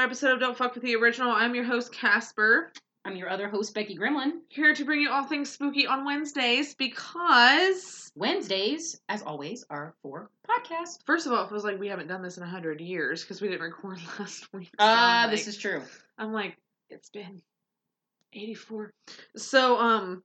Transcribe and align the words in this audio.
another 0.00 0.12
episode 0.12 0.32
of 0.32 0.40
Don't 0.40 0.56
Fuck 0.56 0.72
with 0.72 0.82
the 0.82 0.96
Original. 0.96 1.30
I'm 1.30 1.54
your 1.54 1.64
host, 1.64 1.92
Casper, 1.92 2.72
I'm 3.04 3.16
your 3.16 3.28
other 3.28 3.50
host, 3.50 3.74
Becky 3.74 3.94
Gremlin. 3.94 4.38
here 4.48 4.74
to 4.74 4.84
bring 4.86 4.98
you 4.98 5.10
all 5.10 5.24
things 5.24 5.50
spooky 5.50 5.86
on 5.86 6.06
Wednesdays 6.06 6.74
because, 6.74 8.10
Wednesdays, 8.16 8.98
as 9.10 9.20
always, 9.20 9.62
are 9.68 9.92
for 10.00 10.30
podcasts. 10.48 11.00
first 11.04 11.26
of 11.26 11.34
all, 11.34 11.44
it 11.44 11.50
feels 11.50 11.64
like 11.64 11.78
we 11.78 11.88
haven't 11.88 12.06
done 12.06 12.22
this 12.22 12.38
in 12.38 12.42
a 12.42 12.46
hundred 12.46 12.80
years 12.80 13.22
because 13.22 13.42
we 13.42 13.48
didn't 13.48 13.60
record 13.60 13.98
last 14.18 14.50
week. 14.54 14.70
So 14.80 14.86
Uh, 14.86 15.24
I'm 15.26 15.30
this 15.30 15.46
is 15.46 15.58
true. 15.58 15.82
I'm 16.16 16.32
like, 16.32 16.56
it's 16.88 17.10
been 17.10 17.42
84. 18.32 18.94
So, 19.36 19.76
um, 19.78 20.22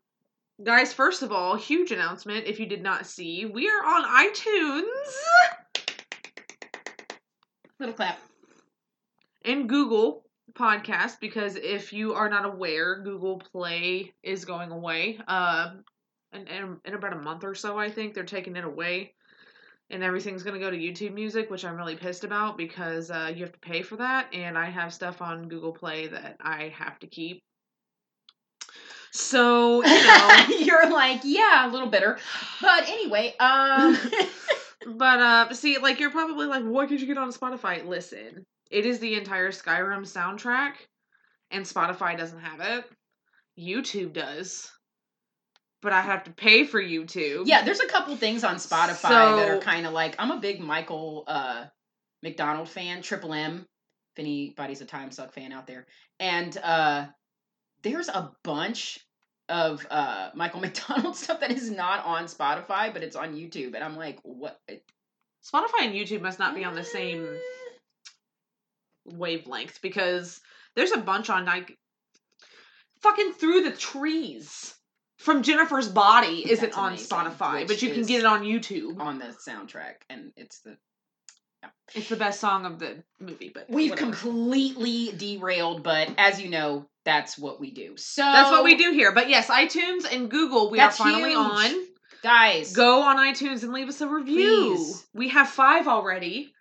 guys, 0.63 0.94
first 0.94 1.21
of 1.21 1.33
all, 1.33 1.57
huge 1.57 1.91
announcement 1.91 2.45
if 2.45 2.61
you 2.61 2.66
did 2.66 2.81
not 2.81 3.05
see, 3.05 3.45
we 3.45 3.67
are 3.67 3.85
on 3.85 4.05
iTunes 4.05 5.83
Little 7.77 7.94
clap. 7.94 8.17
And 9.45 9.70
Google 9.70 10.26
podcast 10.54 11.20
because 11.20 11.55
if 11.55 11.94
you 11.94 12.13
are 12.13 12.30
not 12.30 12.45
aware, 12.45 13.02
Google 13.02 13.40
Play 13.40 14.13
is 14.23 14.45
going 14.45 14.72
away. 14.72 15.20
Uh, 15.27 15.72
in, 16.34 16.48
in, 16.48 16.77
in 16.86 16.94
about 16.94 17.13
a 17.13 17.22
month 17.22 17.44
or 17.44 17.55
so, 17.55 17.77
I 17.77 17.89
think 17.89 18.13
they're 18.13 18.23
taking 18.23 18.55
it 18.55 18.66
away. 18.66 19.13
And 19.89 20.03
everything's 20.03 20.41
going 20.41 20.55
to 20.55 20.59
go 20.59 20.72
to 20.72 20.77
YouTube 20.77 21.13
Music, 21.13 21.50
which 21.52 21.63
I'm 21.63 21.77
really 21.77 21.95
pissed 21.95 22.23
about 22.23 22.58
because 22.58 23.11
uh, 23.11 23.31
you 23.34 23.44
have 23.44 23.53
to 23.53 23.59
pay 23.59 23.84
for 23.84 23.97
that. 23.97 24.34
And 24.34 24.58
I 24.58 24.66
have 24.69 24.94
stuff 24.94 25.22
on 25.22 25.47
Google 25.47 25.73
Play 25.73 26.08
that 26.08 26.38
I 26.41 26.73
have 26.75 26.97
to 27.00 27.08
keep. 27.08 27.44
So, 29.12 29.84
you 29.86 29.89
know. 30.08 30.45
You're 30.59 30.91
like, 30.91 31.22
yeah, 31.23 31.69
a 31.69 31.72
little 31.72 31.88
bitter. 31.88 32.17
But 32.62 32.89
anyway, 32.89 33.36
um 33.39 33.97
But 34.88 35.19
uh 35.19 35.53
see, 35.53 35.78
like 35.78 36.00
you're 36.00 36.12
probably 36.12 36.47
like, 36.47 36.64
why 36.64 36.86
could 36.86 37.00
you 37.00 37.08
get 37.08 37.17
on 37.17 37.31
Spotify? 37.31 37.86
Listen, 37.86 38.45
it 38.71 38.85
is 38.85 38.99
the 38.99 39.16
entire 39.16 39.52
Skyrim 39.52 40.02
soundtrack, 40.02 40.73
and 41.52 41.66
Spotify 41.66 42.17
doesn't 42.17 42.39
have 42.39 42.59
it. 42.61 42.85
YouTube 43.57 44.13
does. 44.13 44.69
But 45.81 45.94
I 45.94 46.02
have 46.02 46.23
to 46.23 46.31
pay 46.31 46.63
for 46.66 46.81
YouTube. 46.81 47.44
Yeah, 47.45 47.63
there's 47.63 47.80
a 47.80 47.88
couple 47.88 48.16
things 48.16 48.44
on 48.44 48.55
Spotify 48.55 49.35
that 49.38 49.49
are 49.49 49.59
kind 49.59 49.85
of 49.85 49.94
like 49.94 50.16
I'm 50.17 50.31
a 50.31 50.39
big 50.39 50.59
Michael 50.59 51.25
uh 51.27 51.66
McDonald 52.23 52.69
fan, 52.69 53.03
Triple 53.03 53.33
M, 53.33 53.67
if 54.16 54.19
anybody's 54.19 54.81
a 54.81 54.85
Time 54.85 55.11
Suck 55.11 55.31
fan 55.31 55.52
out 55.52 55.67
there. 55.67 55.85
And 56.19 56.57
uh 56.57 57.05
there's 57.83 58.09
a 58.09 58.31
bunch 58.44 59.00
of 59.47 59.85
uh 59.91 60.31
Michael 60.33 60.59
McDonald 60.61 61.16
stuff 61.16 61.41
that 61.41 61.52
is 61.52 61.69
not 61.69 62.03
on 62.03 62.25
Spotify, 62.25 62.91
but 62.91 63.03
it's 63.03 63.16
on 63.16 63.35
YouTube. 63.35 63.75
And 63.75 63.83
I'm 63.83 63.95
like, 63.95 64.17
what 64.23 64.59
Spotify 65.45 65.81
and 65.81 65.94
YouTube 65.94 66.22
must 66.22 66.39
not 66.39 66.55
be 66.55 66.63
on 66.66 66.73
the 66.73 66.83
same 66.83 67.27
wavelength 69.06 69.80
because 69.81 70.42
there's 70.75 70.92
a 70.92 70.98
bunch 70.98 71.30
on 71.30 71.45
like 71.45 71.78
fucking 73.02 73.34
through 73.34 73.62
the 73.64 73.72
trees 73.72 74.73
from 75.17 75.44
Jennifer's 75.44 75.88
Body 75.88 76.44
isn't 76.50 76.78
on 76.78 76.89
amazing, 76.94 77.08
Spotify, 77.08 77.67
but 77.67 77.81
you 77.81 77.92
can 77.92 78.06
get 78.06 78.20
it 78.20 78.25
on 78.25 78.44
YouTube. 78.44 79.00
on 79.00 79.17
the 79.20 79.36
soundtrack 79.47 79.95
and 80.09 80.31
it's 80.36 80.59
the 80.59 80.78
yeah. 81.64 81.70
It's 81.95 82.09
the 82.09 82.16
best 82.16 82.39
song 82.39 82.66
of 82.66 82.80
the 82.80 83.03
movie, 83.20 83.52
but 83.53 83.70
We've 83.70 83.92
whatever. 83.92 84.12
completely 84.12 85.12
derailed, 85.17 85.84
but 85.84 86.09
as 86.17 86.42
you 86.42 86.50
know, 86.50 86.88
that's 87.06 87.38
what 87.38 87.59
we 87.59 87.72
do. 87.72 87.96
So 87.97 88.24
That's 88.24 88.52
what 88.52 88.63
we 88.63 88.75
do 88.75 88.91
here. 88.91 89.12
But 89.13 89.29
yes, 89.29 89.47
iTunes 89.47 90.12
and 90.12 90.29
Google, 90.29 90.69
we 90.69 90.79
are 90.79 90.91
finally 90.91 91.29
huge. 91.31 91.38
on. 91.38 91.85
guys. 92.24 92.74
Go 92.74 93.02
on 93.03 93.18
iTunes 93.18 93.63
and 93.63 93.72
leave 93.72 93.88
us 93.88 94.02
a 94.02 94.08
review. 94.08 94.75
Please. 94.75 95.08
We 95.13 95.29
have 95.29 95.47
five 95.50 95.88
already. 95.88 96.54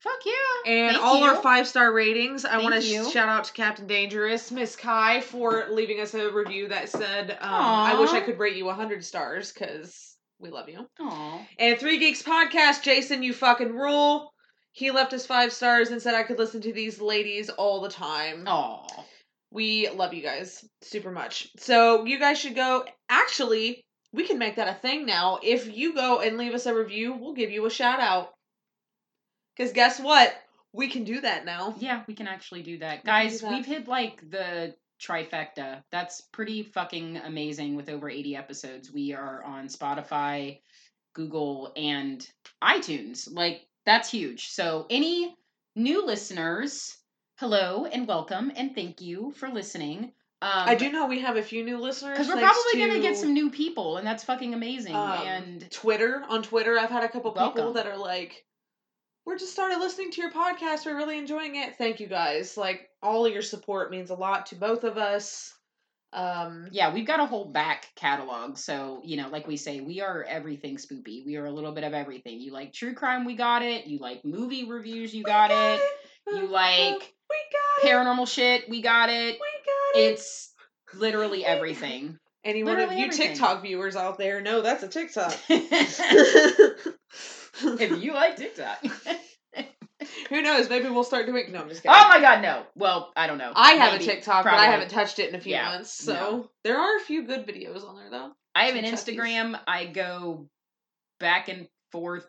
Fuck 0.00 0.20
yeah! 0.24 0.72
And 0.72 0.96
Thank 0.96 1.04
all 1.04 1.22
our 1.24 1.36
five 1.36 1.68
star 1.68 1.92
ratings. 1.92 2.46
I 2.46 2.58
want 2.58 2.74
to 2.74 2.82
you. 2.82 3.10
shout 3.10 3.28
out 3.28 3.44
to 3.44 3.52
Captain 3.52 3.86
Dangerous, 3.86 4.50
Miss 4.50 4.74
Kai, 4.74 5.20
for 5.20 5.66
leaving 5.70 6.00
us 6.00 6.14
a 6.14 6.30
review 6.30 6.68
that 6.68 6.88
said, 6.88 7.32
um, 7.32 7.38
I 7.42 8.00
wish 8.00 8.10
I 8.10 8.20
could 8.20 8.38
rate 8.38 8.56
you 8.56 8.64
100 8.64 9.04
stars 9.04 9.52
because 9.52 10.16
we 10.38 10.48
love 10.48 10.70
you. 10.70 10.86
Aw. 11.00 11.46
And 11.58 11.78
Three 11.78 11.98
Geeks 11.98 12.22
Podcast, 12.22 12.82
Jason, 12.82 13.22
you 13.22 13.34
fucking 13.34 13.74
rule. 13.74 14.32
He 14.72 14.90
left 14.90 15.12
us 15.12 15.26
five 15.26 15.52
stars 15.52 15.90
and 15.90 16.00
said 16.00 16.14
I 16.14 16.22
could 16.22 16.38
listen 16.38 16.62
to 16.62 16.72
these 16.72 17.00
ladies 17.00 17.50
all 17.50 17.82
the 17.82 17.90
time. 17.90 18.44
Aw. 18.46 19.04
We 19.50 19.90
love 19.90 20.14
you 20.14 20.22
guys 20.22 20.64
super 20.80 21.10
much. 21.10 21.48
So 21.58 22.04
you 22.06 22.18
guys 22.18 22.38
should 22.38 22.54
go. 22.54 22.84
Actually, 23.10 23.84
we 24.12 24.26
can 24.26 24.38
make 24.38 24.56
that 24.56 24.68
a 24.68 24.80
thing 24.80 25.04
now. 25.04 25.40
If 25.42 25.76
you 25.76 25.94
go 25.94 26.20
and 26.20 26.38
leave 26.38 26.54
us 26.54 26.66
a 26.66 26.74
review, 26.74 27.12
we'll 27.12 27.34
give 27.34 27.50
you 27.50 27.66
a 27.66 27.70
shout 27.70 28.00
out. 28.00 28.30
Because 29.56 29.72
guess 29.72 30.00
what? 30.00 30.34
We 30.72 30.88
can 30.88 31.04
do 31.04 31.20
that 31.20 31.44
now. 31.44 31.74
Yeah, 31.78 32.02
we 32.06 32.14
can 32.14 32.28
actually 32.28 32.62
do 32.62 32.78
that. 32.78 33.04
can 33.04 33.06
Guys, 33.06 33.40
do 33.40 33.46
that. 33.46 33.52
we've 33.52 33.66
hit 33.66 33.88
like 33.88 34.28
the 34.30 34.74
trifecta. 35.00 35.82
That's 35.90 36.20
pretty 36.20 36.62
fucking 36.62 37.16
amazing 37.18 37.74
with 37.74 37.88
over 37.88 38.08
80 38.08 38.36
episodes. 38.36 38.92
We 38.92 39.12
are 39.12 39.42
on 39.44 39.66
Spotify, 39.68 40.60
Google, 41.14 41.72
and 41.76 42.26
iTunes. 42.62 43.28
Like, 43.32 43.66
that's 43.84 44.10
huge. 44.10 44.48
So, 44.48 44.86
any 44.90 45.34
new 45.74 46.04
listeners, 46.06 46.96
hello 47.36 47.86
and 47.86 48.06
welcome, 48.06 48.52
and 48.54 48.74
thank 48.74 49.00
you 49.00 49.32
for 49.32 49.48
listening. 49.48 50.12
Um, 50.42 50.50
I 50.52 50.74
do 50.74 50.90
know 50.90 51.06
we 51.06 51.20
have 51.20 51.36
a 51.36 51.42
few 51.42 51.64
new 51.64 51.78
listeners. 51.78 52.16
Because 52.16 52.28
we're 52.28 52.40
probably 52.40 52.78
going 52.78 52.92
to 52.92 53.00
get 53.00 53.14
to, 53.14 53.20
some 53.20 53.34
new 53.34 53.50
people, 53.50 53.98
and 53.98 54.06
that's 54.06 54.24
fucking 54.24 54.54
amazing. 54.54 54.94
um, 54.94 55.26
and 55.26 55.70
Twitter. 55.70 56.22
On 56.28 56.42
Twitter, 56.42 56.78
I've 56.78 56.90
had 56.90 57.04
a 57.04 57.08
couple 57.08 57.32
people 57.32 57.74
that 57.74 57.86
are 57.86 57.96
like, 57.96 58.44
"We're 59.24 59.38
just 59.38 59.52
started 59.52 59.78
listening 59.78 60.10
to 60.12 60.20
your 60.20 60.32
podcast. 60.32 60.86
We're 60.86 60.96
really 60.96 61.18
enjoying 61.18 61.56
it. 61.56 61.76
Thank 61.76 62.00
you 62.00 62.06
guys. 62.06 62.56
Like 62.56 62.88
all 63.02 63.26
of 63.26 63.32
your 63.32 63.42
support 63.42 63.90
means 63.90 64.10
a 64.10 64.14
lot 64.14 64.46
to 64.46 64.56
both 64.56 64.84
of 64.84 64.96
us." 64.96 65.54
Um, 66.12 66.68
yeah, 66.72 66.92
we've 66.92 67.06
got 67.06 67.20
a 67.20 67.26
whole 67.26 67.44
back 67.44 67.88
catalog. 67.94 68.58
So, 68.58 69.00
you 69.04 69.16
know, 69.16 69.28
like 69.28 69.46
we 69.46 69.56
say, 69.56 69.80
we 69.80 70.00
are 70.00 70.24
everything 70.24 70.76
spoopy. 70.76 71.24
We 71.24 71.36
are 71.36 71.44
a 71.44 71.52
little 71.52 71.72
bit 71.72 71.84
of 71.84 71.94
everything. 71.94 72.40
You 72.40 72.52
like 72.52 72.72
true 72.72 72.94
crime, 72.94 73.24
we 73.24 73.36
got 73.36 73.62
it. 73.62 73.86
You 73.86 73.98
like 73.98 74.24
movie 74.24 74.68
reviews, 74.68 75.14
you 75.14 75.22
got 75.22 75.50
it. 75.52 75.80
You 76.26 76.48
like 76.48 76.98
we 77.30 77.36
got 77.52 77.84
it. 77.84 77.88
paranormal 77.88 78.28
shit, 78.28 78.68
we 78.68 78.82
got 78.82 79.08
it. 79.08 79.34
We 79.34 79.38
got 79.38 80.00
it. 80.00 80.12
It's 80.12 80.52
literally 80.94 81.44
everything. 81.44 82.18
Any 82.42 82.64
one 82.64 82.80
of 82.80 82.90
you 82.92 83.04
everything. 83.04 83.28
TikTok 83.28 83.62
viewers 83.62 83.96
out 83.96 84.18
there 84.18 84.40
know 84.40 84.62
that's 84.62 84.82
a 84.82 84.88
TikTok. 84.88 85.36
if 87.62 88.02
you 88.02 88.12
like 88.14 88.36
TikTok. 88.36 88.84
Who 90.30 90.40
knows? 90.42 90.68
Maybe 90.70 90.88
we'll 90.88 91.04
start 91.04 91.26
doing. 91.26 91.52
No, 91.52 91.60
I'm 91.60 91.68
just 91.68 91.82
kidding. 91.82 91.94
oh 91.98 92.08
my 92.08 92.20
god, 92.20 92.40
no. 92.42 92.64
Well, 92.74 93.12
I 93.16 93.26
don't 93.26 93.38
know. 93.38 93.52
I 93.54 93.72
have 93.72 93.92
Maybe. 93.92 94.04
a 94.04 94.14
TikTok, 94.14 94.44
but 94.44 94.54
I 94.54 94.66
haven't 94.66 94.88
touched 94.90 95.18
it 95.18 95.28
in 95.28 95.34
a 95.34 95.40
few 95.40 95.52
Yeah, 95.52 95.72
months. 95.72 95.92
So 95.92 96.12
no. 96.14 96.50
there 96.64 96.78
are 96.78 96.96
a 96.96 97.00
few 97.00 97.24
good 97.26 97.46
videos 97.46 97.86
on 97.86 97.96
there, 97.96 98.10
though. 98.10 98.32
I 98.54 98.64
have 98.66 98.76
an. 98.76 98.84
Instagram. 98.84 99.58
I 99.66 99.86
go 99.86 100.48
back 101.18 101.48
and 101.48 101.68
forth 101.92 102.26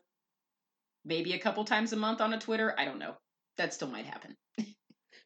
maybe 1.06 1.34
a 1.34 1.40
couple 1.40 1.64
times 1.64 1.94
a 1.94 1.97
month 1.97 2.20
on 2.22 2.34
a 2.34 2.40
Twitter. 2.40 2.75
I 2.78 2.86
don't 2.86 3.00
know. 3.00 3.16
That 3.58 3.74
still 3.74 3.88
might 3.90 4.06
happen. 4.06 4.36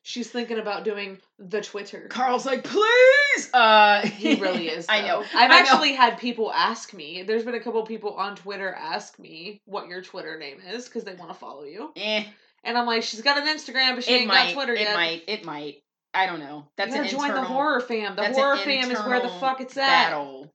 She's 0.08 0.30
thinking 0.30 0.60
about 0.60 0.84
doing 0.84 1.18
the 1.40 1.62
Twitter. 1.62 2.06
Carl's 2.10 2.46
like, 2.46 2.64
please. 2.64 3.50
Uh, 3.52 4.02
He 4.06 4.36
really 4.40 4.68
is. 4.78 4.86
I 4.88 5.02
know. 5.02 5.22
I've 5.22 5.34
I 5.34 5.48
know. 5.48 5.56
actually 5.56 5.94
had 5.94 6.20
people 6.20 6.54
ask 6.54 6.94
me. 6.94 7.24
There's 7.24 7.44
been 7.44 7.56
a 7.56 7.60
couple 7.60 7.84
people 7.88 8.14
on 8.14 8.36
Twitter 8.36 8.72
ask 8.72 9.18
me 9.18 9.62
what 9.66 9.88
your 9.88 10.04
Twitter 10.04 10.38
name 10.38 10.58
is 10.74 10.85
because 10.85 11.06
they 11.06 11.16
want 11.16 11.32
to 11.32 11.34
follow 11.34 11.64
you. 11.64 11.91
Eh, 11.96 12.24
And 12.64 12.78
I'm 12.78 12.85
like, 12.85 13.02
she's 13.02 13.22
got 13.22 13.40
an 13.40 13.47
Instagram, 13.47 13.96
but 13.96 14.03
she 14.03 14.14
it 14.14 14.18
ain't 14.20 14.28
might. 14.28 14.50
got 14.50 14.53
Twitter 14.53 14.74
it 14.76 14.82
yet. 14.82 14.94
might. 14.96 15.24
It 15.28 15.44
might. 15.44 15.78
I 16.14 16.28
don't 16.28 16.40
know. 16.40 16.68
That's 16.78 16.91
you 16.91 16.97
an 16.97 17.03
gotta 17.06 17.16
join 17.16 17.26
internal 17.29 17.41
the 17.44 17.47
horror 17.50 17.82
fam. 17.82 18.16
The 18.16 18.26
horror 18.32 18.58
fam 18.58 18.91
is 18.91 19.00
where 19.00 19.20
the 19.22 19.29
fuck 19.29 19.59
it's 19.59 19.76
at. 19.76 19.88
battle. 19.88 20.53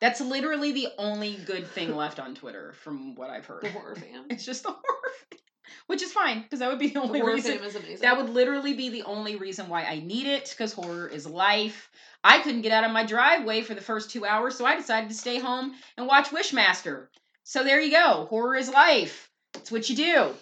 That's 0.00 0.22
literally 0.22 0.72
the 0.72 0.88
only 0.96 1.36
good 1.36 1.66
thing 1.66 1.94
left 1.94 2.18
on 2.18 2.34
Twitter, 2.34 2.72
from 2.82 3.14
what 3.14 3.28
I've 3.28 3.44
heard. 3.44 3.60
The 3.62 3.70
horror 3.70 3.94
fam. 3.94 4.24
It's 4.30 4.46
just 4.46 4.62
the 4.62 4.70
horror, 4.70 5.12
fam. 5.30 5.39
Which 5.86 6.02
is 6.02 6.12
fine 6.12 6.42
because 6.42 6.58
that 6.60 6.68
would 6.68 6.78
be 6.78 6.88
the 6.88 6.94
The 6.94 7.00
only 7.00 7.20
horror 7.20 7.34
reason. 7.34 7.58
fam 7.58 7.66
is 7.66 7.76
amazing. 7.76 8.00
That 8.00 8.16
would 8.16 8.30
literally 8.30 8.74
be 8.74 8.88
the 8.90 9.02
only 9.02 9.36
reason 9.36 9.68
why 9.68 9.84
I 9.84 10.00
need 10.00 10.26
it 10.26 10.48
because 10.50 10.72
horror 10.72 11.08
is 11.08 11.26
life. 11.26 11.90
I 12.22 12.38
couldn't 12.40 12.62
get 12.62 12.72
out 12.72 12.84
of 12.84 12.90
my 12.92 13.04
driveway 13.04 13.62
for 13.62 13.74
the 13.74 13.80
first 13.80 14.10
two 14.10 14.24
hours, 14.26 14.56
so 14.56 14.64
I 14.66 14.76
decided 14.76 15.08
to 15.10 15.16
stay 15.16 15.38
home 15.38 15.74
and 15.96 16.06
watch 16.06 16.28
Wishmaster. 16.30 17.06
So 17.44 17.64
there 17.64 17.80
you 17.80 17.90
go. 17.90 18.26
Horror 18.28 18.56
is 18.56 18.68
life. 18.70 19.28
That's 19.54 19.72
what 19.72 19.88
you 19.88 19.96
do. 19.96 20.34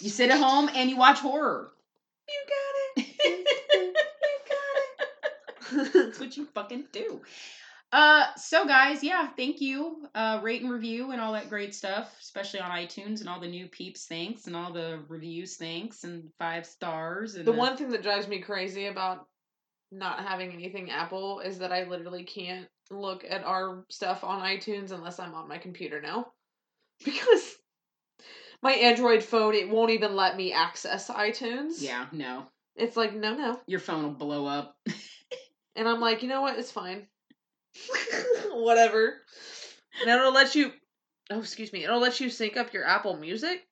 You 0.00 0.10
sit 0.10 0.30
at 0.30 0.38
home 0.38 0.68
and 0.74 0.90
you 0.90 0.96
watch 0.96 1.18
horror. 1.20 1.72
You 2.28 2.34
got 2.46 3.04
it. 3.04 3.08
You 3.84 3.92
got 4.48 5.86
it. 5.86 5.92
That's 5.94 6.20
what 6.20 6.36
you 6.36 6.46
fucking 6.54 6.84
do. 6.92 7.20
Uh, 7.92 8.34
so 8.36 8.66
guys, 8.66 9.04
yeah, 9.04 9.28
thank 9.36 9.60
you. 9.60 10.06
Uh, 10.14 10.40
rate 10.42 10.62
and 10.62 10.72
review 10.72 11.10
and 11.10 11.20
all 11.20 11.34
that 11.34 11.50
great 11.50 11.74
stuff, 11.74 12.16
especially 12.20 12.60
on 12.60 12.70
iTunes 12.70 13.20
and 13.20 13.28
all 13.28 13.38
the 13.38 13.46
new 13.46 13.66
peeps. 13.66 14.06
Thanks 14.06 14.46
and 14.46 14.56
all 14.56 14.72
the 14.72 15.00
reviews. 15.08 15.56
Thanks 15.56 16.04
and 16.04 16.30
five 16.38 16.64
stars. 16.64 17.34
And 17.34 17.44
the 17.44 17.52
one 17.52 17.76
thing 17.76 17.90
that 17.90 18.02
drives 18.02 18.26
me 18.26 18.40
crazy 18.40 18.86
about 18.86 19.26
not 19.90 20.20
having 20.20 20.52
anything 20.52 20.90
Apple 20.90 21.40
is 21.40 21.58
that 21.58 21.70
I 21.70 21.84
literally 21.84 22.24
can't 22.24 22.66
look 22.90 23.24
at 23.28 23.44
our 23.44 23.84
stuff 23.90 24.24
on 24.24 24.40
iTunes 24.40 24.90
unless 24.90 25.20
I'm 25.20 25.34
on 25.34 25.48
my 25.48 25.58
computer 25.58 26.00
now. 26.00 26.28
Because 27.04 27.56
my 28.62 28.72
Android 28.72 29.24
phone, 29.24 29.54
it 29.54 29.68
won't 29.68 29.90
even 29.90 30.14
let 30.14 30.36
me 30.36 30.52
access 30.52 31.08
iTunes. 31.08 31.80
Yeah, 31.82 32.06
no. 32.12 32.44
It's 32.76 32.96
like, 32.96 33.12
no, 33.12 33.34
no. 33.34 33.60
Your 33.66 33.80
phone 33.80 34.04
will 34.04 34.12
blow 34.12 34.46
up. 34.46 34.76
And 35.74 35.88
I'm 35.88 36.00
like, 36.00 36.22
you 36.22 36.28
know 36.28 36.42
what? 36.42 36.58
It's 36.58 36.70
fine. 36.70 37.06
Whatever. 38.52 39.14
And 40.00 40.10
it'll 40.10 40.32
let 40.32 40.54
you. 40.54 40.72
Oh, 41.30 41.38
excuse 41.40 41.72
me. 41.72 41.84
It'll 41.84 42.00
let 42.00 42.20
you 42.20 42.30
sync 42.30 42.56
up 42.56 42.72
your 42.72 42.84
Apple 42.86 43.16
Music, 43.16 43.66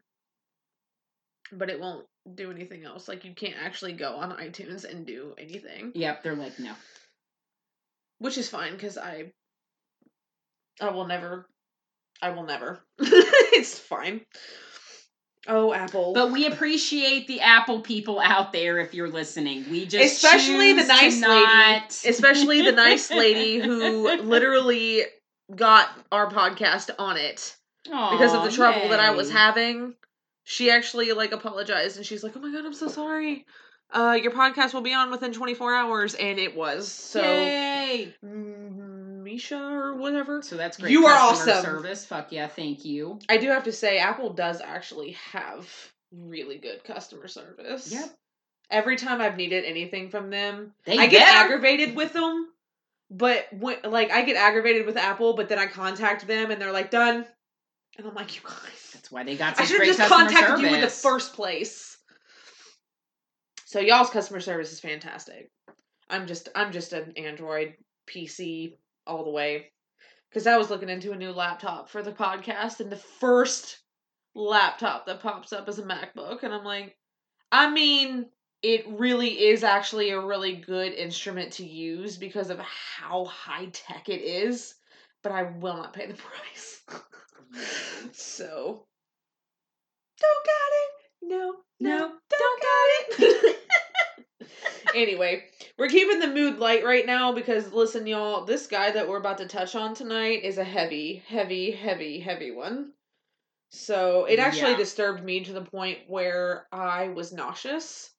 but 1.53 1.69
it 1.71 1.81
won't 1.81 2.07
do 2.35 2.51
anything 2.51 2.85
else. 2.85 3.09
Like 3.09 3.25
you 3.25 3.33
can't 3.35 3.57
actually 3.63 3.93
go 3.93 4.15
on 4.17 4.33
iTunes 4.33 4.85
and 4.85 5.07
do 5.07 5.35
anything, 5.39 5.93
Yep, 5.95 6.23
they're 6.23 6.35
like, 6.37 6.59
no. 6.59 6.73
which 8.19 8.39
is 8.39 8.49
fine 8.49 8.73
because 8.73 8.97
I. 8.99 9.33
I 10.81 10.91
will 10.91 11.07
never. 11.07 11.47
I 12.23 12.31
will 12.31 12.45
never. 12.45 12.81
it's 12.99 13.79
fine. 13.79 14.23
Oh, 15.47 15.73
Apple. 15.73 16.13
But 16.13 16.33
we 16.33 16.47
appreciate 16.47 17.27
the 17.27 17.41
Apple 17.41 17.81
people 17.81 18.21
out 18.21 18.53
there 18.53 18.79
if 18.79 18.93
you're 18.95 19.09
listening. 19.09 19.65
We 19.71 19.87
just 19.87 20.23
especially 20.23 20.75
the 20.75 20.85
nice 20.85 21.21
lady, 21.23 21.85
especially 22.07 22.63
the 22.63 22.73
nice 22.73 23.11
lady 23.11 23.59
who 23.59 24.21
literally 24.23 25.05
got 25.55 25.89
our 26.13 26.31
podcast 26.31 26.91
on 26.99 27.17
it. 27.17 27.57
because 27.85 28.35
of 28.35 28.45
the 28.45 28.51
trouble 28.51 28.91
that 28.91 29.01
I 29.01 29.11
was 29.11 29.31
having. 29.31 29.95
She 30.45 30.71
actually 30.71 31.13
like 31.13 31.33
apologized 31.33 31.97
and 31.97 32.05
she's 32.05 32.23
like, 32.23 32.37
"Oh 32.37 32.41
my 32.41 32.53
god, 32.53 32.67
I'm 32.67 32.75
so 32.75 32.89
sorry. 32.89 33.47
Uh, 33.93 34.19
your 34.21 34.33
podcast 34.33 34.73
will 34.75 34.81
be 34.83 34.95
on 34.95 35.11
within 35.11 35.33
24 35.33 35.75
hours," 35.75 36.15
and 36.15 36.39
it 36.39 36.57
was. 36.57 36.91
So, 36.91 37.23
Yay! 37.23 38.15
mm, 38.25 38.90
Misha 39.31 39.59
or 39.59 39.95
whatever. 39.97 40.43
So 40.43 40.57
that's 40.57 40.77
great. 40.79 40.93
You 40.93 41.07
are 41.07 41.17
awesome. 41.17 41.63
Service. 41.63 42.05
Fuck 42.05 42.33
yeah, 42.33 42.49
thank 42.49 42.85
you. 42.85 43.19
I 43.29 43.37
do 43.37 43.49
have 43.49 43.65
to 43.65 43.73
say, 43.73 43.99
Apple 43.99 44.33
does 44.33 44.61
actually 44.61 45.13
have 45.33 45.69
really 46.13 46.59
good 46.59 46.83
customer 46.85 47.29
service. 47.29 47.93
Yep. 47.93 48.15
Every 48.71 48.97
time 48.97 49.21
I've 49.21 49.37
needed 49.37 49.65
anything 49.65 50.11
from 50.11 50.31
them, 50.31 50.73
They 50.85 50.97
I 50.99 51.07
get 51.07 51.27
better. 51.27 51.45
aggravated 51.47 51.97
with 51.97 52.13
them. 52.13 52.49
But 53.11 53.47
when, 53.53 53.79
like, 53.85 54.11
I 54.13 54.23
get 54.23 54.37
aggravated 54.37 54.87
with 54.87 54.97
Apple, 54.97 55.35
but 55.35 55.49
then 55.49 55.59
I 55.59 55.67
contact 55.67 56.27
them 56.27 56.53
and 56.53 56.61
they're 56.63 56.71
like, 56.73 56.93
"Done," 56.93 57.27
and 57.99 58.07
I'm 58.07 58.15
like, 58.15 58.37
"You 58.37 58.43
guys." 58.49 58.91
That's 58.95 59.11
why 59.11 59.25
they 59.25 59.37
got 59.37 59.61
I 59.61 59.65
should 59.65 59.79
have 59.85 59.97
just 59.97 60.09
contacted 60.09 60.47
service. 60.47 60.61
you 60.63 60.75
in 60.77 60.81
the 60.81 60.87
first 60.87 61.33
place. 61.35 61.99
So 63.65 63.81
y'all's 63.81 64.11
customer 64.11 64.41
service 64.41 64.73
is 64.73 64.79
fantastic. 64.81 65.51
I'm 66.09 66.27
just 66.27 66.49
I'm 66.55 66.73
just 66.73 66.93
an 66.93 67.13
Android 67.17 67.75
PC 68.09 68.77
all 69.07 69.25
the 69.25 69.31
way. 69.31 69.71
Cause 70.33 70.47
I 70.47 70.57
was 70.57 70.71
looking 70.71 70.89
into 70.89 71.13
a 71.13 71.17
new 71.17 71.33
laptop 71.33 71.89
for 71.89 72.03
the 72.03 72.13
podcast 72.13 72.81
and 72.81 72.91
the 72.91 72.97
first 72.97 73.79
laptop 74.35 75.07
that 75.07 75.21
pops 75.21 75.53
up 75.53 75.69
is 75.69 75.79
a 75.79 75.83
MacBook 75.83 76.45
and 76.45 76.55
I'm 76.55 76.65
like, 76.65 76.97
I 77.51 77.69
mean, 77.71 78.27
it 78.63 78.85
really 78.89 79.31
is 79.49 79.65
actually 79.65 80.11
a 80.11 80.21
really 80.21 80.55
good 80.55 80.93
instrument 80.93 81.53
to 81.55 81.67
use 81.67 82.17
because 82.17 82.51
of 82.51 82.59
how 82.59 83.25
high 83.25 83.67
tech 83.73 84.09
it 84.09 84.21
is, 84.21 84.75
but 85.23 85.33
I 85.33 85.45
will 85.45 85.77
not 85.77 85.95
pay 85.95 86.07
the 86.07 86.15
price. 86.15 86.83
so 88.13 88.87
don't 90.21 90.47
got 90.47 90.71
it. 90.73 90.91
No, 91.23 91.55
no, 91.81 91.99
No, 91.99 92.13
don't 92.39 92.63
got 92.63 93.21
it. 93.21 93.57
anyway, 94.95 95.45
we're 95.79 95.89
keeping 95.89 96.19
the 96.19 96.29
mood 96.29 96.59
light 96.59 96.85
right 96.85 97.07
now 97.07 97.33
because 97.33 97.73
listen, 97.73 98.07
y'all, 98.07 98.45
this 98.45 98.67
guy 98.67 98.91
that 98.91 99.09
we're 99.09 99.19
about 99.19 99.39
to 99.39 99.47
touch 99.47 99.75
on 99.75 99.95
tonight 99.95 100.45
is 100.45 100.59
a 100.59 100.65
heavy, 100.65 101.23
heavy, 101.27 101.71
heavy, 101.71 102.21
heavy 102.21 102.51
one. 102.51 102.93
So 103.71 104.25
it 104.25 104.39
actually 104.39 104.73
Yeah. 104.73 104.77
disturbed 104.79 105.23
me 105.25 105.45
to 105.45 105.53
the 105.53 105.65
point 105.65 106.01
where 106.09 106.67
I 106.73 107.09
was 107.09 107.33
nauseous. 107.33 108.11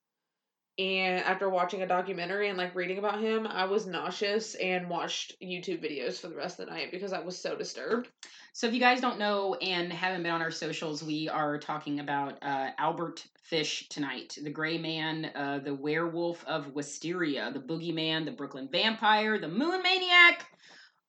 And 0.80 1.20
after 1.26 1.50
watching 1.50 1.82
a 1.84 1.88
documentary 1.88 2.48
and 2.48 2.58
like 2.58 2.74
reading 2.74 2.98
about 2.98 3.22
him, 3.22 3.46
I 3.46 3.66
was 3.66 3.86
nauseous 3.86 4.56
and 4.56 4.90
watched 4.90 5.40
YouTube 5.42 5.84
videos 5.84 6.20
for 6.20 6.30
the 6.30 6.36
rest 6.36 6.60
of 6.60 6.66
the 6.66 6.72
night 6.72 6.92
because 6.92 7.14
I 7.14 7.20
was 7.20 7.38
so 7.38 7.56
disturbed. 7.56 8.08
So 8.54 8.68
if 8.68 8.74
you 8.74 8.80
guys 8.80 9.02
don't 9.02 9.20
know 9.20 9.56
and 9.56 9.92
haven't 9.92 10.24
been 10.24 10.32
on 10.32 10.42
our 10.42 10.50
socials, 10.50 11.04
we 11.04 11.28
are 11.30 11.60
talking 11.60 12.00
about 12.00 12.40
uh, 12.42 12.72
Albert 12.78 13.26
Fish 13.42 13.90
tonight, 13.90 14.38
the 14.42 14.50
Gray 14.50 14.78
Man, 14.78 15.26
uh, 15.36 15.60
the 15.64 15.74
Werewolf 15.74 16.46
of 16.46 16.74
Wysteria, 16.74 17.52
the 17.52 17.60
Boogeyman, 17.60 18.26
the 18.26 18.32
Brooklyn 18.32 18.70
Vampire, 18.72 19.40
the 19.40 19.48
Moon 19.48 19.82
Maniac, 19.82 20.46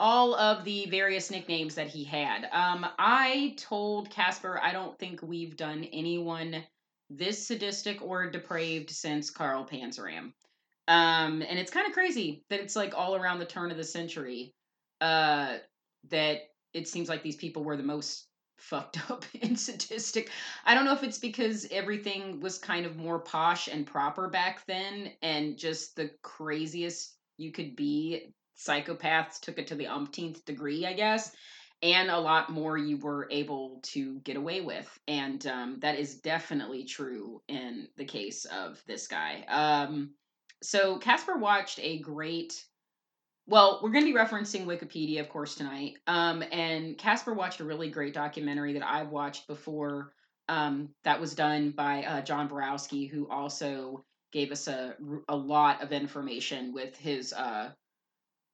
all 0.00 0.34
of 0.34 0.64
the 0.64 0.86
various 0.86 1.30
nicknames 1.30 1.74
that 1.74 1.88
he 1.88 2.02
had. 2.04 2.48
Um, 2.52 2.86
I 2.98 3.54
told 3.56 4.10
Casper 4.10 4.58
I 4.62 4.72
don't 4.72 4.98
think 4.98 5.22
we've 5.22 5.56
done 5.56 5.84
anyone 5.92 6.64
this 7.08 7.46
sadistic 7.46 8.02
or 8.02 8.30
depraved 8.30 8.90
since 8.90 9.30
Carl 9.30 9.66
Panzram. 9.66 10.32
Um, 10.88 11.42
and 11.42 11.58
it's 11.58 11.70
kind 11.70 11.86
of 11.86 11.92
crazy 11.92 12.44
that 12.50 12.60
it's 12.60 12.74
like 12.74 12.94
all 12.96 13.14
around 13.14 13.38
the 13.38 13.44
turn 13.44 13.70
of 13.70 13.76
the 13.76 13.84
century 13.84 14.54
uh, 15.00 15.58
that 16.10 16.38
it 16.72 16.88
seems 16.88 17.08
like 17.08 17.22
these 17.22 17.36
people 17.36 17.62
were 17.62 17.76
the 17.76 17.82
most 17.82 18.26
fucked 18.62 18.98
up 19.10 19.24
and 19.42 19.58
sadistic. 19.58 20.30
I 20.64 20.74
don't 20.74 20.84
know 20.84 20.94
if 20.94 21.02
it's 21.02 21.18
because 21.18 21.66
everything 21.70 22.40
was 22.40 22.58
kind 22.58 22.86
of 22.86 22.96
more 22.96 23.18
posh 23.18 23.68
and 23.68 23.86
proper 23.86 24.28
back 24.28 24.64
then 24.66 25.10
and 25.20 25.58
just 25.58 25.96
the 25.96 26.10
craziest 26.22 27.16
you 27.36 27.52
could 27.52 27.76
be. 27.76 28.34
Psychopaths 28.56 29.40
took 29.40 29.58
it 29.58 29.66
to 29.68 29.74
the 29.74 29.88
umpteenth 29.88 30.44
degree, 30.44 30.86
I 30.86 30.92
guess. 30.92 31.34
And 31.82 32.10
a 32.10 32.18
lot 32.18 32.48
more 32.48 32.78
you 32.78 32.96
were 32.96 33.26
able 33.32 33.80
to 33.82 34.20
get 34.20 34.36
away 34.36 34.60
with. 34.60 34.88
And 35.08 35.44
um, 35.48 35.80
that 35.80 35.98
is 35.98 36.20
definitely 36.20 36.84
true 36.84 37.42
in 37.48 37.88
the 37.96 38.04
case 38.04 38.44
of 38.44 38.80
this 38.86 39.08
guy. 39.08 39.44
Um, 39.48 40.10
so 40.62 40.98
Casper 40.98 41.36
watched 41.36 41.80
a 41.82 41.98
great 41.98 42.64
well, 43.46 43.80
we're 43.82 43.90
going 43.90 44.04
to 44.06 44.12
be 44.12 44.18
referencing 44.18 44.66
Wikipedia, 44.66 45.20
of 45.20 45.28
course, 45.28 45.56
tonight. 45.56 45.94
Um, 46.06 46.44
and 46.52 46.96
Casper 46.96 47.34
watched 47.34 47.60
a 47.60 47.64
really 47.64 47.90
great 47.90 48.14
documentary 48.14 48.74
that 48.74 48.86
I've 48.86 49.10
watched 49.10 49.46
before. 49.46 50.12
Um, 50.48 50.90
that 51.04 51.20
was 51.20 51.34
done 51.34 51.70
by 51.70 52.04
uh, 52.04 52.20
John 52.22 52.48
Borowski, 52.48 53.06
who 53.06 53.28
also 53.28 54.04
gave 54.32 54.50
us 54.50 54.66
a 54.66 54.96
a 55.28 55.36
lot 55.36 55.82
of 55.82 55.92
information 55.92 56.72
with 56.72 56.96
his 56.96 57.32
uh, 57.32 57.70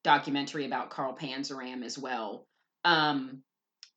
documentary 0.05 0.67
about 0.67 0.91
Carl 0.91 1.17
Panzram 1.17 1.85
as 1.85 1.99
well. 1.99 2.47
Um, 2.85 3.43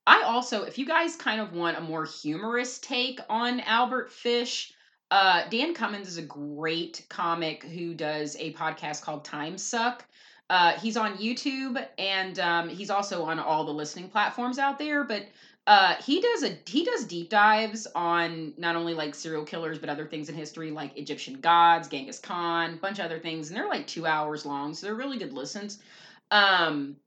I 0.08 0.24
also, 0.24 0.64
if 0.64 0.78
you 0.78 0.86
guys 0.86 1.16
kind 1.16 1.40
of 1.42 1.54
want 1.54 1.78
a 1.78 1.82
more 1.82 2.06
humorous 2.06 2.80
take 2.80 3.20
on 3.30 3.60
Albert 3.62 4.12
Fish, 4.12 4.74
uh, 5.12 5.44
Dan 5.50 5.74
Cummins 5.74 6.08
is 6.08 6.18
a 6.18 6.24
great 6.24 7.06
comic 7.10 7.64
who 7.64 7.94
does 7.94 8.36
a 8.40 8.54
podcast 8.54 9.02
called 9.02 9.26
Time 9.26 9.58
Suck. 9.58 10.06
Uh, 10.52 10.78
he's 10.80 10.98
on 10.98 11.16
YouTube 11.16 11.82
and 11.98 12.38
um, 12.40 12.68
he's 12.68 12.90
also 12.90 13.24
on 13.24 13.40
all 13.40 13.64
the 13.64 13.72
listening 13.72 14.10
platforms 14.10 14.60
out 14.60 14.78
there. 14.78 15.06
But 15.06 15.28
uh, 15.66 15.96
he 16.06 16.20
does 16.20 16.44
a 16.44 16.58
he 16.68 16.84
does 16.84 17.06
deep 17.06 17.30
dives 17.30 17.88
on 17.96 18.54
not 18.58 18.76
only 18.76 18.94
like 18.94 19.16
serial 19.16 19.46
killers 19.46 19.80
but 19.80 19.88
other 19.88 20.06
things 20.06 20.28
in 20.28 20.36
history 20.36 20.70
like 20.70 20.98
Egyptian 20.98 21.40
gods, 21.40 21.88
Genghis 21.88 22.20
Khan, 22.20 22.80
bunch 22.82 23.00
of 23.00 23.06
other 23.06 23.18
things, 23.18 23.48
and 23.48 23.58
they're 23.58 23.70
like 23.70 23.88
two 23.88 24.06
hours 24.06 24.46
long, 24.46 24.74
so 24.74 24.88
they're 24.88 24.96
really 24.96 25.18
good 25.18 25.32
listens. 25.32 25.80
Um, 26.32 26.98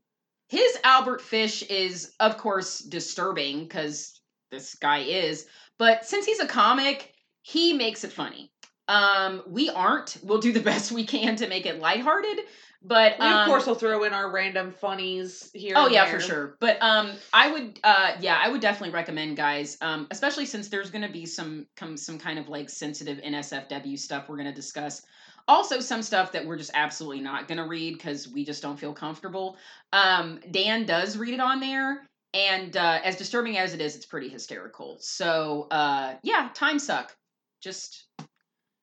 his 0.49 0.79
Albert 0.83 1.21
Fish 1.21 1.63
is 1.65 2.15
of 2.21 2.39
course 2.39 2.79
disturbing 2.79 3.65
because 3.65 4.19
this 4.53 4.75
guy 4.75 5.01
is, 5.01 5.47
but 5.79 6.07
since 6.07 6.25
he's 6.25 6.41
a 6.41 6.47
comic, 6.47 7.13
he 7.43 7.75
makes 7.75 8.05
it 8.05 8.13
funny. 8.13 8.51
Um, 8.89 9.43
we 9.47 9.69
aren't. 9.69 10.17
We'll 10.23 10.41
do 10.41 10.53
the 10.53 10.61
best 10.71 10.93
we 10.93 11.05
can 11.05 11.37
to 11.37 11.47
make 11.47 11.67
it 11.67 11.79
lighthearted. 11.79 12.39
But 12.87 13.19
We 13.19 13.25
um, 13.25 13.41
of 13.41 13.47
course 13.47 13.67
will 13.67 13.75
throw 13.75 14.05
in 14.05 14.13
our 14.13 14.31
random 14.31 14.71
funnies 14.71 15.51
here. 15.55 15.73
Oh 15.75 15.89
yeah, 15.89 16.05
there. 16.05 16.21
for 16.21 16.27
sure. 16.27 16.57
But 16.61 16.77
um, 16.83 17.13
I 17.33 17.51
would 17.51 17.81
uh, 17.83 18.13
yeah, 18.21 18.39
I 18.41 18.51
would 18.51 18.61
definitely 18.61 18.93
recommend 18.93 19.39
guys, 19.39 19.79
um, 19.81 20.07
especially 20.11 20.45
since 20.45 20.69
there's 20.69 20.91
going 20.91 21.03
to 21.03 21.13
be 21.13 21.25
some 21.25 21.67
come 21.77 21.97
some 21.97 22.19
kind 22.19 22.39
of 22.39 22.49
like 22.49 22.69
sensitive 22.69 23.19
NSFW 23.19 23.99
stuff 23.99 24.29
we're 24.29 24.37
going 24.37 24.49
to 24.49 24.55
discuss. 24.55 25.01
Also, 25.49 25.81
some 25.81 26.03
stuff 26.03 26.33
that 26.33 26.45
we're 26.47 26.57
just 26.57 26.71
absolutely 26.75 27.23
not 27.23 27.49
going 27.49 27.59
to 27.59 27.67
read 27.67 27.95
because 27.95 28.29
we 28.29 28.45
just 28.45 28.63
don't 28.63 28.79
feel 28.79 28.93
comfortable. 28.93 29.57
Um, 29.93 30.41
Dan 30.51 30.85
does 30.85 31.17
read 31.17 31.35
it 31.35 31.41
on 31.41 31.61
there, 31.61 32.07
and 32.35 32.77
uh, 32.77 33.01
as 33.03 33.17
disturbing 33.17 33.57
as 33.57 33.73
it 33.73 33.81
is, 33.81 33.97
it's 33.97 34.07
pretty 34.07 34.29
hysterical. 34.29 34.99
So 35.01 35.69
uh, 35.71 36.15
yeah, 36.23 36.51
time 36.53 36.79
suck. 36.79 37.17
Just 37.63 38.05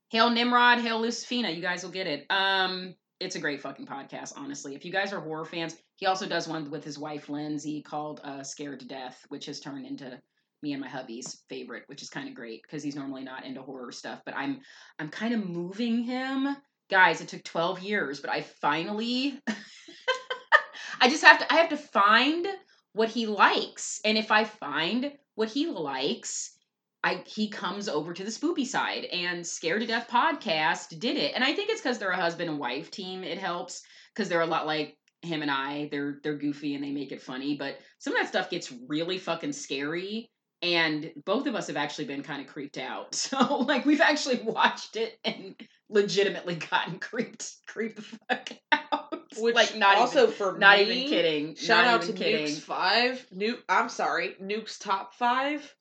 hail 0.09 0.31
Nimrod, 0.31 0.79
hail 0.79 1.01
Lucifina. 1.01 1.55
You 1.55 1.61
guys 1.61 1.83
will 1.83 1.91
get 1.91 2.07
it. 2.07 2.25
Um, 2.31 2.95
it's 3.21 3.35
a 3.35 3.39
great 3.39 3.61
fucking 3.61 3.85
podcast, 3.85 4.33
honestly. 4.35 4.73
If 4.73 4.83
you 4.83 4.91
guys 4.91 5.13
are 5.13 5.19
horror 5.19 5.45
fans, 5.45 5.75
he 5.95 6.07
also 6.07 6.27
does 6.27 6.47
one 6.47 6.69
with 6.71 6.83
his 6.83 6.97
wife 6.97 7.29
Lindsay 7.29 7.81
called 7.83 8.19
uh, 8.23 8.43
"Scared 8.43 8.79
to 8.79 8.87
Death," 8.87 9.23
which 9.29 9.45
has 9.45 9.59
turned 9.59 9.85
into 9.85 10.19
me 10.63 10.73
and 10.73 10.81
my 10.81 10.89
hubby's 10.89 11.43
favorite, 11.47 11.83
which 11.85 12.01
is 12.01 12.09
kind 12.09 12.27
of 12.27 12.35
great 12.35 12.63
because 12.63 12.83
he's 12.83 12.95
normally 12.95 13.23
not 13.23 13.45
into 13.45 13.61
horror 13.61 13.91
stuff. 13.91 14.21
But 14.25 14.35
I'm 14.35 14.61
I'm 14.97 15.09
kind 15.09 15.35
of 15.35 15.47
moving 15.47 16.03
him, 16.03 16.57
guys. 16.89 17.21
It 17.21 17.27
took 17.27 17.43
12 17.43 17.81
years, 17.81 18.19
but 18.19 18.31
I 18.31 18.41
finally, 18.41 19.39
I 20.99 21.07
just 21.07 21.23
have 21.23 21.39
to 21.39 21.53
I 21.53 21.57
have 21.57 21.69
to 21.69 21.77
find 21.77 22.47
what 22.93 23.09
he 23.09 23.27
likes, 23.27 24.01
and 24.03 24.17
if 24.17 24.31
I 24.31 24.45
find 24.45 25.11
what 25.35 25.49
he 25.49 25.67
likes, 25.67 26.57
I 27.03 27.23
he 27.25 27.49
comes 27.49 27.89
over 27.89 28.13
to 28.13 28.23
the 28.23 28.29
spoopy 28.29 28.65
side 28.65 29.05
and 29.05 29.45
Scared 29.45 29.81
to 29.81 29.87
Death 29.87 30.07
podcast 30.09 30.99
did 30.99 31.17
it. 31.17 31.33
And 31.33 31.43
I 31.43 31.53
think 31.53 31.69
it's 31.69 31.81
because 31.81 31.97
they're 31.97 32.11
a 32.11 32.15
husband 32.15 32.49
and 32.49 32.59
wife 32.59 32.91
team. 32.91 33.23
It 33.23 33.37
helps 33.37 33.81
because 34.13 34.29
they're 34.29 34.41
a 34.41 34.45
lot 34.45 34.67
like 34.67 34.97
him 35.21 35.41
and 35.41 35.49
I. 35.51 35.89
They're 35.91 36.19
they're 36.23 36.37
goofy 36.37 36.75
and 36.75 36.83
they 36.83 36.91
make 36.91 37.11
it 37.11 37.21
funny, 37.21 37.55
but 37.55 37.79
some 37.99 38.13
of 38.13 38.21
that 38.21 38.29
stuff 38.29 38.49
gets 38.49 38.73
really 38.87 39.17
fucking 39.17 39.53
scary. 39.53 40.29
And 40.63 41.11
both 41.25 41.47
of 41.47 41.55
us 41.55 41.67
have 41.67 41.77
actually 41.77 42.05
been 42.05 42.21
kind 42.21 42.39
of 42.39 42.47
creeped 42.47 42.77
out. 42.77 43.15
So 43.15 43.57
like 43.57 43.85
we've 43.85 44.01
actually 44.01 44.41
watched 44.43 44.95
it 44.95 45.17
and 45.23 45.55
legitimately 45.89 46.55
gotten 46.55 46.99
creeped 46.99 47.51
creeped 47.67 47.95
the 47.95 48.03
fuck 48.03 48.51
out. 48.71 49.07
Which 49.37 49.55
like 49.55 49.75
not 49.75 49.97
also 49.97 50.23
even, 50.23 50.35
for 50.35 50.57
not 50.59 50.77
me, 50.77 50.83
even 50.83 51.09
kidding. 51.09 51.55
Shout 51.55 51.87
out 51.87 52.03
to 52.03 52.13
kidding. 52.13 52.45
Nuke's 52.45 52.59
Five. 52.59 53.25
Nuke. 53.33 53.59
I'm 53.69 53.89
sorry, 53.89 54.35
Nuke's 54.41 54.77
Top 54.77 55.15
Five. 55.15 55.73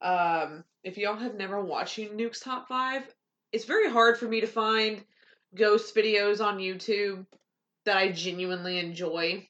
Um, 0.00 0.64
if 0.84 0.98
y'all 0.98 1.16
have 1.16 1.34
never 1.34 1.60
watched 1.60 1.98
Nuke's 1.98 2.40
Top 2.40 2.68
Five, 2.68 3.02
it's 3.52 3.64
very 3.64 3.90
hard 3.90 4.18
for 4.18 4.26
me 4.26 4.40
to 4.40 4.46
find 4.46 5.02
ghost 5.54 5.94
videos 5.94 6.44
on 6.44 6.58
YouTube 6.58 7.26
that 7.84 7.96
I 7.96 8.12
genuinely 8.12 8.78
enjoy. 8.78 9.48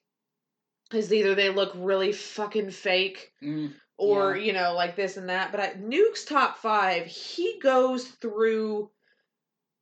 Because 0.89 1.13
either 1.13 1.35
they 1.35 1.51
look 1.51 1.73
really 1.75 2.13
fucking 2.13 2.71
fake, 2.71 3.33
Mm. 3.43 3.75
or 3.99 4.37
you 4.37 4.53
know, 4.53 4.75
like 4.75 4.95
this 4.95 5.17
and 5.17 5.29
that. 5.31 5.51
But 5.51 5.61
I, 5.61 5.73
Nuke's 5.75 6.25
Top 6.25 6.59
Five, 6.59 7.07
he 7.07 7.59
goes 7.61 8.05
through. 8.07 8.91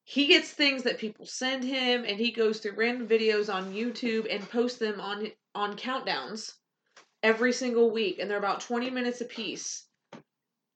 He 0.07 0.27
gets 0.27 0.51
things 0.51 0.83
that 0.83 0.99
people 0.99 1.25
send 1.27 1.65
him, 1.65 2.05
and 2.05 2.19
he 2.19 2.31
goes 2.31 2.59
through 2.61 2.77
random 2.77 3.09
videos 3.09 3.53
on 3.53 3.73
YouTube 3.75 4.27
and 4.35 4.49
posts 4.49 4.79
them 4.79 5.01
on 5.01 5.29
on 5.55 5.77
countdowns 5.77 6.53
every 7.23 7.53
single 7.53 7.91
week, 7.91 8.19
and 8.19 8.31
they're 8.31 8.39
about 8.39 8.61
twenty 8.61 8.91
minutes 8.91 9.21
a 9.21 9.25
piece. 9.27 9.87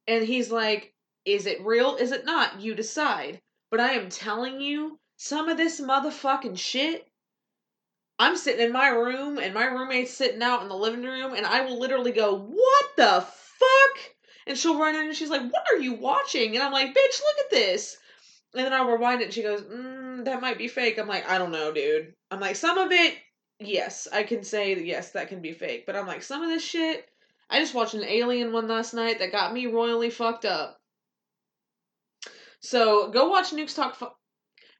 And 0.09 0.25
he's 0.25 0.51
like, 0.51 0.95
"Is 1.27 1.47
it 1.47 1.61
real? 1.61 1.97
Is 1.97 2.13
it 2.13 2.25
not? 2.25 2.61
You 2.61 2.75
decide." 2.75 3.41
But 3.71 3.81
I 3.81 3.93
am 3.93 4.09
telling 4.09 4.61
you, 4.61 4.99
some 5.19 5.49
of 5.51 5.59
this 5.59 5.81
motherfucking 5.81 6.59
shit. 6.59 7.07
I'm 8.19 8.37
sitting 8.37 8.65
in 8.65 8.73
my 8.73 8.89
room, 8.89 9.39
and 9.39 9.53
my 9.53 9.67
roommate's 9.67 10.15
sitting 10.15 10.43
out 10.43 10.63
in 10.63 10.69
the 10.69 10.75
living 10.75 11.03
room, 11.03 11.35
and 11.35 11.45
I 11.45 11.61
will 11.61 11.79
literally 11.79 12.13
go, 12.13 12.37
"What 12.39 12.97
the 12.97 13.21
fuck?" 13.21 13.99
And 14.47 14.57
she'll 14.57 14.79
run 14.79 14.95
in, 14.97 15.09
and 15.09 15.15
she's 15.15 15.29
like, 15.29 15.43
"What 15.43 15.67
are 15.71 15.77
you 15.77 15.93
watching?" 15.93 16.55
And 16.57 16.65
I'm 16.65 16.73
like, 16.73 16.89
"Bitch, 16.89 17.21
look 17.21 17.39
at 17.45 17.51
this." 17.51 17.99
And 18.55 18.65
then 18.65 18.73
I'll 18.73 18.89
rewind 18.89 19.21
it, 19.21 19.25
and 19.27 19.35
she 19.35 19.43
goes, 19.43 19.61
mm, 19.61 20.25
"That 20.25 20.41
might 20.41 20.57
be 20.57 20.69
fake." 20.69 20.99
I'm 20.99 21.07
like, 21.07 21.29
"I 21.29 21.37
don't 21.37 21.53
know, 21.53 21.71
dude." 21.71 22.15
I'm 22.31 22.41
like, 22.41 22.57
"Some 22.57 22.79
of 22.79 22.91
it, 22.91 23.19
yes, 23.61 24.09
I 24.11 24.23
can 24.23 24.43
say 24.43 24.75
that 24.75 24.87
yes, 24.87 25.11
that 25.13 25.29
can 25.29 25.43
be 25.43 25.53
fake." 25.53 25.85
But 25.85 25.97
I'm 25.97 26.07
like, 26.07 26.23
some 26.23 26.43
of 26.43 26.49
this 26.49 26.65
shit. 26.65 27.07
I 27.51 27.61
just 27.61 27.75
watched 27.75 27.95
an 27.95 28.05
alien 28.05 28.53
one 28.53 28.69
last 28.69 28.93
night 28.95 29.19
that 29.21 29.33
got 29.33 29.53
me 29.53 29.67
royally 29.67 30.11
fucked 30.11 30.45
up. 30.45 30.79
So 32.61 33.11
go 33.11 33.29
watch 33.29 33.53
Nuke's 33.53 33.75
Talk. 33.75 33.97
F- 34.01 34.13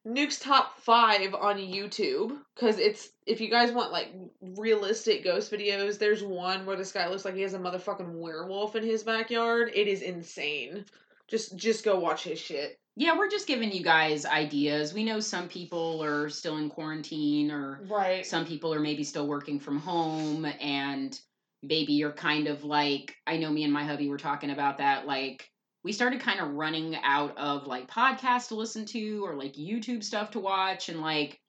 Nuke's 0.05 0.39
top 0.39 0.79
five 0.81 1.35
on 1.35 1.59
YouTube 1.59 2.39
because 2.55 2.79
it's 2.79 3.11
if 3.27 3.41
you 3.41 3.51
guys 3.51 3.73
want 3.73 3.93
like 3.93 4.09
realistic 4.57 5.23
ghost 5.25 5.53
videos, 5.53 5.99
there's 5.99 6.23
one 6.23 6.65
where 6.67 6.77
this 6.77 6.93
guy 6.93 7.09
looks 7.09 7.25
like 7.25 7.35
he 7.35 7.43
has 7.43 7.55
a 7.55 7.59
motherfucking 7.59 8.13
werewolf 8.15 8.75
in 8.75 8.85
his 8.85 9.03
backyard. 9.03 9.71
It 9.75 9.87
is 9.87 10.03
insane. 10.03 10.85
Just 11.29 11.57
just 11.57 11.85
go 11.85 11.99
watch 11.99 12.25
his 12.25 12.39
shit. 12.39 12.79
Yeah, 12.97 13.17
we're 13.17 13.31
just 13.31 13.47
giving 13.47 13.71
you 13.71 13.85
guys 13.85 14.25
ideas. 14.25 14.93
We 14.93 15.05
know 15.05 15.21
some 15.21 15.47
people 15.49 16.03
are 16.03 16.29
still 16.31 16.57
in 16.57 16.69
quarantine 16.69 17.51
or 17.51 17.81
Right. 17.89 18.27
some 18.27 18.45
people 18.45 18.75
are 18.75 18.81
maybe 18.81 19.05
still 19.05 19.27
working 19.29 19.61
from 19.61 19.79
home 19.79 20.45
and 20.61 21.19
maybe 21.63 21.95
you're 21.95 22.13
kind 22.13 22.47
of 22.47 22.65
like 22.65 23.15
I 23.27 23.37
know 23.37 23.51
me 23.51 23.65
and 23.65 23.73
my 23.73 23.85
hubby 23.85 24.09
were 24.09 24.19
talking 24.19 24.51
about 24.51 24.79
that 24.79 25.07
like 25.07 25.49
we 25.85 25.93
started 25.93 26.21
kind 26.21 26.41
of 26.41 26.51
running 26.51 26.97
out 27.03 27.37
of 27.39 27.67
like 27.67 27.89
podcasts 27.89 28.49
to 28.49 28.55
listen 28.55 28.85
to 28.87 29.25
or 29.25 29.35
like 29.35 29.55
YouTube 29.55 30.03
stuff 30.05 30.33
to 30.33 30.41
watch 30.41 30.89
and 30.89 31.01
like 31.01 31.41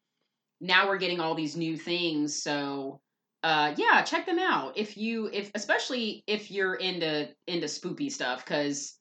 now 0.62 0.88
we're 0.88 0.98
getting 0.98 1.20
all 1.20 1.36
these 1.36 1.56
new 1.56 1.78
things 1.78 2.42
so 2.42 3.01
uh 3.44 3.74
yeah 3.78 4.01
check 4.01 4.25
them 4.25 4.39
out. 4.39 4.78
If 4.78 4.98
you 4.98 5.30
if 5.32 5.51
especially 5.56 6.24
if 6.28 6.51
you're 6.51 6.75
into 6.75 7.30
into 7.48 7.68
spoopy 7.68 8.12
stuff 8.12 8.46
cuz 8.46 8.98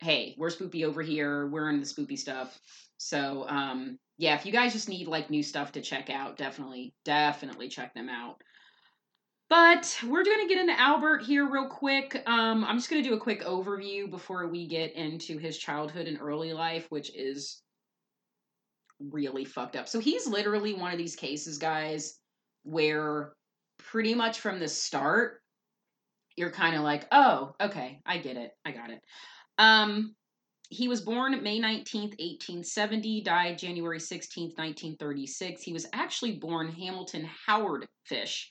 hey 0.00 0.34
we're 0.38 0.50
spoopy 0.50 0.84
over 0.84 1.02
here 1.02 1.46
we're 1.48 1.70
into 1.70 1.86
spoopy 1.86 2.18
stuff. 2.18 2.58
So 2.98 3.46
um 3.48 3.98
yeah 4.18 4.34
if 4.34 4.46
you 4.46 4.52
guys 4.52 4.72
just 4.72 4.88
need 4.88 5.08
like 5.08 5.30
new 5.30 5.42
stuff 5.42 5.72
to 5.72 5.80
check 5.80 6.10
out 6.10 6.36
definitely 6.36 6.94
definitely 7.04 7.68
check 7.68 7.94
them 7.94 8.08
out 8.08 8.40
but 9.52 9.98
we're 10.08 10.24
going 10.24 10.40
to 10.40 10.48
get 10.48 10.62
into 10.62 10.80
Albert 10.80 11.24
here 11.24 11.46
real 11.46 11.68
quick. 11.68 12.22
Um, 12.24 12.64
I'm 12.64 12.78
just 12.78 12.88
going 12.88 13.02
to 13.02 13.08
do 13.10 13.14
a 13.14 13.20
quick 13.20 13.42
overview 13.42 14.10
before 14.10 14.48
we 14.48 14.66
get 14.66 14.94
into 14.94 15.36
his 15.36 15.58
childhood 15.58 16.06
and 16.06 16.18
early 16.22 16.54
life, 16.54 16.86
which 16.88 17.14
is 17.14 17.60
really 18.98 19.44
fucked 19.44 19.76
up. 19.76 19.88
So 19.88 20.00
he's 20.00 20.26
literally 20.26 20.72
one 20.72 20.90
of 20.90 20.96
these 20.96 21.16
cases, 21.16 21.58
guys, 21.58 22.18
where 22.62 23.34
pretty 23.78 24.14
much 24.14 24.40
from 24.40 24.58
the 24.58 24.68
start, 24.68 25.42
you're 26.34 26.50
kind 26.50 26.74
of 26.74 26.80
like, 26.80 27.06
oh, 27.12 27.54
okay, 27.60 28.00
I 28.06 28.16
get 28.16 28.38
it. 28.38 28.52
I 28.64 28.70
got 28.70 28.88
it. 28.88 29.00
Um, 29.58 30.14
he 30.70 30.88
was 30.88 31.02
born 31.02 31.42
May 31.42 31.60
19th, 31.60 32.16
1870, 32.18 33.20
died 33.20 33.58
January 33.58 33.98
16th, 33.98 34.56
1936. 34.56 35.62
He 35.62 35.74
was 35.74 35.86
actually 35.92 36.38
born 36.38 36.72
Hamilton 36.72 37.28
Howard 37.46 37.86
Fish. 38.06 38.50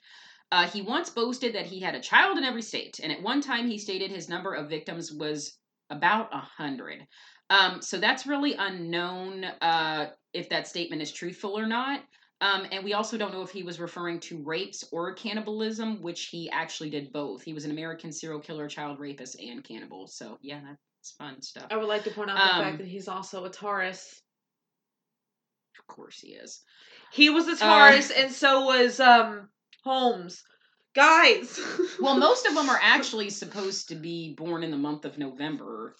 Uh, 0.52 0.68
he 0.68 0.82
once 0.82 1.10
boasted 1.10 1.56
that 1.56 1.66
he 1.66 1.80
had 1.80 1.96
a 1.96 2.02
child 2.02 2.38
in 2.38 2.44
every 2.44 2.62
state, 2.62 3.00
and 3.02 3.12
at 3.12 3.22
one 3.22 3.42
time 3.42 3.68
he 3.68 3.78
stated 3.78 4.12
his 4.12 4.28
number 4.28 4.54
of 4.54 4.70
victims 4.70 5.12
was 5.12 5.58
about 5.90 6.30
a 6.34 6.40
hundred. 6.40 7.08
Um, 7.50 7.82
so 7.82 7.98
that's 7.98 8.26
really 8.28 8.54
unknown 8.54 9.44
uh, 9.44 10.12
if 10.34 10.50
that 10.50 10.68
statement 10.68 11.02
is 11.02 11.12
truthful 11.12 11.58
or 11.58 11.66
not. 11.68 12.02
Um, 12.42 12.66
and 12.72 12.84
we 12.84 12.94
also 12.94 13.18
don't 13.18 13.34
know 13.34 13.44
if 13.44 13.52
he 13.52 13.62
was 13.62 13.80
referring 13.80 14.20
to 14.22 14.42
rapes 14.44 14.84
or 14.92 15.14
cannibalism, 15.14 16.02
which 16.02 16.28
he 16.28 16.50
actually 16.50 16.90
did 16.90 17.14
both. 17.14 17.44
He 17.44 17.54
was 17.54 17.66
an 17.66 17.72
American 17.72 18.12
serial 18.12 18.40
killer, 18.40 18.68
child 18.68 19.00
rapist, 19.00 19.40
and 19.40 19.64
cannibal. 19.64 20.08
So 20.08 20.38
yeah, 20.42 20.60
that's 20.64 21.12
fun 21.12 21.42
stuff. 21.42 21.68
I 21.70 21.78
would 21.78 21.88
like 21.88 22.04
to 22.06 22.12
point 22.12 22.32
out 22.32 22.38
the 22.38 22.56
Um, 22.56 22.64
fact 22.64 22.78
that 22.80 22.88
he's 22.88 23.08
also 23.08 23.46
a 23.46 23.50
Taurus. 23.50 24.20
Of 25.78 25.88
course 25.88 26.20
he 26.20 26.30
is. 26.30 26.62
He 27.12 27.30
was 27.30 27.48
a 27.48 27.56
Taurus, 27.58 28.12
and 28.12 28.32
so 28.32 28.66
was 28.66 29.00
um 29.00 29.50
Holmes. 29.84 30.44
Guys. 30.96 31.60
Well, 32.02 32.18
most 32.18 32.48
of 32.48 32.56
them 32.56 32.68
are 32.70 32.80
actually 32.82 33.30
supposed 33.30 33.90
to 33.90 33.96
be 33.96 34.34
born 34.36 34.64
in 34.64 34.72
the 34.72 34.78
month 34.78 35.06
of 35.06 35.20
November. 35.20 35.96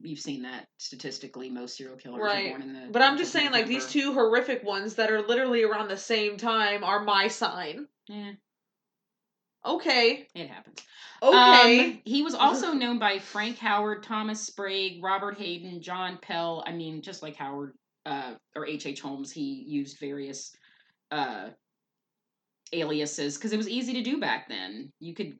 You've 0.00 0.20
seen 0.20 0.42
that 0.42 0.68
statistically. 0.76 1.50
Most 1.50 1.76
serial 1.76 1.96
killers 1.96 2.22
Right. 2.22 2.46
are 2.46 2.50
born 2.50 2.62
in 2.62 2.72
the. 2.72 2.88
But 2.92 3.02
I'm 3.02 3.18
just 3.18 3.32
saying, 3.32 3.50
like 3.50 3.66
these 3.66 3.86
two 3.86 4.12
horrific 4.12 4.62
ones 4.62 4.94
that 4.94 5.10
are 5.10 5.22
literally 5.22 5.64
around 5.64 5.88
the 5.88 5.96
same 5.96 6.36
time 6.36 6.84
are 6.84 7.02
my 7.02 7.26
sign. 7.26 7.88
Yeah, 8.06 8.32
Okay. 9.64 10.28
it 10.34 10.48
happens. 10.48 10.78
Okay. 11.22 11.80
Um, 11.94 12.02
he 12.04 12.22
was 12.22 12.34
also 12.34 12.72
known 12.74 12.98
by 13.00 13.18
Frank 13.18 13.58
Howard, 13.58 14.04
Thomas 14.04 14.40
Sprague, 14.40 15.02
Robert 15.02 15.36
Hayden, 15.38 15.82
John 15.82 16.18
Pell. 16.22 16.62
I 16.66 16.72
mean, 16.72 17.02
just 17.02 17.22
like 17.22 17.34
Howard 17.36 17.74
uh, 18.06 18.34
or 18.54 18.66
H. 18.66 18.86
H. 18.86 19.00
Holmes, 19.00 19.32
he 19.32 19.64
used 19.66 19.98
various 19.98 20.54
uh, 21.10 21.48
aliases 22.72 23.36
because 23.36 23.52
it 23.52 23.56
was 23.56 23.68
easy 23.68 23.94
to 23.94 24.02
do 24.02 24.18
back 24.20 24.48
then. 24.48 24.92
You 25.00 25.14
could 25.14 25.38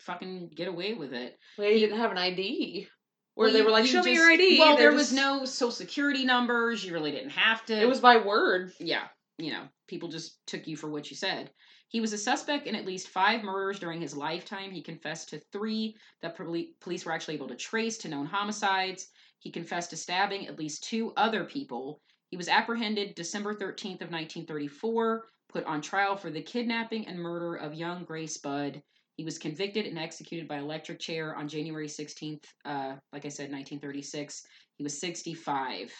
fucking 0.00 0.50
get 0.54 0.68
away 0.68 0.94
with 0.94 1.12
it. 1.12 1.38
well, 1.58 1.70
he 1.70 1.78
didn't 1.80 1.98
have 1.98 2.10
an 2.10 2.18
ID. 2.18 2.88
Where 3.34 3.46
Well, 3.46 3.54
they 3.54 3.62
were 3.62 3.70
like, 3.70 3.84
you 3.84 3.92
"Show 3.92 4.02
me 4.02 4.14
your 4.14 4.30
ID." 4.30 4.58
Well, 4.58 4.76
there 4.76 4.92
was 4.92 5.12
no 5.12 5.44
social 5.44 5.70
security 5.70 6.24
numbers. 6.24 6.84
You 6.84 6.92
really 6.92 7.12
didn't 7.12 7.30
have 7.30 7.64
to. 7.66 7.80
It 7.80 7.88
was 7.88 8.00
by 8.00 8.16
word. 8.18 8.72
yeah, 8.80 9.04
you 9.38 9.52
know, 9.52 9.64
people 9.88 10.08
just 10.08 10.44
took 10.46 10.66
you 10.66 10.76
for 10.76 10.90
what 10.90 11.10
you 11.10 11.16
said. 11.16 11.50
He 11.88 12.00
was 12.00 12.12
a 12.12 12.18
suspect 12.18 12.66
in 12.68 12.76
at 12.76 12.86
least 12.86 13.08
five 13.08 13.42
murders 13.42 13.80
during 13.80 14.00
his 14.00 14.16
lifetime. 14.16 14.70
He 14.70 14.82
confessed 14.82 15.30
to 15.30 15.40
three 15.52 15.96
that 16.22 16.36
police 16.36 17.04
were 17.04 17.12
actually 17.12 17.34
able 17.34 17.48
to 17.48 17.56
trace 17.56 17.98
to 17.98 18.08
known 18.08 18.26
homicides. 18.26 19.08
He 19.40 19.50
confessed 19.50 19.90
to 19.90 19.96
stabbing 19.96 20.46
at 20.46 20.58
least 20.58 20.84
two 20.84 21.12
other 21.16 21.44
people. 21.44 22.00
He 22.28 22.36
was 22.36 22.48
apprehended 22.48 23.16
December 23.16 23.54
13th 23.54 24.02
of 24.02 24.12
1934, 24.12 25.24
put 25.52 25.64
on 25.64 25.80
trial 25.80 26.16
for 26.16 26.30
the 26.30 26.42
kidnapping 26.42 27.06
and 27.06 27.18
murder 27.18 27.56
of 27.56 27.74
young 27.74 28.04
Grace 28.04 28.38
Budd. 28.38 28.82
He 29.16 29.24
was 29.24 29.38
convicted 29.38 29.86
and 29.86 29.98
executed 29.98 30.48
by 30.48 30.58
electric 30.58 30.98
chair 30.98 31.36
on 31.36 31.48
January 31.48 31.88
16th, 31.88 32.44
uh, 32.64 32.94
like 33.12 33.26
I 33.26 33.28
said, 33.28 33.50
1936. 33.50 34.42
He 34.76 34.82
was 34.82 34.98
65 34.98 35.92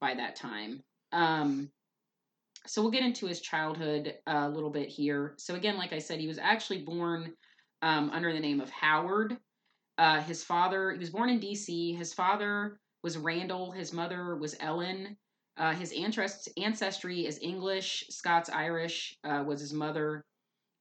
by 0.00 0.14
that 0.14 0.34
time. 0.34 0.82
Um, 1.12 1.70
so 2.66 2.82
we'll 2.82 2.90
get 2.90 3.04
into 3.04 3.26
his 3.26 3.40
childhood 3.40 4.14
a 4.26 4.48
little 4.48 4.70
bit 4.70 4.88
here. 4.88 5.34
So 5.38 5.54
again, 5.54 5.78
like 5.78 5.92
I 5.92 5.98
said, 5.98 6.20
he 6.20 6.26
was 6.26 6.38
actually 6.38 6.82
born 6.82 7.32
um, 7.82 8.10
under 8.10 8.32
the 8.32 8.40
name 8.40 8.60
of 8.60 8.70
Howard. 8.70 9.36
Uh, 9.96 10.20
his 10.20 10.42
father, 10.44 10.92
he 10.92 10.98
was 10.98 11.10
born 11.10 11.30
in 11.30 11.40
D.C. 11.40 11.94
His 11.94 12.12
father 12.12 12.78
was 13.02 13.16
Randall. 13.16 13.70
His 13.70 13.92
mother 13.92 14.36
was 14.36 14.56
Ellen. 14.60 15.16
Uh, 15.58 15.74
his 15.74 15.92
ancest- 15.92 16.48
ancestry 16.56 17.26
is 17.26 17.40
English, 17.42 18.04
Scots 18.10 18.48
Irish 18.48 19.16
uh, 19.24 19.42
was 19.46 19.60
his 19.60 19.72
mother. 19.72 20.24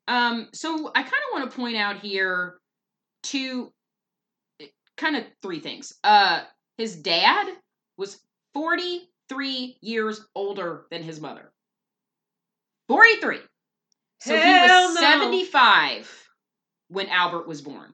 Um, 0.08 0.50
so 0.54 0.92
I 0.94 1.02
kind 1.02 1.08
of 1.08 1.34
want 1.34 1.50
to 1.50 1.58
point 1.58 1.76
out 1.76 2.00
here 2.00 2.60
two 3.24 3.74
kind 4.96 5.16
of 5.16 5.24
three 5.42 5.60
things. 5.60 5.94
Uh, 6.04 6.44
his 6.78 6.96
dad 6.96 7.48
was 7.98 8.20
43 8.54 9.78
years 9.82 10.26
older 10.36 10.86
than 10.92 11.04
his 11.04 11.20
mother. 11.20 11.52
43. 12.88 13.40
So 14.22 14.36
he 14.36 14.52
was 14.52 14.96
no. 14.96 15.02
75 15.02 16.30
when 16.90 17.08
Albert 17.10 17.48
was 17.48 17.62
born, 17.62 17.94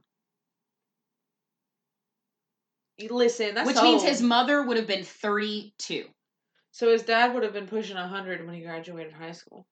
Listen, 3.09 3.55
that's 3.55 3.67
which 3.67 3.81
means 3.81 4.03
his 4.03 4.21
mother 4.21 4.61
would 4.63 4.77
have 4.77 4.87
been 4.87 5.03
32. 5.03 6.05
So 6.74 6.92
his 6.92 7.03
dad 7.03 7.34
would 7.34 7.44
have 7.44 7.53
been 7.53 7.68
pushing 7.68 7.96
hundred 7.96 8.44
when 8.46 8.56
he 8.56 8.62
graduated 8.62 9.13
high 9.13 9.32
school. 9.32 9.68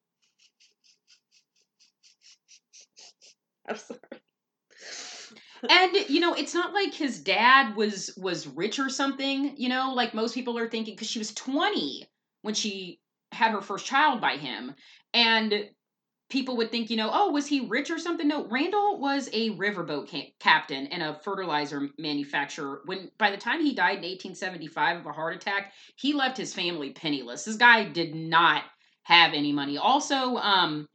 I'm 3.67 3.75
sorry. 3.75 3.99
and 5.69 5.95
you 6.09 6.19
know 6.19 6.33
it's 6.33 6.53
not 6.53 6.73
like 6.73 6.93
his 6.93 7.19
dad 7.19 7.75
was 7.75 8.13
was 8.17 8.47
rich 8.47 8.79
or 8.79 8.89
something 8.89 9.55
you 9.57 9.69
know 9.69 9.93
like 9.93 10.13
most 10.13 10.33
people 10.35 10.57
are 10.57 10.69
thinking 10.69 10.95
because 10.95 11.09
she 11.09 11.19
was 11.19 11.33
20 11.33 12.05
when 12.43 12.53
she 12.53 12.99
had 13.31 13.51
her 13.51 13.61
first 13.61 13.85
child 13.85 14.21
by 14.21 14.37
him 14.37 14.75
and 15.13 15.69
people 16.31 16.57
would 16.57 16.71
think 16.71 16.89
you 16.89 16.97
know 16.97 17.11
oh 17.13 17.31
was 17.31 17.45
he 17.45 17.61
rich 17.61 17.91
or 17.91 17.99
something? 17.99 18.27
No 18.27 18.47
randall 18.47 18.99
was 18.99 19.29
a 19.33 19.51
riverboat 19.51 20.09
ca- 20.09 20.33
captain 20.39 20.87
and 20.87 21.03
a 21.03 21.19
fertilizer 21.23 21.89
manufacturer. 21.99 22.81
When 22.85 23.11
by 23.19 23.29
the 23.29 23.37
time 23.37 23.61
he 23.61 23.75
died 23.75 23.97
in 23.99 24.09
1875 24.09 25.01
of 25.01 25.05
a 25.05 25.11
heart 25.11 25.35
attack 25.35 25.73
he 25.97 26.13
left 26.13 26.37
his 26.37 26.53
family 26.53 26.91
penniless. 26.91 27.43
This 27.43 27.57
guy 27.57 27.83
did 27.83 28.15
not 28.15 28.63
have 29.03 29.33
any 29.33 29.51
money. 29.51 29.77
Also 29.77 30.37
um 30.37 30.87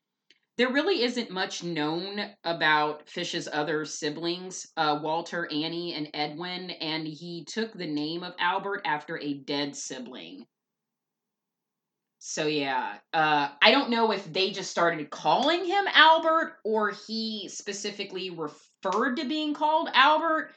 there 0.57 0.73
really 0.73 1.03
isn't 1.03 1.31
much 1.31 1.63
known 1.63 2.31
about 2.43 3.11
Fish's 3.11 3.47
other 3.53 3.85
siblings, 3.85 4.67
uh, 4.79 4.99
Walter, 5.03 5.47
Annie, 5.53 5.93
and 5.93 6.09
Edwin, 6.15 6.71
and 6.71 7.07
he 7.07 7.45
took 7.45 7.75
the 7.75 7.87
name 7.87 8.23
of 8.23 8.35
Albert 8.39 8.81
after 8.87 9.19
a 9.19 9.35
dead 9.35 9.77
sibling. 9.77 10.47
So 12.29 12.49
yeah, 12.49 12.95
uh, 13.13 13.51
I 13.63 13.71
don't 13.71 13.89
know 13.89 14.11
if 14.11 14.31
they 14.33 14.51
just 14.51 14.73
started 14.73 15.11
calling 15.11 15.65
him 15.65 15.85
Albert 15.95 16.57
or 16.65 16.91
he 17.07 17.49
specifically 17.49 18.31
referred 18.31 19.19
to 19.19 19.29
being 19.29 19.55
called 19.55 19.89
Albert. 19.95 20.51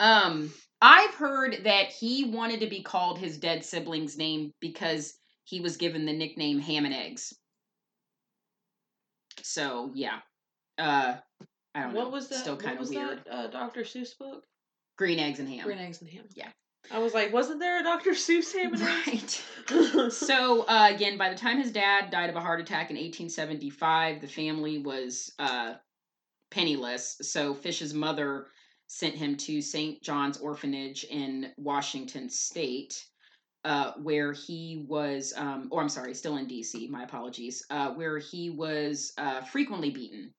Um, 0.00 0.52
I've 0.80 1.14
heard 1.14 1.58
that 1.62 1.90
he 1.90 2.24
wanted 2.24 2.58
to 2.58 2.66
be 2.66 2.82
called 2.82 3.20
his 3.20 3.38
dead 3.38 3.64
sibling's 3.64 4.18
name 4.18 4.52
because 4.60 5.14
he 5.44 5.60
was 5.60 5.76
given 5.76 6.06
the 6.06 6.12
nickname 6.12 6.58
Ham 6.58 6.86
and 6.86 6.94
Eggs. 6.94 7.32
So 9.42 9.92
yeah, 9.94 10.18
uh, 10.76 11.18
I 11.72 11.82
don't 11.82 11.94
know. 11.94 12.00
What 12.00 12.10
was 12.10 12.30
that? 12.30 12.40
Still 12.40 12.56
kind 12.56 12.80
of 12.80 12.88
weird. 12.88 13.20
that? 13.26 13.32
Uh, 13.32 13.46
Dr. 13.46 13.82
Seuss 13.82 14.18
book? 14.18 14.42
Green 14.98 15.20
eggs 15.20 15.38
and 15.38 15.48
ham. 15.48 15.62
Green 15.62 15.78
eggs 15.78 16.00
and 16.00 16.10
ham. 16.10 16.24
Yeah. 16.34 16.48
I 16.90 16.98
was 16.98 17.14
like, 17.14 17.32
wasn't 17.32 17.60
there 17.60 17.80
a 17.80 17.82
Dr. 17.82 18.10
Seuss? 18.10 18.54
Right. 18.54 20.10
so 20.12 20.62
uh, 20.62 20.90
again, 20.92 21.16
by 21.16 21.30
the 21.30 21.36
time 21.36 21.58
his 21.58 21.72
dad 21.72 22.10
died 22.10 22.30
of 22.30 22.36
a 22.36 22.40
heart 22.40 22.60
attack 22.60 22.90
in 22.90 22.96
1875, 22.96 24.20
the 24.20 24.26
family 24.26 24.78
was 24.78 25.32
uh, 25.38 25.74
penniless. 26.50 27.18
So 27.22 27.54
Fish's 27.54 27.94
mother 27.94 28.48
sent 28.88 29.14
him 29.14 29.36
to 29.36 29.62
St. 29.62 30.02
John's 30.02 30.38
Orphanage 30.38 31.04
in 31.04 31.52
Washington 31.56 32.28
State. 32.28 33.04
Uh, 33.64 33.92
where 34.02 34.32
he 34.32 34.84
was, 34.88 35.32
um, 35.36 35.68
or 35.70 35.80
I'm 35.80 35.88
sorry, 35.88 36.14
still 36.14 36.36
in 36.36 36.48
DC, 36.48 36.90
my 36.90 37.04
apologies, 37.04 37.64
uh, 37.70 37.92
where 37.92 38.18
he 38.18 38.50
was 38.50 39.12
uh, 39.18 39.40
frequently 39.42 39.90
beaten. 39.90 40.34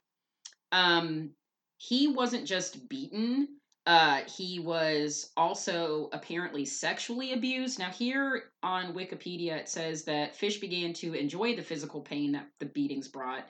Um, 0.73 1.29
he 1.77 2.09
wasn't 2.09 2.45
just 2.45 2.89
beaten, 2.89 3.47
uh, 3.85 4.21
he 4.25 4.59
was 4.59 5.31
also 5.35 6.09
apparently 6.13 6.63
sexually 6.65 7.33
abused. 7.33 7.79
Now, 7.79 7.89
here 7.89 8.43
on 8.61 8.93
Wikipedia, 8.93 9.57
it 9.57 9.67
says 9.67 10.03
that 10.05 10.35
Fish 10.35 10.59
began 10.59 10.93
to 10.93 11.13
enjoy 11.13 11.55
the 11.55 11.61
physical 11.63 12.01
pain 12.01 12.31
that 12.31 12.47
the 12.59 12.65
beatings 12.65 13.07
brought. 13.07 13.49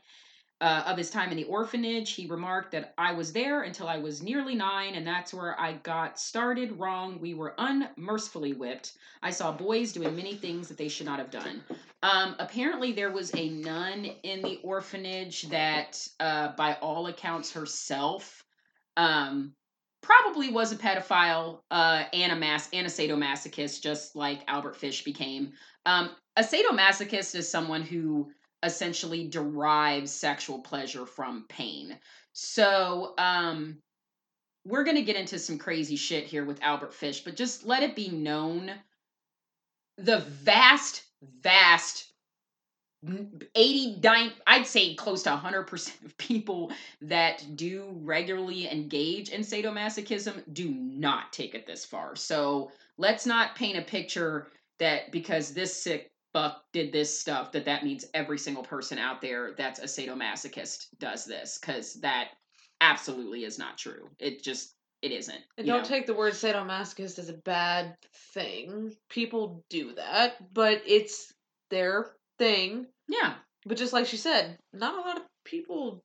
Uh, 0.62 0.82
of 0.86 0.98
his 0.98 1.10
time 1.10 1.30
in 1.30 1.36
the 1.36 1.43
orphanage, 1.43 2.13
he 2.13 2.26
remarked 2.26 2.72
that 2.72 2.93
I 2.98 3.12
was 3.12 3.34
there 3.34 3.63
until 3.63 3.88
I 3.89 3.98
was 3.98 4.24
nearly 4.24 4.56
nine, 4.56 4.96
and 4.96 5.06
that's 5.06 5.34
where 5.34 5.60
I 5.60 5.74
got 5.74 6.17
started 6.17 6.80
wrong. 6.80 7.19
We 7.19 7.34
were 7.34 7.54
unmercifully 7.58 8.54
whipped. 8.54 8.93
I 9.22 9.30
saw 9.30 9.52
boys 9.52 9.91
doing 9.91 10.15
many 10.15 10.36
things 10.36 10.69
that 10.69 10.78
they 10.78 10.88
should 10.88 11.06
not 11.06 11.19
have 11.19 11.32
done. 11.32 11.63
Um, 12.02 12.38
apparently, 12.39 12.93
there 12.93 13.12
was 13.12 13.36
a 13.36 13.50
nun 13.50 14.06
in 14.24 14.41
the 14.41 14.60
orphanage 14.63 15.43
that, 15.50 16.08
uh, 16.22 16.56
by 16.56 16.76
all 16.76 17.08
accounts, 17.08 17.52
herself 17.52 18.46
um, 18.96 19.54
probably 20.03 20.51
was 20.51 20.71
a 20.71 20.75
pedophile 20.75 21.61
uh, 21.71 22.03
and 22.13 22.31
a 22.31 22.35
mass 22.35 22.69
and 22.71 22.85
a 22.85 22.89
sadomasochist, 22.89 23.81
just 23.81 24.15
like 24.15 24.43
Albert 24.47 24.75
Fish 24.75 25.03
became. 25.03 25.53
Um, 25.85 26.11
a 26.37 26.43
sadomasochist 26.43 27.33
is 27.35 27.49
someone 27.49 27.81
who 27.81 28.31
essentially 28.61 29.27
derives 29.27 30.11
sexual 30.11 30.59
pleasure 30.59 31.05
from 31.05 31.45
pain. 31.49 31.97
So, 32.33 33.13
um, 33.17 33.77
we're 34.65 34.85
to 34.95 35.03
get 35.03 35.17
into 35.17 35.39
some 35.39 35.57
crazy 35.57 35.95
shit 35.95 36.25
here 36.25 36.45
with 36.45 36.61
Albert 36.61 36.93
Fish, 36.93 37.23
but 37.23 37.35
just 37.35 37.65
let 37.65 37.83
it 37.83 37.95
be 37.95 38.09
known 38.09 38.71
the 39.97 40.19
vast, 40.19 41.03
vast 41.41 42.12
89 43.55 44.31
i'd 44.47 44.67
say 44.67 44.95
close 44.95 45.23
to 45.23 45.29
100% 45.29 46.05
of 46.05 46.17
people 46.17 46.71
that 47.01 47.45
do 47.55 47.89
regularly 48.01 48.71
engage 48.71 49.29
in 49.29 49.41
sadomasochism 49.41 50.41
do 50.53 50.69
not 50.69 51.33
take 51.33 51.55
it 51.55 51.67
this 51.67 51.85
far 51.85 52.15
so 52.15 52.71
let's 52.97 53.25
not 53.25 53.55
paint 53.55 53.77
a 53.77 53.81
picture 53.81 54.47
that 54.79 55.11
because 55.11 55.53
this 55.53 55.81
sick 55.81 56.11
fuck 56.33 56.63
did 56.71 56.91
this 56.91 57.17
stuff 57.17 57.51
that 57.51 57.65
that 57.65 57.83
means 57.83 58.05
every 58.13 58.37
single 58.37 58.63
person 58.63 58.97
out 58.97 59.21
there 59.21 59.53
that's 59.57 59.79
a 59.79 59.83
sadomasochist 59.83 60.87
does 60.99 61.25
this 61.25 61.59
because 61.59 61.95
that 61.95 62.29
absolutely 62.81 63.43
is 63.43 63.59
not 63.59 63.77
true 63.77 64.09
it 64.19 64.43
just 64.43 64.75
it 65.03 65.11
isn't 65.11 65.41
And 65.57 65.67
don't 65.67 65.83
know? 65.83 65.87
take 65.87 66.07
the 66.07 66.13
word 66.13 66.33
sadomasochist 66.33 67.19
as 67.19 67.27
a 67.27 67.33
bad 67.33 67.97
thing. 68.33 68.95
People 69.09 69.65
do 69.69 69.93
that, 69.95 70.53
but 70.53 70.81
it's 70.87 71.33
their 71.69 72.13
thing. 72.43 72.86
yeah 73.08 73.36
But 73.65 73.77
just 73.77 73.93
like 73.93 74.06
she 74.06 74.17
said, 74.17 74.58
not 74.73 74.95
a 74.97 75.08
lot 75.08 75.17
of 75.17 75.23
people 75.45 76.03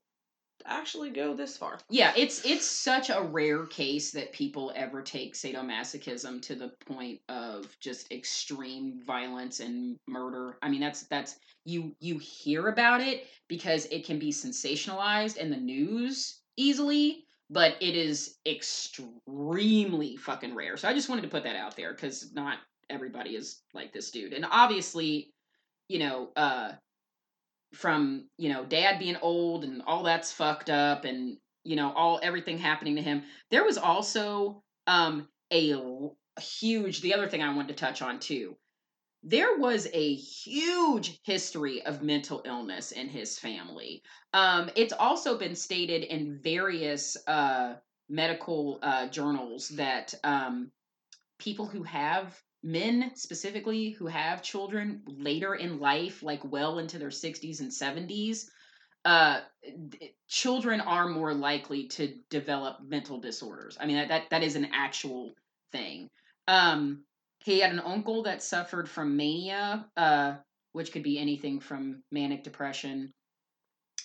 actually 0.66 1.10
go 1.10 1.34
this 1.34 1.56
far. 1.56 1.78
Yeah, 1.90 2.12
it's 2.16 2.44
it's 2.44 2.66
such 2.66 3.10
a 3.10 3.22
rare 3.22 3.66
case 3.66 4.10
that 4.12 4.32
people 4.32 4.72
ever 4.74 5.02
take 5.02 5.34
sadomasochism 5.34 6.42
to 6.42 6.54
the 6.54 6.72
point 6.86 7.20
of 7.28 7.66
just 7.80 8.12
extreme 8.12 9.00
violence 9.06 9.60
and 9.60 9.96
murder. 10.06 10.58
I 10.62 10.68
mean, 10.68 10.80
that's 10.80 11.02
that's 11.04 11.36
you 11.64 11.94
you 12.00 12.18
hear 12.18 12.68
about 12.68 13.00
it 13.00 13.26
because 13.48 13.86
it 13.86 14.04
can 14.04 14.18
be 14.18 14.30
sensationalized 14.30 15.36
in 15.36 15.50
the 15.50 15.56
news 15.56 16.40
easily, 16.56 17.24
but 17.50 17.76
it 17.80 17.96
is 17.96 18.36
extremely 18.46 20.16
fucking 20.16 20.54
rare. 20.54 20.76
So 20.76 20.88
I 20.88 20.94
just 20.94 21.08
wanted 21.08 21.22
to 21.22 21.28
put 21.28 21.44
that 21.44 21.56
out 21.56 21.76
there 21.76 21.94
cuz 21.94 22.32
not 22.32 22.58
everybody 22.90 23.36
is 23.36 23.62
like 23.74 23.92
this 23.92 24.10
dude. 24.10 24.32
And 24.32 24.46
obviously, 24.50 25.32
you 25.88 25.98
know, 25.98 26.30
uh 26.36 26.72
from 27.74 28.28
you 28.38 28.48
know 28.48 28.64
dad 28.64 28.98
being 28.98 29.16
old 29.16 29.64
and 29.64 29.82
all 29.86 30.02
that's 30.02 30.32
fucked 30.32 30.70
up 30.70 31.04
and 31.04 31.36
you 31.64 31.76
know 31.76 31.92
all 31.92 32.18
everything 32.22 32.58
happening 32.58 32.96
to 32.96 33.02
him. 33.02 33.22
There 33.50 33.64
was 33.64 33.78
also 33.78 34.62
um 34.86 35.28
a 35.50 35.72
l- 35.72 36.16
huge 36.40 37.00
the 37.00 37.14
other 37.14 37.28
thing 37.28 37.42
i 37.42 37.52
wanted 37.54 37.68
to 37.68 37.74
touch 37.74 38.00
on 38.02 38.20
too. 38.20 38.56
There 39.24 39.58
was 39.58 39.88
a 39.92 40.14
huge 40.14 41.20
history 41.24 41.82
of 41.84 42.02
mental 42.02 42.42
illness 42.46 42.92
in 42.92 43.08
his 43.08 43.38
family. 43.38 44.02
Um 44.32 44.70
it's 44.76 44.92
also 44.94 45.38
been 45.38 45.56
stated 45.56 46.04
in 46.04 46.40
various 46.42 47.16
uh 47.26 47.76
medical 48.08 48.78
uh 48.82 49.08
journals 49.08 49.68
that 49.70 50.14
um 50.24 50.70
people 51.38 51.66
who 51.66 51.82
have 51.84 52.40
men 52.62 53.12
specifically 53.14 53.90
who 53.90 54.06
have 54.06 54.42
children 54.42 55.02
later 55.06 55.54
in 55.54 55.78
life 55.78 56.22
like 56.22 56.40
well 56.44 56.78
into 56.78 56.98
their 56.98 57.08
60s 57.08 57.60
and 57.60 57.70
70s 57.70 58.46
uh 59.04 59.40
children 60.28 60.80
are 60.80 61.08
more 61.08 61.32
likely 61.32 61.86
to 61.86 62.14
develop 62.30 62.80
mental 62.82 63.20
disorders. 63.20 63.78
I 63.80 63.86
mean 63.86 63.96
that 63.96 64.08
that, 64.08 64.30
that 64.30 64.42
is 64.42 64.56
an 64.56 64.68
actual 64.72 65.32
thing. 65.72 66.08
Um 66.48 67.04
he 67.44 67.60
had 67.60 67.72
an 67.72 67.80
uncle 67.80 68.24
that 68.24 68.42
suffered 68.42 68.88
from 68.88 69.16
mania 69.16 69.86
uh 69.96 70.34
which 70.72 70.92
could 70.92 71.04
be 71.04 71.18
anything 71.18 71.60
from 71.60 72.02
manic 72.10 72.42
depression 72.42 73.12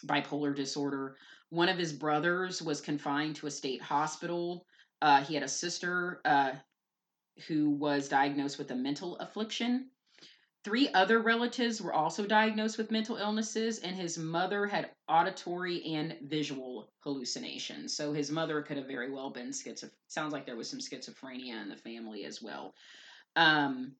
bipolar 0.05 0.55
disorder. 0.55 1.17
One 1.49 1.69
of 1.69 1.77
his 1.77 1.93
brothers 1.93 2.61
was 2.61 2.81
confined 2.81 3.35
to 3.37 3.47
a 3.47 3.51
state 3.51 3.81
hospital. 3.81 4.65
Uh, 5.01 5.23
he 5.23 5.33
had 5.33 5.43
a 5.43 5.47
sister 5.47 6.21
uh, 6.25 6.53
who 7.47 7.69
was 7.69 8.07
diagnosed 8.07 8.57
with 8.57 8.71
a 8.71 8.75
mental 8.75 9.17
affliction. 9.17 9.89
Three 10.63 10.87
other 10.93 11.19
relatives 11.19 11.81
were 11.81 11.93
also 11.93 12.25
diagnosed 12.25 12.77
with 12.77 12.89
mental 12.89 13.17
illnesses, 13.17 13.79
and 13.79 13.95
his 13.97 14.17
mother 14.17 14.65
had 14.65 14.91
auditory 15.09 15.83
and 15.83 16.15
visual 16.23 16.89
hallucinations. 16.99 17.97
So 17.97 18.13
his 18.13 18.31
mother 18.31 18.61
could 18.61 18.77
have 18.77 18.87
very 18.87 19.11
well 19.11 19.29
been 19.29 19.51
schizophrenic. 19.51 19.97
Sounds 20.07 20.31
like 20.31 20.45
there 20.45 20.55
was 20.55 20.69
some 20.69 20.79
schizophrenia 20.79 21.61
in 21.61 21.67
the 21.67 21.75
family 21.75 22.23
as 22.23 22.41
well. 22.41 22.75
Um, 23.35 23.95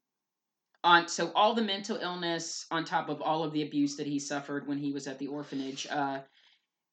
on 0.86 1.08
so 1.08 1.32
all 1.36 1.54
the 1.54 1.62
mental 1.62 1.98
illness 1.98 2.65
on 2.72 2.86
top 2.86 3.10
of 3.10 3.22
all 3.22 3.43
of 3.43 3.54
the 3.54 3.63
abuse 3.63 3.96
that 3.98 4.08
he 4.08 4.19
suffered 4.19 4.67
when 4.67 4.78
he 4.78 4.91
was 4.91 5.08
at 5.08 5.19
the 5.19 5.28
orphanage. 5.28 5.88
Uh, 5.89 6.19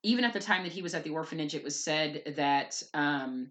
even 0.02 0.24
at 0.24 0.32
the 0.32 0.40
time 0.40 0.62
that 0.62 0.72
he 0.72 0.82
was 0.82 0.94
at 0.94 1.04
the 1.04 1.10
orphanage, 1.10 1.54
it 1.54 1.64
was 1.64 1.82
said 1.82 2.22
that 2.36 2.82
um, 2.94 3.50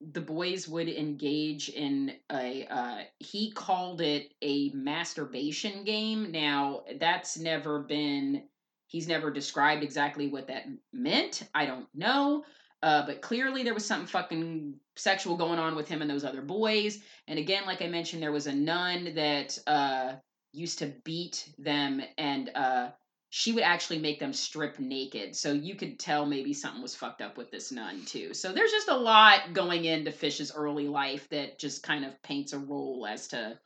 the 0.00 0.20
boys 0.20 0.68
would 0.68 0.88
engage 0.88 1.68
in 1.68 2.12
a 2.30 2.66
uh, 2.70 3.02
he 3.18 3.50
called 3.50 4.00
it 4.00 4.32
a 4.42 4.70
masturbation 4.70 5.84
game. 5.84 6.30
Now 6.30 6.84
that's 7.00 7.38
never 7.38 7.80
been 7.80 8.44
he's 8.86 9.08
never 9.08 9.30
described 9.30 9.82
exactly 9.82 10.28
what 10.28 10.48
that 10.48 10.66
meant. 10.92 11.42
I 11.54 11.66
don't 11.66 11.88
know. 11.94 12.44
Uh, 12.80 13.04
but 13.06 13.20
clearly 13.22 13.64
there 13.64 13.74
was 13.74 13.84
something 13.84 14.06
fucking 14.06 14.74
sexual 14.94 15.36
going 15.36 15.58
on 15.58 15.74
with 15.74 15.88
him 15.88 16.00
and 16.00 16.08
those 16.08 16.24
other 16.24 16.42
boys. 16.42 17.00
And 17.26 17.38
again 17.38 17.64
like 17.66 17.82
i 17.82 17.88
mentioned 17.88 18.22
there 18.22 18.32
was 18.32 18.46
a 18.46 18.54
nun 18.54 19.14
that 19.16 19.58
uh, 19.66 20.14
used 20.52 20.78
to 20.78 20.94
beat 21.04 21.52
them 21.58 22.00
and 22.16 22.50
uh, 22.54 22.90
she 23.30 23.52
would 23.52 23.62
actually 23.62 23.98
make 23.98 24.18
them 24.18 24.32
strip 24.32 24.78
naked. 24.78 25.36
So 25.36 25.52
you 25.52 25.74
could 25.74 25.98
tell 25.98 26.24
maybe 26.24 26.54
something 26.54 26.80
was 26.80 26.94
fucked 26.94 27.20
up 27.20 27.36
with 27.36 27.50
this 27.50 27.70
nun 27.70 28.04
too. 28.06 28.32
So 28.32 28.52
there's 28.52 28.70
just 28.70 28.88
a 28.88 28.96
lot 28.96 29.52
going 29.52 29.84
into 29.84 30.10
Fish's 30.12 30.50
early 30.54 30.88
life 30.88 31.28
that 31.28 31.58
just 31.58 31.82
kind 31.82 32.04
of 32.04 32.20
paints 32.22 32.52
a 32.54 32.58
role 32.58 33.06
as 33.08 33.28
to 33.28 33.58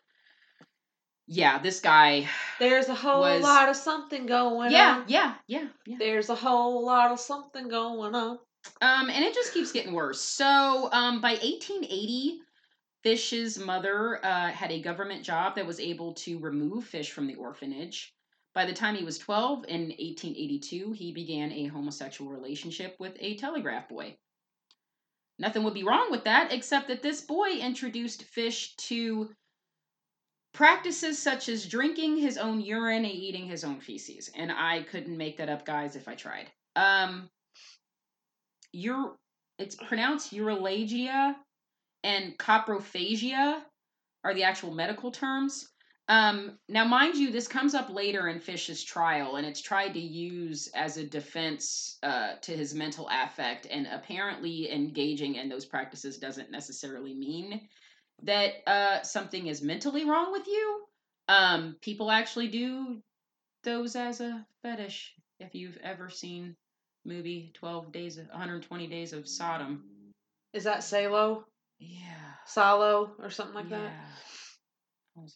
yeah, 1.28 1.58
this 1.60 1.80
guy 1.80 2.28
There's 2.58 2.88
a 2.88 2.94
whole 2.94 3.20
was- 3.20 3.42
lot 3.42 3.68
of 3.68 3.76
something 3.76 4.26
going 4.26 4.72
Yeah, 4.72 4.96
on. 4.98 5.04
yeah, 5.06 5.34
yeah, 5.46 5.68
yeah. 5.86 5.96
There's 5.98 6.28
a 6.28 6.34
whole 6.34 6.84
lot 6.84 7.12
of 7.12 7.20
something 7.20 7.68
going 7.68 8.14
on. 8.14 8.38
Um, 8.80 9.08
and 9.10 9.24
it 9.24 9.32
just 9.34 9.54
keeps 9.54 9.72
getting 9.72 9.92
worse. 9.92 10.20
So, 10.20 10.88
um, 10.92 11.20
by 11.20 11.32
1880, 11.32 12.40
Fish's 13.02 13.58
mother 13.58 14.24
uh, 14.24 14.48
had 14.50 14.70
a 14.72 14.80
government 14.82 15.22
job 15.24 15.54
that 15.56 15.66
was 15.66 15.80
able 15.80 16.14
to 16.14 16.38
remove 16.40 16.84
Fish 16.84 17.10
from 17.12 17.26
the 17.26 17.34
orphanage. 17.36 18.12
By 18.54 18.66
the 18.66 18.74
time 18.74 18.94
he 18.94 19.04
was 19.04 19.18
12, 19.18 19.64
in 19.68 19.80
1882, 19.80 20.92
he 20.92 21.12
began 21.12 21.52
a 21.52 21.66
homosexual 21.66 22.30
relationship 22.30 22.96
with 22.98 23.16
a 23.18 23.36
telegraph 23.36 23.88
boy. 23.88 24.16
Nothing 25.38 25.64
would 25.64 25.74
be 25.74 25.84
wrong 25.84 26.10
with 26.10 26.24
that, 26.24 26.52
except 26.52 26.88
that 26.88 27.02
this 27.02 27.22
boy 27.22 27.52
introduced 27.52 28.24
Fish 28.24 28.76
to 28.76 29.30
practices 30.52 31.18
such 31.18 31.48
as 31.48 31.66
drinking 31.66 32.18
his 32.18 32.36
own 32.36 32.60
urine 32.60 33.04
and 33.04 33.14
eating 33.14 33.46
his 33.46 33.64
own 33.64 33.80
feces. 33.80 34.30
And 34.36 34.52
I 34.52 34.82
couldn't 34.82 35.16
make 35.16 35.38
that 35.38 35.48
up, 35.48 35.64
guys, 35.64 35.96
if 35.96 36.06
I 36.06 36.14
tried. 36.14 36.48
Um, 36.76 37.30
Ur- 38.74 39.16
it's 39.58 39.76
pronounced 39.76 40.32
uralagia 40.32 41.34
and 42.04 42.36
coprophagia 42.38 43.62
are 44.24 44.34
the 44.34 44.44
actual 44.44 44.72
medical 44.74 45.10
terms. 45.10 45.71
Um, 46.12 46.58
now, 46.68 46.84
mind 46.84 47.14
you, 47.14 47.32
this 47.32 47.48
comes 47.48 47.74
up 47.74 47.88
later 47.88 48.28
in 48.28 48.38
Fish's 48.38 48.84
trial, 48.84 49.36
and 49.36 49.46
it's 49.46 49.62
tried 49.62 49.94
to 49.94 49.98
use 49.98 50.68
as 50.74 50.98
a 50.98 51.06
defense 51.06 51.96
uh, 52.02 52.34
to 52.42 52.52
his 52.52 52.74
mental 52.74 53.08
affect. 53.10 53.66
And 53.70 53.88
apparently, 53.90 54.70
engaging 54.70 55.36
in 55.36 55.48
those 55.48 55.64
practices 55.64 56.18
doesn't 56.18 56.50
necessarily 56.50 57.14
mean 57.14 57.66
that 58.24 58.52
uh, 58.66 59.00
something 59.00 59.46
is 59.46 59.62
mentally 59.62 60.04
wrong 60.04 60.32
with 60.32 60.46
you. 60.46 60.84
Um, 61.28 61.76
people 61.80 62.10
actually 62.10 62.48
do 62.48 62.98
those 63.64 63.96
as 63.96 64.20
a 64.20 64.44
fetish. 64.62 65.14
If 65.40 65.54
you've 65.54 65.78
ever 65.82 66.10
seen 66.10 66.56
movie 67.06 67.52
12 67.54 67.90
days 67.90 68.18
of 68.18 68.28
120 68.28 68.86
days 68.86 69.14
of 69.14 69.26
Sodom. 69.26 69.84
Is 70.52 70.64
that 70.64 70.84
Salo? 70.84 71.46
Yeah. 71.78 72.34
Salo 72.44 73.12
or 73.18 73.30
something 73.30 73.54
like 73.54 73.70
yeah. 73.70 73.78
that? 75.16 75.32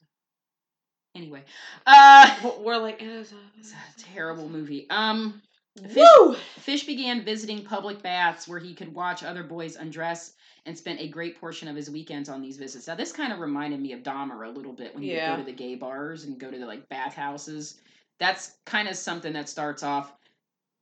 What 1.17 1.25
was 1.25 1.43
it? 1.43 1.43
Anyway, 1.43 1.43
uh 1.87 2.51
We're- 2.61 2.79
like, 2.79 3.03
it's 3.03 3.33
a 3.73 4.01
terrible 4.15 4.49
movie. 4.49 4.87
Um. 4.91 5.43
Fish- 5.77 5.97
Woo! 6.19 6.35
Fish 6.61 6.85
began 6.87 7.23
visiting 7.23 7.63
public 7.63 8.01
baths 8.03 8.49
where 8.49 8.59
he 8.59 8.73
could 8.75 8.95
watch 8.95 9.23
other 9.23 9.43
boys 9.43 9.77
undress 9.77 10.33
and 10.65 10.77
spent 10.77 11.01
a 11.01 11.09
great 11.09 11.39
portion 11.39 11.69
of 11.69 11.77
his 11.77 11.91
weekends 11.91 12.31
on 12.31 12.41
these 12.41 12.57
visits. 12.57 12.87
Now, 12.87 12.95
this 12.95 13.13
kind 13.13 13.31
of 13.31 13.41
reminded 13.41 13.81
me 13.81 13.93
of 13.93 14.01
Dahmer 14.03 14.47
a 14.47 14.51
little 14.51 14.73
bit 14.73 14.95
when 14.95 15.03
he 15.03 15.11
would 15.11 15.17
Yeah. 15.17 15.33
go 15.37 15.43
to 15.43 15.47
the 15.47 15.53
gay 15.53 15.75
bars 15.75 16.25
and 16.25 16.39
go 16.39 16.51
to 16.51 16.59
the 16.59 16.65
like 16.67 16.89
bathhouses. 16.89 17.75
That's 18.19 18.53
kind 18.65 18.89
of 18.89 18.97
something 18.97 19.35
that 19.35 19.51
starts 19.51 19.83
off 19.83 20.13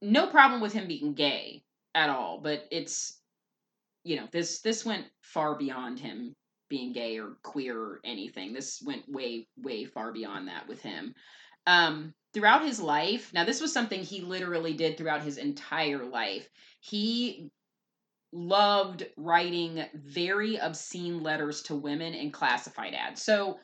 no 0.00 0.28
problem 0.28 0.60
with 0.60 0.72
him 0.72 0.86
being 0.86 1.14
gay 1.14 1.64
at 1.94 2.08
all, 2.08 2.38
but 2.40 2.68
it's 2.70 3.18
you 4.04 4.14
know 4.16 4.28
this 4.30 4.60
this 4.60 4.84
went 4.84 5.06
far 5.22 5.56
beyond 5.56 5.98
him 5.98 6.36
being 6.74 6.92
gay 6.92 7.20
or 7.20 7.36
queer 7.44 7.78
or 7.78 8.00
anything. 8.04 8.52
This 8.52 8.82
went 8.84 9.08
way 9.08 9.46
way 9.56 9.84
far 9.84 10.12
beyond 10.12 10.48
that 10.48 10.66
with 10.66 10.82
him. 10.82 11.14
Um, 11.68 12.14
throughout 12.32 12.64
his 12.64 12.80
life, 12.80 13.32
now 13.32 13.44
this 13.44 13.60
was 13.60 13.72
something 13.72 14.00
he 14.00 14.22
literally 14.22 14.74
did 14.74 14.98
throughout 14.98 15.22
his 15.22 15.38
entire 15.38 16.04
life. 16.04 16.48
He 16.80 17.48
loved 18.32 19.06
writing 19.16 19.84
very 19.94 20.56
obscene 20.56 21.22
letters 21.22 21.62
to 21.62 21.76
women 21.76 22.12
in 22.12 22.32
classified 22.32 22.92
ads. 22.92 23.22
So 23.22 23.60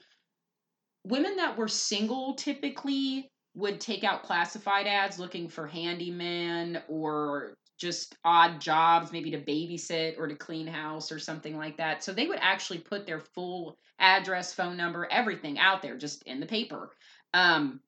women 1.03 1.35
that 1.35 1.59
were 1.59 1.66
single 1.66 2.35
typically 2.35 3.29
would 3.57 3.81
take 3.81 4.05
out 4.05 4.23
classified 4.23 4.87
ads 4.87 5.18
looking 5.18 5.49
for 5.49 5.66
handyman 5.66 6.81
or 6.87 7.57
just 7.81 8.14
odd 8.25 8.61
jobs, 8.61 9.11
maybe 9.11 9.31
to 9.31 9.38
babysit 9.38 10.19
or 10.19 10.29
to 10.29 10.35
clean 10.35 10.66
house 10.66 11.11
or 11.11 11.19
something 11.19 11.57
like 11.57 11.79
that. 11.79 12.05
So 12.05 12.12
they 12.12 12.27
would 12.27 12.38
actually 12.40 12.79
put 12.79 13.07
their 13.07 13.21
full 13.21 13.79
address, 13.99 14.53
phone 14.53 14.77
number, 14.77 15.09
everything 15.11 15.59
out 15.59 15.81
there 15.81 15.97
just 15.97 16.23
in 16.25 16.40
the 16.40 16.47
paper. 16.47 16.90
Um, 17.33 17.81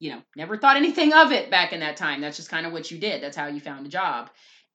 you 0.00 0.10
know, 0.10 0.22
never 0.34 0.58
thought 0.58 0.76
anything 0.76 1.12
of 1.12 1.30
it 1.30 1.50
back 1.50 1.72
in 1.72 1.80
that 1.80 1.96
time. 1.96 2.20
That's 2.20 2.36
just 2.36 2.50
kind 2.50 2.66
of 2.66 2.72
what 2.72 2.90
you 2.90 2.98
did. 2.98 3.22
That's 3.22 3.36
how 3.36 3.46
you 3.46 3.60
found 3.60 3.86
a 3.86 3.90
job. 3.90 4.28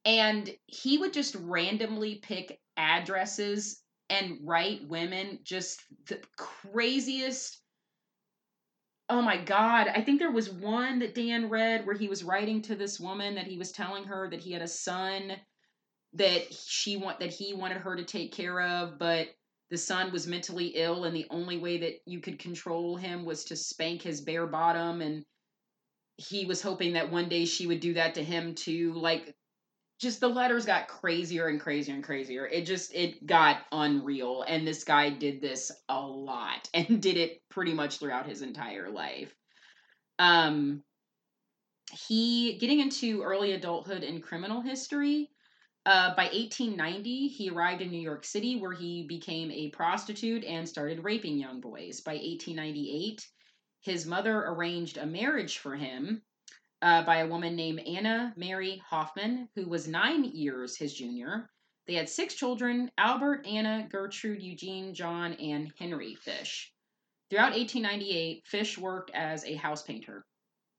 And 0.06 0.50
he 0.66 0.98
would 0.98 1.14
just 1.14 1.36
randomly 1.36 2.16
pick 2.16 2.60
addresses 2.78 3.82
and 4.10 4.40
write 4.44 4.88
women 4.88 5.40
just 5.44 5.82
the 6.08 6.20
craziest 6.38 7.61
Oh 9.12 9.22
my 9.22 9.36
God. 9.36 9.90
I 9.90 10.02
think 10.02 10.20
there 10.20 10.32
was 10.32 10.50
one 10.50 11.00
that 11.00 11.14
Dan 11.14 11.50
read 11.50 11.86
where 11.86 11.98
he 11.98 12.08
was 12.08 12.24
writing 12.24 12.62
to 12.62 12.76
this 12.76 12.98
woman 12.98 13.36
that 13.36 13.46
he 13.46 13.58
was 13.58 13.74
telling 13.74 14.06
her 14.06 14.30
that 14.30 14.40
he 14.40 14.54
had 14.54 14.62
a 14.62 14.70
son 14.70 15.34
that 16.14 16.54
she 16.54 16.96
want 16.96 17.20
that 17.20 17.34
he 17.34 17.54
wanted 17.54 17.80
her 17.80 17.98
to 17.98 18.06
take 18.06 18.32
care 18.32 18.62
of, 18.62 18.98
but 18.98 19.28
the 19.70 19.78
son 19.78 20.14
was 20.14 20.28
mentally 20.28 20.68
ill 20.68 21.04
and 21.04 21.14
the 21.14 21.28
only 21.30 21.58
way 21.58 21.80
that 21.80 21.96
you 22.06 22.22
could 22.22 22.40
control 22.40 22.96
him 22.96 23.26
was 23.26 23.44
to 23.46 23.58
spank 23.58 24.02
his 24.02 24.22
bare 24.22 24.48
bottom 24.48 25.02
and 25.02 25.26
he 26.16 26.46
was 26.46 26.62
hoping 26.62 26.94
that 26.94 27.12
one 27.12 27.28
day 27.28 27.44
she 27.44 27.68
would 27.68 27.82
do 27.82 27.96
that 27.96 28.16
to 28.16 28.24
him 28.24 28.56
too. 28.56 28.94
Like 28.94 29.36
just 30.02 30.20
the 30.20 30.28
letters 30.28 30.66
got 30.66 30.88
crazier 30.88 31.48
and 31.48 31.62
crazier 31.62 31.94
and 31.94 32.04
crazier. 32.04 32.48
It 32.48 32.66
just 32.66 32.94
it 32.94 33.26
got 33.28 33.62
unreal 33.72 34.44
and 34.48 34.66
this 34.66 34.84
guy 34.84 35.12
did 35.12 35.42
this 35.42 35.72
a 35.88 36.02
lot 36.02 36.68
and 36.74 37.02
did 37.02 37.18
it 37.18 37.42
pretty 37.50 37.74
much 37.74 38.00
throughout 38.00 38.28
his 38.28 38.42
entire 38.42 38.90
life. 38.90 39.34
Um 40.18 40.84
he 42.08 42.58
getting 42.58 42.80
into 42.80 43.22
early 43.22 43.52
adulthood 43.52 44.04
and 44.04 44.24
criminal 44.24 44.62
history. 44.62 45.30
Uh, 45.84 46.16
by 46.16 46.26
1890, 46.26 47.28
he 47.28 47.50
arrived 47.50 47.82
in 47.82 47.90
New 47.90 48.00
York 48.00 48.24
City 48.24 48.56
where 48.56 48.72
he 48.72 49.08
became 49.08 49.50
a 49.52 49.72
prostitute 49.72 50.46
and 50.46 50.70
started 50.70 51.04
raping 51.04 51.38
young 51.38 51.60
boys. 51.60 52.02
By 52.02 52.14
1898, 52.14 53.28
his 53.82 54.06
mother 54.06 54.46
arranged 54.46 54.98
a 54.98 55.06
marriage 55.08 55.58
for 55.58 55.76
him 55.76 56.22
uh, 56.82 57.04
by 57.04 57.18
a 57.18 57.28
woman 57.28 57.56
named 57.56 57.82
Anna 57.82 58.34
Mary 58.36 58.82
Hoffman, 58.88 59.50
who 59.56 59.68
was 59.68 59.88
nine 59.88 60.24
years 60.24 60.76
his 60.76 60.94
junior. 60.94 61.50
They 61.88 61.96
had 61.96 62.10
six 62.10 62.36
children 62.36 62.92
Albert, 62.98 63.46
Anna, 63.46 63.88
Gertrude, 63.92 64.42
Eugene, 64.42 64.94
John, 64.94 65.34
and 65.34 65.72
Henry 65.78 66.16
Fish. 66.16 66.72
Throughout 67.30 67.54
1898, 67.54 68.46
Fish 68.46 68.78
worked 68.78 69.12
as 69.14 69.46
a 69.46 69.56
house 69.56 69.84
painter. 69.84 70.26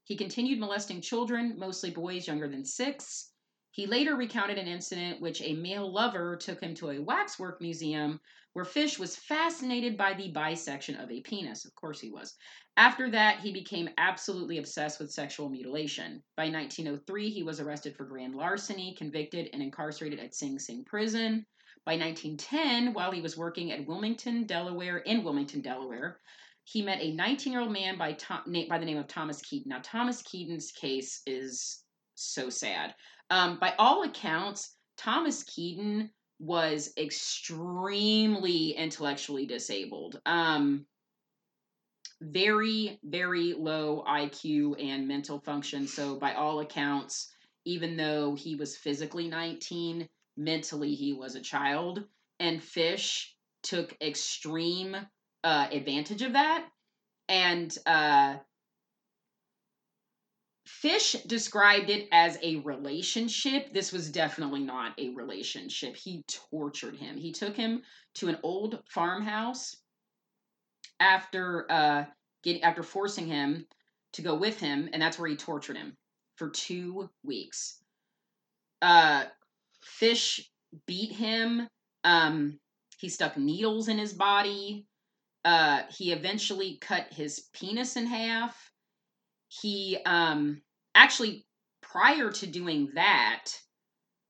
He 0.04 0.16
continued 0.16 0.58
molesting 0.58 1.00
children, 1.00 1.58
mostly 1.58 1.90
boys 1.90 2.26
younger 2.26 2.48
than 2.48 2.64
six. 2.64 3.31
He 3.72 3.86
later 3.86 4.16
recounted 4.16 4.58
an 4.58 4.68
incident 4.68 5.22
which 5.22 5.40
a 5.40 5.54
male 5.54 5.90
lover 5.90 6.36
took 6.36 6.60
him 6.60 6.74
to 6.74 6.90
a 6.90 7.00
waxwork 7.00 7.58
museum 7.58 8.20
where 8.52 8.66
Fish 8.66 8.98
was 8.98 9.16
fascinated 9.16 9.96
by 9.96 10.12
the 10.12 10.30
bisection 10.30 10.94
of 10.96 11.10
a 11.10 11.22
penis. 11.22 11.64
Of 11.64 11.74
course, 11.74 11.98
he 11.98 12.10
was. 12.10 12.36
After 12.76 13.10
that, 13.10 13.40
he 13.40 13.50
became 13.50 13.88
absolutely 13.96 14.58
obsessed 14.58 15.00
with 15.00 15.10
sexual 15.10 15.48
mutilation. 15.48 16.22
By 16.36 16.50
1903, 16.50 17.30
he 17.30 17.42
was 17.42 17.60
arrested 17.60 17.96
for 17.96 18.04
grand 18.04 18.34
larceny, 18.34 18.94
convicted, 18.94 19.48
and 19.54 19.62
incarcerated 19.62 20.20
at 20.20 20.34
Sing 20.34 20.58
Sing 20.58 20.84
Prison. 20.84 21.46
By 21.86 21.96
1910, 21.96 22.92
while 22.92 23.10
he 23.10 23.22
was 23.22 23.38
working 23.38 23.72
at 23.72 23.86
Wilmington, 23.86 24.44
Delaware, 24.44 24.98
in 24.98 25.24
Wilmington, 25.24 25.62
Delaware, 25.62 26.20
he 26.64 26.82
met 26.82 27.00
a 27.00 27.14
19 27.14 27.52
year 27.52 27.62
old 27.62 27.72
man 27.72 27.96
by 27.96 28.12
Tom, 28.12 28.42
by 28.68 28.78
the 28.78 28.84
name 28.84 28.98
of 28.98 29.08
Thomas 29.08 29.40
Keaton. 29.40 29.70
Now, 29.70 29.80
Thomas 29.82 30.20
Keaton's 30.20 30.72
case 30.72 31.22
is 31.26 31.82
so 32.14 32.50
sad. 32.50 32.94
Um, 33.32 33.56
by 33.58 33.74
all 33.78 34.02
accounts, 34.02 34.76
Thomas 34.98 35.42
Keaton 35.44 36.10
was 36.38 36.92
extremely 36.98 38.72
intellectually 38.72 39.46
disabled. 39.46 40.20
Um, 40.26 40.84
very, 42.20 43.00
very 43.02 43.54
low 43.54 44.04
IQ 44.06 44.74
and 44.78 45.08
mental 45.08 45.40
function. 45.40 45.86
So, 45.86 46.16
by 46.16 46.34
all 46.34 46.60
accounts, 46.60 47.32
even 47.64 47.96
though 47.96 48.34
he 48.34 48.54
was 48.54 48.76
physically 48.76 49.28
19, 49.28 50.06
mentally 50.36 50.94
he 50.94 51.14
was 51.14 51.34
a 51.34 51.40
child. 51.40 52.04
And 52.38 52.62
Fish 52.62 53.34
took 53.62 53.96
extreme 54.02 54.94
uh, 55.42 55.68
advantage 55.72 56.20
of 56.20 56.34
that. 56.34 56.68
And 57.30 57.74
uh, 57.86 58.36
Fish 60.66 61.12
described 61.26 61.90
it 61.90 62.08
as 62.12 62.38
a 62.42 62.56
relationship. 62.56 63.72
This 63.72 63.92
was 63.92 64.10
definitely 64.10 64.60
not 64.60 64.98
a 64.98 65.10
relationship. 65.10 65.96
He 65.96 66.24
tortured 66.50 66.96
him. 66.96 67.16
He 67.16 67.32
took 67.32 67.56
him 67.56 67.82
to 68.14 68.28
an 68.28 68.38
old 68.42 68.80
farmhouse 68.88 69.76
after 71.00 71.70
uh, 71.70 72.04
getting 72.44 72.62
after 72.62 72.82
forcing 72.82 73.26
him 73.26 73.66
to 74.12 74.22
go 74.22 74.34
with 74.34 74.60
him, 74.60 74.88
and 74.92 75.02
that's 75.02 75.18
where 75.18 75.28
he 75.28 75.36
tortured 75.36 75.76
him 75.76 75.96
for 76.36 76.50
two 76.50 77.10
weeks. 77.24 77.80
Uh, 78.80 79.24
Fish 79.82 80.48
beat 80.86 81.12
him. 81.12 81.66
Um, 82.04 82.58
he 82.98 83.08
stuck 83.08 83.36
needles 83.36 83.88
in 83.88 83.98
his 83.98 84.12
body. 84.12 84.86
Uh, 85.44 85.82
he 85.90 86.12
eventually 86.12 86.78
cut 86.80 87.12
his 87.12 87.48
penis 87.52 87.96
in 87.96 88.06
half. 88.06 88.71
He 89.60 89.98
um, 90.06 90.62
actually, 90.94 91.44
prior 91.82 92.30
to 92.30 92.46
doing 92.46 92.90
that, 92.94 93.44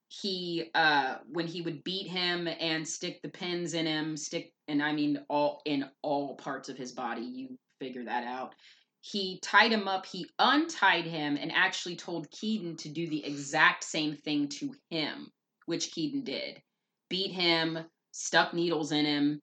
he 0.09 0.71
uh, 0.75 1.19
when 1.31 1.47
he 1.47 1.63
would 1.63 1.85
beat 1.85 2.09
him 2.09 2.49
and 2.49 2.87
stick 2.87 3.21
the 3.23 3.29
pins 3.29 3.75
in 3.75 3.87
him, 3.87 4.17
stick 4.17 4.53
and 4.69 4.83
I 4.83 4.93
mean 4.93 5.25
all 5.29 5.63
in 5.65 5.89
all 6.03 6.37
parts 6.37 6.69
of 6.69 6.77
his 6.77 6.93
body. 6.93 7.23
You 7.23 7.59
figure 7.81 8.05
that 8.05 8.25
out. 8.25 8.55
He 9.01 9.41
tied 9.43 9.73
him 9.73 9.89
up. 9.89 10.07
He 10.07 10.27
untied 10.39 11.07
him 11.07 11.37
and 11.37 11.51
actually 11.53 11.97
told 11.97 12.31
Keaton 12.31 12.77
to 12.79 12.89
do 12.89 13.09
the 13.09 13.25
exact 13.25 13.85
same 13.85 14.17
thing 14.17 14.49
to 14.61 14.75
him, 14.91 15.31
which 15.67 15.91
Keaton 15.93 16.25
did. 16.25 16.61
Beat 17.09 17.33
him, 17.33 17.79
stuck 18.13 18.55
needles 18.55 18.93
in 18.93 19.05
him, 19.05 19.41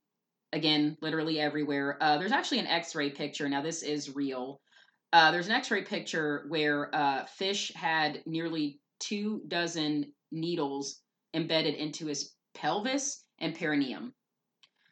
again, 0.54 0.98
literally 1.02 1.39
everywhere. 1.39 1.98
Uh, 2.02 2.18
there's 2.18 2.32
actually 2.32 2.60
an 2.60 2.68
X-ray 2.68 3.10
picture. 3.10 3.50
Now 3.50 3.62
this 3.62 3.84
is 3.84 4.15
real. 4.15 4.62
Uh, 5.12 5.32
there's 5.32 5.48
an 5.48 5.54
X-ray 5.54 5.84
picture 5.84 6.45
where 6.50 6.93
uh, 6.93 7.26
Fish 7.26 7.72
had 7.74 8.22
nearly 8.26 8.80
two 9.00 9.41
dozen 9.48 10.12
needles 10.32 11.02
embedded 11.34 11.76
into 11.76 12.06
his 12.06 12.34
pelvis 12.54 13.24
and 13.39 13.56
perineum. 13.56 14.13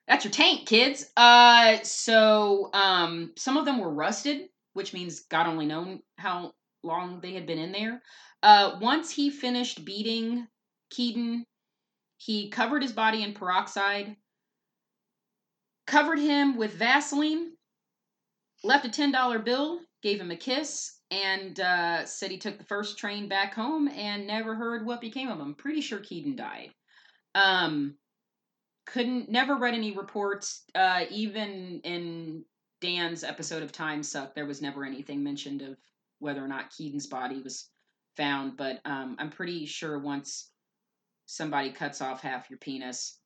That's 0.08 0.24
your 0.24 0.32
tank, 0.32 0.68
kids. 0.68 1.06
Uh, 1.18 1.78
so 1.84 2.70
um, 2.74 3.34
some 3.38 3.58
of 3.58 3.66
them 3.66 3.80
were 3.80 3.94
rusted, 3.94 4.50
which 4.74 4.94
means 4.94 5.22
God 5.22 5.48
only 5.48 5.66
known 5.66 6.02
how 6.18 6.54
long 6.82 7.20
they 7.20 7.34
had 7.34 7.46
been 7.46 7.60
in 7.60 7.72
there. 7.72 8.02
Uh, 8.42 8.78
once 8.82 9.12
he 9.12 9.30
finished 9.30 9.84
beating 9.84 10.48
Keaton, 10.90 11.46
he 12.18 12.50
covered 12.50 12.82
his 12.82 12.94
body 12.94 13.22
in 13.22 13.34
peroxide, 13.34 14.16
covered 15.86 16.20
him 16.20 16.56
with 16.58 16.74
Vaseline, 16.74 17.52
left 18.64 18.86
a 18.86 18.90
$10 18.90 19.44
bill, 19.44 19.80
gave 20.08 20.22
him 20.22 20.32
a 20.32 20.38
kiss, 20.38 21.00
and 21.12 21.60
uh, 21.60 22.06
said 22.06 22.32
he 22.32 22.38
took 22.38 22.58
the 22.58 22.64
first 22.64 22.98
train 22.98 23.28
back 23.28 23.54
home 23.54 23.90
and 23.90 24.26
never 24.26 24.56
heard 24.56 24.86
what 24.86 25.02
became 25.02 25.28
of 25.28 25.38
him. 25.38 25.54
Pretty 25.54 25.82
sure 25.82 26.00
Keaton 26.00 26.38
died. 26.38 26.70
Um, 27.36 27.96
couldn't, 28.86 29.30
never 29.30 29.58
read 29.58 29.74
any 29.74 29.92
reports. 29.98 30.64
Uh, 30.74 31.04
even 31.12 31.82
in 31.84 32.46
Dan's 32.80 33.26
episode 33.26 33.64
of 33.64 33.74
Time 33.74 34.02
Suck, 34.02 34.34
there 34.34 34.46
was 34.46 34.62
never 34.62 34.86
anything 34.86 35.22
mentioned 35.22 35.62
of 35.62 35.76
whether 36.20 36.42
or 36.42 36.48
not 36.48 36.72
Keaton's 36.72 37.08
body 37.08 37.42
was 37.42 37.70
found. 38.16 38.56
But 38.56 38.80
um, 38.86 39.18
I'm 39.20 39.30
pretty 39.30 39.66
sure 39.66 40.00
once 40.00 40.52
somebody 41.26 41.72
cuts 41.72 42.00
off 42.00 42.22
half 42.22 42.50
your 42.50 42.60
penis, 42.60 43.20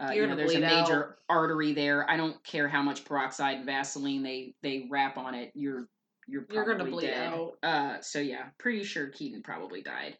uh, 0.00 0.12
you 0.12 0.26
know, 0.26 0.34
there's 0.34 0.54
a 0.54 0.60
major 0.60 1.04
out. 1.04 1.16
artery 1.28 1.74
there. 1.74 2.08
I 2.08 2.16
don't 2.16 2.42
care 2.42 2.68
how 2.68 2.82
much 2.82 3.04
peroxide 3.04 3.58
and 3.58 3.66
Vaseline 3.66 4.22
they 4.22 4.54
they 4.62 4.88
wrap 4.90 5.18
on 5.18 5.34
it. 5.34 5.52
You're 5.54 5.88
you're 6.26 6.44
You're 6.50 6.64
probably 6.64 6.84
gonna 6.84 6.90
bleed 6.90 7.06
dead. 7.06 7.32
out. 7.32 7.52
Uh, 7.62 8.00
so 8.00 8.18
yeah, 8.18 8.46
pretty 8.58 8.84
sure 8.84 9.08
Keaton 9.08 9.42
probably 9.42 9.82
died. 9.82 10.16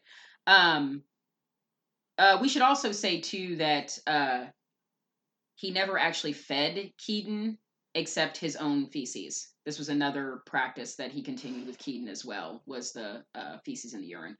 Um, 0.47 1.03
uh, 2.17 2.37
we 2.41 2.49
should 2.49 2.61
also 2.61 2.91
say 2.91 3.21
too 3.21 3.57
that 3.57 3.97
uh, 4.05 4.45
he 5.55 5.71
never 5.71 5.97
actually 5.97 6.33
fed 6.33 6.91
Keaton 6.97 7.57
except 7.95 8.37
his 8.37 8.55
own 8.55 8.87
feces. 8.87 9.49
This 9.65 9.79
was 9.79 9.89
another 9.89 10.41
practice 10.45 10.95
that 10.95 11.11
he 11.11 11.21
continued 11.21 11.67
with 11.67 11.77
Keaton 11.77 12.09
as 12.09 12.25
well. 12.25 12.61
Was 12.65 12.91
the 12.91 13.23
uh, 13.33 13.57
feces 13.65 13.93
in 13.93 14.01
the 14.01 14.07
urine, 14.07 14.37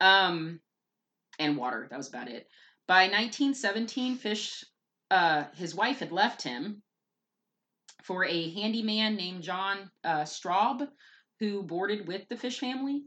um, 0.00 0.60
and 1.38 1.56
water. 1.56 1.86
That 1.90 1.96
was 1.96 2.08
about 2.08 2.28
it. 2.28 2.46
By 2.86 3.04
1917, 3.04 4.16
Fish, 4.16 4.64
uh, 5.10 5.44
his 5.56 5.74
wife 5.74 5.98
had 6.00 6.12
left 6.12 6.42
him 6.42 6.82
for 8.08 8.24
a 8.24 8.50
handyman 8.54 9.14
named 9.16 9.42
John 9.42 9.90
uh, 10.02 10.22
Straub, 10.22 10.88
who 11.40 11.62
boarded 11.62 12.08
with 12.08 12.26
the 12.28 12.36
Fish 12.36 12.58
family. 12.58 13.04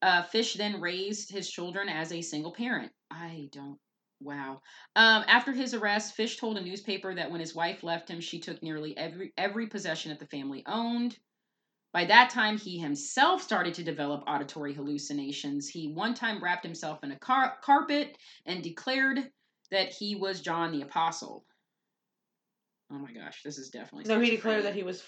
Uh, 0.00 0.22
Fish 0.22 0.54
then 0.54 0.80
raised 0.80 1.30
his 1.30 1.50
children 1.50 1.88
as 1.88 2.12
a 2.12 2.22
single 2.22 2.52
parent. 2.52 2.92
I 3.10 3.48
don't. 3.52 3.78
Wow. 4.20 4.60
Um, 4.94 5.24
after 5.26 5.52
his 5.52 5.74
arrest, 5.74 6.14
Fish 6.14 6.38
told 6.38 6.56
a 6.56 6.62
newspaper 6.62 7.14
that 7.14 7.30
when 7.30 7.40
his 7.40 7.54
wife 7.54 7.82
left 7.82 8.08
him, 8.08 8.20
she 8.20 8.38
took 8.38 8.62
nearly 8.62 8.96
every 8.96 9.32
every 9.36 9.66
possession 9.66 10.10
that 10.10 10.20
the 10.20 10.36
family 10.36 10.62
owned. 10.66 11.18
By 11.92 12.04
that 12.06 12.30
time, 12.30 12.56
he 12.56 12.78
himself 12.78 13.42
started 13.42 13.74
to 13.74 13.84
develop 13.84 14.24
auditory 14.26 14.72
hallucinations. 14.72 15.68
He 15.68 15.92
one 15.92 16.14
time 16.14 16.42
wrapped 16.42 16.64
himself 16.64 17.02
in 17.02 17.10
a 17.10 17.18
car- 17.18 17.58
carpet 17.62 18.16
and 18.46 18.62
declared 18.62 19.30
that 19.70 19.92
he 19.92 20.14
was 20.14 20.40
John 20.40 20.72
the 20.72 20.82
Apostle. 20.82 21.44
Oh 22.92 22.98
my 22.98 23.12
gosh, 23.12 23.42
this 23.42 23.58
is 23.58 23.70
definitely. 23.70 24.12
No, 24.12 24.20
he 24.20 24.30
declared 24.30 24.64
that 24.64 24.74
he 24.74 24.82
was 24.82 25.02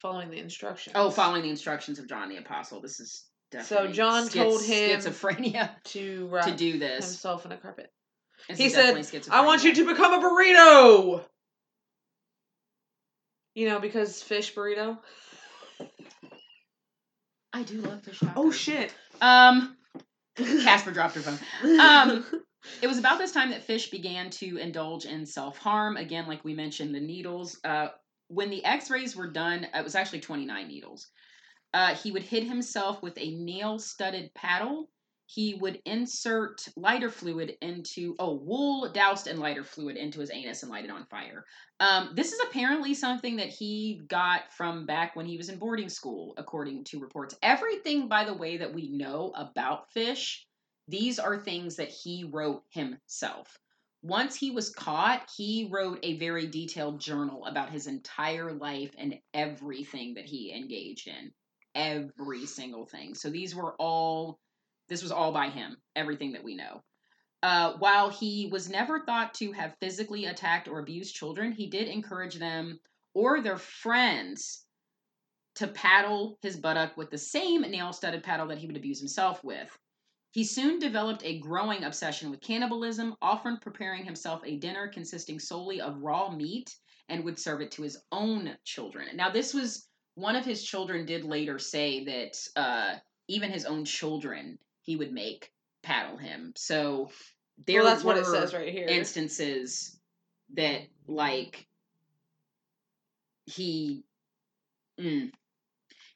following 0.00 0.30
the 0.30 0.38
instructions. 0.38 0.94
Oh, 0.96 1.10
following 1.10 1.42
the 1.42 1.50
instructions 1.50 1.98
of 1.98 2.08
John 2.08 2.28
the 2.28 2.36
Apostle. 2.36 2.80
This 2.80 3.00
is 3.00 3.24
definitely 3.50 3.88
So 3.88 3.92
John 3.92 4.24
schiz- 4.24 4.34
told 4.34 4.62
him 4.64 5.00
schizophrenia 5.00 5.70
to 5.84 6.28
wrap 6.30 6.46
to 6.46 6.52
do 6.56 6.78
this. 6.78 7.04
himself 7.04 7.46
in 7.46 7.52
a 7.52 7.56
carpet. 7.56 7.90
This 8.48 8.58
He 8.58 8.68
said, 8.70 8.96
I 9.30 9.44
want 9.44 9.64
you 9.64 9.74
to 9.74 9.86
become 9.86 10.12
a 10.14 10.18
burrito. 10.26 11.24
You 13.54 13.68
know, 13.68 13.80
because 13.80 14.22
fish 14.22 14.54
burrito. 14.54 14.98
I 17.52 17.62
do 17.62 17.80
love 17.80 18.02
fish 18.02 18.20
tacos. 18.20 18.32
Oh 18.36 18.50
shit. 18.50 18.94
Um, 19.20 19.76
Casper 20.36 20.92
dropped 20.92 21.16
her 21.16 21.20
phone. 21.20 21.78
Um, 21.80 22.24
It 22.82 22.86
was 22.86 22.98
about 22.98 23.18
this 23.18 23.32
time 23.32 23.50
that 23.50 23.64
Fish 23.64 23.90
began 23.90 24.30
to 24.30 24.56
indulge 24.58 25.06
in 25.06 25.26
self 25.26 25.58
harm. 25.58 25.96
Again, 25.96 26.26
like 26.26 26.44
we 26.44 26.54
mentioned, 26.54 26.94
the 26.94 27.00
needles. 27.00 27.58
Uh, 27.64 27.88
when 28.28 28.50
the 28.50 28.64
x 28.64 28.90
rays 28.90 29.16
were 29.16 29.30
done, 29.30 29.66
it 29.74 29.84
was 29.84 29.94
actually 29.94 30.20
29 30.20 30.68
needles. 30.68 31.08
Uh, 31.72 31.94
he 31.94 32.12
would 32.12 32.22
hit 32.22 32.44
himself 32.44 33.02
with 33.02 33.16
a 33.16 33.36
nail 33.36 33.78
studded 33.78 34.32
paddle. 34.34 34.88
He 35.26 35.54
would 35.54 35.80
insert 35.84 36.66
lighter 36.76 37.08
fluid 37.08 37.56
into, 37.60 38.16
oh, 38.18 38.34
wool 38.34 38.90
doused 38.92 39.28
in 39.28 39.38
lighter 39.38 39.62
fluid 39.62 39.96
into 39.96 40.18
his 40.18 40.30
anus 40.32 40.62
and 40.64 40.72
light 40.72 40.84
it 40.84 40.90
on 40.90 41.06
fire. 41.06 41.44
Um, 41.78 42.10
this 42.16 42.32
is 42.32 42.40
apparently 42.48 42.94
something 42.94 43.36
that 43.36 43.48
he 43.48 44.02
got 44.08 44.52
from 44.52 44.86
back 44.86 45.14
when 45.14 45.26
he 45.26 45.36
was 45.36 45.48
in 45.48 45.60
boarding 45.60 45.88
school, 45.88 46.34
according 46.36 46.82
to 46.84 46.98
reports. 46.98 47.36
Everything, 47.42 48.08
by 48.08 48.24
the 48.24 48.34
way, 48.34 48.56
that 48.56 48.74
we 48.74 48.88
know 48.88 49.32
about 49.36 49.92
Fish 49.92 50.48
these 50.90 51.18
are 51.18 51.38
things 51.38 51.76
that 51.76 51.88
he 51.88 52.24
wrote 52.24 52.62
himself. 52.70 53.58
Once 54.02 54.34
he 54.34 54.50
was 54.50 54.70
caught, 54.70 55.28
he 55.36 55.68
wrote 55.70 55.98
a 56.02 56.18
very 56.18 56.46
detailed 56.46 57.00
journal 57.00 57.44
about 57.46 57.70
his 57.70 57.86
entire 57.86 58.52
life 58.52 58.90
and 58.96 59.14
everything 59.34 60.14
that 60.14 60.24
he 60.24 60.52
engaged 60.52 61.06
in. 61.06 61.30
Every 61.74 62.46
single 62.46 62.86
thing. 62.86 63.14
So 63.14 63.30
these 63.30 63.54
were 63.54 63.74
all, 63.78 64.40
this 64.88 65.02
was 65.02 65.12
all 65.12 65.32
by 65.32 65.50
him, 65.50 65.76
everything 65.94 66.32
that 66.32 66.42
we 66.42 66.56
know. 66.56 66.82
Uh, 67.42 67.74
while 67.78 68.10
he 68.10 68.48
was 68.50 68.68
never 68.68 69.00
thought 69.00 69.34
to 69.34 69.52
have 69.52 69.76
physically 69.80 70.26
attacked 70.26 70.66
or 70.66 70.80
abused 70.80 71.14
children, 71.14 71.52
he 71.52 71.68
did 71.68 71.88
encourage 71.88 72.34
them 72.34 72.80
or 73.14 73.40
their 73.40 73.58
friends 73.58 74.64
to 75.56 75.68
paddle 75.68 76.38
his 76.42 76.56
buttock 76.56 76.96
with 76.96 77.10
the 77.10 77.18
same 77.18 77.62
nail 77.62 77.92
studded 77.92 78.22
paddle 78.22 78.48
that 78.48 78.58
he 78.58 78.66
would 78.66 78.76
abuse 78.76 78.98
himself 78.98 79.44
with. 79.44 79.76
He 80.32 80.44
soon 80.44 80.78
developed 80.78 81.24
a 81.24 81.38
growing 81.40 81.84
obsession 81.84 82.30
with 82.30 82.40
cannibalism, 82.40 83.16
often 83.20 83.58
preparing 83.58 84.04
himself 84.04 84.42
a 84.44 84.56
dinner 84.58 84.86
consisting 84.88 85.40
solely 85.40 85.80
of 85.80 86.02
raw 86.02 86.30
meat 86.30 86.76
and 87.08 87.24
would 87.24 87.38
serve 87.38 87.60
it 87.60 87.72
to 87.72 87.82
his 87.82 87.98
own 88.12 88.56
children. 88.64 89.16
Now, 89.16 89.30
this 89.30 89.52
was 89.52 89.88
one 90.14 90.36
of 90.36 90.44
his 90.44 90.62
children 90.62 91.04
did 91.04 91.24
later 91.24 91.58
say 91.58 92.04
that 92.04 92.60
uh, 92.60 92.98
even 93.26 93.50
his 93.50 93.64
own 93.64 93.84
children 93.84 94.58
he 94.82 94.96
would 94.96 95.12
make 95.12 95.52
paddle 95.82 96.16
him. 96.16 96.52
So 96.56 97.10
there 97.66 97.82
well, 97.82 97.92
that's 97.92 98.04
were 98.04 98.14
what 98.14 98.18
it 98.18 98.26
says 98.26 98.54
right 98.54 98.72
here. 98.72 98.86
instances 98.86 99.98
that 100.54 100.82
like 101.06 101.66
he 103.46 104.04
mm, 104.98 105.32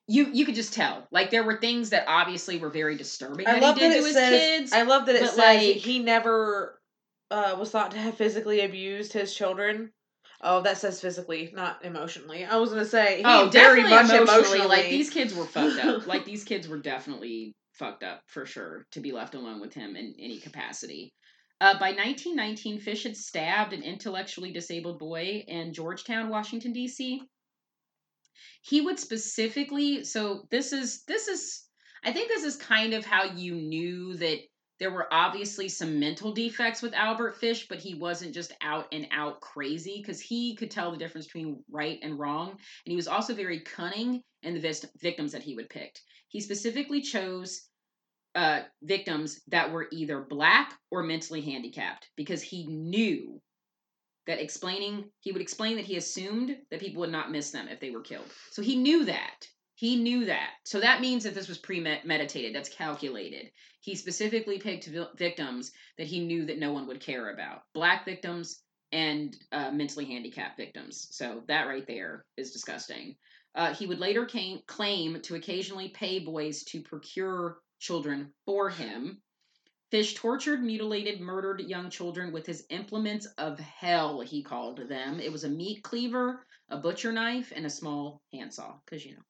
you 0.07 0.29
you 0.33 0.45
could 0.45 0.55
just 0.55 0.75
tell 0.75 1.07
like 1.11 1.31
there 1.31 1.43
were 1.45 1.57
things 1.59 1.91
that 1.91 2.05
obviously 2.07 2.59
were 2.59 2.71
very 2.71 2.97
disturbing 2.97 3.47
I 3.47 3.55
that 3.55 3.63
love 3.63 3.75
he 3.77 3.81
did 3.81 3.93
that 3.93 3.99
to 4.01 4.05
his 4.05 4.15
says. 4.15 4.31
kids 4.31 4.73
I 4.73 4.83
love 4.83 5.07
that 5.07 5.15
it 5.15 5.29
says 5.29 5.39
like- 5.39 5.77
he 5.77 5.99
never 5.99 6.81
uh, 7.31 7.57
was 7.59 7.71
thought 7.71 7.91
to 7.93 7.99
have 7.99 8.17
physically 8.17 8.61
abused 8.61 9.13
his 9.13 9.35
children. 9.35 9.91
Oh, 10.43 10.61
that 10.61 10.77
says 10.77 11.01
physically, 11.01 11.51
not 11.55 11.83
emotionally. 11.85 12.45
I 12.45 12.57
was 12.59 12.69
gonna 12.71 12.85
say 12.85 13.17
he 13.19 13.23
oh 13.25 13.49
very 13.51 13.83
much 13.83 14.11
emotionally, 14.11 14.23
emotionally. 14.23 14.67
like 14.67 14.91
these 14.91 15.09
kids 15.11 15.35
were 15.35 15.47
fucked 15.47 15.83
up 15.83 16.07
like 16.07 16.25
these 16.27 16.45
kids 16.45 16.69
were 16.69 16.79
definitely 16.79 17.55
fucked 17.73 18.03
up 18.05 18.21
for 18.27 18.45
sure 18.45 18.87
to 18.93 19.01
be 19.01 19.11
left 19.11 19.35
alone 19.35 19.61
with 19.61 19.73
him 19.75 19.97
in 19.97 20.15
any 20.19 20.39
capacity 20.39 21.13
uh, 21.61 21.73
by 21.79 21.89
1919 21.91 22.79
fish 22.79 23.03
had 23.05 23.17
stabbed 23.17 23.73
an 23.73 23.83
intellectually 23.83 24.53
disabled 24.53 24.99
boy 25.01 25.43
in 25.49 25.73
georgetown 25.73 26.29
washington 26.29 26.73
d.c 26.73 27.21
he 28.63 28.81
would 28.81 28.99
specifically 28.99 30.05
so 30.05 30.47
this 30.51 30.73
is 30.73 31.05
this 31.05 31.29
is 31.29 31.65
i 32.05 32.13
think 32.13 32.29
this 32.29 32.45
is 32.45 32.57
kind 32.57 32.95
of 32.95 33.05
how 33.05 33.25
you 33.25 33.55
knew 33.55 34.15
that 34.15 34.39
there 34.81 34.91
were 34.91 35.13
obviously 35.13 35.69
some 35.69 36.01
mental 36.01 36.33
defects 36.33 36.83
with 36.83 36.95
albert 36.95 37.37
fish 37.37 37.69
but 37.69 37.79
he 37.79 37.95
wasn't 37.95 38.35
just 38.35 38.53
out 38.61 38.87
and 38.93 39.07
out 39.13 39.41
crazy 39.41 40.01
because 40.01 40.21
he 40.21 40.57
could 40.57 40.71
tell 40.71 40.91
the 40.91 40.99
difference 40.99 41.27
between 41.27 41.63
right 41.71 41.99
and 42.03 42.19
wrong 42.19 42.51
and 42.51 42.59
he 42.87 42.97
was 42.97 43.09
also 43.09 43.35
very 43.35 43.61
cunning 43.61 44.23
in 44.45 44.55
the 44.55 44.89
victims 45.01 45.33
that 45.33 45.43
he 45.43 45.55
would 45.55 45.69
pick. 45.69 45.99
He 46.29 46.41
specifically 46.41 47.01
chose 47.01 47.69
uh, 48.35 48.63
victims 48.83 49.41
that 49.49 49.73
were 49.73 49.89
either 49.93 50.21
black 50.21 50.75
or 50.91 51.03
mentally 51.03 51.41
handicapped 51.41 52.09
because 52.17 52.43
he 52.43 52.67
knew 52.67 53.41
that 54.27 54.41
explaining 54.41 55.11
he 55.21 55.33
would 55.33 55.43
explain 55.43 55.77
that 55.77 55.85
he 55.85 55.97
assumed 55.97 56.57
that 56.71 56.81
people 56.81 57.01
would 57.01 57.13
not 57.13 57.31
miss 57.31 57.51
them 57.51 57.69
if 57.69 57.81
they 57.81 57.91
were 57.91 58.01
killed. 58.01 58.31
So 58.51 58.63
he 58.63 58.77
knew 58.77 59.05
that. 59.05 59.47
He 59.77 59.97
knew 59.97 60.25
that. 60.27 60.51
So 60.65 60.81
that 60.81 61.01
means 61.01 61.25
that 61.25 61.35
this 61.35 61.49
was 61.49 61.59
premeditated. 61.59 62.55
That's 62.55 62.69
calculated. 62.69 63.51
He 63.81 63.95
specifically 63.97 64.59
picked 64.59 64.89
victims 65.17 65.73
that 65.99 66.07
he 66.07 66.25
knew 66.25 66.47
that 66.47 66.59
no 66.59 66.73
one 66.73 66.87
would 66.87 67.01
care 67.01 67.33
about. 67.33 67.63
Black 67.75 68.05
victims 68.05 68.63
and 68.93 69.37
uh, 69.51 69.73
mentally 69.73 70.05
handicapped 70.05 70.57
victims. 70.57 71.09
So 71.11 71.43
that 71.49 71.67
right 71.67 71.87
there 71.87 72.25
is 72.37 72.53
disgusting. 72.53 73.17
Uh, 73.57 73.75
he 73.75 73.87
would 73.87 73.99
later 73.99 74.25
came, 74.25 74.61
claim 74.67 75.21
to 75.23 75.35
occasionally 75.35 75.89
pay 75.89 76.21
boys 76.21 76.63
to 76.65 76.81
procure 76.83 77.59
children 77.81 78.33
for 78.47 78.71
him 78.71 79.21
Fish 79.95 80.15
tortured, 80.15 80.61
mutilated, 80.61 81.21
murdered 81.21 81.61
young 81.61 81.89
children 81.89 82.33
with 82.33 82.47
his 82.47 82.67
implements 82.71 83.27
of 83.39 83.61
hell, 83.61 84.19
he 84.23 84.43
called 84.43 84.89
them. 84.89 85.21
It 85.21 85.31
was 85.31 85.45
a 85.45 85.49
meat 85.49 85.85
cleaver, 85.85 86.45
a 86.69 86.79
butcher 86.79 87.13
knife, 87.13 87.53
and 87.55 87.65
a 87.65 87.71
small 87.71 88.21
handsaw, 88.33 88.81
because, 88.85 89.07
you 89.07 89.13
know, 89.13 89.23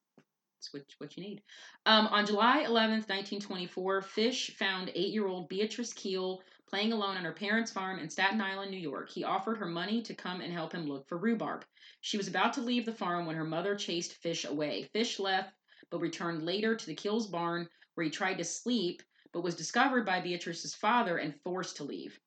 it's 0.57 0.73
what, 0.73 0.81
what 0.97 1.15
you 1.15 1.21
need. 1.21 1.43
Um, 1.85 2.07
on 2.07 2.25
July 2.25 2.63
11th, 2.63 3.07
1924, 3.07 4.01
Fish 4.01 4.55
found 4.57 4.89
eight 4.95 5.13
year 5.13 5.27
old 5.27 5.49
Beatrice 5.49 5.93
Kiel 5.93 6.41
playing 6.67 6.93
alone 6.93 7.15
on 7.15 7.25
her 7.25 7.31
parents' 7.31 7.71
farm 7.71 7.99
in 7.99 8.09
Staten 8.09 8.41
Island, 8.41 8.71
New 8.71 8.77
York. 8.77 9.11
He 9.11 9.23
offered 9.23 9.59
her 9.59 9.67
money 9.67 10.01
to 10.01 10.15
come 10.15 10.41
and 10.41 10.51
help 10.51 10.73
him 10.73 10.87
look 10.87 11.07
for 11.07 11.19
rhubarb. 11.19 11.63
She 12.01 12.17
was 12.17 12.27
about 12.27 12.53
to 12.53 12.61
leave 12.61 12.87
the 12.87 12.91
farm 12.91 13.27
when 13.27 13.35
her 13.35 13.45
mother 13.45 13.75
chased 13.75 14.13
Fish 14.13 14.45
away. 14.45 14.89
Fish 14.93 15.19
left, 15.19 15.53
but 15.91 16.01
returned 16.01 16.43
later 16.43 16.75
to 16.75 16.85
the 16.87 16.95
Kiel's 16.95 17.27
barn, 17.27 17.69
where 17.93 18.05
he 18.05 18.09
tried 18.09 18.39
to 18.39 18.43
sleep 18.43 19.03
but 19.35 19.43
was 19.43 19.53
discovered 19.53 20.05
by 20.05 20.21
Beatrice's 20.21 20.73
father 20.73 21.17
and 21.17 21.35
forced 21.43 21.75
to 21.75 21.83
leave. 21.83 22.17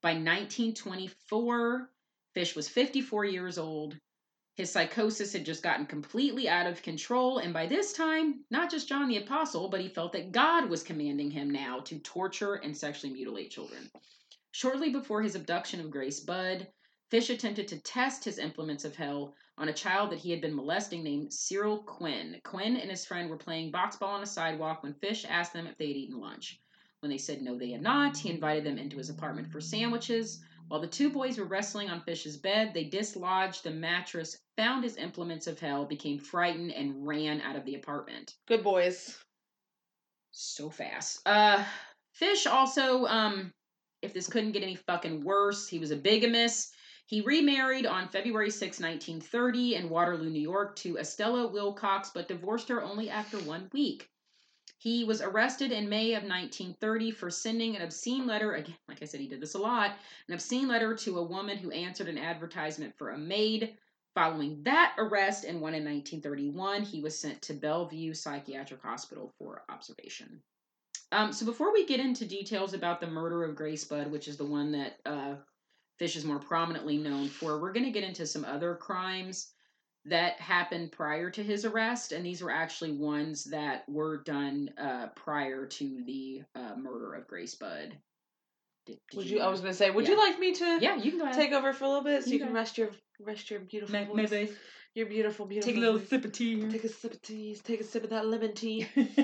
By 0.00 0.10
1924, 0.10 1.90
Fish 2.34 2.54
was 2.54 2.68
54 2.68 3.24
years 3.24 3.58
old. 3.58 3.96
His 4.54 4.70
psychosis 4.70 5.32
had 5.32 5.44
just 5.44 5.64
gotten 5.64 5.86
completely 5.86 6.48
out 6.48 6.68
of 6.68 6.80
control, 6.80 7.38
and 7.38 7.52
by 7.52 7.66
this 7.66 7.92
time, 7.92 8.44
not 8.48 8.70
just 8.70 8.88
John 8.88 9.08
the 9.08 9.16
Apostle, 9.16 9.70
but 9.70 9.80
he 9.80 9.88
felt 9.88 10.12
that 10.12 10.30
God 10.30 10.70
was 10.70 10.84
commanding 10.84 11.32
him 11.32 11.50
now 11.50 11.80
to 11.80 11.98
torture 11.98 12.54
and 12.54 12.76
sexually 12.76 13.12
mutilate 13.12 13.50
children. 13.50 13.90
Shortly 14.52 14.90
before 14.90 15.20
his 15.20 15.34
abduction 15.34 15.80
of 15.80 15.90
Grace 15.90 16.20
Budd, 16.20 16.68
Fish 17.10 17.28
attempted 17.28 17.66
to 17.68 17.80
test 17.80 18.22
his 18.22 18.38
implements 18.38 18.84
of 18.84 18.94
hell 18.94 19.34
on 19.62 19.68
a 19.68 19.72
child 19.72 20.10
that 20.10 20.18
he 20.18 20.32
had 20.32 20.40
been 20.40 20.56
molesting 20.56 21.04
named 21.04 21.32
Cyril 21.32 21.84
Quinn. 21.84 22.40
Quinn 22.42 22.76
and 22.76 22.90
his 22.90 23.06
friend 23.06 23.30
were 23.30 23.36
playing 23.36 23.70
box 23.70 23.94
ball 23.94 24.16
on 24.16 24.22
a 24.24 24.26
sidewalk 24.26 24.82
when 24.82 24.92
Fish 24.92 25.24
asked 25.28 25.52
them 25.52 25.68
if 25.68 25.78
they 25.78 25.86
had 25.86 25.96
eaten 25.96 26.18
lunch. 26.18 26.60
When 26.98 27.10
they 27.10 27.18
said 27.18 27.42
no, 27.42 27.56
they 27.56 27.70
had 27.70 27.80
not, 27.80 28.16
he 28.16 28.28
invited 28.28 28.64
them 28.64 28.76
into 28.76 28.96
his 28.96 29.08
apartment 29.08 29.52
for 29.52 29.60
sandwiches. 29.60 30.42
While 30.66 30.80
the 30.80 30.88
two 30.88 31.10
boys 31.10 31.38
were 31.38 31.44
wrestling 31.44 31.90
on 31.90 32.02
Fish's 32.02 32.36
bed, 32.36 32.74
they 32.74 32.84
dislodged 32.84 33.62
the 33.62 33.70
mattress, 33.70 34.36
found 34.56 34.82
his 34.82 34.96
implements 34.96 35.46
of 35.46 35.60
hell, 35.60 35.84
became 35.84 36.18
frightened, 36.18 36.72
and 36.72 37.06
ran 37.06 37.40
out 37.40 37.54
of 37.54 37.64
the 37.64 37.76
apartment. 37.76 38.34
Good 38.48 38.64
boys. 38.64 39.16
So 40.32 40.70
fast. 40.70 41.20
Uh, 41.24 41.64
Fish 42.14 42.46
also, 42.48 43.06
um, 43.06 43.52
if 44.02 44.12
this 44.12 44.26
couldn't 44.26 44.52
get 44.52 44.64
any 44.64 44.74
fucking 44.74 45.20
worse, 45.20 45.68
he 45.68 45.78
was 45.78 45.92
a 45.92 45.96
bigamist. 45.96 46.74
He 47.06 47.20
remarried 47.20 47.84
on 47.84 48.08
February 48.08 48.50
6, 48.50 48.80
1930, 48.80 49.74
in 49.74 49.88
Waterloo, 49.88 50.30
New 50.30 50.40
York, 50.40 50.76
to 50.76 50.98
Estella 50.98 51.46
Wilcox, 51.46 52.10
but 52.10 52.28
divorced 52.28 52.68
her 52.68 52.82
only 52.82 53.10
after 53.10 53.38
one 53.38 53.68
week. 53.72 54.08
He 54.78 55.04
was 55.04 55.20
arrested 55.20 55.70
in 55.70 55.88
May 55.88 56.14
of 56.14 56.24
1930 56.24 57.12
for 57.12 57.30
sending 57.30 57.76
an 57.76 57.82
obscene 57.82 58.26
letter. 58.26 58.54
Again, 58.54 58.76
like 58.88 59.00
I 59.00 59.04
said, 59.04 59.20
he 59.20 59.28
did 59.28 59.40
this 59.40 59.54
a 59.54 59.58
lot. 59.58 59.96
An 60.26 60.34
obscene 60.34 60.66
letter 60.66 60.94
to 60.96 61.18
a 61.18 61.22
woman 61.22 61.56
who 61.56 61.70
answered 61.70 62.08
an 62.08 62.18
advertisement 62.18 62.96
for 62.98 63.10
a 63.10 63.18
maid. 63.18 63.76
Following 64.14 64.62
that 64.64 64.94
arrest 64.98 65.44
and 65.44 65.60
one 65.60 65.74
in 65.74 65.84
1931, 65.84 66.82
he 66.82 67.00
was 67.00 67.18
sent 67.18 67.40
to 67.42 67.54
Bellevue 67.54 68.12
Psychiatric 68.12 68.82
Hospital 68.82 69.32
for 69.38 69.62
observation. 69.68 70.42
Um, 71.12 71.32
so 71.32 71.46
before 71.46 71.72
we 71.72 71.86
get 71.86 72.00
into 72.00 72.24
details 72.24 72.74
about 72.74 73.00
the 73.00 73.06
murder 73.06 73.44
of 73.44 73.54
Grace 73.54 73.84
Budd, 73.84 74.10
which 74.10 74.28
is 74.28 74.36
the 74.36 74.44
one 74.44 74.72
that 74.72 74.98
uh, 75.06 75.36
Fish 75.98 76.16
is 76.16 76.24
more 76.24 76.38
prominently 76.38 76.96
known 76.98 77.28
for, 77.28 77.60
we're 77.60 77.72
going 77.72 77.84
to 77.84 77.90
get 77.92 78.04
into 78.04 78.26
some 78.26 78.44
other 78.44 78.74
crimes 78.74 79.52
that 80.06 80.40
happened 80.40 80.90
prior 80.90 81.30
to 81.30 81.42
his 81.42 81.64
arrest, 81.64 82.10
and 82.12 82.26
these 82.26 82.42
were 82.42 82.50
actually 82.50 82.92
ones 82.92 83.44
that 83.44 83.88
were 83.88 84.22
done 84.24 84.70
uh, 84.78 85.08
prior 85.14 85.66
to 85.66 86.02
the 86.04 86.42
uh, 86.56 86.74
murder 86.76 87.14
of 87.14 87.28
Grace 87.28 87.54
Budd. 87.54 87.96
Did, 88.84 88.98
did 89.10 89.16
Would 89.16 89.26
you? 89.30 89.38
I 89.40 89.46
was 89.46 89.60
gonna 89.60 89.74
say, 89.74 89.90
would 89.90 90.06
Yeah. 90.06 90.12
you 90.14 90.18
like 90.18 90.40
me 90.40 90.52
to 90.54 90.78
Yeah, 90.80 90.96
you 90.96 91.10
can 91.12 91.20
go 91.20 91.24
ahead. 91.26 91.36
take 91.36 91.52
over 91.52 91.72
for 91.72 91.84
a 91.84 91.88
little 91.88 92.02
bit 92.02 92.24
so 92.24 92.30
You 92.30 92.38
you 92.38 92.44
can 92.46 92.52
rest 92.52 92.76
your 92.78 92.90
rest 93.20 93.48
your 93.48 93.60
beautiful 93.60 94.04
voice. 94.06 94.30
maybe. 94.30 94.50
Your 94.94 95.06
beautiful, 95.06 95.46
beautiful. 95.46 95.70
Take 95.72 95.76
a 95.76 95.80
little 95.80 95.98
voice. 96.00 96.08
sip 96.08 96.24
of 96.24 96.32
tea. 96.32 96.62
Take 96.68 96.82
a 96.84 96.88
sip 96.88 97.12
of 97.14 97.22
tea. 97.22 97.56
Take 97.62 97.80
a 97.80 97.84
sip 97.84 98.02
of 98.02 98.10
that 98.10 98.26
lemon 98.26 98.54
tea. 98.54 98.88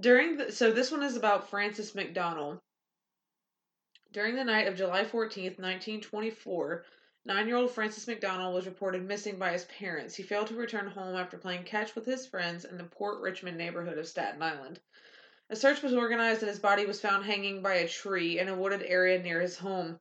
During 0.00 0.38
the, 0.38 0.52
so 0.52 0.72
this 0.72 0.90
one 0.90 1.02
is 1.02 1.16
about 1.16 1.50
Francis 1.50 1.94
McDonald. 1.94 2.58
During 4.16 4.34
the 4.34 4.44
night 4.44 4.66
of 4.66 4.78
July 4.78 5.04
14th, 5.04 5.58
1924, 5.58 6.86
nine-year-old 7.26 7.70
Francis 7.70 8.06
McDonald 8.06 8.54
was 8.54 8.64
reported 8.64 9.02
missing 9.02 9.38
by 9.38 9.52
his 9.52 9.66
parents. 9.66 10.14
He 10.14 10.22
failed 10.22 10.46
to 10.46 10.54
return 10.54 10.86
home 10.86 11.16
after 11.16 11.36
playing 11.36 11.64
catch 11.64 11.94
with 11.94 12.06
his 12.06 12.26
friends 12.26 12.64
in 12.64 12.78
the 12.78 12.84
Port 12.84 13.20
Richmond 13.20 13.58
neighborhood 13.58 13.98
of 13.98 14.08
Staten 14.08 14.42
Island. 14.42 14.80
A 15.50 15.54
search 15.54 15.82
was 15.82 15.92
organized 15.92 16.40
and 16.40 16.48
his 16.48 16.58
body 16.58 16.86
was 16.86 16.98
found 16.98 17.26
hanging 17.26 17.60
by 17.60 17.74
a 17.74 17.86
tree 17.86 18.38
in 18.38 18.48
a 18.48 18.56
wooded 18.56 18.82
area 18.84 19.22
near 19.22 19.42
his 19.42 19.58
home. 19.58 20.00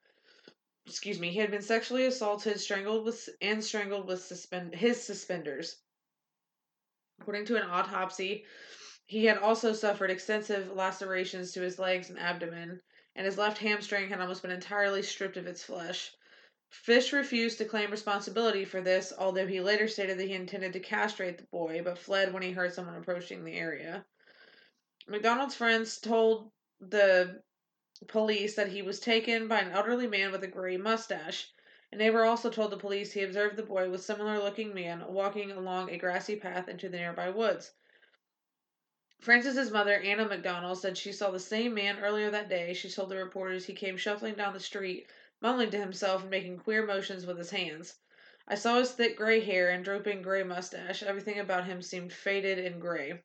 Excuse 0.88 1.20
me, 1.20 1.32
he 1.32 1.40
had 1.40 1.52
been 1.52 1.62
sexually 1.62 2.06
assaulted, 2.06 2.58
strangled 2.62 3.04
with 3.04 3.28
and 3.42 3.62
strangled 3.62 4.08
with 4.08 4.24
suspend 4.24 4.76
his 4.76 5.04
suspenders. 5.04 5.82
According 7.20 7.48
to 7.48 7.58
an 7.58 7.70
autopsy, 7.70 8.46
he 9.06 9.26
had 9.26 9.40
also 9.40 9.74
suffered 9.74 10.10
extensive 10.10 10.72
lacerations 10.72 11.52
to 11.52 11.60
his 11.60 11.78
legs 11.78 12.10
and 12.10 12.18
abdomen, 12.18 12.82
and 13.16 13.26
his 13.26 13.38
left 13.38 13.60
hamstring 13.60 14.10
had 14.10 14.20
almost 14.20 14.42
been 14.42 14.52
entirely 14.52 15.02
stripped 15.02 15.38
of 15.38 15.48
its 15.48 15.64
flesh. 15.64 16.14
Fish 16.70 17.14
refused 17.14 17.58
to 17.58 17.66
claim 17.66 17.90
responsibility 17.90 18.66
for 18.66 18.82
this, 18.82 19.14
although 19.18 19.48
he 19.48 19.62
later 19.62 19.88
stated 19.88 20.18
that 20.18 20.28
he 20.28 20.34
intended 20.34 20.74
to 20.74 20.80
castrate 20.80 21.38
the 21.38 21.46
boy, 21.46 21.82
but 21.84 21.98
fled 21.98 22.34
when 22.34 22.44
he 22.44 22.52
heard 22.52 22.74
someone 22.74 22.96
approaching 22.96 23.44
the 23.44 23.58
area. 23.58 24.06
McDonald's 25.08 25.56
friends 25.56 26.00
told 26.00 26.52
the 26.82 27.42
police 28.08 28.56
that 28.56 28.68
he 28.68 28.82
was 28.82 29.00
taken 29.00 29.48
by 29.48 29.60
an 29.60 29.72
elderly 29.72 30.08
man 30.08 30.32
with 30.32 30.44
a 30.44 30.48
gray 30.48 30.76
mustache. 30.76 31.48
A 31.92 31.96
neighbor 31.96 32.26
also 32.26 32.50
told 32.50 32.72
the 32.72 32.78
police 32.78 33.14
he 33.14 33.24
observed 33.24 33.56
the 33.56 33.64
boy 33.64 33.90
with 33.90 34.04
similar 34.04 34.40
looking 34.40 34.74
man 34.74 35.06
walking 35.08 35.52
along 35.52 35.90
a 35.90 35.98
grassy 35.98 36.36
path 36.36 36.68
into 36.68 36.90
the 36.90 36.98
nearby 36.98 37.30
woods. 37.30 37.72
Francis's 39.22 39.72
mother, 39.72 39.98
Anna 40.02 40.26
McDonald, 40.28 40.78
said 40.78 40.98
she 40.98 41.14
saw 41.14 41.32
the 41.32 41.40
same 41.40 41.74
man 41.74 42.00
earlier 42.04 42.30
that 42.30 42.50
day. 42.50 42.74
She 42.74 42.90
told 42.92 43.08
the 43.10 43.16
reporters 43.16 43.66
he 43.66 43.74
came 43.74 43.96
shuffling 43.96 44.36
down 44.36 44.52
the 44.54 44.60
street, 44.60 45.08
mumbling 45.40 45.70
to 45.72 45.80
himself 45.80 46.22
and 46.24 46.30
making 46.30 46.58
queer 46.60 46.86
motions 46.86 47.26
with 47.26 47.38
his 47.38 47.52
hands. 47.52 47.96
I 48.46 48.56
saw 48.56 48.78
his 48.78 48.92
thick 48.92 49.16
gray 49.16 49.40
hair 49.40 49.70
and 49.70 49.86
drooping 49.86 50.22
gray 50.22 50.44
mustache. 50.44 51.02
Everything 51.02 51.40
about 51.40 51.64
him 51.66 51.82
seemed 51.82 52.12
faded 52.12 52.60
and 52.60 52.82
gray. 52.82 53.24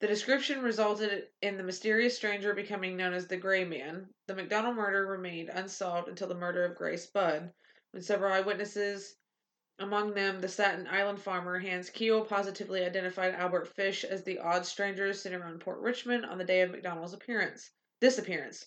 The 0.00 0.06
description 0.06 0.60
resulted 0.62 1.28
in 1.40 1.56
the 1.56 1.62
mysterious 1.62 2.14
stranger 2.16 2.52
becoming 2.52 2.96
known 2.96 3.14
as 3.14 3.26
the 3.26 3.38
Gray 3.38 3.64
Man. 3.64 4.12
The 4.26 4.34
McDonald 4.34 4.76
murder 4.76 5.06
remained 5.06 5.48
unsolved 5.48 6.08
until 6.08 6.28
the 6.28 6.34
murder 6.34 6.64
of 6.64 6.76
Grace 6.76 7.06
Budd, 7.06 7.52
when 7.90 8.02
several 8.02 8.32
eyewitnesses, 8.34 9.16
among 9.80 10.12
them 10.12 10.40
the 10.42 10.48
Staten 10.48 10.86
Island 10.86 11.22
farmer 11.22 11.58
Hans 11.58 11.88
Kiel, 11.88 12.22
positively 12.24 12.84
identified 12.84 13.34
Albert 13.34 13.66
Fish 13.66 14.04
as 14.04 14.22
the 14.22 14.38
odd 14.38 14.66
stranger 14.66 15.14
sitting 15.14 15.40
around 15.40 15.60
Port 15.60 15.80
Richmond 15.80 16.26
on 16.26 16.36
the 16.36 16.44
day 16.44 16.60
of 16.60 16.70
McDonald's 16.70 17.14
appearance 17.14 17.70
disappearance. 17.98 18.66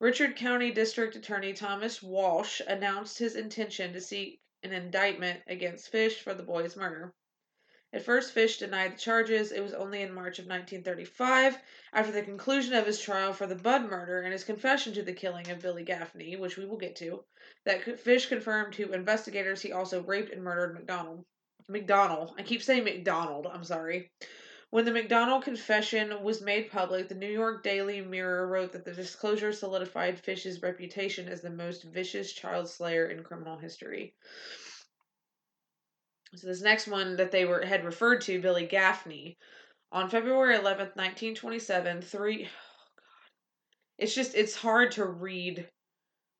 Richard 0.00 0.36
County 0.36 0.70
District 0.70 1.14
Attorney 1.16 1.52
Thomas 1.52 2.02
Walsh 2.02 2.62
announced 2.66 3.18
his 3.18 3.36
intention 3.36 3.92
to 3.92 4.00
seek 4.00 4.40
an 4.62 4.72
indictment 4.72 5.42
against 5.46 5.90
Fish 5.90 6.22
for 6.22 6.32
the 6.32 6.42
boy's 6.42 6.76
murder. 6.76 7.12
At 7.90 8.02
first, 8.02 8.32
Fish 8.32 8.58
denied 8.58 8.94
the 8.94 8.98
charges. 8.98 9.50
It 9.50 9.62
was 9.62 9.72
only 9.72 10.02
in 10.02 10.12
March 10.12 10.38
of 10.38 10.44
1935, 10.44 11.58
after 11.94 12.12
the 12.12 12.22
conclusion 12.22 12.74
of 12.74 12.86
his 12.86 13.00
trial 13.00 13.32
for 13.32 13.46
the 13.46 13.54
Budd 13.54 13.88
murder 13.88 14.20
and 14.20 14.32
his 14.32 14.44
confession 14.44 14.92
to 14.92 15.02
the 15.02 15.14
killing 15.14 15.50
of 15.50 15.60
Billy 15.60 15.84
Gaffney, 15.84 16.36
which 16.36 16.58
we 16.58 16.66
will 16.66 16.76
get 16.76 16.96
to, 16.96 17.24
that 17.64 17.98
Fish 17.98 18.26
confirmed 18.26 18.74
to 18.74 18.92
investigators 18.92 19.62
he 19.62 19.72
also 19.72 20.02
raped 20.02 20.30
and 20.30 20.42
murdered 20.42 20.74
McDonald. 20.74 21.24
McDonald. 21.66 22.34
I 22.36 22.42
keep 22.42 22.62
saying 22.62 22.84
McDonald. 22.84 23.46
I'm 23.46 23.64
sorry. 23.64 24.10
When 24.68 24.84
the 24.84 24.92
McDonald 24.92 25.44
confession 25.44 26.22
was 26.22 26.42
made 26.42 26.70
public, 26.70 27.08
the 27.08 27.14
New 27.14 27.30
York 27.30 27.62
Daily 27.62 28.02
Mirror 28.02 28.48
wrote 28.48 28.72
that 28.72 28.84
the 28.84 28.92
disclosure 28.92 29.50
solidified 29.50 30.18
Fish's 30.18 30.60
reputation 30.60 31.26
as 31.26 31.40
the 31.40 31.48
most 31.48 31.84
vicious 31.84 32.34
child 32.34 32.68
slayer 32.68 33.06
in 33.06 33.24
criminal 33.24 33.56
history. 33.56 34.14
So 36.34 36.46
this 36.46 36.62
next 36.62 36.86
one 36.86 37.16
that 37.16 37.30
they 37.32 37.44
were 37.44 37.64
had 37.64 37.84
referred 37.84 38.20
to, 38.22 38.40
Billy 38.40 38.66
Gaffney, 38.66 39.36
on 39.92 40.10
February 40.10 40.56
eleventh, 40.56 40.94
nineteen 40.96 41.34
twenty-seven, 41.34 42.02
three. 42.02 42.44
Oh 42.44 42.90
God, 42.96 43.02
it's 43.98 44.14
just 44.14 44.34
it's 44.34 44.54
hard 44.54 44.92
to 44.92 45.04
read, 45.06 45.68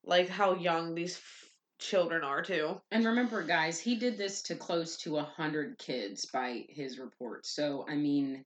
like 0.04 0.28
how 0.28 0.54
young 0.54 0.94
these 0.94 1.16
f- 1.16 1.50
children 1.78 2.22
are 2.22 2.42
too. 2.42 2.80
And 2.90 3.06
remember, 3.06 3.42
guys, 3.42 3.80
he 3.80 3.96
did 3.96 4.18
this 4.18 4.42
to 4.42 4.56
close 4.56 4.96
to 4.98 5.16
a 5.18 5.22
hundred 5.22 5.78
kids 5.78 6.26
by 6.26 6.64
his 6.68 6.98
report. 6.98 7.46
So 7.46 7.86
I 7.88 7.94
mean, 7.94 8.44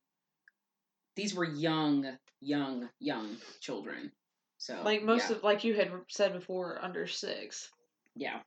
these 1.17 1.35
were 1.35 1.45
young, 1.45 2.07
young, 2.41 2.89
young 3.01 3.37
children. 3.61 4.13
So 4.59 4.81
Like 4.85 5.03
most 5.03 5.29
yeah. 5.29 5.37
of, 5.37 5.43
like 5.43 5.65
you 5.65 5.75
had 5.75 5.91
said 6.09 6.33
before, 6.35 6.79
under 6.81 7.09
six. 7.09 7.69
yeah, 8.15 8.39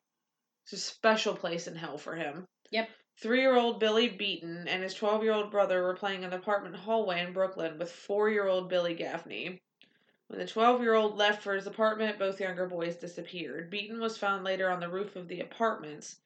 It's 0.63 0.73
a 0.73 0.77
special 0.77 1.35
place 1.35 1.67
in 1.67 1.75
hell 1.75 1.97
for 1.97 2.15
him. 2.15 2.45
Yep. 2.75 2.89
Three 3.15 3.39
year 3.39 3.55
old 3.55 3.79
Billy 3.79 4.09
Beaton 4.09 4.67
and 4.67 4.83
his 4.83 4.93
12 4.95 5.23
year 5.23 5.31
old 5.31 5.49
brother 5.49 5.81
were 5.81 5.95
playing 5.95 6.23
in 6.23 6.31
the 6.31 6.35
apartment 6.35 6.75
hallway 6.75 7.21
in 7.21 7.31
Brooklyn 7.31 7.79
with 7.79 7.89
four 7.89 8.29
year 8.29 8.47
old 8.49 8.67
Billy 8.67 8.93
Gaffney. 8.93 9.61
When 10.27 10.39
the 10.39 10.45
12 10.45 10.81
year 10.81 10.93
old 10.93 11.15
left 11.15 11.41
for 11.41 11.55
his 11.55 11.67
apartment, 11.67 12.19
both 12.19 12.41
younger 12.41 12.67
boys 12.67 12.97
disappeared. 12.97 13.69
Beaton 13.69 14.01
was 14.01 14.17
found 14.17 14.43
later 14.43 14.69
on 14.69 14.81
the 14.81 14.89
roof 14.89 15.15
of 15.15 15.29
the 15.29 15.39
apartments. 15.39 16.17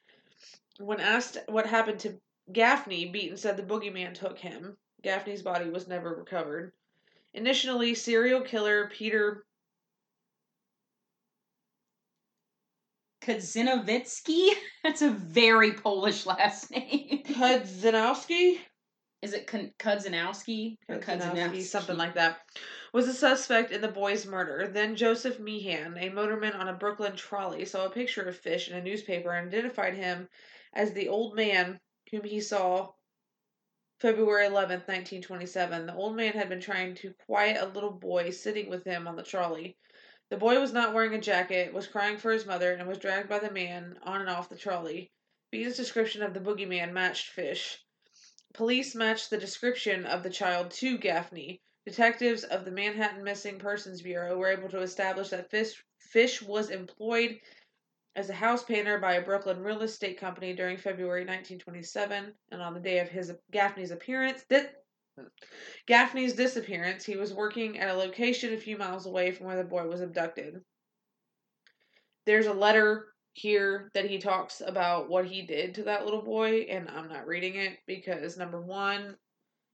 When 0.80 1.00
asked 1.00 1.38
what 1.50 1.68
happened 1.68 2.00
to 2.00 2.20
Gaffney, 2.52 3.06
Beaton 3.06 3.38
said 3.38 3.56
the 3.56 3.62
boogeyman 3.62 4.16
took 4.16 4.39
him. 4.39 4.76
Gaffney's 5.04 5.43
body 5.43 5.70
was 5.70 5.88
never 5.88 6.16
recovered. 6.16 6.74
Initially, 7.36 7.93
serial 7.93 8.41
killer 8.41 8.89
Peter 8.89 9.45
Kudzinowicki. 13.22 14.51
That's 14.84 15.01
a 15.01 15.09
very 15.09 15.74
Polish 15.74 16.26
last 16.26 16.72
name. 16.72 17.24
Kudzanowski 17.28 18.59
Is 19.22 19.34
it 19.34 19.47
Kudzinowski 19.47 20.78
or 20.88 20.97
Kudzinowski, 20.97 21.63
something 21.63 21.97
like 21.97 22.15
that, 22.15 22.39
was 22.93 23.07
a 23.07 23.13
suspect 23.13 23.72
in 23.72 23.82
the 23.82 23.88
boy's 23.88 24.26
murder. 24.26 24.67
Then 24.67 24.95
Joseph 24.95 25.39
Meehan, 25.39 25.97
a 25.97 26.09
motorman 26.09 26.55
on 26.55 26.70
a 26.70 26.74
Brooklyn 26.74 27.15
trolley, 27.15 27.65
saw 27.65 27.86
a 27.86 27.91
picture 27.91 28.24
of 28.24 28.38
Fish 28.38 28.70
in 28.70 28.78
a 28.78 28.84
newspaper 28.84 29.32
and 29.32 29.47
identified 29.47 29.95
him 29.95 30.30
as 30.74 30.93
the 30.93 31.09
old 31.09 31.36
man 31.36 31.80
whom 32.11 32.24
he 32.24 32.41
saw 32.41 32.89
February 33.99 34.45
11th, 34.45 34.88
1927. 34.88 35.88
The 35.88 35.93
old 35.93 36.15
man 36.15 36.34
had 36.34 36.47
been 36.47 36.61
trying 36.61 36.95
to 36.95 37.13
quiet 37.26 37.61
a 37.61 37.67
little 37.67 37.91
boy 37.91 38.30
sitting 38.30 38.70
with 38.70 38.86
him 38.86 39.07
on 39.07 39.17
the 39.17 39.24
trolley. 39.24 39.78
The 40.30 40.38
boy 40.38 40.60
was 40.60 40.72
not 40.72 40.94
wearing 40.94 41.16
a 41.16 41.20
jacket, 41.20 41.74
was 41.74 41.88
crying 41.88 42.18
for 42.18 42.32
his 42.32 42.46
mother, 42.46 42.72
and 42.72 42.88
was 42.88 43.00
dragged 43.00 43.28
by 43.28 43.40
the 43.40 43.50
man 43.50 43.98
on 44.04 44.22
and 44.22 44.30
off 44.30 44.48
the 44.48 44.56
trolley. 44.56 45.12
Beaton's 45.50 45.76
description 45.76 46.22
of 46.22 46.36
the 46.36 46.40
boogeyman 46.40 46.94
matched 46.94 47.30
Fish. 47.30 47.84
Police 48.54 48.94
matched 48.94 49.32
the 49.32 49.40
description 49.40 50.06
of 50.06 50.22
the 50.22 50.30
child 50.30 50.70
to 50.72 51.00
Gaffney. 51.00 51.64
Detectives 51.84 52.44
of 52.44 52.64
the 52.64 52.70
Manhattan 52.70 53.24
Missing 53.24 53.58
Persons 53.58 54.04
Bureau 54.04 54.38
were 54.38 54.52
able 54.52 54.70
to 54.70 54.82
establish 54.82 55.30
that 55.30 55.50
Fish, 55.50 55.84
Fish 55.98 56.44
was 56.44 56.70
employed 56.70 57.40
as 58.16 58.30
a 58.30 58.34
house 58.34 58.64
painter 58.64 59.00
by 59.00 59.14
a 59.16 59.24
Brooklyn 59.24 59.64
real 59.64 59.82
estate 59.82 60.20
company 60.20 60.54
during 60.54 60.78
February 60.78 61.22
1927, 61.22 62.36
and 62.52 62.62
on 62.62 62.76
the 62.76 62.80
day 62.80 63.00
of 63.00 63.10
his 63.10 63.34
Gaffney's 63.50 63.90
appearance, 63.90 64.46
Gaffney's 65.88 66.34
disappearance, 66.34 67.05
he 67.05 67.17
was 67.17 67.34
working 67.34 67.80
at 67.80 67.89
a 67.89 67.93
location 67.93 68.53
a 68.53 68.57
few 68.57 68.78
miles 68.78 69.05
away 69.05 69.32
from 69.32 69.47
where 69.47 69.57
the 69.57 69.63
boy 69.63 69.88
was 69.88 70.01
abducted. 70.01 70.61
There's 72.26 72.47
a 72.47 72.53
letter 72.53 73.07
here 73.34 73.89
that 73.93 74.09
he 74.09 74.17
talks 74.17 74.61
about 74.65 75.09
what 75.09 75.26
he 75.26 75.43
did 75.43 75.76
to 75.76 75.84
that 75.84 76.05
little 76.05 76.22
boy, 76.22 76.67
and 76.70 76.89
I'm 76.89 77.07
not 77.07 77.28
reading 77.28 77.55
it 77.55 77.78
because 77.88 78.38
number 78.38 78.61
one, 78.61 79.15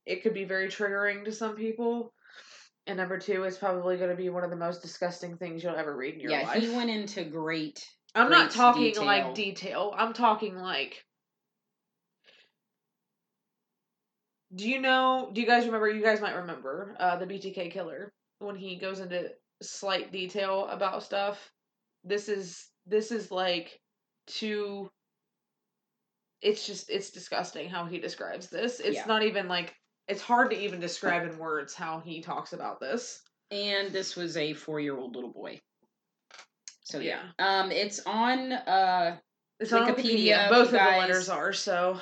it 0.05 0.23
could 0.23 0.33
be 0.33 0.45
very 0.45 0.67
triggering 0.67 1.25
to 1.25 1.31
some 1.31 1.55
people. 1.55 2.13
And 2.87 2.97
number 2.97 3.17
two, 3.17 3.43
it's 3.43 3.57
probably 3.57 3.97
going 3.97 4.11
to 4.11 4.15
be 4.15 4.29
one 4.29 4.43
of 4.43 4.51
the 4.51 4.55
most 4.55 4.81
disgusting 4.81 5.37
things 5.37 5.63
you'll 5.63 5.75
ever 5.75 5.95
read 5.95 6.15
in 6.15 6.19
your 6.19 6.31
yeah, 6.31 6.43
life. 6.43 6.61
he 6.61 6.69
went 6.69 6.91
into 6.91 7.23
great. 7.23 7.83
I'm 8.13 8.29
not 8.29 8.51
talking 8.51 8.83
detail. 8.83 9.05
like 9.05 9.35
detail. 9.35 9.93
I'm 9.97 10.13
talking 10.13 10.55
like. 10.55 11.03
Do 14.55 14.69
you 14.69 14.79
know? 14.79 15.29
Do 15.33 15.41
you 15.41 15.47
guys 15.47 15.65
remember? 15.65 15.89
You 15.89 16.01
guys 16.01 16.21
might 16.21 16.35
remember 16.35 16.95
uh, 16.99 17.17
the 17.17 17.25
BTK 17.25 17.71
killer 17.71 18.13
when 18.39 18.55
he 18.55 18.77
goes 18.77 18.99
into 18.99 19.31
slight 19.61 20.11
detail 20.11 20.67
about 20.67 21.03
stuff. 21.03 21.51
This 22.03 22.29
is 22.29 22.67
this 22.85 23.11
is 23.11 23.31
like 23.31 23.79
too. 24.27 24.89
It's 26.41 26.65
just 26.65 26.89
it's 26.89 27.09
disgusting 27.09 27.69
how 27.69 27.85
he 27.85 27.97
describes 27.97 28.47
this. 28.49 28.79
It's 28.79 28.95
Yeah. 28.97 29.05
not 29.07 29.23
even 29.23 29.47
like 29.47 29.75
it's 30.07 30.21
hard 30.21 30.51
to 30.51 30.57
even 30.57 30.79
describe 30.79 31.23
in 31.23 31.37
words 31.37 31.73
how 31.73 31.99
he 31.99 32.21
talks 32.21 32.53
about 32.53 32.79
this. 32.79 33.21
And 33.51 33.91
this 33.91 34.15
was 34.15 34.37
a 34.37 34.53
four-year-old 34.53 35.15
little 35.15 35.31
boy. 35.31 35.59
So 36.83 36.99
yeah, 36.99 37.21
um, 37.39 37.71
it's 37.71 37.99
on. 38.05 38.51
Uh, 38.53 39.17
It's 39.59 39.73
on 39.73 39.87
Wikipedia, 39.87 39.95
Wikipedia. 39.95 40.49
Both 40.49 40.67
of 40.67 40.71
the 40.73 40.77
letters 40.77 41.29
are 41.29 41.51
so. 41.53 41.99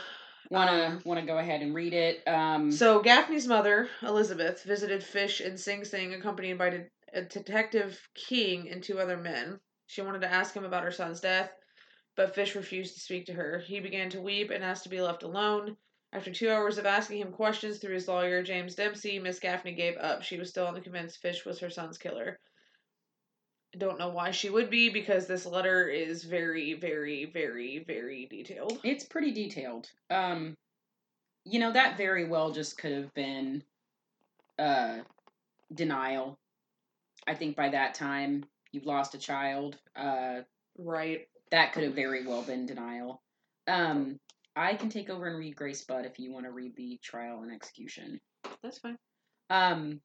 Wanna 0.49 0.71
Um, 0.85 1.01
wanna 1.05 1.25
go 1.25 1.37
ahead 1.37 1.61
and 1.61 1.73
read 1.73 1.93
it. 1.93 2.27
Um, 2.27 2.71
So 2.71 3.01
Gaffney's 3.01 3.47
mother, 3.47 3.89
Elizabeth, 4.01 4.63
visited 4.63 5.03
Fish 5.03 5.41
in 5.41 5.57
Sing 5.57 5.83
Sing, 5.85 6.13
accompanied 6.13 6.57
by 6.57 6.69
de- 6.69 7.21
Detective 7.29 8.09
King 8.15 8.69
and 8.69 8.83
two 8.83 8.99
other 8.99 9.17
men. 9.17 9.59
She 9.87 10.01
wanted 10.01 10.21
to 10.21 10.31
ask 10.31 10.55
him 10.55 10.65
about 10.65 10.83
her 10.83 10.91
son's 10.91 11.21
death, 11.21 11.51
but 12.15 12.33
Fish 12.33 12.55
refused 12.55 12.95
to 12.95 12.99
speak 12.99 13.25
to 13.27 13.33
her. 13.33 13.59
He 13.59 13.79
began 13.79 14.09
to 14.11 14.21
weep 14.21 14.49
and 14.49 14.63
asked 14.63 14.83
to 14.83 14.89
be 14.89 15.01
left 15.01 15.23
alone. 15.23 15.77
After 16.11 16.31
two 16.31 16.49
hours 16.49 16.77
of 16.77 16.85
asking 16.85 17.19
him 17.19 17.31
questions 17.31 17.79
through 17.79 17.95
his 17.95 18.07
lawyer, 18.07 18.43
James 18.43 18.75
Dempsey, 18.75 19.19
Miss 19.19 19.39
Gaffney 19.39 19.73
gave 19.73 19.97
up. 19.97 20.21
She 20.23 20.37
was 20.37 20.49
still 20.49 20.67
unconvinced 20.67 21.21
Fish 21.21 21.45
was 21.45 21.59
her 21.59 21.69
son's 21.69 21.97
killer. 21.97 22.39
Don't 23.78 23.97
know 23.97 24.09
why 24.09 24.32
she 24.32 24.49
would 24.49 24.69
be, 24.69 24.89
because 24.89 25.26
this 25.26 25.45
letter 25.45 25.88
is 25.88 26.24
very, 26.24 26.74
very, 26.74 27.26
very, 27.26 27.80
very 27.80 28.28
detailed. 28.28 28.80
It's 28.84 29.03
pretty 29.03 29.32
detailed. 29.32 29.89
Um, 30.11 30.55
you 31.45 31.59
know 31.59 31.71
that 31.74 31.97
very 31.97 32.26
well 32.26 32.51
just 32.51 32.78
could 32.78 32.91
have 32.91 33.13
been 33.13 33.63
uh, 34.59 34.99
denial. 35.74 36.38
I 37.28 37.34
think 37.36 37.55
by 37.55 37.69
that 37.69 37.95
time 37.95 38.45
you've 38.71 38.86
lost 38.86 39.15
a 39.15 39.19
child. 39.19 39.78
Uh, 39.95 40.41
Right. 40.78 41.28
that 41.51 41.74
could 41.74 41.84
have 41.84 41.93
very 41.93 42.26
well 42.26 42.41
been 42.41 42.65
denial. 42.65 43.21
Um, 43.67 44.19
I 44.55 44.76
can 44.76 44.89
take 44.89 45.09
over 45.09 45.28
and 45.28 45.38
read 45.38 45.55
Grace 45.55 45.84
Budd 45.84 46.05
if 46.05 46.19
you 46.19 46.32
want 46.32 46.45
to 46.45 46.51
read 46.51 46.76
the 46.76 46.99
trial 47.03 47.43
and 47.43 47.51
execution. 47.51 48.19
That's 48.61 48.80
fine. 48.80 48.97
Um, 49.49 50.01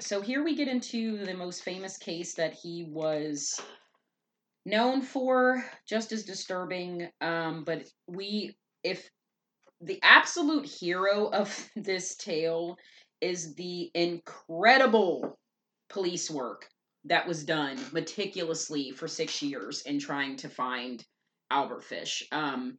so 0.00 0.20
here 0.20 0.42
we 0.42 0.56
get 0.56 0.68
into 0.68 1.24
the 1.24 1.34
most 1.34 1.62
famous 1.62 1.96
case 1.96 2.34
that 2.34 2.54
he 2.54 2.84
was 2.88 3.60
known 4.66 5.02
for, 5.02 5.64
just 5.86 6.12
as 6.12 6.24
disturbing. 6.24 7.08
Um, 7.20 7.64
but 7.64 7.84
we, 8.06 8.56
if 8.82 9.08
the 9.80 9.98
absolute 10.02 10.66
hero 10.66 11.26
of 11.26 11.70
this 11.76 12.16
tale 12.16 12.76
is 13.20 13.54
the 13.54 13.90
incredible 13.94 15.38
police 15.88 16.30
work 16.30 16.68
that 17.04 17.26
was 17.26 17.44
done 17.44 17.78
meticulously 17.92 18.90
for 18.90 19.08
six 19.08 19.42
years 19.42 19.82
in 19.82 19.98
trying 19.98 20.36
to 20.36 20.48
find 20.48 21.04
Albert 21.50 21.84
Fish. 21.84 22.22
Um, 22.32 22.78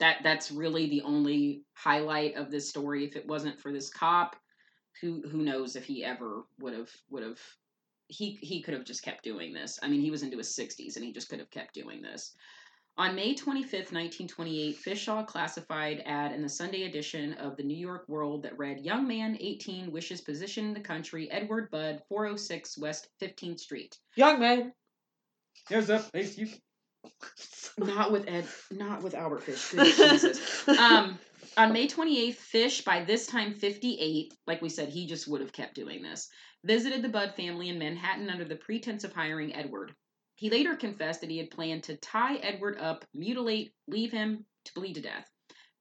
that 0.00 0.18
that's 0.22 0.50
really 0.50 0.88
the 0.88 1.02
only 1.02 1.62
highlight 1.74 2.36
of 2.36 2.50
this 2.50 2.68
story. 2.68 3.04
If 3.04 3.16
it 3.16 3.26
wasn't 3.26 3.60
for 3.60 3.72
this 3.72 3.90
cop, 3.90 4.36
who 5.00 5.22
who 5.28 5.42
knows 5.42 5.76
if 5.76 5.84
he 5.84 6.04
ever 6.04 6.44
would 6.60 6.74
have 6.74 6.90
would 7.10 7.22
have 7.22 7.40
he 8.08 8.38
he 8.42 8.62
could 8.62 8.74
have 8.74 8.84
just 8.84 9.02
kept 9.02 9.24
doing 9.24 9.52
this. 9.52 9.78
I 9.82 9.88
mean, 9.88 10.00
he 10.00 10.10
was 10.10 10.22
into 10.22 10.38
his 10.38 10.56
60s 10.56 10.96
and 10.96 11.04
he 11.04 11.12
just 11.12 11.28
could 11.28 11.38
have 11.38 11.50
kept 11.50 11.74
doing 11.74 12.02
this. 12.02 12.34
On 12.98 13.14
May 13.14 13.34
25th, 13.34 13.90
1928, 13.90 14.76
Fish 14.76 15.06
saw 15.06 15.20
a 15.20 15.24
classified 15.24 16.02
ad 16.04 16.32
in 16.32 16.42
the 16.42 16.48
Sunday 16.48 16.82
edition 16.82 17.32
of 17.34 17.56
the 17.56 17.62
New 17.62 17.76
York 17.76 18.04
World 18.06 18.42
that 18.42 18.58
read, 18.58 18.84
Young 18.84 19.08
man, 19.08 19.38
18, 19.40 19.90
wishes 19.90 20.20
position 20.20 20.66
in 20.66 20.74
the 20.74 20.80
country, 20.80 21.30
Edward 21.30 21.70
Budd, 21.70 22.02
406 22.10 22.76
West 22.76 23.08
15th 23.22 23.60
Street. 23.60 23.96
Young 24.14 24.40
man. 24.40 24.74
Here's 25.70 25.88
a 25.88 26.00
place 26.00 26.36
you. 26.36 26.48
Not 27.78 28.12
with 28.12 28.28
Ed, 28.28 28.46
not 28.70 29.02
with 29.02 29.14
Albert 29.14 29.42
Fish. 29.42 29.70
Jesus. 29.96 30.68
Um, 30.68 31.18
on 31.56 31.72
May 31.72 31.86
28th, 31.86 32.34
Fish, 32.34 32.84
by 32.84 33.04
this 33.04 33.26
time 33.26 33.54
58, 33.54 34.34
like 34.46 34.62
we 34.62 34.68
said, 34.68 34.88
he 34.88 35.06
just 35.06 35.28
would 35.28 35.40
have 35.40 35.52
kept 35.52 35.74
doing 35.74 36.02
this, 36.02 36.28
visited 36.64 37.02
the 37.02 37.08
Budd 37.08 37.34
family 37.34 37.68
in 37.68 37.78
Manhattan 37.78 38.30
under 38.30 38.44
the 38.44 38.56
pretense 38.56 39.04
of 39.04 39.12
hiring 39.12 39.54
Edward. 39.54 39.94
He 40.36 40.50
later 40.50 40.74
confessed 40.74 41.20
that 41.20 41.30
he 41.30 41.38
had 41.38 41.50
planned 41.50 41.84
to 41.84 41.96
tie 41.96 42.36
Edward 42.36 42.78
up, 42.78 43.04
mutilate, 43.14 43.72
leave 43.86 44.12
him 44.12 44.46
to 44.64 44.74
bleed 44.74 44.94
to 44.94 45.00
death. 45.00 45.30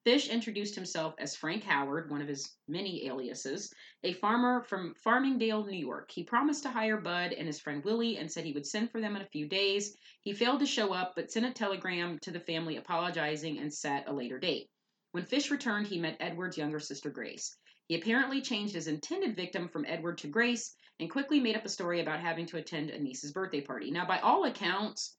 Fish 0.04 0.30
introduced 0.30 0.74
himself 0.74 1.14
as 1.20 1.36
Frank 1.36 1.64
Howard, 1.64 2.10
one 2.10 2.22
of 2.22 2.28
his 2.28 2.56
many 2.68 3.06
aliases, 3.08 3.72
a 4.04 4.14
farmer 4.14 4.64
from 4.64 4.96
Farmingdale, 4.96 5.66
New 5.66 5.78
York. 5.78 6.10
He 6.12 6.24
promised 6.24 6.64
to 6.64 6.72
hire 6.72 7.00
Bud 7.00 7.34
and 7.34 7.46
his 7.46 7.60
friend 7.60 7.84
Willie 7.84 8.18
and 8.18 8.32
said 8.32 8.44
he 8.44 8.54
would 8.54 8.66
send 8.66 8.92
for 8.92 9.00
them 9.00 9.16
in 9.16 9.22
a 9.22 9.30
few 9.30 9.48
days. 9.48 9.96
He 10.22 10.34
failed 10.34 10.60
to 10.62 10.66
show 10.66 10.92
up, 10.92 11.14
but 11.16 11.32
sent 11.32 11.46
a 11.46 11.52
telegram 11.52 12.18
to 12.24 12.32
the 12.32 12.40
family 12.40 12.78
apologizing 12.78 13.60
and 13.60 13.72
set 13.72 14.08
a 14.08 14.14
later 14.14 14.40
date. 14.40 14.70
When 15.12 15.26
Fish 15.26 15.52
returned, 15.52 15.88
he 15.88 16.00
met 16.00 16.18
Edward's 16.20 16.58
younger 16.58 16.80
sister, 16.80 17.10
Grace. 17.10 17.56
He 17.88 17.96
apparently 17.96 18.42
changed 18.42 18.74
his 18.74 18.88
intended 18.88 19.36
victim 19.36 19.68
from 19.68 19.86
Edward 19.86 20.18
to 20.20 20.28
Grace 20.28 20.74
and 21.00 21.12
quickly 21.12 21.40
made 21.40 21.58
up 21.58 21.66
a 21.66 21.70
story 21.70 22.00
about 22.00 22.22
having 22.22 22.46
to 22.48 22.58
attend 22.58 22.90
a 22.90 23.00
niece's 23.00 23.34
birthday 23.34 23.62
party. 23.62 23.92
Now, 23.92 24.06
by 24.06 24.20
all 24.20 24.46
accounts, 24.46 25.18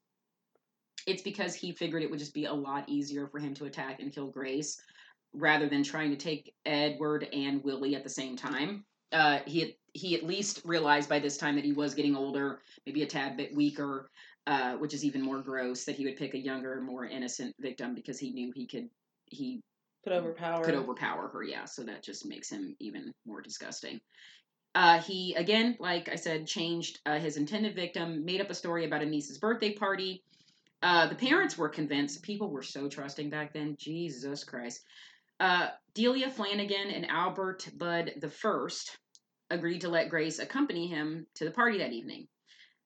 it's 1.05 1.21
because 1.21 1.53
he 1.53 1.73
figured 1.73 2.01
it 2.01 2.09
would 2.09 2.19
just 2.19 2.33
be 2.33 2.45
a 2.45 2.53
lot 2.53 2.89
easier 2.89 3.27
for 3.27 3.37
him 3.39 3.53
to 3.55 3.65
attack 3.65 3.99
and 3.99 4.11
kill 4.11 4.31
Grace 4.31 4.81
rather 5.33 5.67
than 5.67 5.83
trying 5.83 6.09
to 6.11 6.17
take 6.17 6.53
Edward 6.65 7.27
and 7.33 7.63
Willie 7.63 7.95
at 7.95 8.03
the 8.03 8.09
same 8.09 8.35
time. 8.35 8.85
Uh, 9.11 9.39
he 9.45 9.77
he 9.93 10.15
at 10.15 10.23
least 10.23 10.61
realized 10.65 11.07
by 11.07 11.19
this 11.19 11.37
time 11.37 11.55
that 11.55 11.65
he 11.65 11.73
was 11.73 11.93
getting 11.93 12.15
older, 12.15 12.61
maybe 12.87 13.03
a 13.03 13.07
tad 13.07 13.37
bit 13.37 13.53
weaker, 13.53 14.09
uh, 14.47 14.73
which 14.77 14.95
is 14.95 15.05
even 15.05 15.21
more 15.21 15.41
gross. 15.41 15.85
That 15.85 15.95
he 15.95 16.05
would 16.05 16.17
pick 16.17 16.33
a 16.33 16.39
younger, 16.39 16.81
more 16.81 17.05
innocent 17.05 17.55
victim 17.59 17.93
because 17.93 18.17
he 18.17 18.31
knew 18.31 18.51
he 18.55 18.65
could 18.65 18.89
he 19.27 19.61
Could 20.03 20.13
overpower. 20.13 20.63
could 20.63 20.75
overpower 20.75 21.29
her. 21.29 21.43
Yeah, 21.43 21.65
so 21.65 21.83
that 21.83 22.03
just 22.03 22.25
makes 22.25 22.49
him 22.49 22.75
even 22.79 23.13
more 23.25 23.41
disgusting. 23.41 24.01
Uh, 24.75 24.99
he 25.01 25.33
again, 25.35 25.77
like 25.79 26.09
I 26.09 26.15
said, 26.15 26.47
changed 26.47 26.99
uh, 27.05 27.19
his 27.19 27.37
intended 27.37 27.75
victim, 27.75 28.25
made 28.25 28.41
up 28.41 28.49
a 28.49 28.55
story 28.55 28.85
about 28.85 29.03
a 29.03 29.05
niece's 29.05 29.37
birthday 29.37 29.73
party. 29.73 30.23
Uh, 30.81 31.07
the 31.07 31.15
parents 31.15 31.57
were 31.57 31.69
convinced. 31.69 32.23
People 32.23 32.49
were 32.49 32.63
so 32.63 32.89
trusting 32.89 33.29
back 33.29 33.53
then. 33.53 33.75
Jesus 33.79 34.43
Christ. 34.43 34.83
Uh, 35.39 35.69
Delia 35.93 36.29
Flanagan 36.29 36.89
and 36.91 37.09
Albert 37.09 37.67
Budd 37.77 38.13
the 38.19 38.29
first 38.29 38.97
agreed 39.49 39.81
to 39.81 39.89
let 39.89 40.09
Grace 40.09 40.39
accompany 40.39 40.87
him 40.87 41.27
to 41.35 41.45
the 41.45 41.51
party 41.51 41.77
that 41.77 41.93
evening. 41.93 42.27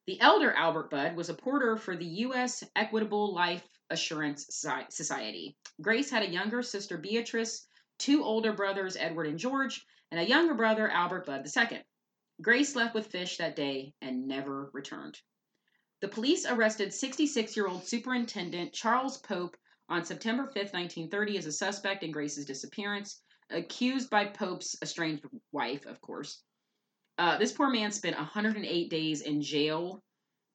The 0.05 0.19
elder 0.21 0.51
Albert 0.53 0.89
Budd 0.89 1.15
was 1.15 1.29
a 1.29 1.33
porter 1.33 1.75
for 1.77 1.95
the 1.95 2.05
U.S. 2.05 2.63
Equitable 2.75 3.33
Life 3.33 3.63
Assurance 3.89 4.47
Society. 4.89 5.57
Grace 5.81 6.09
had 6.09 6.23
a 6.23 6.29
younger 6.29 6.61
sister, 6.61 6.97
Beatrice, 6.97 7.67
two 7.99 8.23
older 8.23 8.53
brothers, 8.53 8.95
Edward 8.95 9.27
and 9.27 9.39
George, 9.39 9.85
and 10.11 10.19
a 10.19 10.27
younger 10.27 10.53
brother, 10.53 10.89
Albert 10.89 11.25
Budd 11.25 11.45
II. 11.45 11.83
Grace 12.41 12.75
left 12.75 12.93
with 12.93 13.07
Fish 13.07 13.37
that 13.37 13.55
day 13.55 13.93
and 14.01 14.27
never 14.27 14.69
returned. 14.73 15.19
The 16.01 16.07
police 16.07 16.45
arrested 16.45 16.93
66 16.93 17.55
year 17.55 17.67
old 17.67 17.87
Superintendent 17.87 18.73
Charles 18.73 19.17
Pope 19.17 19.57
on 19.89 20.05
September 20.05 20.43
5, 20.43 20.55
1930, 20.55 21.37
as 21.37 21.45
a 21.47 21.51
suspect 21.51 22.03
in 22.03 22.11
Grace's 22.11 22.45
disappearance, 22.45 23.21
accused 23.49 24.09
by 24.09 24.25
Pope's 24.25 24.75
estranged 24.81 25.25
wife, 25.51 25.85
of 25.85 25.99
course. 26.01 26.43
Uh, 27.17 27.37
this 27.37 27.51
poor 27.51 27.69
man 27.69 27.91
spent 27.91 28.15
108 28.15 28.89
days 28.89 29.21
in 29.21 29.41
jail 29.41 30.03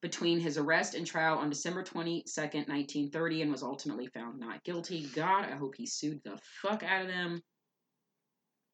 between 0.03 0.37
his 0.37 0.57
arrest 0.57 0.95
and 0.95 1.07
trial 1.07 1.37
on 1.37 1.49
December 1.49 1.81
22nd, 1.81 2.67
1930, 2.67 3.41
and 3.41 3.51
was 3.51 3.63
ultimately 3.63 4.07
found 4.07 4.37
not 4.37 4.61
guilty. 4.65 5.07
God, 5.15 5.45
I 5.45 5.55
hope 5.55 5.75
he 5.75 5.87
sued 5.87 6.19
the 6.25 6.37
fuck 6.61 6.83
out 6.83 7.03
of 7.03 7.07
them. 7.07 7.41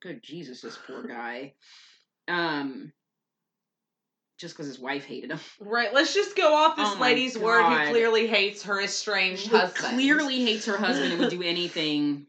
Good 0.01 0.23
Jesus, 0.23 0.61
this 0.61 0.77
poor 0.87 1.03
guy. 1.03 1.53
Um, 2.27 2.91
just 4.39 4.55
because 4.55 4.65
his 4.65 4.79
wife 4.79 5.05
hated 5.05 5.31
him. 5.31 5.39
Right. 5.59 5.93
Let's 5.93 6.15
just 6.15 6.35
go 6.35 6.55
off 6.55 6.75
this 6.75 6.89
Oh 6.89 6.99
lady's 6.99 7.37
word 7.37 7.63
who 7.63 7.91
clearly 7.91 8.25
hates 8.25 8.63
her 8.63 8.81
estranged 8.81 9.47
Who 9.49 9.57
husband. 9.57 9.93
clearly 9.93 10.43
hates 10.43 10.65
her 10.65 10.77
husband 10.77 11.11
and 11.11 11.21
would 11.21 11.29
do 11.29 11.43
anything. 11.43 12.25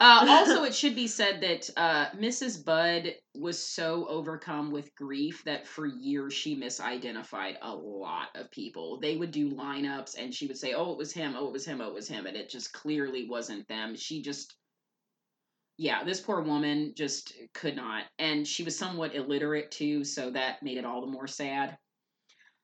Uh, 0.00 0.26
also, 0.28 0.64
it 0.64 0.74
should 0.74 0.94
be 0.94 1.06
said 1.06 1.40
that 1.40 1.70
uh, 1.76 2.10
Mrs. 2.10 2.64
Budd 2.64 3.14
was 3.34 3.62
so 3.62 4.06
overcome 4.08 4.70
with 4.70 4.94
grief 4.96 5.42
that 5.44 5.66
for 5.66 5.86
years 5.86 6.32
she 6.32 6.56
misidentified 6.56 7.56
a 7.62 7.74
lot 7.74 8.28
of 8.34 8.50
people. 8.50 8.98
They 9.00 9.16
would 9.16 9.30
do 9.30 9.54
lineups 9.54 10.18
and 10.18 10.34
she 10.34 10.46
would 10.46 10.58
say, 10.58 10.74
Oh, 10.74 10.92
it 10.92 10.98
was 10.98 11.12
him, 11.12 11.34
oh, 11.36 11.46
it 11.46 11.52
was 11.52 11.66
him, 11.66 11.80
oh, 11.80 11.88
it 11.88 11.94
was 11.94 12.08
him. 12.08 12.26
And 12.26 12.36
it 12.36 12.48
just 12.48 12.72
clearly 12.72 13.28
wasn't 13.28 13.68
them. 13.68 13.94
She 13.94 14.22
just, 14.22 14.56
yeah, 15.76 16.02
this 16.04 16.20
poor 16.20 16.40
woman 16.40 16.92
just 16.96 17.34
could 17.52 17.76
not. 17.76 18.04
And 18.18 18.46
she 18.46 18.64
was 18.64 18.76
somewhat 18.76 19.14
illiterate 19.14 19.70
too, 19.70 20.04
so 20.04 20.30
that 20.30 20.62
made 20.62 20.78
it 20.78 20.84
all 20.84 21.00
the 21.00 21.12
more 21.12 21.26
sad. 21.26 21.78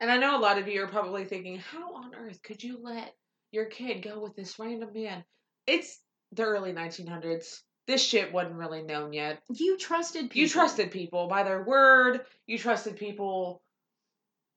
And 0.00 0.10
I 0.10 0.16
know 0.16 0.36
a 0.36 0.40
lot 0.40 0.58
of 0.58 0.66
you 0.66 0.82
are 0.82 0.88
probably 0.88 1.26
thinking, 1.26 1.58
how 1.58 1.94
on 1.94 2.14
earth 2.14 2.42
could 2.42 2.62
you 2.62 2.78
let 2.82 3.14
your 3.52 3.66
kid 3.66 4.02
go 4.02 4.20
with 4.20 4.34
this 4.34 4.58
random 4.58 4.90
man? 4.94 5.24
It's 5.66 6.00
the 6.32 6.42
early 6.44 6.72
1900s. 6.72 7.60
This 7.86 8.04
shit 8.04 8.32
wasn't 8.32 8.54
really 8.56 8.82
known 8.82 9.12
yet. 9.12 9.42
You 9.50 9.76
trusted 9.76 10.30
people. 10.30 10.40
You 10.42 10.48
trusted 10.48 10.90
people 10.90 11.26
by 11.28 11.42
their 11.42 11.62
word. 11.64 12.20
You 12.46 12.58
trusted 12.58 12.96
people. 12.96 13.62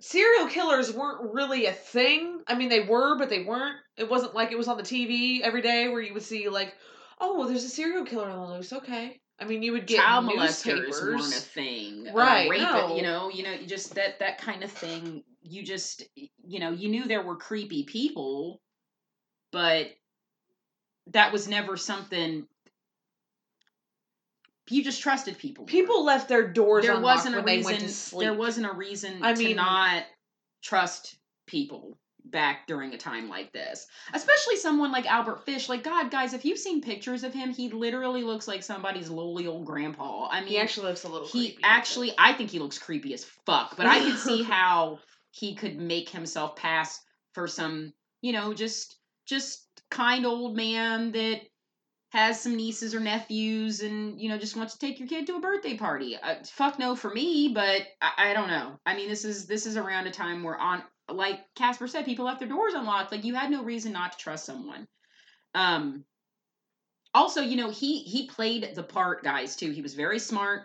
Serial 0.01 0.47
killers 0.47 0.93
weren't 0.93 1.33
really 1.33 1.65
a 1.65 1.71
thing. 1.71 2.41
I 2.47 2.55
mean, 2.55 2.69
they 2.69 2.81
were, 2.81 3.17
but 3.17 3.29
they 3.29 3.43
weren't. 3.43 3.77
It 3.97 4.09
wasn't 4.09 4.35
like 4.35 4.51
it 4.51 4.57
was 4.57 4.67
on 4.67 4.77
the 4.77 4.83
TV 4.83 5.39
every 5.41 5.61
day 5.61 5.87
where 5.87 6.01
you 6.01 6.13
would 6.13 6.23
see, 6.23 6.49
like, 6.49 6.73
oh, 7.21 7.47
there's 7.47 7.63
a 7.63 7.69
serial 7.69 8.03
killer 8.05 8.29
on 8.29 8.49
the 8.49 8.55
loose. 8.55 8.73
Okay. 8.73 9.19
I 9.39 9.45
mean, 9.45 9.63
you 9.63 9.71
would 9.71 9.87
get 9.87 9.97
child 9.97 10.25
molesters 10.25 10.65
newspapers. 10.65 11.01
weren't 11.01 11.21
a 11.21 11.39
thing 11.39 12.07
Uh, 12.09 12.13
Right, 12.13 12.49
rape 12.49 12.61
no. 12.61 12.95
you 12.95 13.01
know 13.01 13.29
you 13.29 13.43
know 13.43 13.51
you 13.51 13.65
just 13.65 13.95
that 13.95 14.19
that 14.19 14.37
kind 14.39 14.63
of 14.63 14.71
thing 14.71 15.23
you 15.41 15.63
just 15.63 16.03
you 16.15 16.59
know 16.59 16.69
you 16.71 16.87
knew 16.89 17.05
there 17.07 17.23
were 17.23 17.35
creepy 17.35 17.83
people 17.83 18.61
but 19.51 19.87
that 21.11 21.31
was 21.33 21.47
never 21.47 21.77
something 21.77 22.47
you 24.69 24.83
just 24.83 25.01
trusted 25.01 25.37
people 25.37 25.63
more. 25.63 25.67
People 25.67 26.05
left 26.05 26.29
their 26.29 26.47
doors 26.47 26.83
there 26.85 26.95
unlocked 26.95 27.17
wasn't 27.25 27.35
a 27.35 27.41
reason 27.43 27.63
went 27.71 27.79
to 27.81 27.89
sleep. 27.89 28.21
there 28.25 28.33
wasn't 28.33 28.65
a 28.65 28.71
reason 28.73 29.19
I 29.21 29.33
to 29.33 29.39
mean- 29.43 29.55
not 29.57 30.03
trust 30.61 31.15
people 31.45 31.97
back 32.25 32.65
during 32.67 32.93
a 32.93 32.97
time 32.97 33.27
like 33.27 33.51
this 33.51 33.85
especially 34.13 34.55
someone 34.55 34.93
like 34.93 35.05
albert 35.05 35.45
fish 35.45 35.67
like 35.67 35.83
god 35.83 36.09
guys 36.09 36.33
if 36.33 36.45
you've 36.45 36.57
seen 36.57 36.79
pictures 36.81 37.25
of 37.25 37.33
him 37.33 37.51
he 37.51 37.67
literally 37.69 38.23
looks 38.23 38.47
like 38.47 38.63
somebody's 38.63 39.09
lowly 39.09 39.45
old 39.45 39.65
grandpa 39.65 40.29
i 40.31 40.39
mean 40.39 40.47
He 40.47 40.57
actually 40.57 40.87
looks 40.87 41.03
a 41.03 41.09
little. 41.09 41.27
he 41.27 41.49
creepy, 41.49 41.61
actually 41.65 42.13
i 42.17 42.31
think 42.31 42.49
he 42.49 42.59
looks 42.59 42.79
creepy 42.79 43.13
as 43.13 43.25
fuck 43.45 43.75
but 43.75 43.85
i 43.87 43.99
can 43.99 44.15
see 44.15 44.41
how 44.55 44.99
he 45.31 45.53
could 45.53 45.77
make 45.77 46.07
himself 46.07 46.55
pass 46.55 47.01
for 47.33 47.45
some 47.45 47.91
you 48.21 48.31
know 48.31 48.53
just 48.53 48.95
just 49.25 49.65
kind 49.93 50.25
old 50.25 50.55
man 50.55 51.11
that 51.11 51.41
has 52.09 52.41
some 52.41 52.55
nieces 52.55 52.93
or 52.93 52.99
nephews 52.99 53.81
and 53.81 54.19
you 54.19 54.27
know 54.27 54.37
just 54.37 54.57
wants 54.57 54.73
to 54.73 54.79
take 54.79 54.99
your 54.99 55.07
kid 55.07 55.25
to 55.27 55.35
a 55.35 55.39
birthday 55.39 55.77
party. 55.77 56.17
Uh, 56.17 56.35
fuck 56.45 56.79
no 56.79 56.95
for 56.95 57.11
me 57.11 57.51
but 57.53 57.83
I, 58.01 58.29
I 58.29 58.33
don't 58.33 58.47
know. 58.47 58.79
I 58.85 58.95
mean 58.95 59.07
this 59.07 59.23
is 59.23 59.45
this 59.45 59.65
is 59.65 59.77
around 59.77 60.07
a 60.07 60.11
time 60.11 60.43
where 60.43 60.57
on 60.57 60.83
like 61.09 61.41
casper 61.55 61.87
said 61.87 62.05
people 62.05 62.25
left 62.25 62.39
their 62.39 62.49
doors 62.49 62.73
unlocked. 62.73 63.11
Like 63.11 63.23
you 63.23 63.35
had 63.35 63.51
no 63.51 63.63
reason 63.63 63.91
not 63.93 64.13
to 64.13 64.17
trust 64.17 64.45
someone. 64.45 64.87
Um 65.53 66.03
also 67.13 67.41
you 67.41 67.55
know 67.55 67.69
he 67.69 67.99
he 67.99 68.27
played 68.27 68.73
the 68.73 68.83
part 68.83 69.23
guys 69.23 69.55
too. 69.55 69.71
He 69.71 69.83
was 69.83 69.93
very 69.93 70.19
smart. 70.19 70.63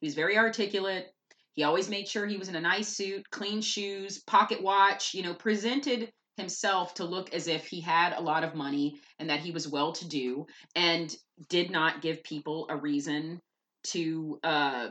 He 0.00 0.06
was 0.06 0.14
very 0.14 0.36
articulate. 0.36 1.06
He 1.54 1.62
always 1.62 1.88
made 1.88 2.08
sure 2.08 2.26
he 2.26 2.36
was 2.36 2.50
in 2.50 2.56
a 2.56 2.60
nice 2.60 2.88
suit 2.88 3.30
clean 3.30 3.62
shoes 3.62 4.18
pocket 4.18 4.62
watch 4.62 5.14
you 5.14 5.22
know 5.22 5.32
presented 5.32 6.12
himself 6.36 6.94
to 6.94 7.04
look 7.04 7.32
as 7.34 7.48
if 7.48 7.66
he 7.66 7.80
had 7.80 8.12
a 8.12 8.20
lot 8.20 8.44
of 8.44 8.54
money 8.54 9.00
and 9.18 9.28
that 9.30 9.40
he 9.40 9.50
was 9.50 9.68
well 9.68 9.92
to 9.92 10.06
do 10.06 10.46
and 10.74 11.16
did 11.48 11.70
not 11.70 12.02
give 12.02 12.22
people 12.22 12.66
a 12.70 12.76
reason 12.76 13.40
to 13.82 14.38
uh 14.44 14.88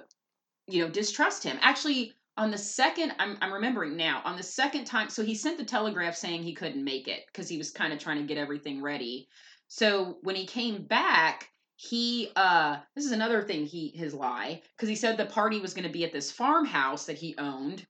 you 0.67 0.81
know 0.81 0.89
distrust 0.89 1.43
him. 1.43 1.57
Actually 1.61 2.13
on 2.37 2.51
the 2.51 2.57
second 2.57 3.13
I'm, 3.19 3.37
I'm 3.41 3.53
remembering 3.53 3.95
now 3.95 4.21
on 4.25 4.37
the 4.37 4.43
second 4.43 4.85
time 4.85 5.09
so 5.09 5.23
he 5.23 5.35
sent 5.35 5.57
the 5.57 5.63
telegraph 5.63 6.15
saying 6.15 6.43
he 6.43 6.53
couldn't 6.53 6.83
make 6.83 7.07
it 7.07 7.21
because 7.27 7.47
he 7.47 7.57
was 7.57 7.71
kind 7.71 7.93
of 7.93 7.99
trying 7.99 8.17
to 8.17 8.27
get 8.27 8.39
everything 8.39 8.81
ready. 8.81 9.27
So 9.67 10.17
when 10.21 10.35
he 10.35 10.45
came 10.45 10.83
back 10.83 11.49
he 11.77 12.31
uh 12.35 12.77
this 12.95 13.05
is 13.05 13.11
another 13.11 13.43
thing 13.43 13.65
he 13.65 13.89
his 13.89 14.13
lie 14.13 14.61
because 14.75 14.89
he 14.89 14.95
said 14.95 15.17
the 15.17 15.25
party 15.25 15.59
was 15.59 15.73
going 15.73 15.85
to 15.85 15.93
be 15.93 16.05
at 16.05 16.13
this 16.13 16.31
farmhouse 16.31 17.05
that 17.05 17.17
he 17.17 17.35
owned. 17.37 17.85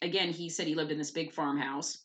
Again 0.00 0.30
he 0.30 0.48
said 0.48 0.66
he 0.66 0.74
lived 0.74 0.92
in 0.92 0.98
this 0.98 1.10
big 1.10 1.32
farmhouse 1.32 2.04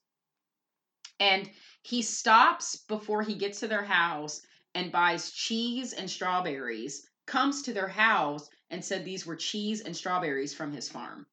and 1.19 1.49
he 1.83 2.01
stops 2.01 2.75
before 2.75 3.21
he 3.21 3.35
gets 3.35 3.59
to 3.59 3.67
their 3.67 3.83
house 3.83 4.41
and 4.73 4.91
buys 4.91 5.31
cheese 5.31 5.93
and 5.93 6.09
strawberries 6.09 7.07
comes 7.25 7.61
to 7.63 7.73
their 7.73 7.87
house 7.87 8.49
and 8.69 8.83
said 8.83 9.05
these 9.05 9.25
were 9.25 9.35
cheese 9.35 9.81
and 9.81 9.95
strawberries 9.95 10.53
from 10.53 10.71
his 10.71 10.89
farm. 10.89 11.25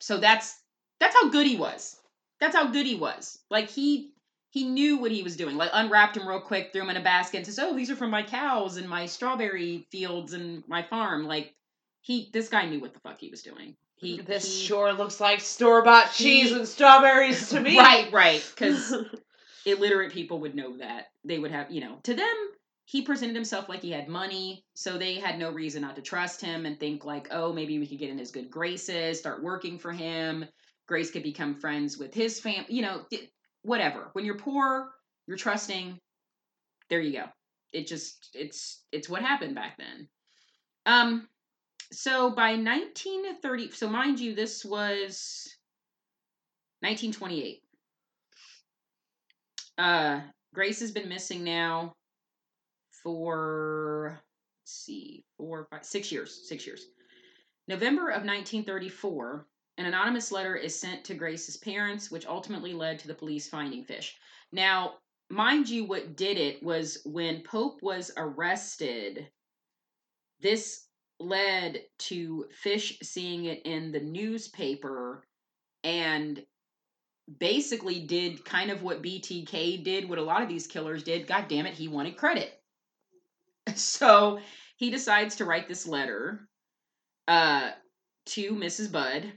So 0.00 0.18
that's 0.18 0.60
that's 1.00 1.14
how 1.14 1.30
good 1.30 1.46
he 1.46 1.56
was. 1.56 1.98
That's 2.40 2.54
how 2.54 2.70
good 2.70 2.86
he 2.86 2.94
was. 2.94 3.38
Like 3.50 3.70
he 3.70 4.12
he 4.50 4.64
knew 4.64 4.98
what 4.98 5.10
he 5.10 5.22
was 5.22 5.36
doing. 5.36 5.56
Like 5.56 5.70
unwrapped 5.72 6.16
him 6.16 6.28
real 6.28 6.40
quick 6.40 6.72
threw 6.72 6.82
him 6.82 6.90
in 6.90 6.96
a 6.96 7.02
basket 7.02 7.38
and 7.38 7.46
says 7.46 7.58
oh 7.58 7.74
these 7.74 7.90
are 7.90 7.96
from 7.96 8.10
my 8.10 8.22
cows 8.22 8.76
and 8.76 8.88
my 8.88 9.06
strawberry 9.06 9.86
fields 9.90 10.32
and 10.32 10.62
my 10.68 10.82
farm. 10.82 11.26
Like 11.26 11.54
he 12.02 12.30
this 12.32 12.48
guy 12.48 12.66
knew 12.66 12.80
what 12.80 12.94
the 12.94 13.00
fuck 13.00 13.18
he 13.18 13.30
was 13.30 13.42
doing 13.42 13.76
he 13.96 14.20
this 14.20 14.44
he- 14.60 14.66
sure 14.66 14.92
looks 14.92 15.20
like 15.20 15.40
store 15.40 15.82
bought 15.82 16.12
cheese 16.12 16.52
and 16.52 16.66
strawberries 16.68 17.48
to 17.50 17.60
me. 17.66 17.78
right 17.78 18.12
right 18.12 18.44
because 18.54 18.94
illiterate 19.66 20.12
people 20.12 20.40
would 20.40 20.54
know 20.54 20.76
that. 20.78 21.06
They 21.24 21.38
would 21.38 21.50
have 21.50 21.70
you 21.70 21.80
know 21.80 21.98
to 22.04 22.14
them 22.14 22.34
he 22.84 23.02
presented 23.02 23.34
himself 23.34 23.68
like 23.68 23.82
he 23.82 23.90
had 23.90 24.08
money 24.08 24.64
so 24.74 24.96
they 24.96 25.14
had 25.16 25.38
no 25.40 25.50
reason 25.50 25.82
not 25.82 25.96
to 25.96 26.02
trust 26.02 26.40
him 26.40 26.66
and 26.66 26.78
think 26.78 27.04
like 27.04 27.28
oh 27.32 27.52
maybe 27.52 27.78
we 27.80 27.86
could 27.86 27.98
get 27.98 28.10
in 28.10 28.18
his 28.18 28.30
good 28.30 28.48
graces 28.48 29.18
start 29.18 29.42
working 29.42 29.76
for 29.78 29.90
him 29.92 30.44
grace 30.86 31.10
could 31.10 31.24
become 31.24 31.56
friends 31.56 31.98
with 31.98 32.14
his 32.14 32.38
fam 32.38 32.64
you 32.68 32.82
know 32.82 33.00
whatever. 33.62 34.10
When 34.12 34.24
you're 34.24 34.38
poor 34.38 34.88
you're 35.26 35.36
trusting 35.36 35.98
there 36.88 37.00
you 37.00 37.18
go. 37.18 37.24
It 37.72 37.88
just 37.88 38.28
it's 38.34 38.84
it's 38.92 39.08
what 39.08 39.22
happened 39.22 39.56
back 39.56 39.76
then. 39.78 40.08
Um 40.86 41.28
so 41.92 42.30
by 42.30 42.50
1930 42.50 43.70
so 43.70 43.88
mind 43.88 44.18
you 44.18 44.34
this 44.34 44.64
was 44.64 45.48
1928 46.80 47.62
uh, 49.78 50.20
Grace 50.54 50.80
has 50.80 50.90
been 50.90 51.08
missing 51.08 51.44
now 51.44 51.94
for 53.02 54.18
see, 54.66 55.24
four, 55.36 55.66
five, 55.70 55.84
six 55.84 56.10
years. 56.10 56.48
Six 56.48 56.66
years. 56.66 56.86
November 57.68 58.08
of 58.08 58.24
1934, 58.24 59.46
an 59.78 59.86
anonymous 59.86 60.30
letter 60.32 60.56
is 60.56 60.78
sent 60.78 61.04
to 61.04 61.14
Grace's 61.14 61.56
parents, 61.56 62.10
which 62.10 62.26
ultimately 62.26 62.72
led 62.72 62.98
to 62.98 63.08
the 63.08 63.14
police 63.14 63.48
finding 63.48 63.84
Fish. 63.84 64.16
Now, 64.52 64.94
mind 65.28 65.68
you, 65.68 65.84
what 65.84 66.16
did 66.16 66.38
it 66.38 66.62
was 66.62 66.98
when 67.04 67.42
Pope 67.42 67.82
was 67.82 68.10
arrested. 68.16 69.28
This 70.40 70.85
led 71.18 71.82
to 71.98 72.46
Fish 72.50 72.98
seeing 73.02 73.46
it 73.46 73.62
in 73.64 73.92
the 73.92 74.00
newspaper 74.00 75.24
and 75.84 76.42
basically 77.38 78.00
did 78.00 78.44
kind 78.44 78.70
of 78.70 78.82
what 78.82 79.02
BTK 79.02 79.82
did, 79.82 80.08
what 80.08 80.18
a 80.18 80.22
lot 80.22 80.42
of 80.42 80.48
these 80.48 80.66
killers 80.66 81.02
did. 81.02 81.26
God 81.26 81.46
damn 81.48 81.66
it, 81.66 81.74
he 81.74 81.88
wanted 81.88 82.16
credit. 82.16 82.52
So 83.74 84.38
he 84.76 84.90
decides 84.90 85.36
to 85.36 85.44
write 85.44 85.66
this 85.66 85.88
letter 85.88 86.48
uh, 87.26 87.70
to 88.26 88.52
Mrs. 88.52 88.92
Budd. 88.92 89.32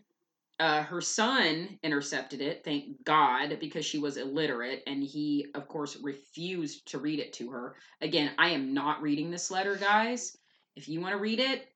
Uh, 0.60 0.84
her 0.84 1.02
son 1.02 1.80
intercepted 1.84 2.42
it, 2.42 2.64
thank 2.64 3.04
God, 3.06 3.58
because 3.60 3.86
she 3.86 3.98
was 3.98 4.18
illiterate, 4.18 4.84
and 4.86 5.02
he, 5.02 5.48
of 5.56 5.68
course, 5.68 5.98
refused 6.04 6.86
to 6.92 7.00
read 7.00 7.20
it 7.20 7.34
to 7.34 7.50
her. 7.50 7.76
Again, 8.02 8.32
I 8.38 8.50
am 8.50 8.74
not 8.74 9.02
reading 9.02 9.32
this 9.32 9.50
letter, 9.50 9.76
guys. 9.78 10.38
If 10.80 10.88
you 10.88 11.02
want 11.02 11.12
to 11.12 11.20
read 11.20 11.42
it, 11.42 11.68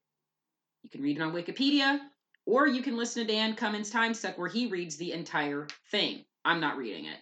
you 0.83 0.89
can 0.89 1.01
read 1.01 1.17
it 1.17 1.21
on 1.21 1.33
Wikipedia, 1.33 1.99
or 2.45 2.67
you 2.67 2.81
can 2.81 2.95
listen 2.95 3.27
to 3.27 3.33
Dan 3.33 3.53
Cummins' 3.53 3.89
Time 3.89 4.13
Suck, 4.13 4.37
where 4.37 4.47
he 4.47 4.67
reads 4.67 4.95
the 4.95 5.11
entire 5.11 5.67
thing. 5.91 6.23
I'm 6.45 6.61
not 6.61 6.77
reading 6.77 7.07
it. 7.07 7.17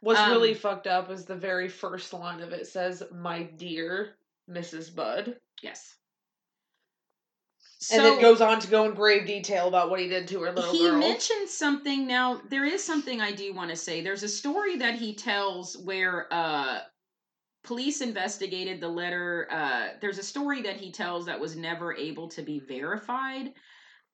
What's 0.00 0.18
Um, 0.18 0.30
really 0.30 0.54
fucked 0.54 0.86
up 0.86 1.10
is 1.10 1.26
the 1.26 1.34
very 1.36 1.68
first 1.68 2.14
line 2.14 2.40
of 2.40 2.52
it 2.54 2.66
says, 2.66 3.02
"My 3.12 3.42
dear 3.42 4.16
Mrs. 4.48 4.94
Budd," 4.94 5.38
Yes. 5.60 5.96
and 7.92 8.06
it 8.06 8.18
goes 8.22 8.40
on 8.40 8.58
to 8.60 8.68
go 8.68 8.84
in 8.84 8.94
grave 8.94 9.26
detail 9.26 9.68
about 9.68 9.90
what 9.90 10.00
he 10.00 10.08
did 10.08 10.26
to 10.28 10.40
her 10.40 10.52
little 10.52 10.72
he 10.72 10.88
girl. 10.88 10.98
mentioned 10.98 11.50
something 11.50 12.06
now 12.06 12.40
there 12.48 12.64
is 12.64 12.82
something 12.82 13.20
i 13.20 13.30
do 13.30 13.52
want 13.52 13.68
to 13.70 13.76
say 13.76 14.00
there's 14.00 14.22
a 14.22 14.28
story 14.28 14.76
that 14.78 14.94
he 14.94 15.14
tells 15.14 15.76
where 15.76 16.26
uh 16.32 16.80
police 17.66 18.00
investigated 18.00 18.80
the 18.80 18.88
letter 18.88 19.48
uh 19.50 19.88
there's 20.00 20.18
a 20.18 20.22
story 20.22 20.62
that 20.62 20.76
he 20.76 20.90
tells 20.92 21.26
that 21.26 21.40
was 21.40 21.56
never 21.56 21.94
able 21.94 22.28
to 22.28 22.42
be 22.42 22.60
verified. 22.60 23.52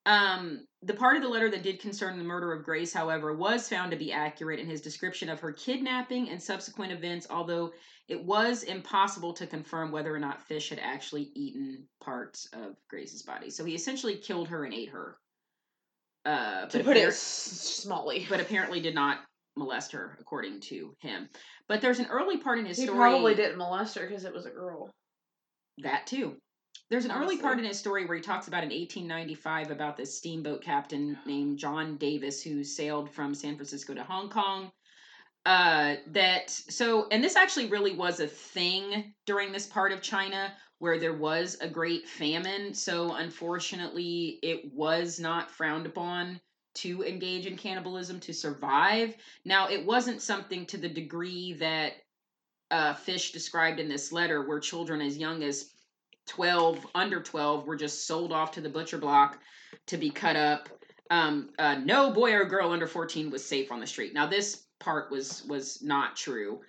Um 0.06 0.66
the 0.82 0.94
part 0.94 1.16
of 1.16 1.22
the 1.22 1.28
letter 1.28 1.50
that 1.50 1.62
did 1.62 1.78
concern 1.78 2.18
the 2.18 2.24
murder 2.24 2.52
of 2.52 2.64
grace 2.64 2.92
however 2.92 3.34
was 3.34 3.68
found 3.68 3.90
to 3.92 3.96
be 3.96 4.12
accurate 4.12 4.58
in 4.58 4.66
his 4.66 4.80
description 4.80 5.28
of 5.28 5.38
her 5.40 5.52
kidnapping 5.52 6.30
and 6.30 6.42
subsequent 6.42 6.92
events 6.92 7.26
although 7.30 7.72
it 8.08 8.24
was 8.24 8.64
impossible 8.64 9.32
to 9.34 9.46
confirm 9.46 9.92
whether 9.92 10.14
or 10.14 10.18
not 10.18 10.42
fish 10.42 10.70
had 10.70 10.80
actually 10.80 11.30
eaten 11.34 11.84
parts 12.02 12.48
of 12.52 12.76
grace's 12.88 13.22
body. 13.22 13.50
So 13.50 13.64
he 13.64 13.74
essentially 13.74 14.16
killed 14.16 14.48
her 14.48 14.64
and 14.64 14.74
ate 14.74 14.90
her. 14.90 15.16
Uh, 16.24 16.66
to 16.66 16.84
put 16.84 16.96
it 16.96 17.08
smally. 17.08 18.28
but 18.28 18.40
apparently 18.40 18.80
did 18.80 18.94
not 18.94 19.18
molest 19.56 19.92
her, 19.92 20.16
according 20.20 20.60
to 20.60 20.94
him. 21.00 21.28
But 21.68 21.80
there's 21.80 21.98
an 21.98 22.06
early 22.06 22.38
part 22.38 22.58
in 22.58 22.66
his 22.66 22.78
he 22.78 22.84
story 22.84 22.98
probably 22.98 23.34
didn't 23.34 23.58
molest 23.58 23.96
her 23.98 24.06
because 24.06 24.24
it 24.24 24.32
was 24.32 24.46
a 24.46 24.50
girl. 24.50 24.90
that 25.78 26.06
too. 26.06 26.36
There's 26.90 27.04
an 27.06 27.12
early 27.12 27.38
part 27.38 27.58
in 27.58 27.64
his 27.64 27.78
story 27.78 28.04
where 28.04 28.16
he 28.16 28.22
talks 28.22 28.48
about 28.48 28.64
in 28.64 28.68
1895 28.68 29.70
about 29.70 29.96
this 29.96 30.18
steamboat 30.18 30.62
captain 30.62 31.16
named 31.24 31.58
John 31.58 31.96
Davis 31.96 32.42
who 32.42 32.62
sailed 32.62 33.10
from 33.10 33.34
San 33.34 33.56
Francisco 33.56 33.94
to 33.94 34.04
Hong 34.04 34.28
Kong. 34.28 34.70
Uh, 35.46 35.96
that 36.08 36.50
so, 36.50 37.08
and 37.10 37.24
this 37.24 37.34
actually 37.34 37.66
really 37.66 37.96
was 37.96 38.20
a 38.20 38.26
thing 38.26 39.14
during 39.26 39.52
this 39.52 39.66
part 39.66 39.90
of 39.90 40.02
China 40.02 40.52
where 40.78 40.98
there 40.98 41.14
was 41.14 41.56
a 41.60 41.68
great 41.68 42.08
famine. 42.08 42.74
So, 42.74 43.14
unfortunately, 43.14 44.38
it 44.42 44.72
was 44.72 45.18
not 45.18 45.50
frowned 45.50 45.86
upon 45.86 46.40
to 46.74 47.04
engage 47.04 47.46
in 47.46 47.56
cannibalism 47.56 48.20
to 48.20 48.32
survive. 48.32 49.14
Now, 49.44 49.68
it 49.68 49.84
wasn't 49.84 50.22
something 50.22 50.66
to 50.66 50.78
the 50.78 50.88
degree 50.88 51.54
that 51.54 51.92
uh, 52.70 52.94
Fish 52.94 53.32
described 53.32 53.80
in 53.80 53.88
this 53.88 54.12
letter, 54.12 54.46
where 54.46 54.60
children 54.60 55.00
as 55.00 55.18
young 55.18 55.42
as 55.42 55.70
12, 56.28 56.86
under 56.94 57.20
12, 57.20 57.66
were 57.66 57.76
just 57.76 58.06
sold 58.06 58.32
off 58.32 58.52
to 58.52 58.60
the 58.60 58.68
butcher 58.68 58.98
block 58.98 59.38
to 59.86 59.96
be 59.96 60.10
cut 60.10 60.36
up. 60.36 60.68
Um, 61.10 61.50
uh, 61.58 61.76
no 61.76 62.10
boy 62.10 62.32
or 62.32 62.44
girl 62.44 62.70
under 62.70 62.86
14 62.86 63.30
was 63.30 63.44
safe 63.44 63.70
on 63.70 63.80
the 63.80 63.86
street. 63.86 64.14
Now, 64.14 64.26
this 64.26 64.64
part 64.80 65.10
was 65.10 65.44
was 65.44 65.82
not 65.82 66.16
true. 66.16 66.60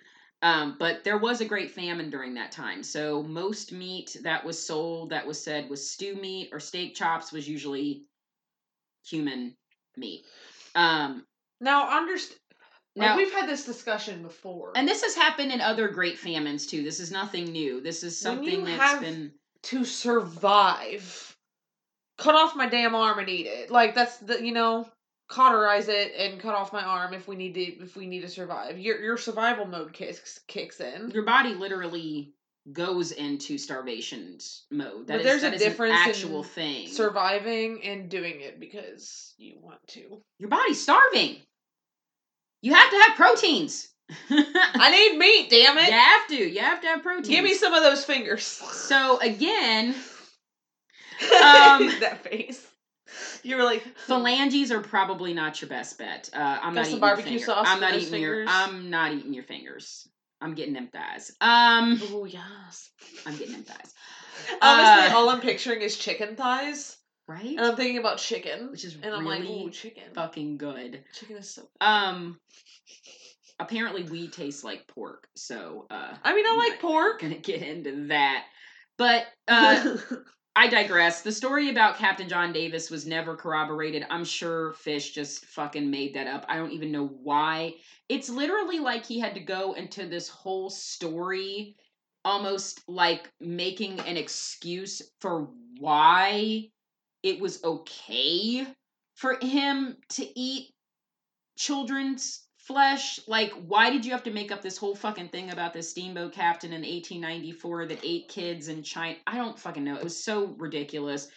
Um, 0.42 0.76
but 0.78 1.04
there 1.04 1.16
was 1.16 1.40
a 1.40 1.46
great 1.46 1.70
famine 1.70 2.10
during 2.10 2.34
that 2.34 2.52
time. 2.52 2.82
So 2.82 3.22
most 3.22 3.72
meat 3.72 4.14
that 4.22 4.44
was 4.44 4.64
sold 4.64 5.08
that 5.08 5.26
was 5.26 5.42
said 5.42 5.70
was 5.70 5.90
stew 5.90 6.16
meat 6.16 6.50
or 6.52 6.60
steak 6.60 6.94
chops 6.94 7.32
was 7.32 7.48
usually 7.48 8.04
human 9.06 9.56
meat. 9.96 10.24
Um, 10.74 11.24
Now, 11.60 11.96
understand. 11.98 12.40
now, 12.96 13.16
we've 13.16 13.32
had 13.32 13.48
this 13.48 13.64
discussion 13.64 14.22
before. 14.22 14.72
and 14.76 14.86
this 14.88 15.02
has 15.02 15.14
happened 15.14 15.52
in 15.52 15.60
other 15.60 15.88
great 15.88 16.18
famines 16.18 16.66
too. 16.66 16.82
This 16.82 17.00
is 17.00 17.10
nothing 17.10 17.46
new. 17.52 17.80
This 17.80 18.02
is 18.02 18.18
something 18.18 18.64
that's 18.64 19.00
been 19.00 19.32
to 19.64 19.84
survive, 19.84 21.36
cut 22.18 22.34
off 22.34 22.54
my 22.56 22.68
damn 22.68 22.94
arm 22.94 23.18
and 23.18 23.28
eat 23.28 23.46
it. 23.46 23.70
Like 23.70 23.94
that's 23.94 24.18
the 24.18 24.44
you 24.44 24.52
know 24.52 24.88
cauterize 25.28 25.88
it 25.88 26.12
and 26.18 26.38
cut 26.38 26.54
off 26.54 26.72
my 26.72 26.82
arm 26.84 27.14
if 27.14 27.26
we 27.26 27.34
need 27.34 27.54
to 27.54 27.60
if 27.60 27.96
we 27.96 28.06
need 28.06 28.20
to 28.20 28.28
survive. 28.28 28.78
Your 28.78 29.00
your 29.00 29.16
survival 29.16 29.64
mode 29.66 29.92
kicks 29.92 30.38
kicks 30.46 30.80
in. 30.80 31.10
your 31.12 31.24
body 31.24 31.54
literally 31.54 32.34
goes 32.72 33.12
into 33.12 33.58
starvation 33.58 34.38
mode. 34.70 35.06
That 35.06 35.14
But 35.14 35.20
is- 35.20 35.24
there's 35.26 35.42
a 35.42 35.54
is 35.54 35.62
an 35.62 35.68
difference 35.68 35.94
actual 35.98 36.42
thing. 36.42 36.88
Surviving 36.88 37.82
and 37.84 38.08
doing 38.08 38.40
it 38.40 38.58
because 38.58 39.34
you 39.36 39.58
want 39.60 39.86
to. 39.88 40.22
your 40.38 40.48
body's 40.48 40.80
starving. 40.80 41.36
You 42.62 42.72
have 42.74 42.90
to 42.90 42.96
have 42.96 43.16
proteins. 43.16 43.88
I 44.30 44.90
need 44.90 45.18
meat, 45.18 45.50
damn 45.50 45.76
it. 45.78 45.86
You 45.86 45.92
have 45.92 46.26
to. 46.28 46.36
You 46.36 46.60
have 46.60 46.80
to 46.82 46.86
have 46.88 47.02
proteins. 47.02 47.28
Give 47.28 47.44
me 47.44 47.54
some 47.54 47.74
of 47.74 47.82
those 47.82 48.04
fingers. 48.04 48.44
So 48.44 49.18
again, 49.20 49.88
um, 51.42 51.88
that 52.00 52.20
face. 52.24 52.66
You 53.42 53.56
were 53.56 53.62
like 53.64 53.82
phalanges 53.96 54.72
are 54.72 54.80
probably 54.80 55.34
not 55.34 55.60
your 55.60 55.68
best 55.68 55.98
bet. 55.98 56.30
Uh, 56.34 56.58
I'm 56.62 56.74
not 56.74 56.84
some 56.86 56.92
eating 56.92 57.00
barbecue 57.00 57.32
your 57.32 57.40
finger. 57.40 57.52
sauce 57.52 57.66
I'm 57.68 57.80
not 57.80 57.94
eating 57.94 58.20
your. 58.20 58.34
fingers? 58.36 58.48
I'm 58.50 58.90
not 58.90 59.12
eating 59.12 59.34
your 59.34 59.44
fingers. 59.44 60.08
I'm 60.44 60.54
getting 60.54 60.74
them 60.74 60.88
thighs. 60.92 61.32
Um, 61.40 61.98
Oh 62.12 62.26
yes. 62.26 62.90
I'm 63.26 63.36
getting 63.36 63.52
them 63.54 63.64
thighs. 63.64 63.94
Honestly, 64.60 65.06
Uh, 65.12 65.16
all 65.16 65.30
I'm 65.30 65.40
picturing 65.40 65.80
is 65.80 65.96
chicken 65.96 66.36
thighs. 66.36 66.98
right? 67.26 67.44
And 67.56 67.60
I'm 67.60 67.76
thinking 67.76 67.96
about 67.98 68.18
chicken, 68.18 68.70
Which 68.70 68.84
is 68.84 68.94
and 68.94 69.06
I'm 69.06 69.24
like, 69.24 69.40
really 69.40 69.64
ooh, 69.64 69.70
chicken. 69.70 70.02
fucking 70.14 70.58
good. 70.58 71.02
Chicken 71.14 71.36
is 71.38 71.48
so. 71.54 71.66
Um, 71.80 72.38
apparently 73.58 74.02
we 74.02 74.28
taste 74.28 74.64
like 74.64 74.86
pork, 74.88 75.26
so 75.34 75.86
uh, 75.90 76.14
I 76.22 76.34
mean, 76.34 76.44
I 76.46 76.50
I'm 76.50 76.58
like 76.70 76.80
pork. 76.80 77.20
gonna 77.22 77.36
get 77.38 77.62
into 77.62 78.08
that. 78.08 78.44
But 78.98 79.24
uh, 79.48 79.96
I 80.56 80.68
digress. 80.68 81.22
The 81.22 81.32
story 81.32 81.68
about 81.68 81.98
Captain 81.98 82.28
John 82.28 82.52
Davis 82.52 82.88
was 82.88 83.06
never 83.06 83.36
corroborated. 83.36 84.06
I'm 84.08 84.24
sure 84.24 84.72
Fish 84.74 85.12
just 85.12 85.46
fucking 85.46 85.90
made 85.90 86.14
that 86.14 86.28
up. 86.28 86.46
I 86.48 86.56
don't 86.56 86.70
even 86.70 86.92
know 86.92 87.06
why. 87.06 87.74
It's 88.08 88.28
literally 88.28 88.78
like 88.78 89.04
he 89.04 89.18
had 89.18 89.34
to 89.34 89.40
go 89.40 89.72
into 89.72 90.06
this 90.06 90.28
whole 90.28 90.70
story 90.70 91.76
almost 92.24 92.88
like 92.88 93.30
making 93.40 93.98
an 94.00 94.16
excuse 94.16 95.02
for 95.20 95.48
why 95.78 96.70
it 97.22 97.40
was 97.40 97.62
okay 97.64 98.66
for 99.16 99.38
him 99.42 99.96
to 100.10 100.38
eat 100.38 100.72
children's 101.56 102.43
flesh 102.66 103.20
like 103.26 103.52
why 103.66 103.90
did 103.90 104.04
you 104.06 104.12
have 104.12 104.22
to 104.22 104.30
make 104.30 104.50
up 104.50 104.62
this 104.62 104.76
whole 104.78 104.94
fucking 104.94 105.28
thing 105.28 105.50
about 105.50 105.72
this 105.74 105.90
steamboat 105.90 106.32
captain 106.32 106.72
in 106.72 106.80
1894 106.82 107.86
that 107.86 107.98
ate 108.02 108.28
kids 108.28 108.68
in 108.68 108.82
china 108.82 109.16
i 109.26 109.36
don't 109.36 109.58
fucking 109.58 109.84
know 109.84 109.96
it 109.96 110.02
was 110.04 110.16
so 110.16 110.46
ridiculous 110.58 111.28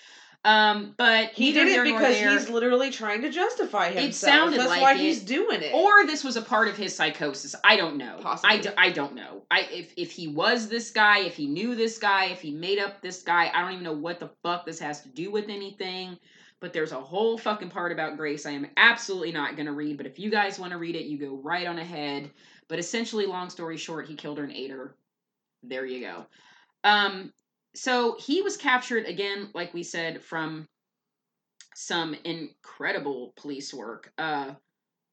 um 0.46 0.94
but 0.98 1.30
he 1.32 1.52
did 1.52 1.68
it 1.68 1.84
because 1.84 2.16
he's 2.16 2.50
literally 2.50 2.92
trying 2.92 3.22
to 3.24 3.30
justify 3.30 3.90
himself. 3.90 4.14
sounded 4.34 4.60
That's 4.60 4.70
like 4.70 4.82
why 4.82 4.92
it. 4.94 5.00
he's 5.00 5.22
doing 5.24 5.62
it. 5.62 5.74
or 5.74 6.06
this 6.06 6.24
was 6.24 6.38
a 6.38 6.42
part 6.42 6.68
of 6.70 6.78
his 6.78 6.96
psychosis 6.96 7.56
i 7.64 7.76
don't 7.76 7.98
know 7.98 8.20
Possibly. 8.22 8.58
I, 8.58 8.62
d- 8.62 8.70
I 8.78 8.90
don't 8.92 9.16
know 9.16 9.42
i 9.52 9.62
if, 9.72 9.94
if 9.98 10.12
he 10.12 10.28
was 10.30 10.70
this 10.70 10.92
guy 10.92 11.20
if 11.22 11.36
he 11.36 11.48
knew 11.48 11.76
this 11.76 11.98
guy 11.98 12.26
if 12.26 12.40
he 12.40 12.52
made 12.52 12.80
up 12.80 13.02
this 13.02 13.24
guy 13.24 13.52
i 13.54 13.62
don't 13.62 13.72
even 13.74 13.84
know 13.84 13.92
what 13.94 14.20
the 14.20 14.30
fuck 14.44 14.66
this 14.66 14.80
has 14.80 15.02
to 15.02 15.10
do 15.10 15.32
with 15.32 15.50
anything 15.50 16.18
but 16.60 16.74
there's 16.74 16.92
a 16.92 17.00
whole 17.00 17.38
fucking 17.38 17.70
part 17.70 17.92
about 17.92 18.18
grace 18.18 18.46
i 18.46 18.52
am 18.52 18.68
absolutely 18.78 19.32
not 19.32 19.56
going 19.56 19.66
to 19.66 19.72
read 19.74 19.98
but 19.98 20.06
if 20.06 20.20
you 20.20 20.30
guys 20.30 20.60
want 20.60 20.72
to 20.72 20.78
read 20.78 20.96
it 20.96 21.06
you 21.06 21.18
go 21.18 21.36
right 21.44 21.68
on 21.68 21.80
ahead. 21.80 22.30
But 22.70 22.80
essentially 22.80 23.26
long 23.26 23.50
story 23.50 23.78
short 23.78 24.08
he 24.08 24.16
killed 24.16 24.38
her 24.40 24.44
and 24.44 24.52
ate 24.52 24.72
her. 24.72 24.94
There 25.64 25.86
you 25.86 26.02
go. 26.02 26.26
Um 26.84 27.32
so 27.76 28.18
he 28.20 28.42
was 28.42 28.58
captured 28.58 29.06
again 29.06 29.50
like 29.54 29.74
we 29.74 29.84
said 29.84 30.22
from 30.22 30.68
some 31.76 32.16
incredible 32.26 33.34
police 33.38 33.74
work. 33.74 34.12
Uh 34.18 34.54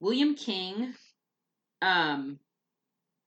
William 0.01 0.35
King, 0.35 0.95
um, 1.81 2.39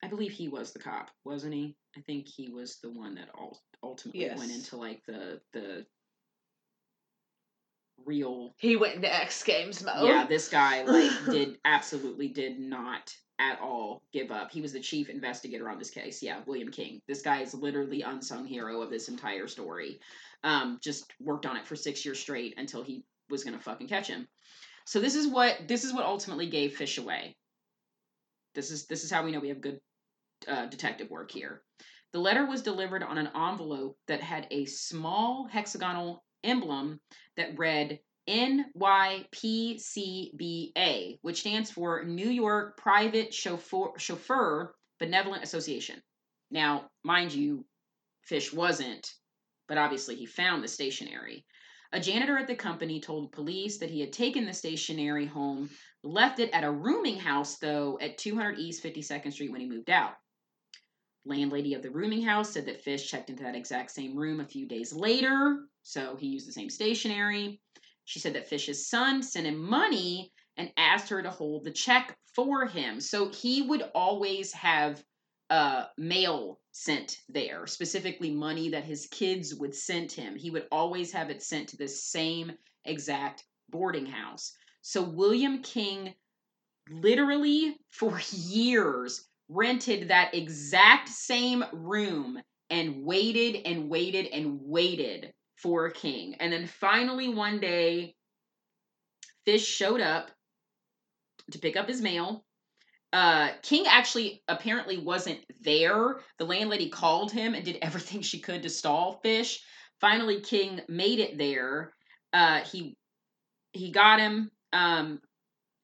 I 0.04 0.08
believe 0.08 0.32
he 0.32 0.48
was 0.48 0.74
the 0.74 0.80
cop, 0.80 1.10
wasn't 1.24 1.54
he? 1.54 1.76
I 1.98 2.02
think 2.02 2.28
he 2.28 2.50
was 2.50 2.78
the 2.84 2.92
one 2.92 3.16
that 3.16 3.30
ul- 3.36 3.60
ultimately 3.82 4.30
went 4.38 4.52
into 4.52 4.78
like 4.78 5.02
the 5.08 5.42
the 5.54 5.86
real. 8.06 8.54
he 8.58 8.76
went 8.76 8.96
into 8.96 9.14
X 9.14 9.44
Games 9.44 9.84
mode. 9.84 10.08
Yeah, 10.08 10.26
this 10.28 10.50
guy 10.50 10.84
like 10.84 11.12
did 11.26 11.58
absolutely 11.66 12.28
did 12.30 12.60
not 12.60 13.16
at 13.40 13.60
all 13.62 14.02
give 14.14 14.32
up. 14.32 14.52
He 14.52 14.62
was 14.62 14.74
the 14.74 14.80
chief 14.80 15.10
investigator 15.10 15.70
on 15.70 15.78
this 15.78 15.90
case. 15.90 16.24
Yeah, 16.24 16.42
William 16.46 16.72
King. 16.72 17.02
This 17.08 17.22
guy 17.22 17.42
is 17.42 17.54
literally 17.54 18.02
unsung 18.02 18.46
hero 18.46 18.82
of 18.82 18.90
this 18.90 19.10
entire 19.10 19.48
story. 19.48 20.00
Um, 20.44 20.80
just 20.82 21.12
worked 21.20 21.46
on 21.46 21.58
it 21.58 21.68
for 21.68 21.76
six 21.76 22.04
years 22.06 22.20
straight 22.20 22.56
until 22.58 22.84
he 22.84 23.04
was 23.30 23.44
gonna 23.44 23.60
fucking 23.60 23.88
catch 23.88 24.08
him. 24.08 24.28
So 24.86 25.00
this 25.00 25.16
is 25.16 25.28
what 25.28 25.68
this 25.68 25.84
is 25.84 25.94
what 25.94 26.06
ultimately 26.06 26.48
gave 26.48 26.76
Fish 26.76 26.98
away. 26.98 27.36
This 28.56 28.72
is 28.72 28.88
this 28.88 29.04
is 29.04 29.12
how 29.12 29.24
we 29.24 29.32
know 29.32 29.40
we 29.40 29.50
have 29.50 29.62
good 29.62 29.80
uh, 30.48 30.68
detective 30.68 31.10
work 31.10 31.32
here. 31.32 31.62
The 32.14 32.20
letter 32.20 32.46
was 32.46 32.62
delivered 32.62 33.04
on 33.04 33.18
an 33.18 33.30
envelope 33.36 33.98
that 34.08 34.22
had 34.22 34.48
a 34.50 34.66
small 34.66 35.46
hexagonal 35.52 36.24
emblem 36.44 37.00
that 37.36 37.58
read 37.58 38.00
NYPCBA, 38.28 38.80
which 41.22 41.40
stands 41.40 41.72
for 41.72 42.04
New 42.04 42.30
York 42.30 42.78
Private 42.78 43.34
Chauffeur, 43.34 44.76
Benevolent 45.00 45.44
Association. 45.44 46.02
Now, 46.52 46.90
mind 47.04 47.34
you, 47.34 47.66
Fish 48.22 48.52
wasn't, 48.52 49.14
but 49.68 49.78
obviously 49.78 50.16
he 50.16 50.26
found 50.26 50.64
the 50.64 50.68
stationery. 50.68 51.46
A 51.94 52.02
janitor 52.02 52.38
at 52.38 52.48
the 52.48 52.56
company 52.56 53.00
told 53.00 53.32
police 53.32 53.78
that 53.78 53.90
he 53.90 54.02
had 54.02 54.12
taken 54.12 54.46
the 54.46 54.54
stationery 54.54 55.26
home, 55.26 55.70
left 56.04 56.40
it 56.40 56.50
at 56.52 56.66
a 56.66 56.72
rooming 56.72 57.18
house, 57.18 57.58
though, 57.60 57.98
at 58.02 58.18
200 58.18 58.60
East 58.60 58.84
52nd 58.84 59.32
Street 59.32 59.52
when 59.52 59.62
he 59.62 59.70
moved 59.70 59.90
out. 59.90 60.16
Landlady 61.24 61.74
of 61.76 61.82
the 61.82 61.92
rooming 61.92 62.24
house 62.24 62.52
said 62.52 62.66
that 62.66 62.82
Fish 62.82 63.10
checked 63.10 63.30
into 63.30 63.44
that 63.44 63.56
exact 63.56 63.92
same 63.92 64.18
room 64.18 64.42
a 64.42 64.46
few 64.46 64.68
days 64.68 64.92
later, 64.92 65.70
so 65.88 66.18
he 66.18 66.28
used 66.28 66.46
the 66.46 66.52
same 66.52 66.70
stationery. 66.70 67.62
She 68.04 68.20
said 68.20 68.34
that 68.34 68.50
Fish's 68.50 68.90
son 68.90 69.24
sent 69.24 69.48
him 69.48 69.58
money 69.58 70.34
and 70.58 70.70
asked 70.76 71.08
her 71.08 71.24
to 71.24 71.30
hold 71.30 71.64
the 71.64 71.72
check 71.72 72.18
for 72.36 72.66
him. 72.66 73.00
So 73.00 73.30
he 73.30 73.62
would 73.62 73.84
always 73.96 74.52
have 74.52 75.02
uh, 75.50 75.86
mail 75.98 76.60
sent 76.74 77.20
there, 77.30 77.68
specifically 77.68 78.32
money 78.32 78.72
that 78.72 78.84
his 78.84 79.08
kids 79.08 79.56
would 79.56 79.74
send 79.74 80.12
him. 80.12 80.36
He 80.36 80.50
would 80.50 80.68
always 80.74 81.14
have 81.14 81.30
it 81.30 81.42
sent 81.42 81.70
to 81.70 81.78
the 81.78 81.88
same 81.88 82.52
exact 82.84 83.46
boarding 83.70 84.08
house. 84.08 84.52
So 84.82 85.02
William 85.02 85.62
King 85.62 86.14
literally 86.92 87.78
for 87.92 88.20
years 88.32 89.26
rented 89.48 90.10
that 90.10 90.36
exact 90.36 91.08
same 91.08 91.64
room 91.72 92.42
and 92.70 93.06
waited 93.06 93.62
and 93.66 93.90
waited 93.90 94.26
and 94.28 94.60
waited 94.62 95.34
for 95.58 95.86
a 95.86 95.94
King. 95.94 96.36
And 96.40 96.52
then 96.54 96.68
finally 96.68 97.30
one 97.30 97.60
day 97.60 98.16
Fish 99.46 99.66
showed 99.66 100.02
up 100.02 100.32
to 101.52 101.60
pick 101.60 101.76
up 101.76 101.88
his 101.88 102.02
mail. 102.02 102.46
Uh, 103.14 103.50
King 103.64 103.86
actually 103.88 104.44
apparently 104.48 104.98
wasn't 104.98 105.40
there. 105.62 106.18
The 106.38 106.46
landlady 106.46 106.90
called 106.90 107.32
him 107.32 107.54
and 107.54 107.64
did 107.64 107.78
everything 107.82 108.22
she 108.22 108.40
could 108.40 108.64
to 108.64 108.70
stall 108.70 109.20
Fish. 109.24 109.64
Finally, 110.00 110.42
King 110.42 110.82
made 110.88 111.20
it 111.20 111.38
there. 111.38 111.94
Uh, 112.34 112.62
he 112.62 112.96
he 113.72 113.92
got 113.92 114.20
him. 114.20 114.52
Um, 114.74 115.22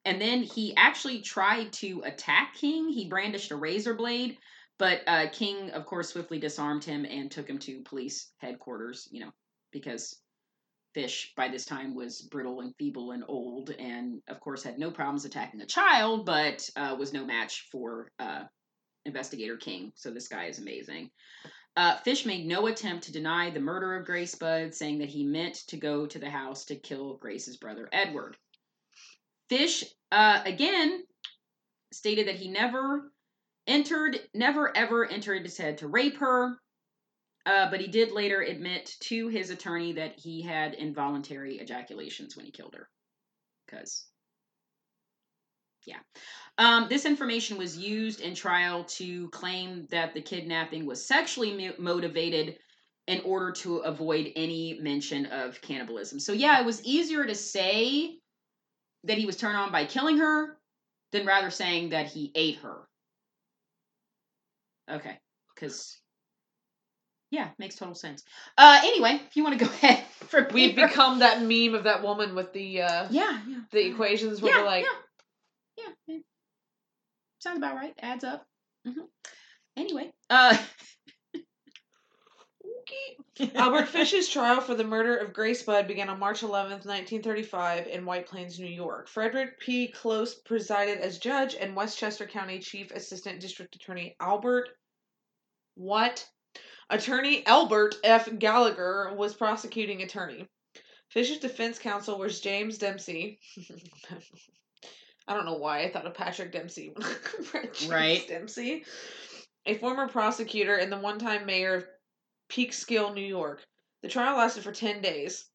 and 0.05 0.19
then 0.19 0.43
he 0.43 0.75
actually 0.75 1.21
tried 1.21 1.71
to 1.73 2.01
attack 2.05 2.55
King. 2.55 2.89
He 2.89 3.07
brandished 3.07 3.51
a 3.51 3.55
razor 3.55 3.93
blade, 3.93 4.37
but 4.77 5.01
uh, 5.07 5.27
King, 5.31 5.71
of 5.71 5.85
course, 5.85 6.09
swiftly 6.09 6.39
disarmed 6.39 6.83
him 6.83 7.05
and 7.05 7.31
took 7.31 7.49
him 7.49 7.59
to 7.59 7.81
police 7.83 8.31
headquarters. 8.39 9.07
You 9.11 9.21
know, 9.21 9.31
because 9.73 10.15
Fish 10.93 11.33
by 11.35 11.47
this 11.47 11.65
time 11.65 11.95
was 11.95 12.21
brittle 12.21 12.61
and 12.61 12.75
feeble 12.77 13.11
and 13.11 13.23
old, 13.27 13.71
and 13.71 14.21
of 14.27 14.39
course 14.39 14.63
had 14.63 14.77
no 14.77 14.91
problems 14.91 15.25
attacking 15.25 15.61
a 15.61 15.65
child, 15.65 16.25
but 16.25 16.69
uh, 16.75 16.95
was 16.97 17.11
no 17.11 17.25
match 17.25 17.67
for 17.71 18.11
uh, 18.19 18.43
Investigator 19.05 19.57
King. 19.57 19.91
So 19.95 20.11
this 20.11 20.27
guy 20.27 20.45
is 20.45 20.59
amazing. 20.59 21.09
Uh, 21.75 21.97
Fish 21.97 22.25
made 22.27 22.45
no 22.45 22.67
attempt 22.67 23.05
to 23.05 23.11
deny 23.11 23.49
the 23.49 23.59
murder 23.59 23.95
of 23.95 24.05
Grace 24.05 24.35
Budd, 24.35 24.75
saying 24.75 24.99
that 24.99 25.09
he 25.09 25.25
meant 25.25 25.55
to 25.67 25.77
go 25.77 26.05
to 26.05 26.19
the 26.19 26.29
house 26.29 26.65
to 26.65 26.75
kill 26.75 27.17
Grace's 27.17 27.57
brother 27.57 27.89
Edward. 27.91 28.37
Fish, 29.49 29.83
uh, 30.11 30.41
again, 30.45 31.03
stated 31.91 32.27
that 32.27 32.35
he 32.35 32.49
never 32.49 33.11
entered, 33.65 34.19
never 34.35 34.75
ever 34.77 35.05
entered 35.05 35.43
his 35.43 35.57
head 35.57 35.79
to 35.79 35.87
rape 35.87 36.17
her, 36.17 36.57
uh, 37.45 37.69
but 37.69 37.81
he 37.81 37.87
did 37.87 38.11
later 38.11 38.41
admit 38.41 38.95
to 39.01 39.27
his 39.27 39.49
attorney 39.49 39.93
that 39.93 40.17
he 40.17 40.41
had 40.41 40.73
involuntary 40.73 41.59
ejaculations 41.59 42.35
when 42.35 42.45
he 42.45 42.51
killed 42.51 42.75
her. 42.75 42.89
Because, 43.65 44.07
yeah. 45.85 45.99
Um, 46.57 46.87
this 46.87 47.05
information 47.05 47.57
was 47.57 47.77
used 47.77 48.21
in 48.21 48.35
trial 48.35 48.83
to 48.85 49.29
claim 49.29 49.87
that 49.89 50.13
the 50.13 50.21
kidnapping 50.21 50.85
was 50.85 51.05
sexually 51.05 51.53
mo- 51.53 51.75
motivated 51.79 52.57
in 53.07 53.21
order 53.21 53.51
to 53.51 53.77
avoid 53.79 54.31
any 54.35 54.79
mention 54.81 55.25
of 55.25 55.59
cannibalism. 55.61 56.19
So, 56.19 56.31
yeah, 56.31 56.59
it 56.61 56.65
was 56.65 56.85
easier 56.85 57.25
to 57.25 57.35
say 57.35 58.19
that 59.03 59.17
he 59.17 59.25
was 59.25 59.35
turned 59.35 59.57
on 59.57 59.71
by 59.71 59.85
killing 59.85 60.19
her 60.19 60.57
than 61.11 61.25
rather 61.25 61.49
saying 61.49 61.89
that 61.89 62.07
he 62.07 62.31
ate 62.35 62.57
her. 62.57 62.87
Okay, 64.89 65.17
because 65.53 65.99
yeah, 67.33 67.49
makes 67.57 67.75
total 67.75 67.95
sense. 67.95 68.23
Uh, 68.57 68.79
anyway, 68.83 69.19
if 69.27 69.35
you 69.35 69.43
want 69.43 69.57
to 69.57 69.65
go 69.65 69.71
ahead 69.81 70.03
for 70.27 70.47
We've 70.53 70.75
become 70.75 71.19
that 71.19 71.41
meme 71.41 71.73
of 71.73 71.85
that 71.85 72.03
woman 72.03 72.35
with 72.35 72.53
the 72.53 72.83
uh 72.83 73.07
yeah, 73.09 73.39
yeah, 73.47 73.61
the 73.71 73.87
equations 73.87 74.41
where 74.41 74.53
yeah, 74.53 74.61
we're 74.61 74.67
like 74.67 74.85
yeah, 74.85 75.83
yeah, 75.85 76.15
yeah. 76.15 76.19
sounds 77.39 77.57
about 77.57 77.75
right. 77.75 77.93
Adds 77.99 78.23
up. 78.23 78.45
hmm 78.85 79.01
Anyway, 79.75 80.11
uh, 80.29 80.55
Albert 83.55 83.87
Fish's 83.87 84.29
trial 84.29 84.61
for 84.61 84.75
the 84.75 84.83
murder 84.83 85.15
of 85.17 85.33
Grace 85.33 85.63
Budd 85.63 85.87
began 85.87 86.09
on 86.09 86.19
March 86.19 86.41
11th, 86.41 86.85
1935, 86.85 87.87
in 87.87 88.05
White 88.05 88.27
Plains, 88.27 88.59
New 88.59 88.67
York. 88.67 89.07
Frederick 89.07 89.59
P. 89.59 89.87
Close 89.87 90.35
presided 90.35 90.99
as 90.99 91.17
judge, 91.17 91.55
and 91.55 91.75
Westchester 91.75 92.27
County 92.27 92.59
Chief 92.59 92.91
Assistant 92.91 93.39
District 93.39 93.75
Attorney 93.75 94.15
Albert. 94.19 94.69
What? 95.73 96.23
Attorney 96.89 97.45
Albert 97.45 97.95
F. 98.03 98.29
Gallagher 98.39 99.13
was 99.15 99.33
prosecuting 99.33 100.01
attorney. 100.01 100.47
Fish's 101.09 101.37
defense 101.39 101.79
counsel 101.79 102.17
was 102.17 102.39
James 102.41 102.77
Dempsey. 102.77 103.39
I 105.27 105.33
don't 105.33 105.45
know 105.45 105.55
why 105.57 105.83
I 105.83 105.91
thought 105.91 106.05
of 106.05 106.13
Patrick 106.13 106.51
Dempsey 106.51 106.91
when 106.93 107.05
I 107.07 107.15
read 107.53 107.73
James 107.73 107.91
Right. 107.91 108.27
Dempsey, 108.27 108.83
a 109.65 109.75
former 109.77 110.07
prosecutor 110.09 110.75
and 110.75 110.91
the 110.91 110.97
one-time 110.99 111.45
mayor 111.45 111.75
of 111.75 111.85
Peekskill, 112.51 113.13
New 113.13 113.21
York. 113.25 113.61
The 114.01 114.09
trial 114.09 114.37
lasted 114.37 114.63
for 114.63 114.73
ten 114.73 115.01
days. 115.01 115.45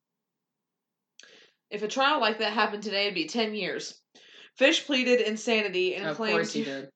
If 1.71 1.83
a 1.83 1.89
trial 1.89 2.19
like 2.21 2.39
that 2.39 2.55
happened 2.55 2.83
today, 2.83 3.03
it'd 3.03 3.15
be 3.15 3.27
ten 3.27 3.55
years. 3.55 4.01
Fish 4.57 4.87
pleaded 4.87 5.21
insanity 5.21 5.95
and 5.97 6.07
of 6.07 6.17
claimed 6.17 6.33
course 6.37 6.53
he 6.53 6.65
to- 6.65 6.89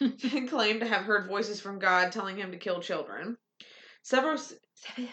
did. 0.00 0.32
and 0.34 0.48
claimed 0.48 0.80
to 0.80 0.86
have 0.86 1.02
heard 1.04 1.26
voices 1.26 1.60
from 1.60 1.78
God 1.80 2.12
telling 2.12 2.36
him 2.36 2.52
to 2.52 2.58
kill 2.58 2.80
children. 2.80 3.36
Several 4.10 4.36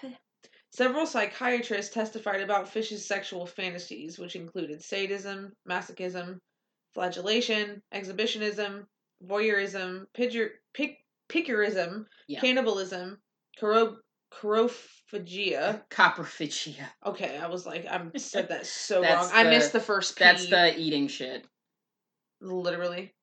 several 0.71 1.05
psychiatrists 1.05 1.93
testified 1.93 2.41
about 2.41 2.67
Fish's 2.67 3.05
sexual 3.05 3.45
fantasies, 3.45 4.17
which 4.17 4.35
included 4.35 4.83
sadism, 4.83 5.53
masochism, 5.69 6.39
flagellation, 6.95 7.83
exhibitionism, 7.93 8.87
voyeurism, 9.23 10.05
pidger, 10.17 10.49
pic, 10.73 10.97
picurism, 11.29 12.07
Yeah. 12.27 12.39
cannibalism, 12.39 13.19
choro, 13.61 13.97
chorophagia. 14.33 15.75
Uh, 15.75 15.79
Coprophagia. 15.91 16.89
Okay, 17.05 17.37
I 17.37 17.45
was 17.49 17.67
like, 17.67 17.85
I 17.85 18.01
said 18.17 18.49
that 18.49 18.65
so 18.65 19.03
wrong. 19.03 19.29
I 19.31 19.43
missed 19.43 19.73
the 19.73 19.79
first 19.79 20.17
P. 20.17 20.23
That's 20.23 20.49
the 20.49 20.75
eating 20.75 21.07
shit. 21.07 21.45
literally. 22.41 23.13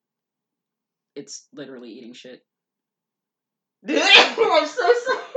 It's 1.17 1.49
literally 1.53 1.91
eating 1.91 2.13
shit. 2.13 2.45
I'm 3.89 4.67
so 4.67 4.95
sorry. 5.05 5.34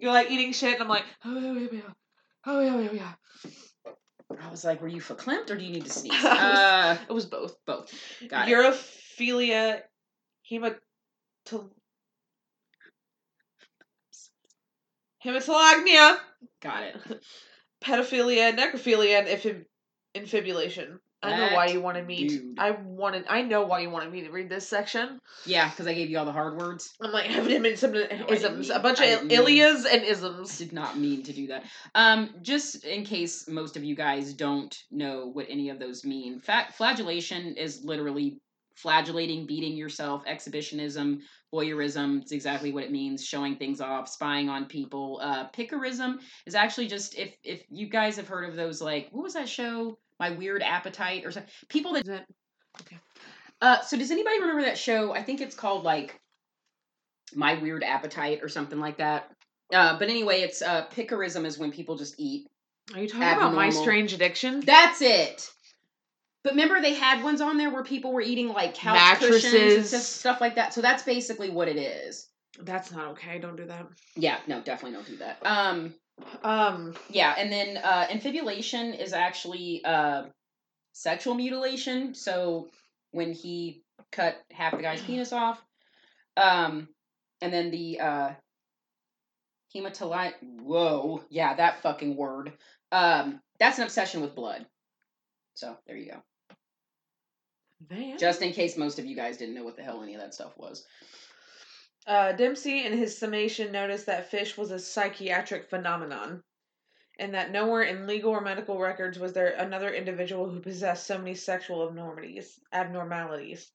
You're 0.00 0.12
like 0.12 0.30
eating 0.30 0.52
shit, 0.52 0.74
and 0.74 0.82
I'm 0.82 0.88
like, 0.88 1.04
oh 1.24 1.38
yeah, 1.38 1.52
yeah, 1.60 1.68
yeah. 1.72 1.80
Oh 2.46 2.60
yeah, 2.60 2.80
yeah, 2.80 2.92
yeah. 2.92 3.94
I 4.40 4.50
was 4.50 4.64
like, 4.64 4.80
were 4.80 4.88
you 4.88 5.00
verklempt 5.00 5.50
or 5.50 5.56
do 5.56 5.64
you 5.64 5.72
need 5.72 5.84
to 5.84 5.90
sneeze? 5.90 6.12
I 6.24 6.28
was- 6.50 6.58
Uh, 6.58 6.98
It 7.08 7.12
was 7.12 7.26
both. 7.26 7.56
both. 7.66 7.92
Got 8.28 8.48
it. 8.48 8.52
Urophilia, 8.52 9.80
hematol, 10.50 11.68
hematolagnia, 15.24 16.16
Got 16.62 16.82
it. 16.84 16.96
pedophilia, 17.84 18.56
necrophilia, 18.56 19.18
and 19.20 19.28
infib- 19.28 19.64
infibulation. 20.14 21.00
I 21.22 21.36
know 21.36 21.54
why 21.54 21.66
you 21.66 21.80
wanted 21.80 22.06
me. 22.06 22.28
To. 22.28 22.54
I 22.56 22.70
wanted. 22.70 23.24
I 23.28 23.42
know 23.42 23.62
why 23.66 23.80
you 23.80 23.90
wanted 23.90 24.10
me 24.12 24.22
to 24.22 24.30
read 24.30 24.48
this 24.48 24.66
section. 24.66 25.20
Yeah, 25.44 25.68
because 25.68 25.86
I 25.86 25.92
gave 25.92 26.08
you 26.08 26.18
all 26.18 26.24
the 26.24 26.32
hard 26.32 26.56
words. 26.58 26.94
I'm 27.00 27.12
like, 27.12 27.26
him 27.26 27.66
in 27.66 27.76
some 27.76 27.94
isms, 27.94 28.68
mean- 28.68 28.76
a 28.76 28.80
bunch 28.80 29.00
of 29.00 29.24
mean- 29.24 29.30
ilias 29.30 29.84
and 29.84 30.02
isms. 30.02 30.56
did 30.58 30.72
not 30.72 30.98
mean 30.98 31.22
to 31.24 31.32
do 31.32 31.48
that. 31.48 31.64
Um, 31.94 32.30
just 32.40 32.84
in 32.84 33.04
case 33.04 33.48
most 33.48 33.76
of 33.76 33.84
you 33.84 33.94
guys 33.94 34.32
don't 34.32 34.74
know 34.90 35.26
what 35.26 35.46
any 35.50 35.68
of 35.68 35.78
those 35.78 36.04
mean, 36.04 36.40
Fa- 36.40 36.68
flagellation 36.72 37.54
is 37.56 37.84
literally 37.84 38.40
flagellating, 38.76 39.44
beating 39.46 39.76
yourself, 39.76 40.22
exhibitionism, 40.26 41.20
voyeurism. 41.52 42.22
It's 42.22 42.32
exactly 42.32 42.72
what 42.72 42.84
it 42.84 42.90
means. 42.92 43.22
Showing 43.26 43.56
things 43.56 43.82
off, 43.82 44.08
spying 44.08 44.48
on 44.48 44.64
people. 44.64 45.20
Uh, 45.22 45.48
picarism 45.50 46.20
is 46.46 46.54
actually 46.54 46.86
just 46.86 47.14
if 47.18 47.34
if 47.44 47.62
you 47.68 47.88
guys 47.88 48.16
have 48.16 48.26
heard 48.28 48.48
of 48.48 48.56
those, 48.56 48.80
like 48.80 49.08
what 49.10 49.22
was 49.22 49.34
that 49.34 49.50
show? 49.50 49.98
My 50.20 50.30
Weird 50.30 50.62
Appetite 50.62 51.24
or 51.24 51.32
something. 51.32 51.50
People 51.68 51.94
that 51.94 52.06
it? 52.06 52.24
uh, 53.60 53.80
so 53.80 53.96
does 53.96 54.10
anybody 54.10 54.38
remember 54.40 54.62
that 54.62 54.78
show? 54.78 55.12
I 55.12 55.22
think 55.22 55.40
it's 55.40 55.56
called 55.56 55.82
like 55.82 56.20
My 57.34 57.54
Weird 57.54 57.82
Appetite 57.82 58.40
or 58.42 58.48
something 58.48 58.78
like 58.78 58.98
that. 58.98 59.30
Uh, 59.72 59.98
but 59.98 60.08
anyway, 60.08 60.42
it's 60.42 60.62
uh, 60.62 60.86
picarism 60.94 61.46
is 61.46 61.58
when 61.58 61.72
people 61.72 61.96
just 61.96 62.14
eat. 62.18 62.46
Are 62.94 63.00
you 63.00 63.08
talking 63.08 63.22
about 63.22 63.54
my 63.54 63.70
strange 63.70 64.12
addiction? 64.12 64.60
That's 64.60 65.00
it. 65.00 65.48
But 66.42 66.52
remember, 66.52 66.80
they 66.80 66.94
had 66.94 67.22
ones 67.22 67.40
on 67.40 67.56
there 67.56 67.70
where 67.70 67.84
people 67.84 68.12
were 68.12 68.22
eating 68.22 68.48
like 68.48 68.74
couch 68.74 69.18
cushions 69.18 69.44
and 69.44 69.52
Mattresses. 69.52 69.88
stuff, 69.88 70.02
stuff 70.02 70.40
like 70.40 70.56
that. 70.56 70.74
So 70.74 70.80
that's 70.80 71.02
basically 71.02 71.50
what 71.50 71.68
it 71.68 71.76
is. 71.76 72.28
That's 72.58 72.90
not 72.92 73.08
okay. 73.12 73.38
Don't 73.38 73.56
do 73.56 73.66
that. 73.66 73.86
Yeah, 74.16 74.38
no, 74.46 74.60
definitely 74.60 74.96
don't 74.96 75.06
do 75.06 75.16
that. 75.18 75.38
Um, 75.44 75.94
Um, 76.42 76.94
yeah, 77.08 77.34
and 77.36 77.52
then 77.52 77.76
uh, 77.76 78.06
infibulation 78.10 78.94
is 78.94 79.12
actually 79.12 79.84
uh, 79.84 80.24
sexual 80.92 81.34
mutilation. 81.34 82.14
So 82.14 82.68
when 83.12 83.32
he 83.32 83.82
cut 84.12 84.36
half 84.52 84.76
the 84.76 84.82
guy's 84.82 85.02
penis 85.02 85.32
off, 85.32 85.62
um, 86.36 86.88
and 87.40 87.52
then 87.52 87.70
the 87.70 88.00
uh, 88.00 88.30
hematolite. 89.74 90.34
Whoa, 90.42 91.22
yeah, 91.30 91.54
that 91.54 91.82
fucking 91.82 92.16
word. 92.16 92.52
Um, 92.92 93.40
that's 93.58 93.78
an 93.78 93.84
obsession 93.84 94.20
with 94.20 94.34
blood. 94.34 94.66
So 95.54 95.76
there 95.86 95.96
you 95.96 96.12
go. 96.12 96.22
man. 97.90 98.18
Just 98.18 98.42
in 98.42 98.52
case 98.52 98.76
most 98.76 98.98
of 98.98 99.06
you 99.06 99.16
guys 99.16 99.36
didn't 99.36 99.54
know 99.54 99.64
what 99.64 99.76
the 99.76 99.82
hell 99.82 100.02
any 100.02 100.14
of 100.14 100.20
that 100.20 100.34
stuff 100.34 100.56
was. 100.56 100.84
Uh, 102.06 102.32
Dempsey, 102.32 102.84
in 102.84 102.96
his 102.96 103.16
summation, 103.16 103.72
noticed 103.72 104.06
that 104.06 104.30
fish 104.30 104.56
was 104.56 104.70
a 104.70 104.78
psychiatric 104.78 105.68
phenomenon, 105.68 106.42
and 107.18 107.34
that 107.34 107.52
nowhere 107.52 107.82
in 107.82 108.06
legal 108.06 108.30
or 108.30 108.40
medical 108.40 108.78
records 108.78 109.18
was 109.18 109.32
there 109.32 109.52
another 109.52 109.92
individual 109.92 110.48
who 110.48 110.60
possessed 110.60 111.06
so 111.06 111.18
many 111.18 111.34
sexual 111.34 111.86
abnormalities. 111.86 112.58
Abnormalities. 112.72 113.70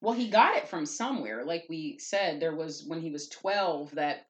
Well, 0.00 0.14
he 0.14 0.28
got 0.28 0.56
it 0.56 0.68
from 0.68 0.86
somewhere. 0.86 1.44
Like 1.44 1.66
we 1.68 1.98
said, 1.98 2.40
there 2.40 2.56
was 2.56 2.84
when 2.86 3.00
he 3.00 3.10
was 3.10 3.28
12 3.28 3.94
that 3.94 4.26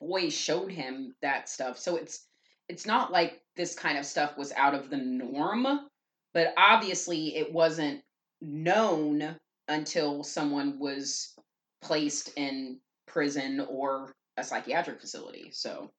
boy 0.00 0.28
showed 0.28 0.70
him 0.70 1.14
that 1.22 1.48
stuff. 1.48 1.78
So 1.78 1.96
it's 1.96 2.26
it's 2.68 2.86
not 2.86 3.12
like 3.12 3.40
this 3.56 3.74
kind 3.74 3.96
of 3.96 4.04
stuff 4.04 4.36
was 4.36 4.52
out 4.52 4.74
of 4.74 4.90
the 4.90 4.96
norm, 4.96 5.88
but 6.34 6.52
obviously 6.56 7.36
it 7.36 7.52
wasn't 7.52 8.02
known 8.40 9.36
until 9.68 10.22
someone 10.22 10.78
was 10.78 11.35
placed 11.82 12.30
in 12.36 12.80
prison 13.06 13.60
or 13.60 14.12
a 14.36 14.44
psychiatric 14.44 15.00
facility. 15.00 15.50
So, 15.52 15.90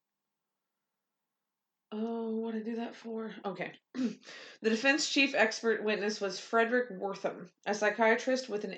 Oh, 1.92 2.36
what 2.36 2.54
I 2.54 2.60
do 2.60 2.76
that 2.76 2.96
for? 2.96 3.34
Okay. 3.46 3.72
the 3.94 4.70
defense 4.70 5.10
chief 5.10 5.34
expert 5.34 5.84
witness 5.84 6.20
was 6.20 6.38
Frederick 6.38 6.90
Wortham, 6.90 7.50
a 7.66 7.74
psychiatrist 7.74 8.50
with 8.50 8.66
an 8.66 8.76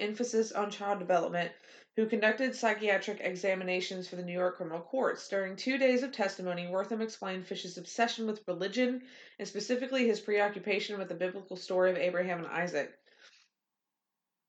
emphasis 0.00 0.50
on 0.50 0.72
child 0.72 0.98
development, 0.98 1.52
who 1.94 2.06
conducted 2.06 2.56
psychiatric 2.56 3.20
examinations 3.20 4.08
for 4.08 4.16
the 4.16 4.24
New 4.24 4.32
York 4.32 4.56
criminal 4.56 4.80
courts. 4.80 5.28
During 5.28 5.54
two 5.54 5.78
days 5.78 6.02
of 6.02 6.10
testimony, 6.10 6.66
Wortham 6.66 7.02
explained 7.02 7.46
Fish's 7.46 7.78
obsession 7.78 8.26
with 8.26 8.46
religion 8.48 9.02
and 9.38 9.46
specifically 9.46 10.06
his 10.06 10.18
preoccupation 10.20 10.98
with 10.98 11.08
the 11.08 11.14
biblical 11.14 11.56
story 11.56 11.90
of 11.90 11.96
Abraham 11.96 12.38
and 12.38 12.48
Isaac. 12.48 12.98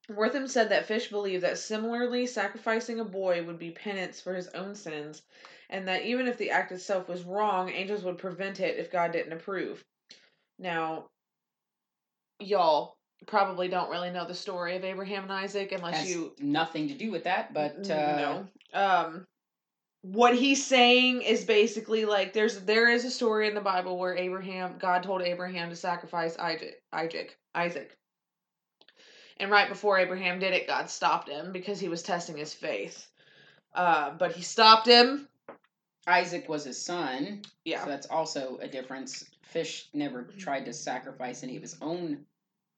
Wortham 0.10 0.48
said 0.48 0.70
that 0.70 0.86
Fish 0.86 1.10
believed 1.10 1.44
that 1.44 1.58
similarly 1.58 2.26
sacrificing 2.26 3.00
a 3.00 3.06
boy 3.06 3.44
would 3.44 3.60
be 3.60 3.72
penance 3.72 4.20
for 4.20 4.34
his 4.34 4.48
own 4.50 4.76
sins 4.76 5.22
and 5.70 5.88
that 5.88 6.04
even 6.04 6.28
if 6.28 6.38
the 6.38 6.52
act 6.52 6.72
itself 6.72 7.08
was 7.08 7.24
wrong, 7.24 7.70
angels 7.70 8.04
would 8.04 8.18
prevent 8.18 8.60
it 8.60 8.78
if 8.78 8.92
God 8.92 9.12
didn't 9.12 9.34
approve. 9.34 9.84
Now, 10.58 11.06
y'all 12.40 12.98
probably 13.28 13.68
don't 13.68 13.90
really 13.90 14.10
know 14.10 14.26
the 14.26 14.34
story 14.34 14.76
of 14.76 14.84
Abraham 14.84 15.24
and 15.24 15.32
Isaac 15.32 15.72
unless 15.72 15.98
has 15.98 16.10
you 16.10 16.34
nothing 16.40 16.88
to 16.88 16.94
do 16.94 17.12
with 17.12 17.26
that, 17.26 17.54
but 17.54 17.90
uh, 17.90 18.16
no. 18.16 18.48
Um, 18.74 19.28
what 20.02 20.34
he's 20.36 20.66
saying 20.66 21.22
is 21.22 21.44
basically 21.44 22.06
like 22.06 22.34
there's 22.34 22.62
there 22.62 22.90
is 22.90 23.06
a 23.06 23.12
story 23.12 23.48
in 23.48 23.56
the 23.56 23.62
Bible 23.62 23.98
where 23.98 24.16
Abraham 24.16 24.76
God 24.80 25.04
told 25.04 25.22
Abraham 25.22 25.70
to 25.70 25.76
sacrifice 25.76 26.38
Isaac 26.38 26.82
Isaac 26.94 27.38
Isaac. 27.54 27.96
And 29.40 29.50
right 29.50 29.70
before 29.70 29.98
Abraham 29.98 30.40
did 30.40 30.54
it, 30.54 30.68
God 30.68 30.90
stopped 30.90 31.30
him 31.30 31.52
because 31.52 31.80
he 31.80 31.90
was 31.90 32.04
testing 32.04 32.38
his 32.38 32.54
faith. 32.54 33.08
Uh, 33.74 34.12
but 34.12 34.34
he 34.34 34.42
stopped 34.42 34.88
him. 34.88 35.28
Isaac 36.08 36.50
was 36.50 36.66
his 36.66 36.84
son. 36.84 37.44
Yeah. 37.66 37.84
So 37.84 37.90
that's 37.90 38.08
also 38.08 38.58
a 38.62 38.68
difference. 38.68 39.26
Fish 39.44 39.88
never 39.94 40.24
tried 40.38 40.66
to 40.66 40.74
sacrifice 40.74 41.44
any 41.44 41.56
of 41.56 41.62
his 41.62 41.78
own 41.82 42.26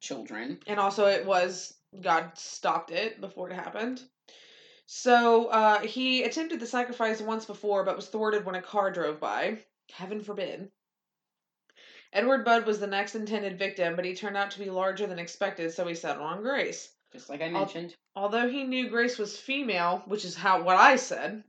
children. 0.02 0.60
and 0.68 0.80
also 0.80 1.06
it 1.06 1.26
was 1.26 1.76
God 2.02 2.32
stopped 2.36 2.92
it 2.92 3.22
before 3.22 3.50
it 3.50 3.56
happened. 3.56 4.02
So 4.86 5.48
uh, 5.48 5.80
he 5.82 6.24
attempted 6.24 6.60
the 6.60 6.66
sacrifice 6.66 7.22
once 7.22 7.46
before, 7.46 7.86
but 7.86 7.96
was 7.96 8.08
thwarted 8.08 8.46
when 8.46 8.56
a 8.56 8.62
car 8.62 8.92
drove 8.92 9.20
by. 9.20 9.60
Heaven 9.92 10.22
forbid. 10.22 10.72
Edward 12.14 12.44
Budd 12.44 12.66
was 12.66 12.80
the 12.80 12.88
next 12.88 13.16
intended 13.16 13.58
victim, 13.58 13.96
but 13.96 14.06
he 14.06 14.16
turned 14.16 14.38
out 14.38 14.52
to 14.52 14.60
be 14.60 14.70
larger 14.70 15.08
than 15.08 15.20
expected, 15.20 15.72
so 15.72 15.88
he 15.88 15.96
settled 15.96 16.26
on 16.26 16.42
Grace. 16.42 16.90
Just 17.14 17.30
like 17.30 17.42
I 17.42 17.50
mentioned. 17.50 17.96
Although 18.16 18.50
he 18.50 18.64
knew 18.64 18.90
Grace 18.90 19.18
was 19.18 19.38
female, 19.38 20.04
which 20.08 20.26
is 20.26 20.36
how 20.36 20.64
what 20.64 20.78
I 20.78 20.96
said, 20.96 21.44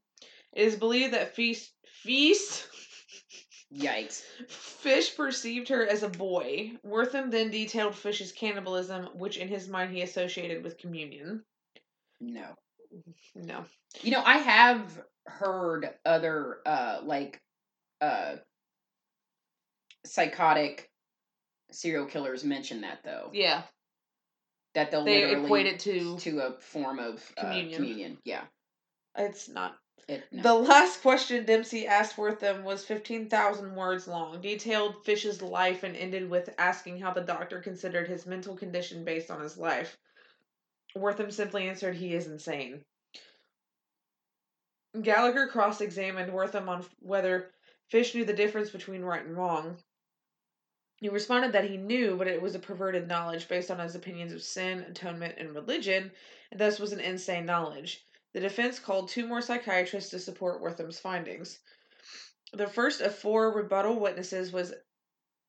it 0.53 0.63
is 0.63 0.77
believed 0.77 1.15
that 1.15 1.35
Feast 1.35 1.73
Feast 2.03 2.67
Yikes. 3.75 4.23
Fish 4.49 5.17
perceived 5.17 5.69
her 5.69 5.87
as 5.87 6.03
a 6.03 6.09
boy. 6.09 6.73
Wortham 6.83 7.31
then 7.31 7.51
detailed 7.51 7.95
Fish's 7.95 8.33
cannibalism, 8.33 9.09
which 9.15 9.39
in 9.39 9.49
his 9.49 9.69
mind 9.69 9.93
he 9.93 10.03
associated 10.03 10.63
with 10.63 10.79
communion. 10.79 11.43
No. 12.21 12.55
No. 13.35 13.65
You 14.03 14.11
know, 14.11 14.23
I 14.25 14.39
have 14.39 15.03
heard 15.27 15.89
other 16.05 16.59
uh 16.67 17.01
like 17.05 17.41
uh 18.01 18.37
psychotic 20.05 20.91
serial 21.71 22.07
killers 22.07 22.45
mention 22.45 22.81
that 22.83 23.03
though. 23.05 23.31
Yeah, 23.33 23.63
That 24.75 24.91
they'll 24.91 25.05
they 25.05 25.25
literally 25.25 25.45
equate 25.45 25.67
it 25.67 25.81
to. 25.81 26.19
to 26.19 26.41
a 26.41 26.53
form 26.61 26.99
of 26.99 27.23
uh, 27.37 27.43
Communion. 27.43 27.75
communion. 27.77 28.19
Yeah. 28.25 28.43
It's 29.17 29.49
not. 29.49 29.77
It, 30.09 30.25
no. 30.33 30.43
The 30.43 30.55
last 30.55 31.01
question 31.01 31.45
Dempsey 31.45 31.87
asked 31.87 32.19
Wortham 32.19 32.65
was 32.65 32.85
15,000 32.85 33.75
words 33.77 34.09
long, 34.09 34.41
detailed 34.41 35.05
Fish's 35.05 35.41
life, 35.41 35.85
and 35.85 35.97
ended 35.97 36.29
with 36.29 36.51
asking 36.59 36.99
how 37.01 37.13
the 37.13 37.21
doctor 37.21 37.61
considered 37.61 38.09
his 38.09 38.27
mental 38.27 38.57
condition 38.57 39.05
based 39.05 39.31
on 39.31 39.41
his 39.41 39.57
life. 39.57 39.97
Wortham 40.97 41.31
simply 41.31 41.69
answered, 41.69 41.95
He 41.95 42.15
is 42.15 42.27
insane. 42.27 42.83
Gallagher 45.01 45.47
cross 45.47 45.81
examined 45.81 46.33
Wortham 46.33 46.69
on 46.69 46.85
whether 46.99 47.51
Fish 47.89 48.15
knew 48.15 48.25
the 48.25 48.33
difference 48.35 48.71
between 48.71 49.03
right 49.03 49.25
and 49.25 49.37
wrong. 49.37 49.77
He 51.03 51.09
responded 51.09 51.51
that 51.51 51.69
he 51.69 51.77
knew, 51.79 52.17
but 52.17 52.29
it 52.29 52.41
was 52.41 52.55
a 52.55 52.61
perverted 52.61 53.09
knowledge 53.09 53.49
based 53.49 53.73
on 53.73 53.81
his 53.81 53.97
opinions 53.97 54.33
of 54.33 54.41
sin, 54.41 54.85
atonement, 54.85 55.35
and 55.37 55.53
religion, 55.53 56.13
and 56.53 56.61
thus 56.61 56.79
was 56.79 56.93
an 56.93 57.01
insane 57.01 57.45
knowledge. 57.45 58.07
The 58.35 58.39
defense 58.39 58.79
called 58.79 59.09
two 59.09 59.27
more 59.27 59.43
psychiatrists 59.43 60.13
to 60.13 60.21
support 60.21 60.61
Wertham's 60.61 61.01
findings. 61.01 61.59
The 62.53 62.69
first 62.69 63.01
of 63.01 63.17
four 63.17 63.51
rebuttal 63.51 63.99
witnesses 63.99 64.53
was 64.53 64.75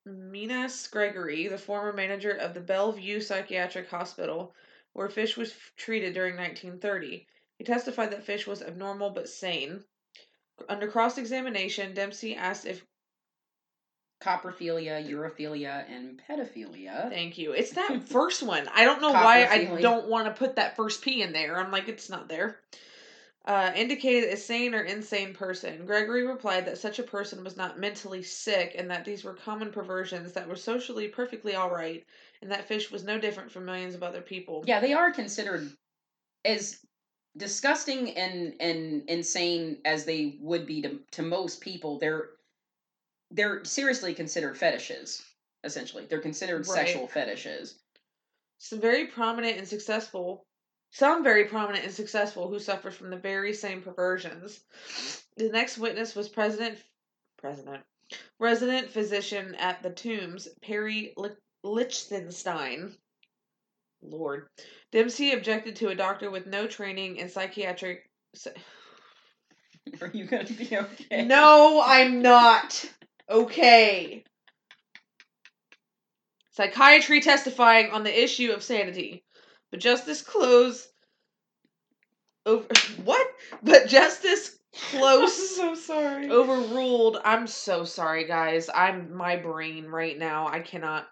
Menas 0.06 0.88
Gregory, 0.88 1.48
the 1.48 1.60
former 1.60 1.94
manager 1.94 2.32
of 2.32 2.56
the 2.56 2.60
Bellevue 2.60 3.22
Psychiatric 3.22 3.88
Hospital, 3.90 4.56
where 4.94 5.08
Fish 5.08 5.38
was 5.38 5.54
treated 5.78 6.16
during 6.16 6.34
1930. 6.36 7.28
He 7.60 7.64
testified 7.64 8.10
that 8.10 8.24
Fish 8.24 8.48
was 8.48 8.64
abnormal 8.64 9.12
but 9.12 9.30
sane. 9.30 9.86
Under 10.68 10.90
cross 10.90 11.20
examination, 11.20 11.94
Dempsey 11.94 12.36
asked 12.36 12.66
if 12.66 12.84
Coprophilia, 14.24 15.06
urophilia, 15.08 15.86
and 15.90 16.22
pedophilia. 16.30 17.10
Thank 17.10 17.38
you. 17.38 17.52
It's 17.52 17.72
that 17.72 18.04
first 18.08 18.42
one. 18.42 18.68
I 18.74 18.86
don't 18.86 19.02
know 19.02 19.12
why 19.12 19.46
I 19.46 19.82
don't 19.82 20.08
want 20.08 20.28
to 20.28 20.34
put 20.34 20.56
that 20.56 20.76
first 20.76 21.02
P 21.02 21.22
in 21.22 21.34
there. 21.34 21.58
I'm 21.58 21.72
like, 21.72 21.90
it's 21.90 22.10
not 22.10 22.30
there. 22.30 22.60
Uh, 23.46 23.74
indicated 23.76 24.32
a 24.32 24.38
sane 24.38 24.74
or 24.74 24.84
insane 24.84 25.34
person. 25.34 25.86
Gregory 25.86 26.26
replied 26.26 26.66
that 26.66 26.78
such 26.78 26.98
a 27.00 27.04
person 27.04 27.44
was 27.44 27.58
not 27.58 27.78
mentally 27.78 28.24
sick 28.24 28.74
and 28.78 28.90
that 28.90 29.04
these 29.04 29.26
were 29.26 29.34
common 29.34 29.70
perversions 29.70 30.32
that 30.32 30.48
were 30.48 30.56
socially 30.56 31.10
perfectly 31.10 31.54
all 31.54 31.70
right, 31.70 32.06
and 32.42 32.50
that 32.50 32.66
Fish 32.66 32.90
was 32.90 33.04
no 33.04 33.20
different 33.20 33.52
from 33.52 33.66
millions 33.66 33.96
of 33.96 34.04
other 34.04 34.22
people. 34.22 34.64
Yeah, 34.66 34.80
they 34.80 34.94
are 34.94 35.12
considered 35.12 35.70
as 36.46 36.80
disgusting 37.36 38.16
and 38.16 38.54
and 38.62 39.04
insane 39.10 39.80
as 39.84 40.06
they 40.06 40.38
would 40.40 40.66
be 40.66 40.82
to 40.82 41.00
to 41.12 41.22
most 41.22 41.60
people. 41.60 42.00
They're 42.00 42.30
they're 43.34 43.66
seriously 43.66 44.14
considered 44.14 44.58
fetishes. 44.58 45.24
Essentially, 45.64 46.06
they're 46.06 46.22
considered 46.22 46.68
Right. 46.68 46.86
sexual 46.86 47.08
fetishes. 47.08 47.80
Some 48.60 48.80
very 48.80 49.08
prominent 49.08 49.58
and 49.58 49.68
successful, 49.68 50.46
some 50.92 51.24
very 51.24 51.46
prominent 51.46 51.84
and 51.84 51.94
successful 51.94 52.48
who 52.48 52.60
suffered 52.60 52.94
from 52.94 53.10
the 53.10 53.18
very 53.18 53.54
same 53.54 53.82
perversions. 53.82 54.64
The 55.36 55.50
next 55.50 55.78
witness 55.78 56.16
was 56.16 56.30
President, 56.30 56.78
President, 57.38 57.84
resident 58.40 58.92
physician 58.92 59.56
at 59.56 59.82
the 59.82 59.90
Tombs, 59.90 60.48
Perry 60.62 61.14
Lichtenstein. 61.64 62.96
Lord, 64.02 64.48
Dempsey 64.92 65.32
objected 65.32 65.78
to 65.78 65.90
a 65.90 65.96
doctor 65.96 66.30
with 66.30 66.46
no 66.46 66.68
training 66.68 67.18
in 67.18 67.30
psychiatric. 67.30 68.10
Are 70.02 70.12
you 70.14 70.26
gonna 70.26 70.44
be 70.46 70.78
okay? 70.78 71.26
No, 71.26 71.82
I'm 71.84 72.22
not. 72.22 72.86
Okay. 73.30 74.24
Psychiatry 76.52 77.22
testifying 77.22 77.92
on 77.92 78.04
the 78.04 78.24
issue 78.24 78.52
of 78.52 78.62
sanity. 78.64 79.24
But 79.72 79.80
Justice 79.80 80.22
Close 80.22 80.88
over 82.46 82.68
what? 83.04 83.28
But 83.64 83.88
Justice 83.88 84.58
Close 84.92 85.60
I'm 85.60 85.76
so 85.76 85.76
sorry. 85.76 86.30
overruled. 86.30 87.18
I'm 87.24 87.48
so 87.48 87.84
sorry, 87.86 88.26
guys. 88.26 88.70
I'm 88.74 89.16
my 89.16 89.36
brain 89.36 89.86
right 89.86 90.18
now. 90.18 90.48
I 90.48 90.60
cannot. 90.60 91.08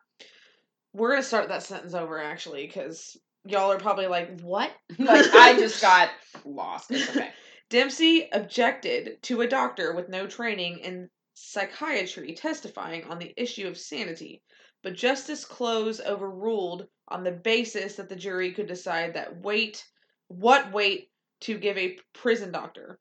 We're 0.94 1.12
gonna 1.12 1.24
start 1.24 1.50
that 1.50 1.64
sentence 1.64 1.94
over 1.94 2.22
actually, 2.22 2.68
because 2.68 3.18
y'all 3.46 3.72
are 3.72 3.80
probably 3.80 4.08
like, 4.08 4.42
"What?" 4.42 4.72
like 5.00 5.34
I 5.34 5.58
just 5.58 5.82
got 5.82 6.10
lost. 6.46 6.92
Okay. 6.92 7.30
Dempsey 7.70 8.28
objected 8.34 9.24
to 9.24 9.42
a 9.42 9.48
doctor 9.48 9.94
with 9.94 10.10
no 10.10 10.28
training 10.28 10.80
in 10.80 11.10
psychiatry 11.42 12.34
testifying 12.34 13.04
on 13.06 13.20
the 13.20 13.34
issue 13.36 13.68
of 13.68 13.78
sanity, 13.78 14.42
but 14.84 14.96
Justice 14.96 15.46
Close 15.46 16.00
overruled 16.00 16.88
on 17.08 17.24
the 17.24 17.32
basis 17.32 17.96
that 17.96 18.10
the 18.10 18.16
jury 18.16 18.54
could 18.54 18.68
decide 18.68 19.14
that 19.14 19.42
weight, 19.42 19.86
what 20.28 20.72
weight 20.72 21.10
to 21.42 21.58
give 21.58 21.78
a 21.78 21.98
prison 22.14 22.52
doctor. 22.52 23.00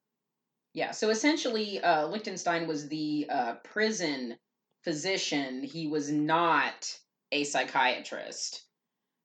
Yeah, 0.72 0.92
so 0.92 1.10
essentially, 1.10 1.80
uh, 1.80 2.06
Lichtenstein 2.06 2.66
was 2.66 2.88
the 2.88 3.26
uh, 3.30 3.54
prison 3.64 4.36
physician. 4.82 5.62
He 5.62 5.86
was 5.86 6.10
not 6.10 6.96
a 7.32 7.44
psychiatrist. 7.44 8.64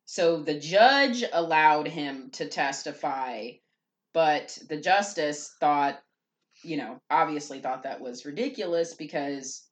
So 0.05 0.41
the 0.41 0.59
judge 0.59 1.23
allowed 1.31 1.87
him 1.87 2.29
to 2.33 2.47
testify, 2.47 3.51
but 4.13 4.57
the 4.69 4.77
justice 4.77 5.55
thought, 5.59 5.99
you 6.65 6.77
know, 6.77 6.99
obviously 7.09 7.59
thought 7.59 7.83
that 7.83 8.01
was 8.01 8.25
ridiculous 8.25 8.95
because, 8.95 9.67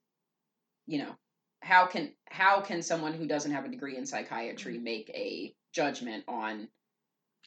you 0.86 1.00
know, 1.00 1.16
how 1.62 1.86
can 1.88 2.14
how 2.26 2.62
can 2.62 2.82
someone 2.82 3.14
who 3.14 3.26
doesn't 3.26 3.52
have 3.52 3.66
a 3.66 3.70
degree 3.70 3.98
in 3.98 4.06
psychiatry 4.06 4.76
mm-hmm. 4.76 4.84
make 4.84 5.10
a 5.10 5.56
judgment 5.74 6.24
on 6.28 6.68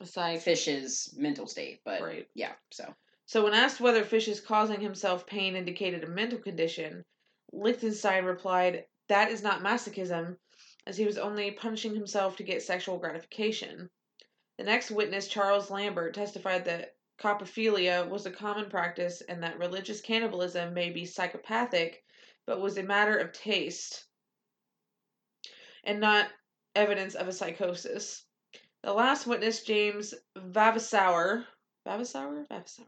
Psych. 0.03 0.41
Fish's 0.41 1.15
mental 1.17 1.47
state? 1.47 1.81
But 1.85 2.03
Right. 2.03 2.29
yeah, 2.35 2.53
so 2.73 2.93
So 3.27 3.45
when 3.45 3.55
asked 3.55 3.81
whether 3.81 4.05
Fish's 4.05 4.41
causing 4.41 4.81
himself 4.81 5.27
pain 5.27 5.55
indicated 5.57 6.03
a 6.03 6.09
mental 6.09 6.39
condition, 6.39 7.05
Lichtenstein 7.53 8.25
replied, 8.25 8.87
"That 9.09 9.31
is 9.31 9.43
not 9.43 9.63
masochism, 9.63 10.39
as 10.87 10.97
he 10.97 11.05
was 11.05 11.19
only 11.19 11.53
punishing 11.53 11.95
himself 11.95 12.37
to 12.37 12.43
get 12.43 12.63
sexual 12.63 12.99
gratification." 12.99 13.91
The 14.59 14.65
next 14.65 14.91
witness, 14.91 15.29
Charles 15.29 15.71
Lambert, 15.71 16.15
testified 16.15 16.65
that 16.65 16.96
coprophilia 17.19 18.09
was 18.09 18.27
a 18.27 18.31
common 18.31 18.69
practice 18.69 19.23
and 19.23 19.43
that 19.43 19.59
religious 19.59 20.01
cannibalism 20.01 20.75
may 20.75 20.91
be 20.91 21.05
psychopathic, 21.05 22.05
but 22.47 22.61
was 22.61 22.77
a 22.77 22.83
matter 22.83 23.17
of 23.17 23.33
taste 23.33 24.07
and 25.85 26.01
not 26.01 26.29
evidence 26.75 27.15
of 27.15 27.29
a 27.29 27.33
psychosis. 27.33 28.25
The 28.83 28.93
last 28.93 29.27
witness, 29.27 29.63
James 29.63 30.15
Vavasour, 30.37 31.47
Vavasour? 31.87 32.47
Vavasour. 32.49 32.87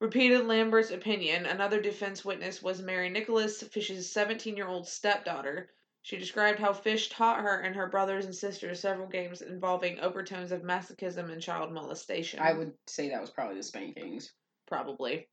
repeated 0.00 0.46
Lambert's 0.46 0.90
opinion. 0.90 1.46
Another 1.46 1.80
defense 1.80 2.24
witness 2.24 2.62
was 2.62 2.82
Mary 2.82 3.08
Nicholas, 3.08 3.62
Fish's 3.62 4.12
17 4.12 4.56
year 4.56 4.68
old 4.68 4.86
stepdaughter. 4.86 5.70
She 6.02 6.16
described 6.16 6.58
how 6.58 6.72
Fish 6.72 7.10
taught 7.10 7.40
her 7.40 7.60
and 7.60 7.76
her 7.76 7.86
brothers 7.86 8.24
and 8.24 8.34
sisters 8.34 8.80
several 8.80 9.08
games 9.08 9.42
involving 9.42 10.00
overtones 10.00 10.52
of 10.52 10.62
masochism 10.62 11.30
and 11.30 11.42
child 11.42 11.72
molestation. 11.72 12.40
I 12.40 12.54
would 12.54 12.72
say 12.86 13.10
that 13.10 13.20
was 13.20 13.30
probably 13.30 13.56
the 13.56 13.62
spankings. 13.62 14.32
Probably. 14.66 15.28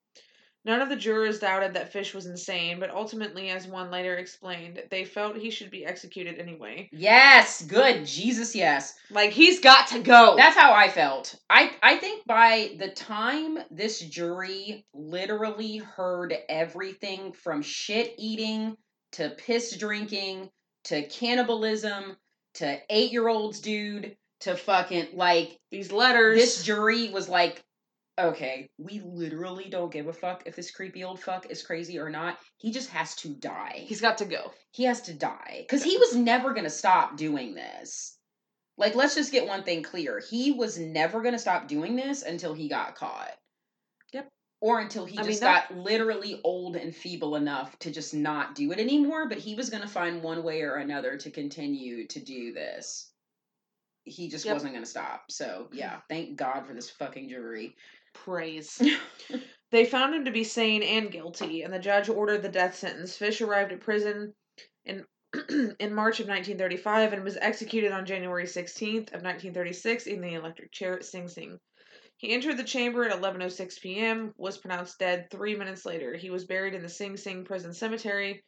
None 0.66 0.82
of 0.82 0.90
the 0.90 0.96
jurors 0.96 1.40
doubted 1.40 1.76
that 1.76 1.94
Fish 1.94 2.16
was 2.16 2.26
insane, 2.26 2.80
but 2.80 2.90
ultimately, 2.90 3.52
as 3.52 3.68
one 3.68 3.92
later 3.92 4.16
explained, 4.16 4.82
they 4.90 5.06
felt 5.06 5.38
he 5.38 5.52
should 5.52 5.70
be 5.70 5.86
executed 5.86 6.40
anyway. 6.40 6.90
Yes, 6.92 7.64
good. 7.64 8.04
Jesus, 8.04 8.56
yes. 8.56 8.96
Like, 9.12 9.30
he's 9.30 9.60
got 9.60 9.88
to 9.90 10.00
go! 10.00 10.36
That's 10.36 10.58
how 10.58 10.74
I 10.74 10.90
felt. 10.90 11.36
I 11.52 11.72
I 11.84 11.98
think 11.98 12.26
by 12.26 12.76
the 12.80 12.90
time 12.90 13.60
this 13.70 14.00
jury 14.00 14.88
literally 14.92 15.78
heard 15.78 16.34
everything 16.50 17.32
from 17.34 17.62
shit 17.62 18.16
eating 18.18 18.76
to 19.12 19.30
piss 19.30 19.78
drinking 19.78 20.50
to 20.86 21.08
cannibalism 21.08 22.16
to 22.56 22.80
8-year-olds 22.90 23.60
dude 23.60 24.16
to 24.42 24.56
fucking 24.56 25.08
like 25.14 25.58
These 25.72 25.92
letters. 25.92 26.38
this 26.38 26.64
jury 26.64 27.10
was 27.10 27.30
like 27.30 27.62
okay, 28.18 28.70
we 28.78 29.02
literally 29.04 29.68
don't 29.70 29.92
give 29.92 30.08
a 30.08 30.14
fuck 30.14 30.44
if 30.46 30.56
this 30.56 30.72
creepy 30.72 31.04
old 31.04 31.20
fuck 31.20 31.52
is 31.52 31.62
crazy 31.62 32.00
or 32.00 32.10
not. 32.10 32.38
He 32.56 32.72
just 32.72 32.90
has 32.92 33.14
to 33.18 33.28
die. 33.28 33.84
he's 33.88 34.00
got 34.00 34.20
to 34.20 34.26
go. 34.26 34.54
he 34.72 34.84
has 34.84 35.02
to 35.02 35.14
die 35.14 35.66
because 35.68 35.84
he 35.84 35.98
was 35.98 36.16
never 36.16 36.54
going 36.54 36.64
to 36.64 36.70
stop 36.70 37.18
doing 37.18 37.56
this 37.56 38.18
like 38.78 38.96
let's 38.96 39.16
just 39.16 39.32
get 39.32 39.48
one 39.48 39.64
thing 39.64 39.84
clear 39.84 40.22
he 40.30 40.52
was 40.52 40.78
never 40.78 41.22
going 41.22 41.34
to 41.34 41.40
stop 41.40 41.68
doing 41.68 41.96
this 41.96 42.24
until 42.24 42.54
he 42.54 42.68
got 42.70 42.96
caught. 42.96 43.32
Or 44.66 44.80
until 44.80 45.06
he 45.06 45.18
I 45.18 45.22
mean, 45.22 45.30
just 45.30 45.42
that- 45.42 45.70
got 45.70 45.78
literally 45.78 46.42
old 46.44 46.76
and 46.76 46.96
feeble 46.96 47.36
enough 47.36 47.78
to 47.80 47.92
just 47.92 48.16
not 48.16 48.56
do 48.56 48.72
it 48.72 48.80
anymore 48.80 49.30
but 49.30 49.38
he 49.38 49.54
was 49.54 49.70
going 49.70 49.84
to 49.84 49.88
find 49.88 50.24
one 50.24 50.42
way 50.44 50.62
or 50.62 50.76
another 50.76 51.18
to 51.18 51.30
continue 51.30 52.08
to 52.08 52.20
do 52.20 52.52
this 52.52 53.12
he 54.06 54.28
just 54.28 54.46
Yep. 54.46 54.56
wasn't 54.56 54.74
going 54.74 54.84
to 54.84 54.90
stop 54.90 55.32
so 55.32 55.68
yeah 55.72 56.00
thank 56.10 56.36
god 56.36 56.66
for 56.66 56.74
this 56.74 56.90
fucking 56.90 57.30
jury 57.30 57.76
Praise. 58.14 58.82
They 59.72 59.84
found 59.84 60.16
him 60.16 60.24
to 60.26 60.32
be 60.32 60.46
sane 60.46 60.84
and 60.84 61.12
guilty, 61.12 61.64
and 61.64 61.74
the 61.74 61.80
judge 61.80 62.08
ordered 62.08 62.44
the 62.44 62.50
death 62.50 62.76
sentence. 62.78 63.18
Fish 63.18 63.42
arrived 63.42 63.74
at 63.74 63.82
prison 63.82 64.34
in 64.86 65.04
in 65.80 65.94
March 65.94 66.22
of 66.22 66.28
1935 66.30 67.12
and 67.12 67.24
was 67.26 67.36
executed 67.42 67.92
on 67.92 68.06
January 68.06 68.46
16th 68.46 69.08
of 69.14 69.22
1936 69.24 70.06
in 70.08 70.22
the 70.22 70.36
electric 70.36 70.72
chair 70.72 70.94
at 70.94 71.04
Sing 71.04 71.28
Sing. 71.28 71.60
He 72.18 72.32
entered 72.32 72.56
the 72.56 72.64
chamber 72.64 73.04
at 73.04 73.12
11:06 73.12 73.82
p.m. 73.82 74.34
was 74.38 74.58
pronounced 74.58 75.00
dead 75.00 75.30
3 75.30 75.56
minutes 75.56 75.86
later. 75.86 76.16
He 76.16 76.30
was 76.30 76.46
buried 76.46 76.74
in 76.74 76.82
the 76.82 76.88
Sing 76.90 77.18
Sing 77.18 77.44
prison 77.44 77.74
cemetery. 77.74 78.44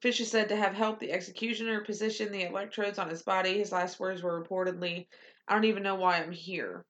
Fish 0.00 0.20
is 0.20 0.30
said 0.30 0.48
to 0.48 0.56
have 0.56 0.74
helped 0.74 1.00
the 1.00 1.12
executioner 1.12 1.82
position 1.82 2.32
the 2.32 2.44
electrodes 2.44 2.98
on 2.98 3.10
his 3.10 3.22
body. 3.22 3.58
His 3.58 3.72
last 3.72 4.00
words 4.00 4.22
were 4.22 4.42
reportedly, 4.42 5.06
"I 5.46 5.54
don't 5.54 5.66
even 5.66 5.82
know 5.82 5.96
why 5.96 6.16
I'm 6.16 6.32
here." 6.32 6.84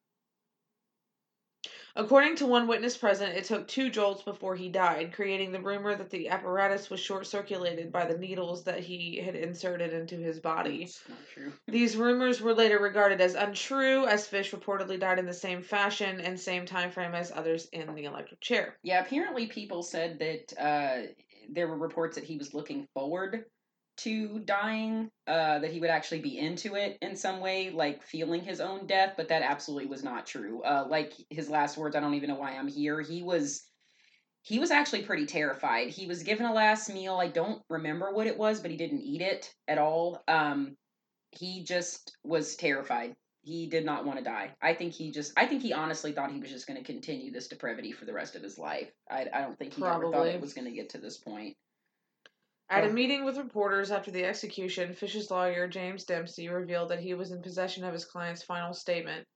According 1.99 2.37
to 2.37 2.47
one 2.47 2.69
witness 2.69 2.97
present, 2.97 3.37
it 3.37 3.45
took 3.45 3.67
two 3.67 3.91
jolts 3.91 4.23
before 4.23 4.55
he 4.55 4.69
died, 4.69 5.13
creating 5.13 5.51
the 5.51 5.61
rumor 5.61 5.97
that 5.97 6.11
the 6.11 6.29
apparatus 6.29 6.91
was 6.91 7.01
short 7.01 7.27
circuited 7.27 7.91
by 7.91 8.07
the 8.07 8.17
needles 8.17 8.63
that 8.65 8.79
he 8.79 9.17
had 9.17 9.35
inserted 9.35 9.93
into 9.93 10.15
his 10.15 10.39
body. 10.39 10.85
It's 10.85 11.03
not 11.09 11.19
true. 11.35 11.53
These 11.67 11.97
rumors 11.97 12.41
were 12.41 12.55
later 12.55 12.79
regarded 12.79 13.21
as 13.21 13.35
untrue, 13.35 14.07
as 14.07 14.29
Fish 14.29 14.53
reportedly 14.53 15.01
died 15.01 15.19
in 15.19 15.27
the 15.27 15.35
same 15.35 15.61
fashion 15.61 16.21
and 16.21 16.39
same 16.39 16.67
time 16.67 16.93
frame 16.93 17.17
as 17.17 17.33
others 17.33 17.67
in 17.73 17.93
the 17.93 18.05
electric 18.05 18.41
chair. 18.41 18.77
Yeah, 18.85 19.01
apparently 19.01 19.49
people 19.49 19.83
said 19.83 20.21
that 20.21 20.53
uh, 20.57 21.09
there 21.51 21.67
were 21.67 21.79
reports 21.79 22.15
that 22.15 22.23
he 22.23 22.39
was 22.39 22.55
looking 22.55 22.87
forward 22.95 23.45
to 23.99 24.41
dying, 24.41 25.11
uh, 25.27 25.59
that 25.59 25.73
he 25.73 25.81
would 25.81 25.91
actually 25.91 26.21
be 26.21 26.39
into 26.39 26.75
it 26.75 26.99
in 27.03 27.17
some 27.17 27.41
way, 27.41 27.71
like 27.71 28.03
feeling 28.03 28.43
his 28.43 28.61
own 28.61 28.87
death, 28.87 29.15
but 29.17 29.29
that 29.29 29.43
absolutely 29.43 29.87
was 29.87 30.05
not 30.05 30.27
true. 30.27 30.63
Uh, 30.63 30.87
like 30.89 31.13
his 31.31 31.49
last 31.49 31.77
words, 31.77 31.97
I 31.97 32.01
don't 32.01 32.15
even 32.15 32.31
know 32.31 32.37
why 32.37 32.53
I'm 32.53 32.69
here. 32.69 33.01
He 33.01 33.23
was 33.23 33.65
he 34.43 34.59
was 34.59 34.71
actually 34.71 35.03
pretty 35.03 35.27
terrified. 35.27 35.91
He 35.91 36.07
was 36.07 36.23
given 36.23 36.47
a 36.47 36.53
last 36.53 36.89
meal. 36.89 37.17
I 37.17 37.29
don't 37.29 37.63
remember 37.69 38.13
what 38.13 38.27
it 38.27 38.39
was, 38.39 38.61
but 38.61 38.71
he 38.71 38.77
didn't 38.77 39.03
eat 39.03 39.21
it 39.21 39.53
at 39.67 39.79
all. 39.79 40.23
Um, 40.27 40.77
he 41.33 41.65
just 41.65 42.17
was 42.25 42.57
terrified. 42.57 43.15
He 43.43 43.67
did 43.67 43.85
not 43.85 44.05
want 44.05 44.19
to 44.19 44.25
die. 44.25 44.53
I 44.63 44.75
think 44.75 44.93
he 44.93 45.11
just 45.11 45.33
I 45.37 45.47
think 45.47 45.63
he 45.63 45.73
honestly 45.73 46.13
thought 46.13 46.33
he 46.33 46.41
was 46.41 46.51
just 46.51 46.67
going 46.67 46.79
to 46.79 46.93
continue 46.93 47.33
this 47.33 47.49
depravity 47.49 47.93
for 47.93 48.05
the 48.05 48.13
rest 48.13 48.37
of 48.37 48.43
his 48.43 48.59
life. 48.59 48.91
I 49.11 49.27
I 49.33 49.41
don't 49.43 49.59
think 49.59 49.75
he 49.75 49.85
ever 49.85 50.11
thought 50.11 50.27
it 50.27 50.41
was 50.41 50.55
going 50.55 50.67
to 50.67 50.73
get 50.73 50.91
to 50.91 50.99
this 50.99 51.19
point. 51.19 51.57
At 52.71 52.85
a 52.85 52.93
meeting 52.93 53.25
with 53.25 53.39
reporters 53.39 53.91
after 53.91 54.11
the 54.11 54.25
execution, 54.25 54.93
Fish's 54.93 55.31
lawyer, 55.31 55.67
James 55.67 56.05
Dempsey, 56.05 56.49
revealed 56.49 56.91
that 56.91 57.01
he 57.01 57.15
was 57.15 57.31
in 57.31 57.41
possession 57.41 57.83
of 57.83 57.95
his 57.95 58.05
client's 58.05 58.43
final 58.43 58.75
statement. 58.75 59.27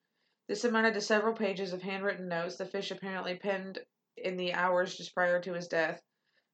This 0.48 0.64
amounted 0.64 0.94
to 0.94 1.00
several 1.00 1.34
pages 1.34 1.72
of 1.72 1.80
handwritten 1.82 2.28
notes 2.28 2.56
that 2.56 2.70
Fish 2.70 2.90
apparently 2.90 3.36
penned 3.36 3.78
in 4.18 4.36
the 4.36 4.52
hours 4.52 4.96
just 4.96 5.14
prior 5.14 5.40
to 5.40 5.54
his 5.54 5.66
death. 5.66 6.02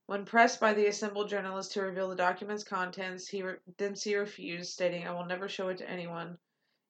When 0.07 0.25
pressed 0.25 0.61
by 0.61 0.73
the 0.73 0.87
assembled 0.87 1.29
journalists 1.29 1.75
to 1.75 1.83
reveal 1.83 2.09
the 2.09 2.15
document's 2.17 2.63
contents, 2.65 3.27
he 3.27 3.43
re- 3.43 3.57
Dempsey 3.77 4.15
refused, 4.15 4.71
stating, 4.73 5.07
"I 5.07 5.11
will 5.11 5.27
never 5.27 5.49
show 5.49 5.69
it 5.71 5.79
to 5.79 5.91
anyone. 5.91 6.39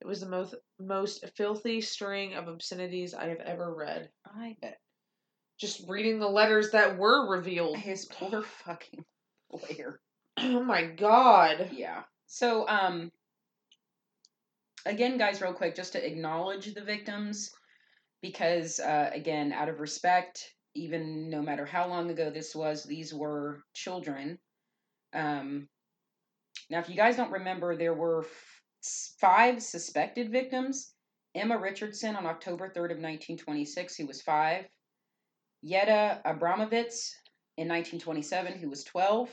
It 0.01 0.07
was 0.07 0.21
the 0.21 0.29
most 0.29 0.55
most 0.79 1.25
filthy 1.35 1.81
string 1.81 2.35
of 2.35 2.47
obscenities 2.47 3.15
I 3.15 3.29
have 3.29 3.41
ever 3.41 3.73
read." 3.73 4.13
I 4.27 4.57
bet 4.61 4.79
Just 5.57 5.89
reading 5.89 6.19
the 6.21 6.29
letters 6.29 6.71
that 6.73 6.99
were 6.99 7.29
revealed. 7.31 7.79
his 7.79 8.05
poor 8.05 8.43
fucking 8.43 9.05
lawyer. 9.51 10.01
Oh 10.39 10.63
my 10.63 10.85
god. 10.85 11.71
Yeah. 11.73 12.03
So, 12.27 12.69
um, 12.69 13.11
again, 14.87 15.19
guys, 15.19 15.41
real 15.41 15.53
quick, 15.53 15.75
just 15.75 15.93
to 15.95 16.07
acknowledge 16.07 16.73
the 16.75 16.85
victims, 16.85 17.51
because 18.23 18.81
uh, 18.81 19.11
again, 19.13 19.53
out 19.53 19.69
of 19.69 19.81
respect, 19.81 20.55
even 20.75 21.29
no 21.31 21.43
matter 21.43 21.67
how 21.67 21.89
long 21.89 22.11
ago 22.11 22.31
this 22.31 22.55
was, 22.55 22.85
these 22.85 23.13
were 23.13 23.63
children. 23.75 24.39
Um, 25.13 25.69
now, 26.71 26.81
if 26.81 26.89
you 26.89 26.97
guys 26.97 27.17
don't 27.17 27.33
remember, 27.33 27.77
there 27.77 27.95
were 27.95 28.25
f- 28.25 28.63
five 29.21 29.63
suspected 29.63 30.31
victims. 30.31 30.93
Emma 31.35 31.59
Richardson 31.59 32.17
on 32.17 32.27
October 32.27 32.69
3rd 32.69 32.93
of 32.93 32.99
1926, 32.99 33.97
who 33.97 34.07
was 34.07 34.23
five. 34.23 34.67
Yetta 35.63 36.21
Abramowitz 36.25 37.11
in 37.59 37.67
1927, 37.67 38.57
who 38.59 38.71
was 38.71 38.85
12. 38.85 39.29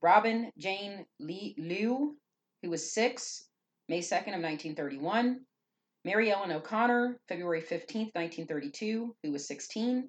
Robin 0.00 0.50
Jane 0.58 1.04
Lee 1.20 1.54
Liu, 1.58 2.16
who 2.62 2.70
was 2.70 2.92
six, 2.92 3.44
May 3.88 4.00
2nd 4.00 4.32
of 4.32 4.42
1931. 4.42 5.40
Mary 6.06 6.32
Ellen 6.32 6.52
O'Connor, 6.52 7.20
February 7.28 7.60
15th, 7.60 8.14
1932, 8.14 9.14
who 9.22 9.30
was 9.30 9.46
16. 9.46 10.08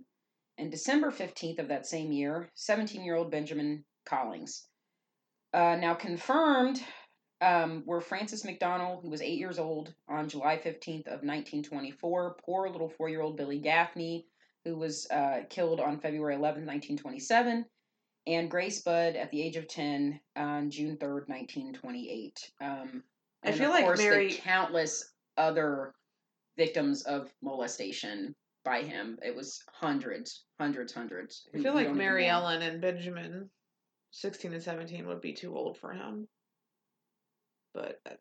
And 0.58 0.72
December 0.72 1.12
15th 1.12 1.60
of 1.60 1.68
that 1.68 1.86
same 1.86 2.14
year, 2.14 2.50
17 2.56 3.04
year 3.04 3.16
old 3.16 3.30
Benjamin 3.30 3.84
Collings. 4.06 4.68
Uh, 5.54 5.76
now 5.76 5.94
confirmed 5.94 6.82
um, 7.42 7.84
were 7.86 8.00
Francis 8.00 8.46
McDonnell, 8.46 9.02
who 9.02 9.10
was 9.10 9.22
eight 9.22 9.38
years 9.38 9.60
old 9.60 9.94
on 10.08 10.30
July 10.30 10.58
15th 10.58 11.08
of 11.08 11.24
1924. 11.24 12.38
Poor 12.46 12.70
little 12.70 12.90
four 12.90 13.10
year 13.10 13.22
old 13.22 13.36
Billy 13.36 13.60
Gaffney, 13.60 14.26
who 14.66 14.76
was 14.76 15.08
uh, 15.12 15.42
killed 15.50 15.80
on 15.80 16.00
February 16.00 16.36
11th, 16.36 16.66
1927 16.66 17.66
and 18.28 18.50
Grace 18.50 18.82
Budd 18.82 19.16
at 19.16 19.30
the 19.32 19.42
age 19.42 19.56
of 19.56 19.68
10 19.68 20.20
on 20.36 20.70
June 20.70 20.98
3rd, 20.98 21.30
1928. 21.30 22.52
Um, 22.60 23.04
I 23.44 23.52
feel 23.52 23.70
like 23.70 23.98
Mary- 23.98 24.34
countless 24.34 25.14
other 25.38 25.94
victims 26.58 27.04
of 27.04 27.30
molestation 27.44 28.34
by 28.64 28.82
him. 28.82 29.20
It 29.24 29.36
was 29.36 29.62
hundreds, 29.72 30.46
hundreds, 30.60 30.92
hundreds. 30.92 31.48
I 31.54 31.60
feel 31.60 31.76
like 31.76 31.94
Mary. 31.94 32.28
Ellen 32.28 32.64
and 32.64 32.82
Benjamin, 32.82 33.50
16 34.12 34.54
and 34.54 34.64
17, 34.64 35.08
would 35.08 35.22
be 35.22 35.34
too 35.34 35.56
old 35.56 35.78
for 35.78 35.94
him. 35.94 36.28
But 37.76 38.00
uh, 38.10 38.16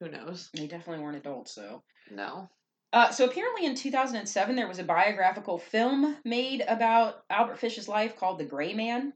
who 0.00 0.10
knows? 0.10 0.50
They 0.52 0.66
definitely 0.66 1.02
weren't 1.02 1.16
adults, 1.16 1.54
so. 1.54 1.82
No. 2.10 2.50
Uh, 2.92 3.10
so 3.10 3.26
apparently 3.26 3.66
in 3.66 3.74
2007 3.74 4.56
there 4.56 4.68
was 4.68 4.78
a 4.78 4.84
biographical 4.84 5.58
film 5.58 6.16
made 6.24 6.64
about 6.66 7.22
Albert 7.28 7.58
Fish's 7.58 7.88
life 7.88 8.16
called 8.16 8.38
The 8.38 8.44
Gray 8.44 8.72
Man. 8.72 9.12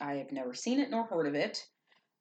I 0.00 0.14
have 0.14 0.32
never 0.32 0.54
seen 0.54 0.80
it 0.80 0.90
nor 0.90 1.04
heard 1.04 1.26
of 1.26 1.34
it. 1.34 1.64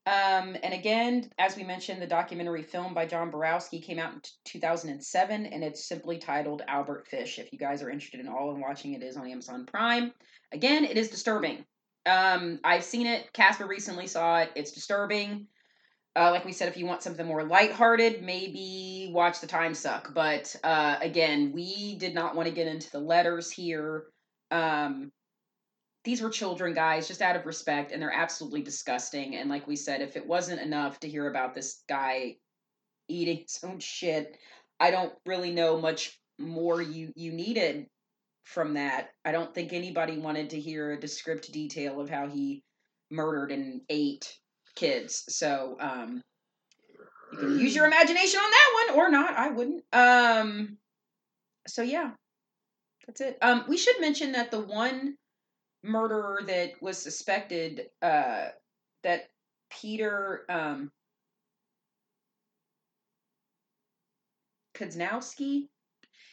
Um, 0.06 0.58
and 0.64 0.74
again, 0.74 1.30
as 1.38 1.56
we 1.56 1.64
mentioned, 1.64 2.02
the 2.02 2.08
documentary 2.08 2.64
film 2.64 2.94
by 2.94 3.06
John 3.06 3.30
Borowski 3.30 3.80
came 3.80 4.00
out 4.00 4.14
in 4.14 4.22
t- 4.22 4.32
2007, 4.46 5.46
and 5.46 5.64
it's 5.64 5.88
simply 5.88 6.18
titled 6.18 6.64
Albert 6.68 7.08
Fish. 7.08 7.38
If 7.38 7.54
you 7.54 7.60
guys 7.60 7.84
are 7.84 7.92
interested 7.92 8.20
in 8.20 8.28
all 8.28 8.52
and 8.52 8.62
watching 8.62 8.94
it, 8.94 9.04
is 9.04 9.18
on 9.18 9.30
Amazon 9.30 9.68
Prime. 9.68 10.12
Again, 10.52 10.84
it 10.84 10.98
is 10.98 11.10
disturbing. 11.10 11.64
Um, 12.08 12.60
I've 12.64 12.84
seen 12.86 13.06
it. 13.06 13.32
Casper 13.34 13.68
recently 13.68 14.08
saw 14.08 14.40
it. 14.40 14.52
It's 14.56 14.72
disturbing. 14.72 15.48
Uh, 16.20 16.32
like 16.32 16.44
we 16.44 16.52
said, 16.52 16.68
if 16.68 16.76
you 16.76 16.86
want 16.86 17.02
something 17.02 17.26
more 17.26 17.46
lighthearted, 17.46 18.22
maybe 18.22 19.10
watch 19.14 19.40
The 19.40 19.48
Time 19.48 19.74
Suck. 19.74 20.14
But 20.14 20.54
uh, 20.66 20.98
again, 21.00 21.54
we 21.54 21.96
did 21.96 22.14
not 22.14 22.36
want 22.36 22.50
to 22.50 22.54
get 22.54 22.68
into 22.68 22.92
the 22.92 23.00
letters 23.00 23.50
here. 23.50 24.08
Um, 24.52 25.14
these 26.04 26.22
were 26.22 26.30
children, 26.30 26.74
guys, 26.74 27.08
just 27.08 27.22
out 27.22 27.38
of 27.38 27.46
respect, 27.46 27.94
and 27.94 28.02
they're 28.02 28.12
absolutely 28.12 28.62
disgusting. 28.64 29.38
And 29.38 29.50
like 29.50 29.66
we 29.66 29.78
said, 29.78 30.02
if 30.02 30.18
it 30.18 30.28
wasn't 30.28 30.60
enough 30.60 31.00
to 31.00 31.10
hear 31.10 31.30
about 31.30 31.56
this 31.56 31.84
guy 31.88 32.36
eating 33.08 33.38
his 33.38 33.58
own 33.64 33.80
shit, 33.80 34.36
I 34.78 34.92
don't 34.92 35.14
really 35.26 35.54
know 35.54 35.80
much 35.80 36.20
more 36.38 36.82
you 36.82 37.14
you 37.16 37.32
needed 37.32 37.88
from 38.44 38.74
that. 38.74 39.12
I 39.24 39.32
don't 39.32 39.56
think 39.56 39.72
anybody 39.72 40.18
wanted 40.18 40.50
to 40.50 40.60
hear 40.60 40.92
a 40.92 41.00
descriptive 41.00 41.54
detail 41.54 42.02
of 42.02 42.10
how 42.10 42.28
he 42.28 42.62
murdered 43.10 43.54
and 43.54 43.82
ate 43.88 44.38
kids. 44.80 45.26
So 45.28 45.76
um, 45.80 46.24
you 47.34 47.38
can 47.38 47.60
use 47.60 47.76
your 47.76 47.86
imagination 47.86 48.40
on 48.40 48.50
that 48.50 48.70
one 48.74 49.00
or 49.00 49.12
not. 49.12 49.36
I 49.36 49.50
wouldn't. 49.50 49.84
Um, 49.92 50.78
so 51.68 51.82
yeah, 51.82 52.12
that's 53.06 53.22
it. 53.22 53.38
Um, 53.42 53.66
we 53.68 53.78
should 53.78 54.00
mention 54.00 54.32
that 54.32 54.52
the 54.52 54.62
one 54.62 55.16
murderer 55.84 56.42
that 56.48 56.82
was 56.82 56.98
suspected, 56.98 57.88
uh, 58.02 58.46
that 59.04 59.30
Peter 59.70 60.46
um, 60.50 60.92
Kudzinowski, 64.76 65.68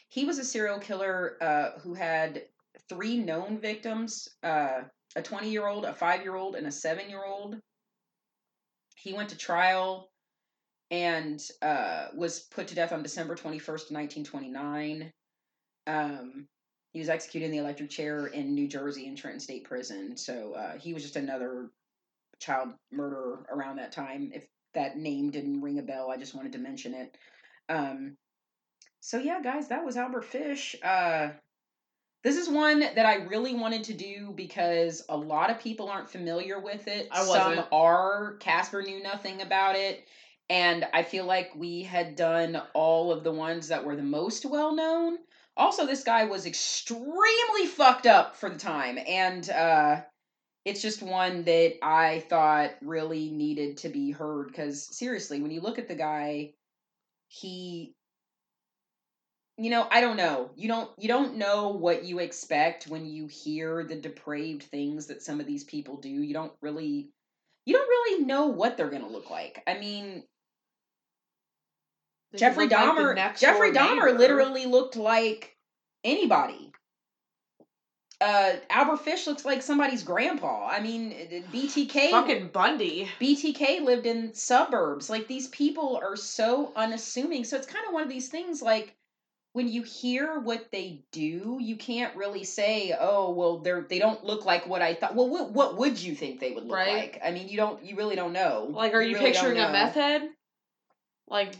he 0.09 0.25
was 0.25 0.39
a 0.39 0.43
serial 0.43 0.79
killer 0.79 1.37
uh, 1.41 1.79
who 1.81 1.93
had 1.93 2.43
three 2.89 3.17
known 3.17 3.59
victims: 3.59 4.29
uh, 4.43 4.83
a 5.15 5.21
twenty-year-old, 5.21 5.85
a 5.85 5.93
five-year-old, 5.93 6.55
and 6.55 6.65
a 6.65 6.71
seven-year-old. 6.71 7.57
He 9.07 9.13
went 9.13 9.29
to 9.29 9.37
trial 9.37 10.09
and 10.91 11.41
uh, 11.61 12.07
was 12.13 12.41
put 12.41 12.67
to 12.67 12.75
death 12.75 12.91
on 12.91 13.03
December 13.03 13.35
21st, 13.35 13.89
1929. 13.89 15.13
Um, 15.87 16.47
he 16.91 16.99
was 16.99 17.07
executed 17.07 17.45
in 17.45 17.51
the 17.53 17.59
electric 17.59 17.89
chair 17.89 18.27
in 18.27 18.53
New 18.53 18.67
Jersey 18.67 19.07
in 19.07 19.15
Trenton 19.15 19.39
State 19.39 19.63
Prison. 19.63 20.17
So 20.17 20.55
uh, 20.55 20.77
he 20.77 20.93
was 20.93 21.03
just 21.03 21.15
another 21.15 21.69
child 22.41 22.71
murderer 22.91 23.45
around 23.49 23.77
that 23.77 23.93
time. 23.93 24.31
If 24.33 24.45
that 24.73 24.97
name 24.97 25.31
didn't 25.31 25.61
ring 25.61 25.79
a 25.79 25.83
bell, 25.83 26.11
I 26.11 26.17
just 26.17 26.35
wanted 26.35 26.51
to 26.51 26.59
mention 26.59 26.93
it. 26.93 27.17
Um, 27.69 28.17
so 28.99 29.19
yeah, 29.19 29.41
guys, 29.41 29.69
that 29.69 29.85
was 29.85 29.95
Albert 29.95 30.25
Fish. 30.25 30.75
Uh, 30.83 31.29
this 32.27 32.35
is 32.35 32.49
one 32.49 32.81
that 32.81 33.05
I 33.05 33.23
really 33.25 33.53
wanted 33.53 33.85
to 33.85 33.93
do 33.93 34.33
because 34.35 35.01
a 35.07 35.15
lot 35.15 35.49
of 35.49 35.61
people 35.61 35.87
aren't 35.87 36.09
familiar 36.09 36.59
with 36.59 36.85
it. 36.89 37.07
I 37.09 37.23
Some 37.23 37.55
wasn't. 37.55 37.67
are. 37.71 38.35
Casper 38.41 38.81
knew 38.81 39.01
nothing 39.01 39.41
about 39.41 39.77
it. 39.77 40.05
And 40.49 40.85
I 40.93 41.03
feel 41.03 41.23
like 41.23 41.51
we 41.55 41.83
had 41.83 42.17
done 42.17 42.61
all 42.73 43.13
of 43.13 43.23
the 43.23 43.31
ones 43.31 43.69
that 43.69 43.85
were 43.85 43.95
the 43.95 44.03
most 44.03 44.45
well 44.45 44.75
known. 44.75 45.19
Also, 45.55 45.85
this 45.85 46.03
guy 46.03 46.25
was 46.25 46.45
extremely 46.45 47.65
fucked 47.65 48.07
up 48.07 48.35
for 48.35 48.49
the 48.49 48.59
time. 48.59 48.99
And 49.07 49.49
uh, 49.49 50.01
it's 50.65 50.81
just 50.81 51.01
one 51.01 51.45
that 51.45 51.75
I 51.81 52.25
thought 52.27 52.71
really 52.81 53.31
needed 53.31 53.77
to 53.77 53.89
be 53.89 54.11
heard. 54.11 54.47
Because 54.47 54.93
seriously, 54.97 55.41
when 55.41 55.51
you 55.51 55.61
look 55.61 55.79
at 55.79 55.87
the 55.87 55.95
guy, 55.95 56.55
he 57.29 57.95
you 59.57 59.69
know 59.69 59.87
i 59.91 60.01
don't 60.01 60.17
know 60.17 60.49
you 60.55 60.67
don't 60.67 60.89
you 60.97 61.07
don't 61.07 61.35
know 61.35 61.69
what 61.69 62.03
you 62.03 62.19
expect 62.19 62.85
when 62.87 63.05
you 63.05 63.27
hear 63.27 63.83
the 63.83 63.95
depraved 63.95 64.63
things 64.63 65.07
that 65.07 65.23
some 65.23 65.39
of 65.39 65.47
these 65.47 65.63
people 65.63 65.97
do 65.97 66.09
you 66.09 66.33
don't 66.33 66.53
really 66.61 67.09
you 67.65 67.73
don't 67.73 67.87
really 67.87 68.23
know 68.23 68.47
what 68.47 68.77
they're 68.77 68.89
going 68.89 69.01
to 69.01 69.09
look 69.09 69.29
like 69.29 69.63
i 69.67 69.77
mean 69.77 70.23
They 72.31 72.39
jeffrey 72.39 72.65
look 72.67 72.73
like 72.73 72.95
dahmer 72.95 73.37
jeffrey 73.39 73.71
dahmer 73.71 74.05
neighbor. 74.05 74.19
literally 74.19 74.65
looked 74.65 74.95
like 74.95 75.55
anybody 76.03 76.71
uh 78.21 78.53
albert 78.69 78.97
fish 78.97 79.27
looks 79.27 79.45
like 79.45 79.61
somebody's 79.61 80.03
grandpa 80.03 80.67
i 80.67 80.79
mean 80.79 81.11
btk 81.51 82.09
fucking 82.11 82.47
Bundy. 82.49 83.07
BTK 83.21 83.81
lived 83.83 84.05
in 84.07 84.33
suburbs. 84.33 85.09
Like 85.09 85.27
these 85.27 85.47
people 85.49 85.99
are 86.01 86.15
so 86.15 86.71
unassuming. 86.75 87.43
So 87.43 87.57
it's 87.57 87.67
kind 87.67 87.85
of 87.85 87.93
one 87.93 88.01
of 88.03 88.09
these 88.09 88.29
things 88.29 88.61
like 88.61 88.95
when 89.57 89.67
you 89.67 89.81
hear 89.81 90.39
what 90.39 90.69
they 90.71 91.01
do, 91.11 91.57
you 91.59 91.77
can't 91.77 92.15
really 92.15 92.43
say, 92.43 92.95
"Oh, 92.97 93.31
well, 93.31 93.57
they're 93.57 93.87
they 93.89 93.97
don't 93.97 94.23
look 94.23 94.45
like 94.45 94.67
what 94.67 94.83
I 94.83 94.93
thought." 94.93 95.15
Well, 95.15 95.29
what 95.29 95.51
what 95.51 95.77
would 95.77 95.99
you 95.99 96.13
think 96.13 96.39
they 96.39 96.51
would 96.51 96.65
look 96.65 96.75
Right. 96.77 97.13
like? 97.13 97.21
I 97.25 97.31
mean, 97.31 97.47
you 97.47 97.57
don't 97.57 97.83
you 97.83 97.95
really 97.95 98.15
don't 98.15 98.33
know. 98.33 98.69
Like, 98.71 98.93
are 98.93 99.01
you, 99.01 99.15
really 99.15 99.31
picturing 99.31 99.57
a 99.57 99.71
meth 99.71 99.95
head? 99.95 100.29
Like 101.27 101.55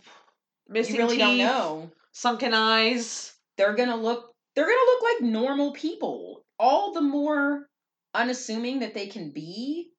missing 0.67 0.93
You 0.93 1.01
really 1.01 1.17
teeth, 1.17 1.25
don't 1.25 1.37
know. 1.39 1.91
sunken 2.11 2.53
eyes. 2.53 3.33
They're 3.57 3.73
to 3.73 3.95
look 3.95 4.31
they're 4.53 4.67
going 4.67 4.77
to 4.77 4.91
look 4.91 5.03
like 5.03 5.31
normal 5.31 5.71
people. 5.73 6.43
All 6.59 6.93
the 6.93 7.01
more 7.01 7.65
unassuming 8.13 8.79
that 8.79 8.93
they 8.93 9.07
can 9.07 9.31
be, 9.31 9.89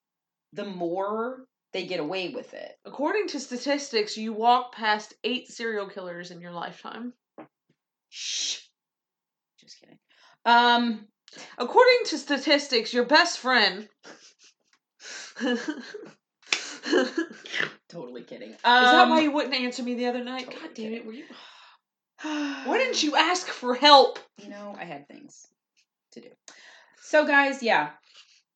the 0.52 0.64
more 0.64 1.44
they 1.72 1.84
get 1.84 1.98
away 1.98 2.28
with 2.28 2.54
it. 2.54 2.76
According 2.84 3.26
to 3.28 3.40
statistics, 3.40 4.16
you 4.16 4.32
walk 4.32 4.72
past 4.72 5.14
eight 5.24 5.48
serial 5.48 5.88
killers 5.88 6.30
in 6.30 6.40
your 6.40 6.52
lifetime. 6.52 7.12
Shh. 8.08 8.58
Just 9.60 9.80
kidding. 9.80 9.98
Um 10.44 11.06
According 11.58 11.98
to 12.06 12.18
statistics, 12.18 12.92
your 12.94 13.04
best 13.04 13.38
friend. 13.38 13.86
Totally 17.88 18.22
kidding. 18.22 18.50
Is 18.50 18.56
that 18.62 19.02
Um, 19.02 19.10
why 19.10 19.20
you 19.20 19.30
wouldn't 19.30 19.54
answer 19.54 19.82
me 19.82 19.94
the 19.94 20.06
other 20.06 20.22
night? 20.24 20.46
totally 20.46 20.62
God 20.62 20.74
damn 20.74 20.92
it! 20.94 21.06
Were 21.06 21.12
you? 21.12 21.24
Why 22.22 22.78
didn't 22.78 23.02
you 23.02 23.14
ask 23.16 23.46
for 23.46 23.74
help? 23.74 24.18
You 24.42 24.48
know, 24.50 24.74
I 24.78 24.84
had 24.84 25.06
things 25.08 25.46
to 26.12 26.20
do. 26.20 26.28
So, 27.00 27.26
guys, 27.26 27.62
yeah, 27.62 27.90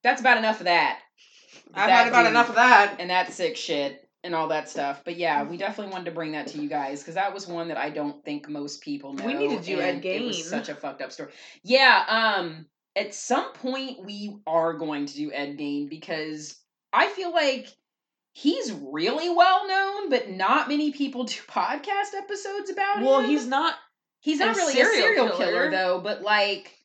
that's 0.03 0.21
about 0.21 0.39
enough 0.39 0.59
of 0.61 0.65
that. 0.65 0.99
I've 1.75 1.87
That 1.89 1.91
had 1.91 2.09
about 2.09 2.23
dude 2.23 2.31
enough 2.33 2.49
of 2.49 2.55
that. 2.57 2.97
and 2.99 3.11
that 3.11 3.33
sick 3.33 3.57
shit 3.57 4.07
and 4.25 4.35
all 4.35 4.49
that 4.49 4.69
stuff. 4.69 5.03
But 5.05 5.17
yeah, 5.17 5.43
we 5.43 5.57
definitely 5.57 5.93
wanted 5.93 6.07
to 6.07 6.11
bring 6.13 6.33
that 6.33 6.47
to 6.49 6.59
you 6.61 6.69
guys 6.69 7.01
because 7.01 7.15
that 7.17 7.35
was 7.35 7.47
one 7.47 7.69
that 7.69 7.77
I 7.77 7.91
don't 7.91 8.25
think 8.25 8.49
most 8.49 8.81
people 8.83 9.13
know. 9.15 9.25
We 9.27 9.35
need 9.35 9.57
to 9.59 9.65
do 9.65 9.81
Ed 9.81 9.97
and 9.97 10.05
It 10.05 10.23
was 10.23 10.49
such 10.49 10.69
a 10.69 10.75
fucked 10.75 11.03
up 11.03 11.13
story. 11.13 11.33
Yeah. 11.63 12.05
Um. 12.39 12.67
At 12.95 13.15
some 13.15 13.53
point, 13.55 14.05
we 14.05 14.37
are 14.47 14.75
going 14.75 15.07
to 15.07 15.15
do 15.15 15.33
Ed 15.33 15.57
Gein 15.57 15.89
because 15.89 16.59
I 16.93 17.09
feel 17.09 17.33
like 17.33 17.67
he's 18.35 18.71
really 18.71 19.31
well 19.35 19.67
known, 19.67 20.11
but 20.11 20.29
not 20.31 20.69
many 20.69 20.93
people 20.93 21.25
do 21.25 21.35
podcast 21.49 22.15
episodes 22.17 22.71
about 22.71 23.01
Well, 23.03 23.21
him. 23.21 23.23
Well, 23.23 23.31
he's 23.31 23.47
not. 23.47 23.75
He's 24.21 24.39
not 24.39 24.55
a 24.55 24.59
really 24.59 24.75
serial 24.75 24.93
a 24.93 25.03
serial 25.03 25.29
killer. 25.37 25.51
killer. 25.53 25.71
though, 25.71 26.01
but 26.01 26.23
like 26.23 26.77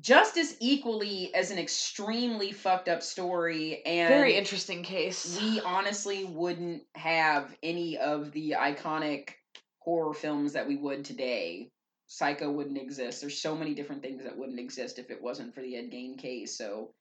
just 0.00 0.36
as 0.36 0.56
equally 0.60 1.34
as 1.34 1.50
an 1.50 1.58
extremely 1.58 2.52
fucked 2.52 2.88
up 2.88 3.02
story 3.02 3.82
and 3.84 4.08
Very 4.08 4.34
interesting 4.34 4.82
case. 4.82 5.38
we 5.40 5.60
honestly 5.60 6.24
wouldn't 6.24 6.82
have 6.94 7.54
any 7.62 7.98
of 7.98 8.32
the 8.32 8.54
iconic 8.58 9.30
horror 9.78 10.14
films 10.14 10.54
that 10.54 10.66
we 10.66 10.76
would 10.76 11.04
today. 11.04 11.70
Psycho 12.06 12.50
wouldn't 12.50 12.78
exist. 12.78 13.20
There's 13.20 13.40
so 13.40 13.56
many 13.56 13.74
different 13.74 14.02
things 14.02 14.24
that 14.24 14.36
wouldn't 14.36 14.60
exist 14.60 14.98
if 14.98 15.10
it 15.10 15.22
wasn't 15.22 15.54
for 15.54 15.60
the 15.60 15.76
Ed 15.76 15.90
Gein 15.90 16.18
case. 16.18 16.56
So 16.56 16.92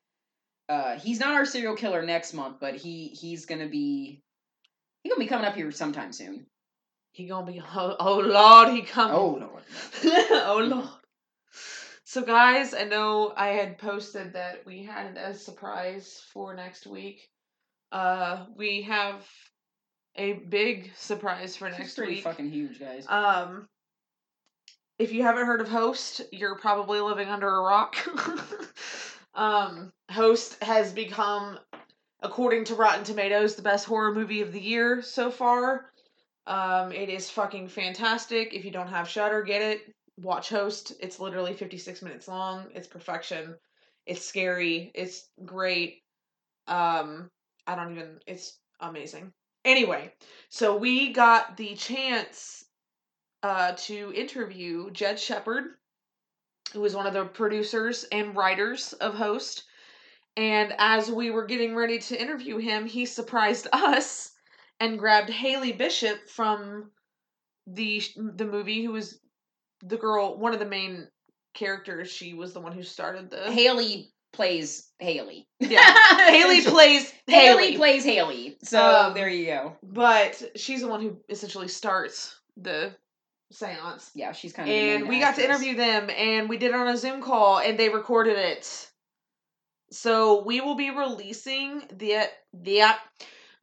uh, 0.69 0.97
he's 0.97 1.19
not 1.19 1.33
our 1.33 1.45
serial 1.45 1.75
killer 1.75 2.01
next 2.01 2.33
month, 2.33 2.57
but 2.59 2.75
he 2.75 3.07
he's 3.07 3.45
gonna 3.45 3.67
be 3.67 4.21
he 5.03 5.09
gonna 5.09 5.19
be 5.19 5.27
coming 5.27 5.45
up 5.45 5.55
here 5.55 5.71
sometime 5.71 6.13
soon. 6.13 6.45
He 7.11 7.27
gonna 7.27 7.51
be. 7.51 7.61
Oh, 7.61 7.95
oh 7.99 8.19
Lord, 8.19 8.69
he 8.69 8.83
coming. 8.83 9.15
Oh 9.15 9.37
lord. 9.39 9.63
oh 10.03 10.61
Lord. 10.63 11.00
So 12.11 12.21
guys, 12.21 12.73
I 12.73 12.83
know 12.83 13.31
I 13.37 13.51
had 13.51 13.77
posted 13.77 14.33
that 14.33 14.65
we 14.65 14.83
had 14.83 15.15
a 15.15 15.33
surprise 15.33 16.21
for 16.33 16.53
next 16.53 16.85
week. 16.85 17.29
Uh, 17.89 18.47
we 18.57 18.81
have 18.81 19.25
a 20.17 20.33
big 20.33 20.91
surprise 20.97 21.55
for 21.55 21.69
It's 21.69 21.79
next 21.79 21.95
pretty 21.95 22.15
week. 22.15 22.23
fucking 22.25 22.49
huge, 22.51 22.81
guys. 22.81 23.05
Um, 23.07 23.69
if 24.99 25.13
you 25.13 25.23
haven't 25.23 25.45
heard 25.45 25.61
of 25.61 25.69
Host, 25.69 26.19
you're 26.33 26.57
probably 26.57 26.99
living 26.99 27.29
under 27.29 27.47
a 27.47 27.61
rock. 27.61 27.95
um, 29.33 29.93
Host 30.09 30.61
has 30.61 30.91
become, 30.91 31.59
according 32.21 32.65
to 32.65 32.75
Rotten 32.75 33.05
Tomatoes, 33.05 33.55
the 33.55 33.61
best 33.61 33.85
horror 33.85 34.13
movie 34.13 34.41
of 34.41 34.51
the 34.51 34.59
year 34.59 35.01
so 35.01 35.31
far. 35.31 35.85
Um, 36.45 36.91
it 36.91 37.07
is 37.07 37.29
fucking 37.29 37.69
fantastic. 37.69 38.53
If 38.53 38.65
you 38.65 38.71
don't 38.71 38.89
have 38.89 39.07
Shudder, 39.07 39.43
get 39.43 39.61
it. 39.61 39.95
Watch 40.21 40.49
Host. 40.49 40.93
It's 40.99 41.19
literally 41.19 41.53
56 41.53 42.01
minutes 42.01 42.27
long. 42.27 42.67
It's 42.73 42.87
perfection. 42.87 43.55
It's 44.05 44.25
scary. 44.25 44.91
It's 44.93 45.27
great. 45.45 46.03
Um, 46.67 47.29
I 47.67 47.75
don't 47.75 47.91
even. 47.91 48.19
It's 48.27 48.59
amazing. 48.79 49.33
Anyway, 49.63 50.13
so 50.49 50.75
we 50.75 51.13
got 51.13 51.57
the 51.57 51.75
chance 51.75 52.65
uh, 53.43 53.73
to 53.77 54.11
interview 54.15 54.89
Jed 54.91 55.19
Shepherd, 55.19 55.75
who 56.73 56.83
is 56.85 56.95
one 56.95 57.07
of 57.07 57.13
the 57.13 57.25
producers 57.25 58.05
and 58.11 58.35
writers 58.35 58.93
of 58.93 59.13
Host. 59.15 59.63
And 60.37 60.73
as 60.77 61.11
we 61.11 61.29
were 61.29 61.45
getting 61.45 61.75
ready 61.75 61.99
to 61.99 62.19
interview 62.19 62.57
him, 62.57 62.85
he 62.85 63.05
surprised 63.05 63.67
us 63.73 64.31
and 64.79 64.97
grabbed 64.97 65.29
Haley 65.29 65.73
Bishop 65.73 66.27
from 66.29 66.91
the 67.67 68.01
the 68.15 68.45
movie, 68.45 68.83
who 68.83 68.91
was 68.91 69.19
the 69.83 69.97
girl, 69.97 70.37
one 70.37 70.53
of 70.53 70.59
the 70.59 70.65
main 70.65 71.07
characters. 71.53 72.09
She 72.11 72.33
was 72.33 72.53
the 72.53 72.59
one 72.59 72.71
who 72.71 72.83
started 72.83 73.29
the 73.29 73.51
Haley 73.51 74.11
plays 74.33 74.89
Haley. 74.99 75.47
yeah. 75.59 75.93
Haley 76.29 76.61
plays 76.65 77.11
Haley 77.27 77.63
Haley, 77.65 77.75
plays 77.77 78.03
Haley. 78.03 78.57
So 78.63 78.81
Um, 78.83 79.13
there 79.13 79.27
you 79.29 79.45
go. 79.47 79.75
but 79.83 80.41
she's 80.55 80.81
the 80.81 80.87
one 80.87 81.01
who 81.01 81.17
essentially 81.29 81.67
starts 81.67 82.35
the 82.57 82.95
seance. 83.51 84.11
Yeah, 84.15 84.31
she's 84.31 84.53
kind 84.53 84.69
of. 84.69 84.73
and 84.75 85.09
we 85.09 85.19
got 85.19 85.35
to 85.35 85.43
interview 85.43 85.75
them 85.75 86.09
and 86.09 86.47
we 86.47 86.57
did 86.57 86.69
it 86.69 86.75
on 86.75 86.87
a 86.87 86.95
zoom 86.97 87.21
call 87.21 87.59
and 87.59 87.77
they 87.77 87.89
recorded 87.89 88.37
it 88.37 88.87
so 89.91 90.43
we 90.43 90.61
will 90.61 90.75
be 90.75 90.89
releasing 90.89 91.81
the 91.97 92.23
the 92.53 92.81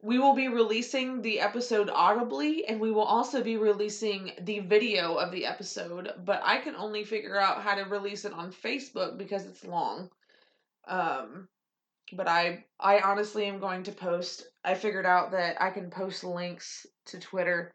we 0.01 0.17
will 0.17 0.33
be 0.33 0.47
releasing 0.47 1.21
the 1.21 1.39
episode 1.39 1.89
audibly 1.89 2.65
and 2.65 2.79
we 2.79 2.91
will 2.91 3.03
also 3.03 3.43
be 3.43 3.57
releasing 3.57 4.31
the 4.41 4.59
video 4.59 5.15
of 5.15 5.31
the 5.31 5.45
episode 5.45 6.11
but 6.23 6.41
i 6.43 6.57
can 6.57 6.75
only 6.75 7.03
figure 7.03 7.37
out 7.37 7.61
how 7.61 7.75
to 7.75 7.83
release 7.83 8.25
it 8.25 8.33
on 8.33 8.51
facebook 8.51 9.17
because 9.17 9.45
it's 9.45 9.65
long 9.65 10.09
um 10.87 11.47
but 12.13 12.27
i 12.27 12.63
i 12.79 12.99
honestly 12.99 13.45
am 13.45 13.59
going 13.59 13.83
to 13.83 13.91
post 13.91 14.47
i 14.63 14.73
figured 14.73 15.05
out 15.05 15.31
that 15.31 15.61
i 15.61 15.69
can 15.69 15.89
post 15.89 16.23
links 16.23 16.85
to 17.05 17.19
twitter 17.19 17.73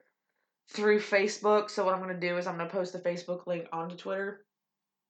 through 0.68 1.00
Facebook. 1.00 1.70
So 1.70 1.84
what 1.84 1.94
I'm 1.94 2.02
going 2.02 2.18
to 2.18 2.28
do 2.28 2.36
is 2.36 2.46
I'm 2.46 2.56
going 2.56 2.68
to 2.68 2.74
post 2.74 2.92
the 2.92 2.98
Facebook 2.98 3.46
link 3.46 3.68
onto 3.72 3.96
Twitter. 3.96 4.44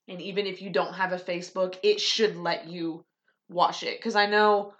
And 0.08 0.20
even 0.20 0.46
if 0.46 0.60
you 0.60 0.70
don't 0.70 0.94
have 0.94 1.12
a 1.12 1.18
Facebook, 1.18 1.76
it 1.82 2.00
should 2.00 2.36
let 2.36 2.68
you 2.68 3.04
watch 3.48 3.82
it 3.82 4.00
cuz 4.00 4.16
I 4.16 4.26
know 4.26 4.72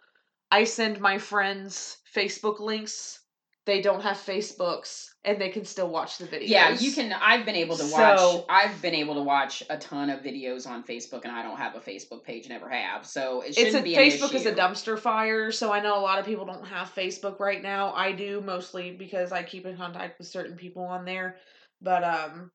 I 0.55 0.63
send 0.63 1.01
my 1.01 1.19
friends 1.19 1.99
Facebook 2.15 2.61
links. 2.61 3.21
They 3.67 3.81
don't 3.81 4.03
have 4.03 4.19
Facebooks 4.19 5.07
and 5.25 5.41
they 5.41 5.49
can 5.49 5.65
still 5.65 5.89
watch 5.89 6.19
the 6.19 6.27
videos. 6.27 6.49
Yeah, 6.49 6.71
you 6.79 6.93
can. 6.93 7.13
I've 7.13 7.45
been 7.45 7.57
able 7.57 7.77
to 7.77 7.83
watch. 7.85 8.19
So- 8.21 8.45
I've 8.49 8.81
been 8.81 8.95
able 8.95 9.15
to 9.15 9.23
watch 9.23 9.65
a 9.69 9.77
ton 9.79 10.11
of 10.11 10.21
videos 10.21 10.69
on 10.69 10.85
Facebook, 10.85 11.23
and 11.25 11.33
I 11.33 11.43
don't 11.43 11.57
have 11.57 11.75
a 11.75 11.81
Facebook 11.81 12.23
page. 12.23 12.49
Never 12.49 12.69
have. 12.69 13.05
So 13.05 13.41
it 13.41 13.57
shouldn't 13.57 13.75
a 13.77 13.83
be 13.83 13.97
an 13.97 14.03
Facebook 14.03 14.33
is 14.35 14.47
a 14.47 14.53
dumpster 14.53 14.97
fire, 14.97 15.51
so 15.51 15.73
I 15.73 15.81
know 15.81 15.99
a 15.99 16.03
lot 16.03 16.21
of 16.21 16.27
people 16.27 16.45
don't 16.45 16.67
have 16.67 16.95
Facebook 16.95 17.41
right 17.41 17.61
now. 17.61 17.93
I 17.93 18.13
do 18.13 18.41
mostly 18.41 18.93
because 18.93 19.33
I 19.33 19.43
keep 19.43 19.67
in 19.67 19.77
contact 19.77 20.19
with 20.19 20.29
certain 20.29 20.57
people 20.57 20.85
on 20.85 21.05
there. 21.05 21.37
But 21.83 22.05
um 22.05 22.53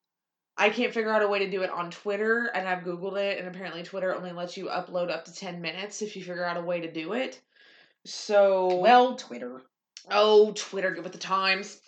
I 0.58 0.70
can't 0.70 0.94
figure 0.94 1.12
out 1.12 1.24
a 1.24 1.28
way 1.28 1.40
to 1.40 1.50
do 1.50 1.64
it 1.64 1.70
on 1.70 1.90
Twitter, 1.90 2.52
and 2.54 2.68
I've 2.68 2.84
Googled 2.84 3.18
it, 3.18 3.40
and 3.40 3.48
apparently 3.48 3.82
Twitter 3.84 4.14
only 4.16 4.32
lets 4.32 4.56
you 4.58 4.66
upload 4.68 5.10
up 5.10 5.26
to 5.26 5.34
10 5.34 5.60
minutes 5.62 6.02
if 6.02 6.16
you 6.16 6.24
figure 6.24 6.46
out 6.46 6.58
a 6.58 6.62
way 6.62 6.82
to 6.82 6.92
do 6.92 7.14
it. 7.14 7.42
So, 8.06 8.76
Well, 8.78 9.16
Twitter. 9.16 9.62
oh, 10.12 10.52
Twitter, 10.54 10.92
get 10.92 11.04
with 11.04 11.14
the 11.14 11.20
times. 11.20 11.80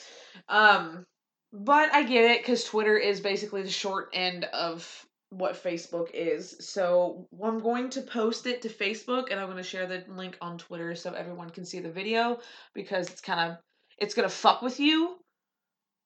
Um, 0.49 1.05
but 1.53 1.93
I 1.93 2.03
get 2.03 2.25
it 2.31 2.41
because 2.41 2.63
Twitter 2.63 2.97
is 2.97 3.19
basically 3.19 3.63
the 3.63 3.69
short 3.69 4.09
end 4.13 4.45
of 4.45 5.05
what 5.29 5.61
Facebook 5.61 6.09
is. 6.13 6.55
So 6.59 7.27
I'm 7.43 7.59
going 7.59 7.89
to 7.91 8.01
post 8.01 8.45
it 8.45 8.61
to 8.63 8.69
Facebook, 8.69 9.31
and 9.31 9.39
I'm 9.39 9.47
going 9.47 9.57
to 9.57 9.63
share 9.63 9.87
the 9.87 10.03
link 10.09 10.37
on 10.41 10.57
Twitter 10.57 10.93
so 10.95 11.13
everyone 11.13 11.49
can 11.49 11.65
see 11.65 11.79
the 11.79 11.91
video 11.91 12.39
because 12.73 13.09
it's 13.09 13.21
kind 13.21 13.51
of 13.51 13.57
it's 13.97 14.15
gonna 14.15 14.29
fuck 14.29 14.63
with 14.63 14.79
you 14.79 15.17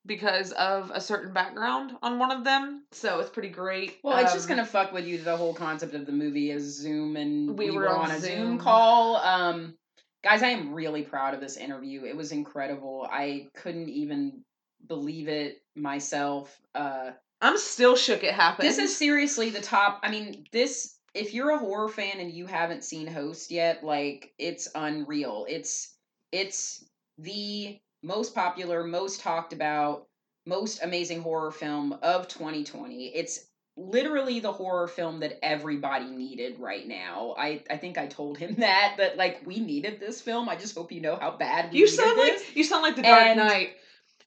because 0.06 0.52
of 0.52 0.92
a 0.94 1.00
certain 1.00 1.32
background 1.34 1.94
on 2.04 2.20
one 2.20 2.30
of 2.30 2.44
them. 2.44 2.84
So 2.92 3.20
it's 3.20 3.30
pretty 3.30 3.48
great. 3.50 3.98
Well, 4.04 4.18
it's 4.18 4.34
just 4.34 4.50
Um, 4.50 4.58
gonna 4.58 4.68
fuck 4.68 4.92
with 4.92 5.06
you. 5.08 5.18
The 5.20 5.38
whole 5.38 5.54
concept 5.54 5.94
of 5.94 6.06
the 6.06 6.12
movie 6.12 6.52
is 6.52 6.64
Zoom, 6.78 7.16
and 7.16 7.58
We 7.58 7.70
we, 7.70 7.76
were 7.78 7.84
were 7.84 7.90
on 7.90 8.10
on 8.10 8.12
a 8.12 8.20
Zoom, 8.20 8.32
Zoom. 8.32 8.58
call. 8.60 9.16
Um, 9.18 9.78
guys, 10.26 10.42
I 10.42 10.48
am 10.48 10.74
really 10.74 11.04
proud 11.04 11.36
of 11.36 11.40
this 11.40 11.56
interview. 11.56 12.04
It 12.04 12.18
was 12.18 12.32
incredible. 12.32 13.08
I 13.10 13.48
couldn't 13.54 13.90
even 13.90 14.44
believe 14.88 15.28
it 15.28 15.62
myself. 15.76 16.60
Uh, 16.74 17.12
I'm 17.42 17.60
still 17.60 17.96
shook 17.96 18.24
it 18.24 18.34
happened. 18.34 18.68
this 18.68 18.80
is 18.80 18.98
seriously 18.98 19.52
the 19.52 19.62
top. 19.62 20.00
I 20.04 20.10
mean, 20.10 20.48
this. 20.52 20.98
If 21.14 21.34
you're 21.34 21.52
a 21.52 21.60
horror 21.60 21.88
fan 21.88 22.20
and 22.20 22.32
you 22.32 22.48
haven't 22.48 22.84
seen 22.84 23.08
Host 23.08 23.52
yet, 23.52 23.86
like 23.86 24.34
it's 24.40 24.68
unreal. 24.74 25.46
It's 25.48 25.96
it's 26.32 26.84
the 27.20 27.80
most 28.02 28.34
popular, 28.34 28.84
most 28.84 29.22
talked 29.22 29.54
about, 29.54 30.08
most 30.48 30.82
amazing 30.84 31.22
horror 31.22 31.52
film 31.52 31.98
of 32.02 32.28
2020. 32.28 33.16
It's 33.16 33.46
literally 33.78 34.40
the 34.40 34.52
horror 34.54 34.88
film 34.88 35.20
that 35.20 35.38
everybody 35.44 36.06
needed 36.06 36.60
right 36.60 36.88
now. 36.88 37.36
I 37.38 37.64
I 37.70 37.78
think 37.78 37.98
I 37.98 38.08
told 38.08 38.38
him 38.38 38.56
that 38.60 38.96
that 38.98 39.18
like 39.18 39.42
we 39.46 39.60
needed 39.60 40.00
this 40.00 40.22
film. 40.22 40.48
I 40.50 40.56
just 40.56 40.76
hope 40.76 40.92
you 40.92 41.02
know 41.02 41.16
how 41.18 41.32
bad 41.32 41.72
we 41.72 41.80
you 41.80 41.88
sound 41.88 42.18
this. 42.18 42.42
like 42.42 42.56
you 42.56 42.64
sound 42.64 42.84
like 42.84 42.96
the 42.96 43.04
Dark 43.04 43.22
And- 43.28 43.40
Knight. 43.40 43.72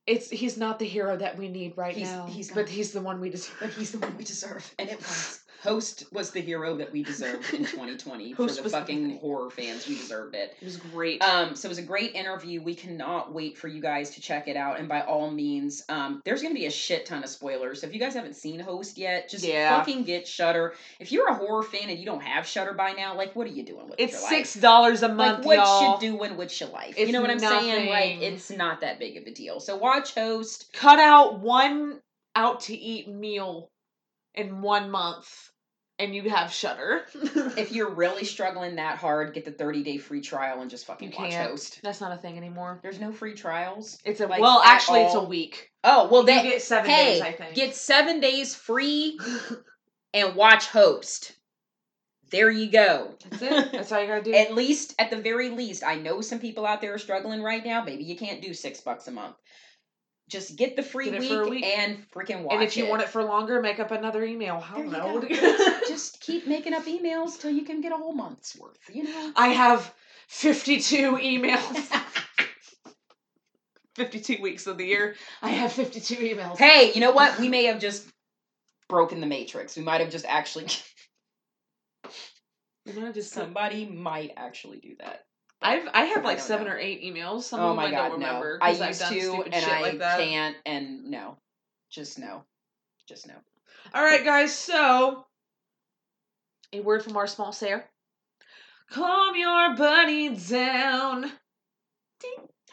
It's 0.06 0.30
he's 0.30 0.56
not 0.56 0.78
the 0.78 0.86
hero 0.86 1.18
that 1.18 1.36
we 1.36 1.48
need 1.48 1.76
right 1.76 1.94
He's- 1.94 2.08
now. 2.10 2.24
he's 2.26 2.50
but 2.50 2.66
he's 2.66 2.92
the 2.92 3.00
one 3.02 3.20
we 3.20 3.28
deserve. 3.28 3.56
but 3.60 3.68
he's 3.78 3.92
the 3.92 3.98
one 3.98 4.16
we 4.16 4.24
deserve, 4.24 4.74
and 4.78 4.88
it 4.88 4.96
was. 4.96 5.40
Host 5.62 6.04
was 6.12 6.30
the 6.30 6.40
hero 6.40 6.76
that 6.76 6.92
we 6.92 7.02
deserved 7.02 7.52
in 7.52 7.64
2020 7.64 8.30
Host 8.30 8.36
for 8.36 8.56
the 8.56 8.62
was 8.62 8.72
the 8.72 8.78
fucking 8.78 9.18
horror 9.18 9.50
fans. 9.50 9.88
We 9.88 9.96
deserved 9.96 10.34
it. 10.36 10.54
It 10.60 10.64
was 10.64 10.76
great. 10.76 11.20
Um, 11.22 11.56
so 11.56 11.66
it 11.66 11.70
was 11.70 11.78
a 11.78 11.82
great 11.82 12.14
interview. 12.14 12.62
We 12.62 12.74
cannot 12.76 13.32
wait 13.32 13.58
for 13.58 13.66
you 13.66 13.80
guys 13.82 14.10
to 14.10 14.20
check 14.20 14.46
it 14.46 14.56
out. 14.56 14.78
And 14.78 14.88
by 14.88 15.00
all 15.02 15.30
means, 15.30 15.82
um, 15.88 16.20
there's 16.24 16.42
gonna 16.42 16.54
be 16.54 16.66
a 16.66 16.70
shit 16.70 17.06
ton 17.06 17.24
of 17.24 17.28
spoilers. 17.28 17.80
So 17.80 17.86
if 17.88 17.92
you 17.94 17.98
guys 17.98 18.14
haven't 18.14 18.36
seen 18.36 18.60
Host 18.60 18.96
yet, 18.98 19.28
just 19.28 19.44
Yeah. 19.44 19.76
fucking 19.76 20.04
get 20.04 20.28
Shudder. 20.28 20.74
If 21.00 21.10
you're 21.10 21.28
a 21.28 21.34
horror 21.34 21.62
fan 21.64 21.88
and 21.90 21.98
you 21.98 22.06
don't 22.06 22.22
have 22.22 22.46
Shudder 22.46 22.72
by 22.74 22.92
now, 22.92 23.16
like 23.16 23.34
what 23.34 23.46
are 23.46 23.50
you 23.50 23.64
doing 23.64 23.86
with 23.88 23.98
it? 23.98 24.04
it's 24.04 24.28
six 24.28 24.54
dollars 24.54 25.02
a 25.02 25.08
month, 25.08 25.38
Like 25.38 25.46
what 25.46 25.56
y'all. 25.56 25.94
you 25.94 26.00
doing 26.12 26.36
with 26.36 26.60
your 26.60 26.68
life? 26.70 26.94
It's 26.96 27.08
you 27.08 27.12
know 27.12 27.20
what 27.20 27.30
I'm 27.30 27.38
saying? 27.40 27.88
Like 27.88 28.22
it's 28.22 28.50
not 28.50 28.80
that 28.82 28.98
big 29.00 29.16
of 29.16 29.24
a 29.26 29.30
deal. 29.32 29.58
So 29.58 29.76
watch 29.76 30.14
Host. 30.14 30.72
Cut 30.72 31.00
out 31.00 31.40
one 31.40 32.00
out 32.36 32.60
to 32.60 32.76
eat 32.76 33.08
meal 33.08 33.70
in 34.38 34.62
one 34.62 34.90
month, 34.90 35.50
and 35.98 36.14
you 36.14 36.30
have 36.30 36.52
Shudder. 36.52 37.02
If 37.58 37.72
you're 37.72 37.90
really 37.92 38.24
struggling 38.24 38.76
that 38.76 38.98
hard, 38.98 39.34
get 39.34 39.44
the 39.44 39.50
30 39.50 39.82
day 39.82 39.98
free 39.98 40.20
trial 40.20 40.60
and 40.60 40.70
just 40.70 40.86
fucking 40.86 41.10
You 41.10 41.18
watch 41.18 41.30
can't. 41.30 41.50
Host. 41.50 41.80
That's 41.82 42.00
not 42.00 42.12
a 42.12 42.16
thing 42.20 42.36
anymore. 42.36 42.78
There's 42.82 43.00
no 43.00 43.12
free 43.12 43.34
trials. 43.34 43.98
It's 44.04 44.20
a 44.20 44.26
Like, 44.26 44.40
well, 44.40 44.60
at 44.60 44.70
actually, 44.74 45.00
it's 45.00 45.14
a 45.14 45.22
week. 45.24 45.70
Oh 45.84 46.08
well, 46.10 46.20
You 46.22 46.26
that 46.28 46.42
get 46.44 46.62
seven 46.62 46.90
hey, 46.90 47.14
days, 47.14 47.22
I 47.22 47.32
think. 47.32 47.54
get 47.54 47.74
seven 47.74 48.20
days 48.20 48.54
free 48.54 49.18
and 50.14 50.34
watch 50.36 50.66
Host. 50.68 51.32
There 52.30 52.50
you 52.50 52.70
go. 52.70 53.14
That's 53.30 53.42
it. 53.42 53.72
That's 53.72 53.90
all 53.90 54.00
you 54.00 54.06
gotta 54.06 54.22
do. 54.22 54.34
At 54.34 54.54
least, 54.54 54.94
at 54.98 55.10
the 55.10 55.16
very 55.16 55.48
least, 55.50 55.82
I 55.82 55.94
know 55.96 56.20
some 56.20 56.38
people 56.38 56.66
out 56.66 56.80
there 56.82 56.92
are 56.94 56.98
struggling 56.98 57.42
right 57.42 57.64
now. 57.64 57.82
Maybe 57.82 58.04
you 58.04 58.16
can't 58.16 58.42
do 58.42 58.52
six 58.54 58.80
bucks 58.82 59.08
a 59.08 59.10
month. 59.10 59.34
Just 60.28 60.56
get 60.56 60.76
the 60.76 60.82
free 60.82 61.10
Get 61.10 61.20
week, 61.20 61.44
week. 61.50 61.64
and 61.64 62.04
freaking 62.10 62.42
watch 62.42 62.54
and 62.54 62.62
if 62.62 62.76
you 62.76 62.84
it. 62.84 62.90
want 62.90 63.02
it 63.02 63.08
for 63.08 63.24
longer, 63.24 63.62
make 63.62 63.80
up 63.80 63.90
another 63.90 64.22
email. 64.24 64.62
I 64.70 64.76
There 64.76 64.84
you 64.84 64.90
know. 64.92 65.20
go. 65.20 65.80
Just 65.88 66.20
keep 66.20 66.46
making 66.46 66.74
up 66.74 66.84
emails 66.84 67.40
till 67.40 67.50
you 67.50 67.62
can 67.62 67.80
get 67.80 67.92
a 67.92 67.96
whole 67.96 68.12
month's 68.12 68.54
worth. 68.58 68.78
You 68.92 69.04
know. 69.04 69.32
I 69.34 69.48
have 69.48 69.92
52 70.28 71.12
emails. 71.16 72.02
52 73.96 74.40
weeks 74.42 74.66
of 74.66 74.76
the 74.78 74.84
year. 74.84 75.16
I 75.42 75.48
have 75.48 75.72
52 75.72 76.14
emails. 76.16 76.58
Hey, 76.58 76.92
you 76.94 77.00
know 77.00 77.10
what? 77.12 77.38
We 77.40 77.48
may 77.48 77.64
have 77.64 77.80
just 77.80 78.06
broken 78.88 79.20
the 79.20 79.26
matrix. 79.26 79.76
We 79.76 79.82
might 79.82 80.00
have 80.02 80.10
just 80.10 80.26
actually. 80.26 80.66
Just 83.14 83.32
Somebody 83.32 83.86
might 83.86 84.32
actually 84.36 84.78
do 84.78 84.94
that. 85.00 85.24
I've 85.60 85.88
I 85.92 86.04
have 86.04 86.24
like 86.24 86.38
don't 86.38 86.46
seven 86.46 86.66
know. 86.66 86.72
or 86.72 86.78
eight 86.78 87.02
emails. 87.02 87.42
Some 87.42 87.60
oh 87.60 87.64
of 87.64 87.68
them 87.70 87.76
my 87.76 87.86
I 87.86 87.90
god, 87.90 88.08
don't 88.10 88.20
no! 88.20 88.26
remember. 88.26 88.58
I've 88.62 88.78
used 88.78 89.00
to, 89.00 89.42
and 89.50 89.64
I 89.64 89.80
like 89.82 90.00
can't, 90.00 90.56
and 90.64 91.10
no, 91.10 91.36
just 91.90 92.18
no, 92.18 92.44
just 93.08 93.26
no. 93.26 93.34
All 93.92 94.02
right, 94.02 94.24
guys. 94.24 94.54
So, 94.54 95.26
a 96.72 96.80
word 96.80 97.02
from 97.02 97.16
our 97.16 97.26
small 97.26 97.52
Sarah. 97.52 97.84
Calm 98.90 99.36
your 99.36 99.74
buddy 99.76 100.34
down. 100.34 101.30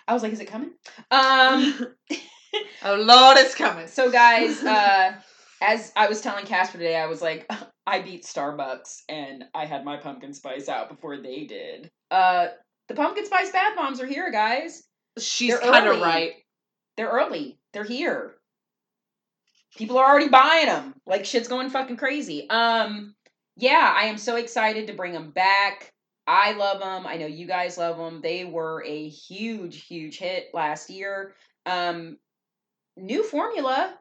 I 0.07 0.13
was 0.13 0.23
like, 0.23 0.33
is 0.33 0.39
it 0.39 0.45
coming? 0.45 0.71
Um. 1.11 1.95
oh 2.83 2.95
Lord, 2.95 3.37
it's 3.37 3.55
coming. 3.55 3.87
so 3.87 4.11
guys, 4.11 4.63
uh, 4.63 5.13
as 5.61 5.91
I 5.95 6.07
was 6.07 6.21
telling 6.21 6.45
Casper 6.45 6.77
today, 6.77 6.95
I 6.97 7.07
was 7.07 7.21
like, 7.21 7.49
I 7.87 8.01
beat 8.01 8.23
Starbucks, 8.23 9.03
and 9.09 9.45
I 9.53 9.65
had 9.65 9.85
my 9.85 9.97
pumpkin 9.97 10.33
spice 10.33 10.69
out 10.69 10.89
before 10.89 11.17
they 11.17 11.45
did. 11.45 11.91
Uh, 12.11 12.47
the 12.87 12.95
pumpkin 12.95 13.25
spice 13.25 13.51
bath 13.51 13.75
bombs 13.75 13.99
are 13.99 14.05
here, 14.05 14.31
guys. 14.31 14.83
She's 15.17 15.57
kind 15.57 15.87
of 15.87 16.01
right. 16.01 16.33
They're 16.97 17.09
early. 17.09 17.59
They're 17.73 17.83
here. 17.83 18.35
People 19.77 19.97
are 19.97 20.09
already 20.09 20.29
buying 20.29 20.67
them. 20.67 20.93
Like 21.05 21.25
shit's 21.25 21.47
going 21.47 21.69
fucking 21.69 21.97
crazy. 21.97 22.49
Um, 22.49 23.15
yeah, 23.57 23.93
I 23.95 24.05
am 24.05 24.17
so 24.17 24.35
excited 24.35 24.87
to 24.87 24.93
bring 24.93 25.13
them 25.13 25.31
back. 25.31 25.91
I 26.27 26.53
love 26.53 26.79
them. 26.79 27.05
I 27.05 27.17
know 27.17 27.27
you 27.27 27.45
guys 27.45 27.77
love 27.77 27.97
them. 27.97 28.21
They 28.21 28.45
were 28.45 28.83
a 28.85 29.07
huge, 29.09 29.85
huge 29.85 30.17
hit 30.17 30.47
last 30.53 30.89
year. 30.89 31.35
Um, 31.65 32.17
new 32.97 33.23
formula, 33.23 33.97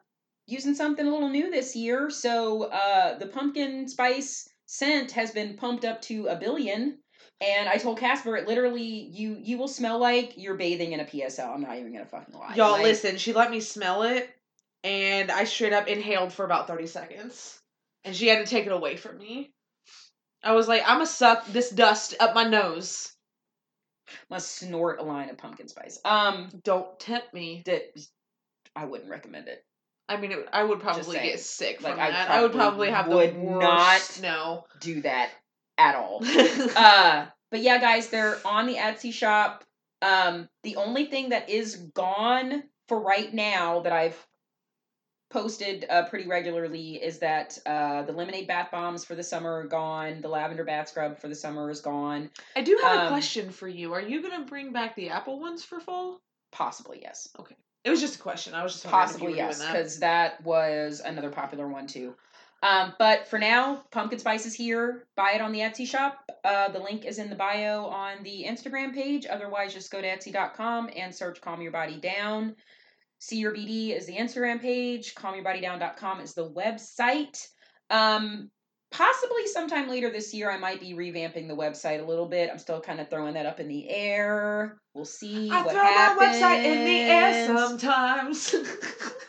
using 0.47 0.75
something 0.75 1.07
a 1.07 1.11
little 1.11 1.29
new 1.29 1.51
this 1.51 1.77
year. 1.77 2.11
So, 2.11 2.65
uh, 2.65 3.19
the 3.19 3.27
pumpkin 3.27 3.89
spice 3.89 4.49
scent 4.67 5.13
has 5.13 5.31
been 5.33 5.57
pumped 5.57 5.85
up 5.85 6.01
to 6.03 6.27
a 6.29 6.37
billion. 6.37 6.99
And 7.41 7.69
I 7.69 7.77
told 7.77 7.99
Casper, 7.99 8.37
it 8.37 8.47
literally 8.49 8.83
you 8.85 9.37
you 9.41 9.59
will 9.59 9.69
smell 9.69 9.99
like 9.99 10.35
you're 10.37 10.55
bathing 10.55 10.93
in 10.93 11.01
a 11.01 11.05
PSL. 11.05 11.53
I'm 11.55 11.63
not 11.63 11.77
even 11.77 11.93
gonna 11.93 12.07
fucking 12.07 12.35
lie. 12.35 12.55
Y'all, 12.55 12.73
Like, 12.73 12.85
listen. 12.85 13.17
She 13.19 13.33
let 13.33 13.51
me 13.51 13.61
smell 13.61 14.05
it, 14.05 14.31
and 14.83 15.31
I 15.31 15.45
straight 15.45 15.73
up 15.73 15.89
inhaled 15.89 16.33
for 16.33 16.45
about 16.45 16.69
thirty 16.69 16.87
seconds, 16.87 17.59
and 18.05 18.15
she 18.15 18.29
had 18.29 18.39
to 18.45 18.51
take 18.51 18.67
it 18.67 18.73
away 18.73 18.97
from 18.97 19.19
me. 19.19 19.51
I 20.43 20.53
was 20.53 20.69
like, 20.69 20.83
I'm 20.83 20.97
gonna 20.97 21.07
suck 21.07 21.47
this 21.49 21.71
dust 21.71 22.15
up 22.21 22.35
my 22.35 22.45
nose. 22.45 23.13
must 24.31 24.57
snort 24.57 25.01
a 25.01 25.03
line 25.03 25.29
of 25.29 25.37
pumpkin 25.39 25.69
spice. 25.69 25.99
Um, 26.05 26.49
Don't 26.63 26.99
tempt 27.01 27.35
me. 27.35 27.63
that 27.67 27.83
I 28.77 28.85
wouldn't 28.85 29.11
recommend 29.11 29.49
it. 29.49 29.65
I 30.09 30.19
mean, 30.19 30.33
it, 30.33 30.49
I 30.53 30.63
would 30.63 30.81
probably 30.81 31.17
get 31.17 31.41
sick 31.41 31.83
Like, 31.83 31.95
from 31.95 32.03
I 32.03 32.11
that. 32.11 32.31
I 32.31 32.43
would 32.43 32.53
probably 32.53 32.91
have 32.91 33.09
would 33.09 33.35
the 33.35 33.39
worst. 33.39 34.21
No. 34.23 34.65
Do 34.81 35.01
that 35.03 35.31
at 35.79 35.95
all. 35.95 36.21
uh, 36.77 37.27
but 37.51 37.61
yeah, 37.61 37.79
guys, 37.79 38.09
they're 38.09 38.37
on 38.45 38.67
the 38.67 38.77
Etsy 38.77 39.13
shop. 39.13 39.65
Um, 40.03 40.49
the 40.63 40.77
only 40.77 41.07
thing 41.07 41.31
that 41.31 41.49
is 41.49 41.77
gone 41.95 42.65
for 42.89 43.01
right 43.01 43.33
now 43.33 43.81
that 43.81 43.93
I've 43.93 44.27
posted 45.31 45.85
uh, 45.91 46.05
pretty 46.09 46.29
regularly 46.29 46.95
is 47.03 47.19
that 47.19 47.59
uh, 47.67 48.03
the 48.03 48.13
lemonade 48.13 48.47
bath 48.47 48.71
bombs 48.71 49.05
for 49.05 49.15
the 49.15 49.23
summer 49.23 49.53
are 49.61 49.67
gone. 49.67 50.21
The 50.21 50.29
lavender 50.29 50.65
bath 50.65 50.89
scrub 50.91 51.19
for 51.19 51.29
the 51.29 51.35
summer 51.35 51.71
is 51.71 51.81
gone. 51.81 52.31
I 52.55 52.61
do 52.63 52.79
have 52.83 52.97
a 52.99 53.03
Um, 53.05 53.09
question 53.09 53.51
for 53.51 53.67
you. 53.67 53.93
Are 53.95 54.01
you 54.01 54.23
gonna 54.23 54.45
bring 54.45 54.73
back 54.73 54.95
the 54.95 55.09
apple 55.11 55.41
ones 55.41 55.65
for 55.65 55.81
fall? 55.81 56.21
Possibly 56.53 57.01
yes. 57.03 57.29
Okay. 57.39 57.57
It 57.85 57.91
was 57.91 58.01
just 58.01 58.17
a 58.17 58.19
question. 58.21 58.55
I 58.55 58.63
was 58.63 58.73
just 58.75 58.87
Possibly 58.87 59.35
yes, 59.37 59.59
doing 59.59 59.67
that. 59.69 59.77
because 59.77 59.99
that 59.99 60.43
was 60.45 61.01
another 61.05 61.31
popular 61.31 61.67
one 61.69 61.87
too. 61.87 62.15
Um, 62.65 62.95
but 62.99 63.29
for 63.29 63.39
now, 63.39 63.83
pumpkin 63.93 64.19
spice 64.19 64.47
is 64.47 64.55
here. 64.55 65.05
Buy 65.17 65.33
it 65.33 65.43
on 65.43 65.53
the 65.53 65.59
Etsy 65.59 65.87
shop. 65.87 66.31
Uh, 66.45 66.71
the 66.71 66.79
link 66.79 67.05
is 67.05 67.19
in 67.19 67.29
the 67.29 67.37
bio 67.37 67.85
on 67.85 68.23
the 68.23 68.47
Instagram 68.49 68.95
page. 68.95 69.27
Otherwise, 69.29 69.75
just 69.75 69.91
go 69.91 70.01
to 70.01 70.09
Etsy.com 70.09 70.89
and 70.97 71.15
search 71.15 71.43
"Calm 71.43 71.61
Your 71.61 71.73
Body 71.73 72.01
Down." 72.01 72.57
CYBD 73.21 73.95
is 73.95 74.07
the 74.07 74.17
Instagram 74.17 74.63
page. 74.63 75.15
CalmYourBodyDown.com 75.15 76.21
is 76.21 76.33
the 76.33 76.51
website. 76.51 77.47
Um, 77.91 78.51
possibly 78.91 79.47
sometime 79.47 79.89
later 79.89 80.11
this 80.11 80.33
year, 80.33 80.51
I 80.51 80.57
might 80.57 80.81
be 80.81 80.95
revamping 80.95 81.49
the 81.49 81.57
website 81.57 82.03
a 82.03 82.07
little 82.07 82.29
bit. 82.29 82.49
I'm 82.51 82.59
still 82.59 82.81
kind 82.81 82.99
of 82.99 83.11
throwing 83.11 83.35
that 83.35 83.45
up 83.45 83.61
in 83.61 83.69
the 83.69 83.91
air. 83.91 84.79
We'll 84.95 85.05
see 85.05 85.51
I 85.51 85.63
what 85.63 85.73
throw 85.73 85.83
happens. 85.83 86.41
my 86.41 86.49
website 86.49 86.65
in 86.65 86.85
the 86.87 87.01
air 87.01 87.47
sometimes. 87.47 88.55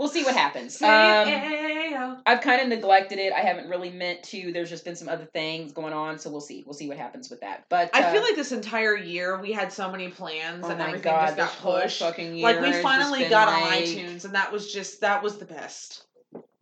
we'll 0.00 0.08
see 0.08 0.24
what 0.24 0.34
happens. 0.34 0.80
Um, 0.80 2.22
I've 2.26 2.40
kind 2.40 2.62
of 2.62 2.68
neglected 2.68 3.18
it. 3.18 3.34
I 3.34 3.40
haven't 3.40 3.68
really 3.68 3.90
meant 3.90 4.22
to. 4.24 4.50
There's 4.50 4.70
just 4.70 4.84
been 4.84 4.96
some 4.96 5.08
other 5.08 5.26
things 5.26 5.72
going 5.72 5.92
on, 5.92 6.18
so 6.18 6.30
we'll 6.30 6.40
see. 6.40 6.64
We'll 6.64 6.74
see 6.74 6.88
what 6.88 6.96
happens 6.96 7.28
with 7.28 7.40
that. 7.42 7.66
But 7.68 7.90
I 7.92 8.10
feel 8.10 8.22
uh, 8.22 8.24
like 8.24 8.34
this 8.34 8.50
entire 8.50 8.96
year 8.96 9.38
we 9.40 9.52
had 9.52 9.72
so 9.72 9.92
many 9.92 10.08
plans 10.08 10.64
oh 10.64 10.70
and 10.70 10.80
everything 10.80 11.12
god, 11.12 11.36
just 11.36 11.36
got 11.36 11.58
pushed. 11.58 12.00
Like 12.00 12.16
we 12.16 12.72
finally 12.82 13.28
got 13.28 13.48
on 13.48 13.70
iTunes, 13.70 14.24
and 14.24 14.34
that 14.34 14.50
was 14.50 14.72
just 14.72 15.02
that 15.02 15.22
was 15.22 15.36
the 15.36 15.44
best. 15.44 16.06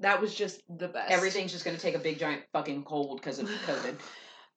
That 0.00 0.20
was 0.20 0.34
just 0.34 0.62
the 0.76 0.88
best. 0.88 1.10
Everything's 1.10 1.52
just 1.52 1.64
gonna 1.64 1.78
take 1.78 1.94
a 1.94 2.00
big 2.00 2.18
giant 2.18 2.42
fucking 2.52 2.82
cold 2.82 3.20
because 3.20 3.38
of 3.38 3.48
COVID. 3.66 3.94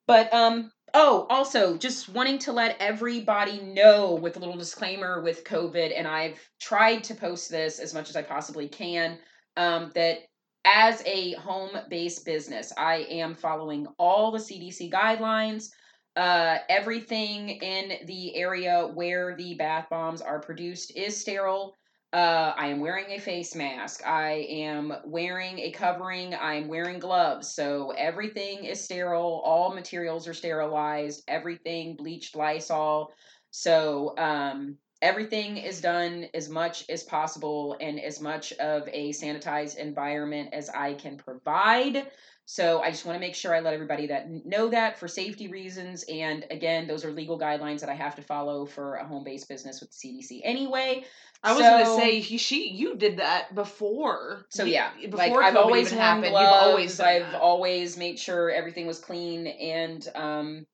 But 0.07 0.33
um 0.33 0.71
oh, 0.93 1.25
also 1.29 1.77
just 1.77 2.09
wanting 2.09 2.39
to 2.39 2.51
let 2.51 2.77
everybody 2.79 3.61
know 3.61 4.15
with 4.15 4.35
a 4.35 4.39
little 4.39 4.57
disclaimer 4.57 5.21
with 5.21 5.43
COVID, 5.43 5.97
and 5.97 6.07
I've 6.07 6.39
tried 6.59 7.03
to 7.05 7.15
post 7.15 7.49
this 7.49 7.79
as 7.79 7.93
much 7.93 8.09
as 8.09 8.15
I 8.15 8.21
possibly 8.21 8.67
can, 8.67 9.19
um, 9.57 9.91
that 9.95 10.19
as 10.65 11.01
a 11.05 11.33
home-based 11.33 12.25
business, 12.25 12.71
I 12.77 13.07
am 13.09 13.35
following 13.35 13.87
all 13.97 14.31
the 14.31 14.37
CDC 14.37 14.91
guidelines. 14.91 15.69
Uh, 16.15 16.57
everything 16.69 17.49
in 17.49 18.05
the 18.05 18.35
area 18.35 18.91
where 18.93 19.35
the 19.37 19.55
bath 19.55 19.87
bombs 19.89 20.21
are 20.21 20.41
produced 20.41 20.91
is 20.95 21.19
sterile. 21.19 21.77
Uh, 22.13 22.53
I 22.57 22.67
am 22.67 22.81
wearing 22.81 23.11
a 23.11 23.19
face 23.19 23.55
mask. 23.55 24.05
I 24.05 24.45
am 24.49 24.93
wearing 25.05 25.59
a 25.59 25.71
covering. 25.71 26.33
I 26.33 26.55
am 26.55 26.67
wearing 26.67 26.99
gloves. 26.99 27.55
So 27.55 27.91
everything 27.91 28.65
is 28.65 28.83
sterile. 28.83 29.41
All 29.45 29.73
materials 29.73 30.27
are 30.27 30.33
sterilized. 30.33 31.23
Everything 31.29 31.95
bleached 31.95 32.35
Lysol. 32.35 33.13
So 33.51 34.13
um, 34.17 34.75
everything 35.01 35.55
is 35.55 35.79
done 35.79 36.25
as 36.33 36.49
much 36.49 36.83
as 36.89 37.03
possible 37.03 37.77
and 37.79 37.97
as 37.97 38.19
much 38.19 38.51
of 38.53 38.89
a 38.91 39.11
sanitized 39.11 39.77
environment 39.77 40.49
as 40.51 40.69
I 40.69 40.95
can 40.95 41.15
provide. 41.15 42.07
So 42.45 42.81
I 42.81 42.91
just 42.91 43.05
want 43.05 43.15
to 43.15 43.21
make 43.21 43.35
sure 43.35 43.55
I 43.55 43.61
let 43.61 43.73
everybody 43.73 44.07
that 44.07 44.27
know 44.29 44.67
that 44.69 44.99
for 44.99 45.07
safety 45.07 45.47
reasons. 45.47 46.03
And 46.09 46.45
again, 46.51 46.87
those 46.87 47.05
are 47.05 47.11
legal 47.13 47.39
guidelines 47.39 47.79
that 47.79 47.89
I 47.89 47.93
have 47.93 48.15
to 48.17 48.21
follow 48.21 48.65
for 48.65 48.95
a 48.95 49.07
home-based 49.07 49.47
business 49.47 49.79
with 49.79 49.91
the 49.91 49.95
CDC 49.95 50.41
anyway. 50.43 51.05
I 51.43 51.53
was 51.53 51.63
So- 51.63 51.69
gonna 51.69 51.95
say 51.99 52.19
he, 52.19 52.37
she 52.37 52.69
you 52.69 52.95
did 52.95 53.17
that 53.17 53.55
before. 53.55 54.45
So 54.49 54.63
yeah, 54.63 54.91
before 54.95 55.17
like 55.17 55.33
I've 55.33 55.53
COVID 55.55 55.57
always 55.57 55.89
happened, 55.91 56.31
gloves. 56.31 56.43
you've 56.43 56.61
always 56.69 56.99
I've 56.99 57.31
that. 57.31 57.41
always 57.41 57.97
made 57.97 58.19
sure 58.19 58.51
everything 58.51 58.85
was 58.85 58.99
clean 58.99 59.47
and 59.47 60.07
um, 60.13 60.65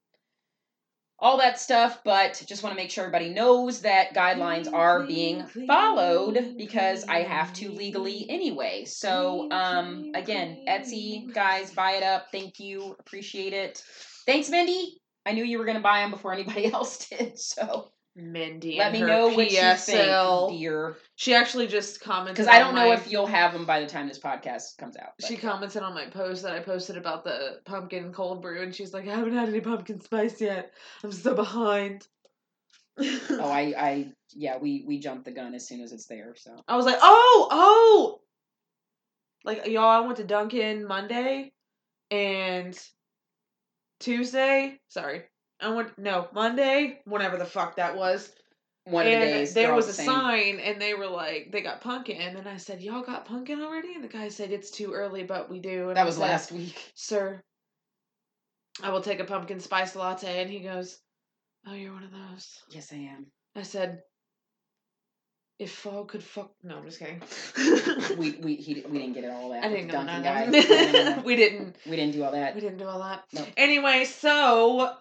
all 1.19 1.38
that 1.38 1.57
stuff. 1.60 2.02
But 2.03 2.44
just 2.48 2.64
want 2.64 2.76
to 2.76 2.81
make 2.81 2.91
sure 2.91 3.06
everybody 3.06 3.30
knows 3.30 3.81
that 3.81 4.14
guidelines 4.14 4.72
are 4.72 5.06
being 5.07 5.45
followed 5.68 6.56
because 6.57 7.06
I 7.06 7.19
have 7.19 7.53
to 7.53 7.72
legally 7.72 8.26
anyway. 8.30 8.84
So 8.85 9.49
um, 9.52 10.11
again. 10.15 10.65
Etsy 10.68 11.34
guys, 11.34 11.73
buy 11.73 11.91
it 11.94 12.03
up. 12.03 12.27
Thank 12.31 12.60
you, 12.60 12.94
appreciate 12.99 13.53
it. 13.53 13.81
Thanks, 14.26 14.49
Mindy. 14.49 14.99
I 15.26 15.31
knew 15.31 15.45
you 15.45 15.60
were 15.60 15.65
gonna 15.65 15.80
buy 15.80 16.02
them 16.02 16.11
before 16.11 16.34
anybody 16.34 16.65
else 16.73 17.07
did. 17.07 17.39
So 17.39 17.89
Mindy. 18.18 18.77
let 18.80 18.91
me 18.91 18.99
her 18.99 19.07
know 19.07 19.27
what 19.27 19.52
you 19.52 19.57
PSL. 19.60 20.48
think, 20.49 20.60
dear. 20.60 20.98
She 21.15 21.35
actually 21.35 21.68
just 21.68 22.02
commented 22.02 22.35
Because 22.35 22.48
I 22.48 22.57
don't 22.60 22.69
on 22.69 22.76
know 22.76 22.89
my- 22.89 22.95
if 22.95 23.11
you'll 23.11 23.27
have 23.27 23.53
them 23.53 23.65
by 23.65 23.80
the 23.80 23.85
time 23.85 24.07
this 24.07 24.18
podcast 24.19 24.77
comes 24.77 24.98
out. 24.98 25.10
but- 25.19 25.27
She 25.27 25.38
commented 25.38 25.84
on 25.84 25.94
my 25.94 26.07
post 26.07 26.41
that 26.44 26.53
I 26.53 26.60
posted 26.60 26.98
about 26.98 27.23
the 27.23 27.61
pumpkin 27.65 28.11
cold 28.11 28.41
brew, 28.41 28.64
and 28.64 28.73
she's 28.76 28.94
like, 28.94 29.07
"I 29.07 29.15
haven't 29.15 29.34
had 29.35 29.48
any 29.49 29.61
pumpkin 29.61 30.02
spice 30.02 30.41
yet. 30.41 30.73
I'm 31.03 31.11
so 31.11 31.34
behind." 31.35 32.07
Oh, 32.99 33.52
I, 33.52 33.73
I, 33.77 34.11
yeah, 34.34 34.57
we 34.57 34.84
we 34.88 34.98
jumped 34.99 35.26
the 35.26 35.31
gun 35.31 35.53
as 35.53 35.68
soon 35.68 35.81
as 35.81 35.91
it's 35.91 36.07
there. 36.07 36.34
So 36.35 36.60
I 36.68 36.76
was 36.76 36.88
like, 36.88 36.98
"Oh, 36.99 37.48
oh!" 37.52 38.22
Like 39.45 39.68
y'all, 39.68 39.84
I 39.85 39.99
went 39.99 40.18
to 40.18 40.23
Dunkin' 40.23 40.88
Monday, 40.88 41.53
and 42.10 42.76
Tuesday. 43.99 44.80
Sorry, 44.88 45.23
I 45.59 45.69
went 45.69 45.97
no 45.97 46.27
Monday, 46.34 46.99
whenever 47.05 47.38
the 47.38 47.45
fuck 47.45 47.75
that 47.77 47.95
was. 47.97 48.31
one 48.85 49.05
of 49.05 49.11
the 49.11 49.17
and 49.17 49.23
days 49.25 49.53
there 49.53 49.73
was 49.73 49.85
the 49.88 50.01
a 50.03 50.05
sign, 50.05 50.59
and 50.59 50.81
they 50.81 50.93
were 50.93 51.07
like, 51.07 51.51
they 51.51 51.61
got 51.61 51.81
pumpkin, 51.81 52.38
and 52.38 52.47
I 52.47 52.57
said, 52.57 52.81
"Y'all 52.81 53.01
got 53.01 53.25
pumpkin 53.25 53.61
already?" 53.61 53.93
And 53.95 54.03
the 54.03 54.07
guy 54.07 54.29
said, 54.29 54.51
"It's 54.51 54.69
too 54.71 54.93
early, 54.93 55.23
but 55.23 55.49
we 55.49 55.59
do." 55.59 55.88
And 55.89 55.97
That 55.97 56.03
I 56.03 56.05
was 56.05 56.15
said, 56.15 56.21
last 56.21 56.51
week. 56.51 56.91
sir, 56.95 57.41
I 58.84 58.91
will 58.91 59.01
take 59.01 59.19
a 59.19 59.25
pumpkin 59.25 59.59
spice 59.59 59.95
latte. 59.95 60.41
And 60.41 60.49
he 60.49 60.59
goes, 60.59 60.99
Oh, 61.65 61.73
you're 61.73 61.91
one 61.93 62.03
of 62.03 62.11
those. 62.11 62.59
Yes, 62.69 62.93
I 62.93 62.97
am. 62.97 63.25
I 63.55 63.63
said, 63.63 64.03
If 65.59 65.71
fall 65.71 66.05
could 66.05 66.23
fuck. 66.23 66.51
No, 66.63 66.77
I'm 66.77 66.85
just 66.85 66.99
kidding. 66.99 67.21
We 68.17 68.31
we 68.43 68.55
he, 68.55 68.84
we 68.88 68.99
didn't 68.99 69.13
get 69.13 69.23
it 69.23 69.31
all 69.31 69.49
that. 69.49 69.63
I 69.63 69.69
didn't 69.69 69.88
the 69.88 69.93
go 69.93 70.03
Dunkin' 70.05 70.21
none 70.21 70.23
guy. 70.23 70.41
of 70.43 70.51
No, 70.51 70.59
no, 70.59 70.91
no, 70.91 71.15
no. 71.15 71.21
We 71.25 71.35
didn't. 71.35 71.75
We 71.89 71.95
didn't 71.95 72.13
do 72.13 72.23
all 72.23 72.31
that. 72.31 72.53
We 72.55 72.61
didn't 72.61 72.77
do 72.77 72.88
all 72.88 72.99
that. 72.99 73.23
No. 73.34 73.45
Anyway, 73.57 74.05
so 74.05 74.95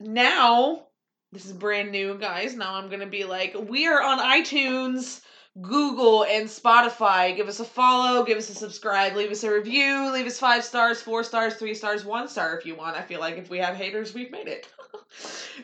now 0.00 0.86
this 1.32 1.44
is 1.44 1.52
brand 1.52 1.90
new, 1.92 2.18
guys. 2.18 2.54
Now 2.56 2.74
I'm 2.74 2.88
gonna 2.88 3.06
be 3.06 3.24
like, 3.24 3.54
we 3.68 3.86
are 3.86 4.02
on 4.02 4.18
iTunes, 4.18 5.20
Google, 5.60 6.24
and 6.24 6.48
Spotify. 6.48 7.36
Give 7.36 7.48
us 7.48 7.60
a 7.60 7.64
follow, 7.64 8.24
give 8.24 8.38
us 8.38 8.48
a 8.50 8.54
subscribe, 8.54 9.14
leave 9.14 9.30
us 9.30 9.44
a 9.44 9.52
review, 9.52 10.10
leave 10.12 10.26
us 10.26 10.38
five 10.38 10.64
stars, 10.64 11.02
four 11.02 11.22
stars, 11.24 11.54
three 11.56 11.74
stars, 11.74 12.04
one 12.04 12.28
star 12.28 12.56
if 12.58 12.64
you 12.64 12.74
want. 12.76 12.96
I 12.96 13.02
feel 13.02 13.20
like 13.20 13.36
if 13.36 13.50
we 13.50 13.58
have 13.58 13.76
haters, 13.76 14.14
we've 14.14 14.30
made 14.30 14.48
it. 14.48 14.68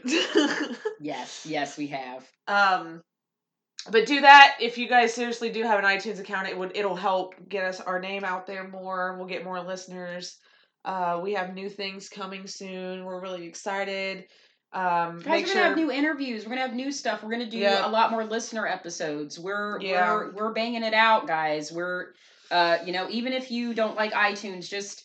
Yes, 0.99 1.45
yes, 1.47 1.77
we 1.77 1.89
have. 1.89 2.31
um 2.49 3.03
but 3.91 4.07
do 4.07 4.21
that 4.23 4.57
if 4.61 4.79
you 4.79 4.89
guys 4.89 5.13
seriously 5.13 5.51
do 5.51 5.63
have 5.63 5.79
an 5.79 5.85
iTunes 5.85 6.19
account 6.21 6.49
it 6.49 6.57
would 6.57 6.75
it'll 6.77 6.97
help 6.97 7.35
get 7.49 7.65
us 7.65 7.81
our 7.81 8.01
name 8.01 8.25
out 8.25 8.47
there 8.47 8.67
more 8.69 9.17
we'll 9.17 9.27
get 9.27 9.45
more 9.45 9.61
listeners 9.63 10.39
uh 10.85 11.21
we 11.23 11.33
have 11.33 11.55
new 11.55 11.69
things 11.69 12.09
coming 12.09 12.47
soon 12.47 13.05
we're 13.05 13.21
really 13.21 13.47
excited 13.47 14.25
um 14.73 15.21
Guys, 15.21 15.43
we're 15.43 15.47
sure 15.47 15.55
gonna 15.55 15.69
have 15.69 15.77
new 15.77 15.91
interviews. 15.93 16.45
We're 16.45 16.51
gonna 16.51 16.63
have 16.67 16.75
new 16.75 16.91
stuff. 16.91 17.23
We're 17.23 17.31
gonna 17.31 17.49
do 17.49 17.59
Yeah. 17.59 17.87
a 17.87 17.89
lot 17.89 18.11
more 18.11 18.25
listener 18.25 18.67
episodes. 18.67 19.39
We're 19.39 19.81
Yeah. 19.81 20.13
we're 20.13 20.33
we're 20.33 20.53
banging 20.53 20.83
it 20.83 20.95
out, 20.95 21.29
guys. 21.29 21.71
We're 21.71 22.09
uh 22.51 22.79
you 22.85 22.93
know 22.93 23.07
even 23.09 23.33
if 23.33 23.53
you 23.53 23.73
don't 23.73 23.95
like 23.95 24.13
iTunes, 24.13 24.69
just 24.69 25.05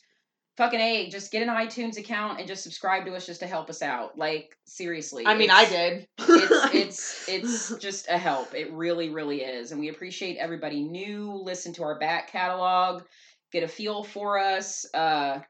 fucking 0.58 0.80
a 0.80 1.08
just 1.10 1.32
get 1.32 1.44
an 1.44 1.50
iTunes 1.50 2.00
account 2.00 2.40
and 2.40 2.48
just 2.48 2.64
subscribe 2.64 3.06
to 3.06 3.14
us 3.14 3.28
just 3.28 3.42
to 3.42 3.48
help 3.48 3.70
us 3.70 3.84
out. 3.84 4.18
Like 4.18 4.58
seriously. 4.66 5.28
I 5.28 5.36
mean 5.36 5.52
I 5.52 5.70
did 5.70 6.08
it's 6.18 6.74
it's 6.74 7.30
it's 7.30 7.76
just 7.78 8.08
a 8.10 8.18
help. 8.18 8.56
It 8.56 8.72
really 8.74 9.10
really 9.10 9.44
is, 9.44 9.72
and 9.72 9.80
we 9.80 9.90
appreciate 9.90 10.38
everybody 10.38 10.82
new. 10.82 11.32
Listen 11.32 11.74
to 11.74 11.84
our 11.84 12.00
back 12.00 12.32
catalog, 12.32 13.04
get 13.52 13.62
a 13.62 13.68
feel 13.68 14.04
for 14.04 14.40
us. 14.40 14.88
Uh, 14.96 15.42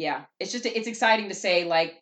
yeah, 0.00 0.22
it's 0.38 0.50
just 0.50 0.64
it's 0.64 0.88
exciting 0.88 1.28
to 1.28 1.34
say 1.34 1.64
like 1.64 1.94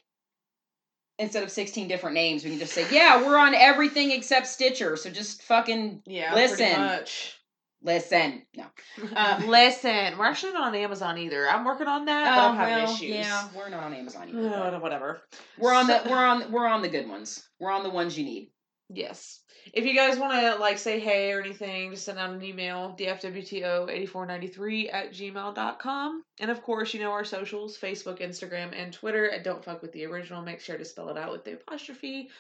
instead 1.19 1.43
of 1.43 1.51
sixteen 1.51 1.89
different 1.89 2.15
names, 2.15 2.45
we 2.45 2.51
can 2.51 2.59
just 2.61 2.73
say 2.73 2.87
yeah, 2.93 3.27
we're 3.27 3.37
on 3.37 3.55
everything 3.55 4.13
except 4.13 4.47
Stitcher. 4.47 4.97
So 4.97 5.11
just 5.11 5.43
fucking 5.43 6.03
yeah 6.07 6.33
Listen. 6.35 6.79
much 6.81 7.35
listen. 7.83 8.43
No, 8.57 8.67
Uh, 9.17 9.41
listen 9.47 10.19
we're 10.19 10.27
actually 10.27 10.53
not 10.53 10.69
on 10.69 10.75
Amazon 10.75 11.17
either 11.19 11.49
I'm 11.49 11.65
working 11.65 11.87
on 11.87 12.07
that 12.07 12.35
but 12.35 12.45
Oh, 12.45 12.49
I'm 12.51 12.57
having 12.57 12.85
well, 12.85 12.95
issues 12.95 13.11
yeah, 13.11 13.49
we're 13.57 13.69
not 13.69 13.85
on 13.85 13.95
Amazon 13.95 14.29
either. 14.29 14.49
Uh, 14.55 14.79
whatever 14.81 15.23
We're 15.59 15.73
on 15.75 15.87
the 15.87 16.03
we're 16.09 16.17
on 16.17 16.53
we're 16.53 16.67
on 16.67 16.83
the 16.83 16.89
good 16.89 17.09
ones. 17.09 17.49
We're 17.61 17.71
on 17.71 17.83
the 17.83 17.91
ones 17.91 18.19
you 18.19 18.25
need. 18.25 18.51
Yes. 18.91 19.41
If 19.75 19.85
you 19.85 19.95
guys 19.95 20.19
want 20.19 20.33
to 20.33 20.57
like 20.61 20.79
say 20.79 20.99
hey 20.99 21.33
or 21.33 21.41
anything, 21.41 21.91
just 21.91 22.05
send 22.05 22.19
out 22.19 22.31
an 22.31 22.43
email, 22.43 22.97
dfwto8493 22.99 24.95
at 24.95 25.13
gmail.com. 25.13 26.23
And 26.41 26.51
of 26.51 26.63
course, 26.63 26.95
you 26.95 27.01
know 27.01 27.11
our 27.11 27.25
socials, 27.25 27.77
Facebook, 27.77 28.21
Instagram, 28.21 28.73
and 28.75 28.93
Twitter. 28.93 29.27
And 29.27 29.45
don't 29.45 29.65
fuck 29.65 29.83
with 29.83 29.93
the 29.93 30.07
original. 30.07 30.43
Make 30.43 30.61
sure 30.61 30.79
to 30.79 30.85
spell 30.85 31.11
it 31.11 31.19
out 31.19 31.33
with 31.33 31.45
the 31.45 31.55
apostrophe 31.55 32.31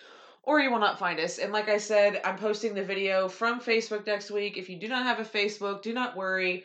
or 0.48 0.60
you 0.60 0.70
will 0.70 0.78
not 0.78 0.98
find 0.98 1.20
us. 1.20 1.38
And 1.38 1.52
like 1.52 1.68
I 1.68 1.76
said, 1.76 2.22
I'm 2.24 2.38
posting 2.38 2.72
the 2.72 2.82
video 2.82 3.28
from 3.28 3.60
Facebook 3.60 4.06
next 4.06 4.30
week. 4.30 4.56
If 4.56 4.70
you 4.70 4.78
do 4.78 4.88
not 4.88 5.04
have 5.04 5.20
a 5.20 5.24
Facebook, 5.24 5.82
do 5.82 5.92
not 5.92 6.16
worry. 6.16 6.64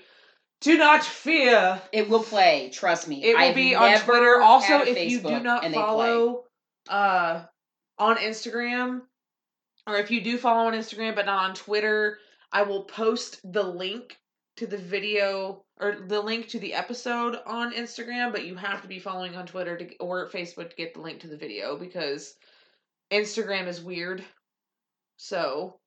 Do 0.61 0.77
not 0.77 1.03
fear. 1.03 1.81
It 1.91 2.09
will 2.09 2.23
play. 2.23 2.71
Trust 2.73 3.09
me. 3.09 3.21
It 3.21 3.33
will 3.35 3.43
I've 3.43 3.55
be 3.55 3.75
on 3.75 3.99
Twitter. 3.99 4.41
Also, 4.41 4.79
if 4.83 5.11
you 5.11 5.19
do 5.19 5.41
not 5.41 5.65
and 5.65 5.73
they 5.73 5.77
play. 5.77 5.85
follow 5.85 6.43
uh 6.87 7.43
on 7.99 8.15
Instagram, 8.17 9.01
or 9.87 9.97
if 9.97 10.11
you 10.11 10.21
do 10.21 10.37
follow 10.37 10.67
on 10.67 10.73
Instagram 10.73 11.15
but 11.15 11.25
not 11.25 11.49
on 11.49 11.55
Twitter, 11.55 12.19
I 12.51 12.63
will 12.63 12.83
post 12.83 13.39
the 13.51 13.63
link 13.63 14.17
to 14.57 14.67
the 14.67 14.77
video 14.77 15.63
or 15.79 15.97
the 16.07 16.21
link 16.21 16.47
to 16.49 16.59
the 16.59 16.73
episode 16.73 17.37
on 17.45 17.73
Instagram, 17.73 18.31
but 18.31 18.45
you 18.45 18.55
have 18.55 18.81
to 18.83 18.87
be 18.87 18.99
following 18.99 19.35
on 19.35 19.47
Twitter 19.47 19.77
to, 19.77 19.95
or 19.97 20.29
Facebook 20.29 20.69
to 20.69 20.75
get 20.75 20.93
the 20.93 21.01
link 21.01 21.21
to 21.21 21.27
the 21.27 21.37
video 21.37 21.75
because 21.77 22.35
Instagram 23.11 23.67
is 23.67 23.81
weird. 23.81 24.23
So 25.17 25.79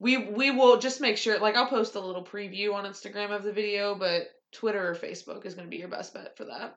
we 0.00 0.16
we 0.16 0.50
will 0.50 0.78
just 0.78 1.00
make 1.00 1.16
sure 1.16 1.38
like 1.38 1.56
I'll 1.56 1.66
post 1.66 1.94
a 1.94 2.00
little 2.00 2.24
preview 2.24 2.74
on 2.74 2.84
Instagram 2.84 3.30
of 3.30 3.44
the 3.44 3.52
video, 3.52 3.94
but 3.94 4.28
Twitter 4.52 4.90
or 4.90 4.96
Facebook 4.96 5.46
is 5.46 5.54
going 5.54 5.66
to 5.66 5.70
be 5.70 5.76
your 5.78 5.88
best 5.88 6.12
bet 6.12 6.36
for 6.36 6.46
that. 6.46 6.76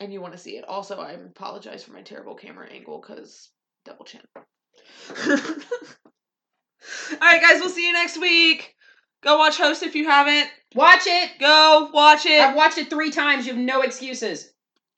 And 0.00 0.12
you 0.12 0.20
want 0.20 0.32
to 0.32 0.38
see 0.38 0.56
it. 0.56 0.64
Also, 0.64 0.98
I 0.98 1.12
apologize 1.12 1.82
for 1.82 1.92
my 1.92 2.02
terrible 2.02 2.34
camera 2.34 2.68
angle 2.70 3.00
cuz 3.00 3.50
double 3.84 4.04
chin. 4.04 4.20
All 7.10 7.18
right, 7.20 7.40
guys, 7.40 7.60
we'll 7.60 7.68
see 7.70 7.86
you 7.86 7.92
next 7.92 8.18
week. 8.20 8.74
Go 9.22 9.38
watch 9.38 9.56
Host 9.56 9.82
if 9.82 9.94
you 9.94 10.04
haven't. 10.08 10.50
Watch 10.74 11.06
it. 11.06 11.38
Go 11.40 11.90
watch 11.92 12.26
it. 12.26 12.40
I've 12.40 12.54
watched 12.54 12.78
it 12.78 12.90
three 12.90 13.10
times. 13.10 13.46
You 13.46 13.54
have 13.54 13.62
no 13.62 13.82
excuses. 13.82 14.52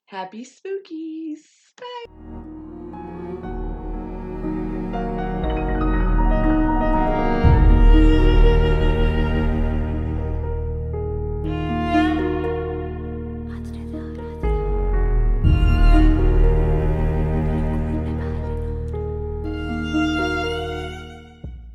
Happy 0.05 0.45
spookies. 0.45 1.39
Bye. 1.77 2.40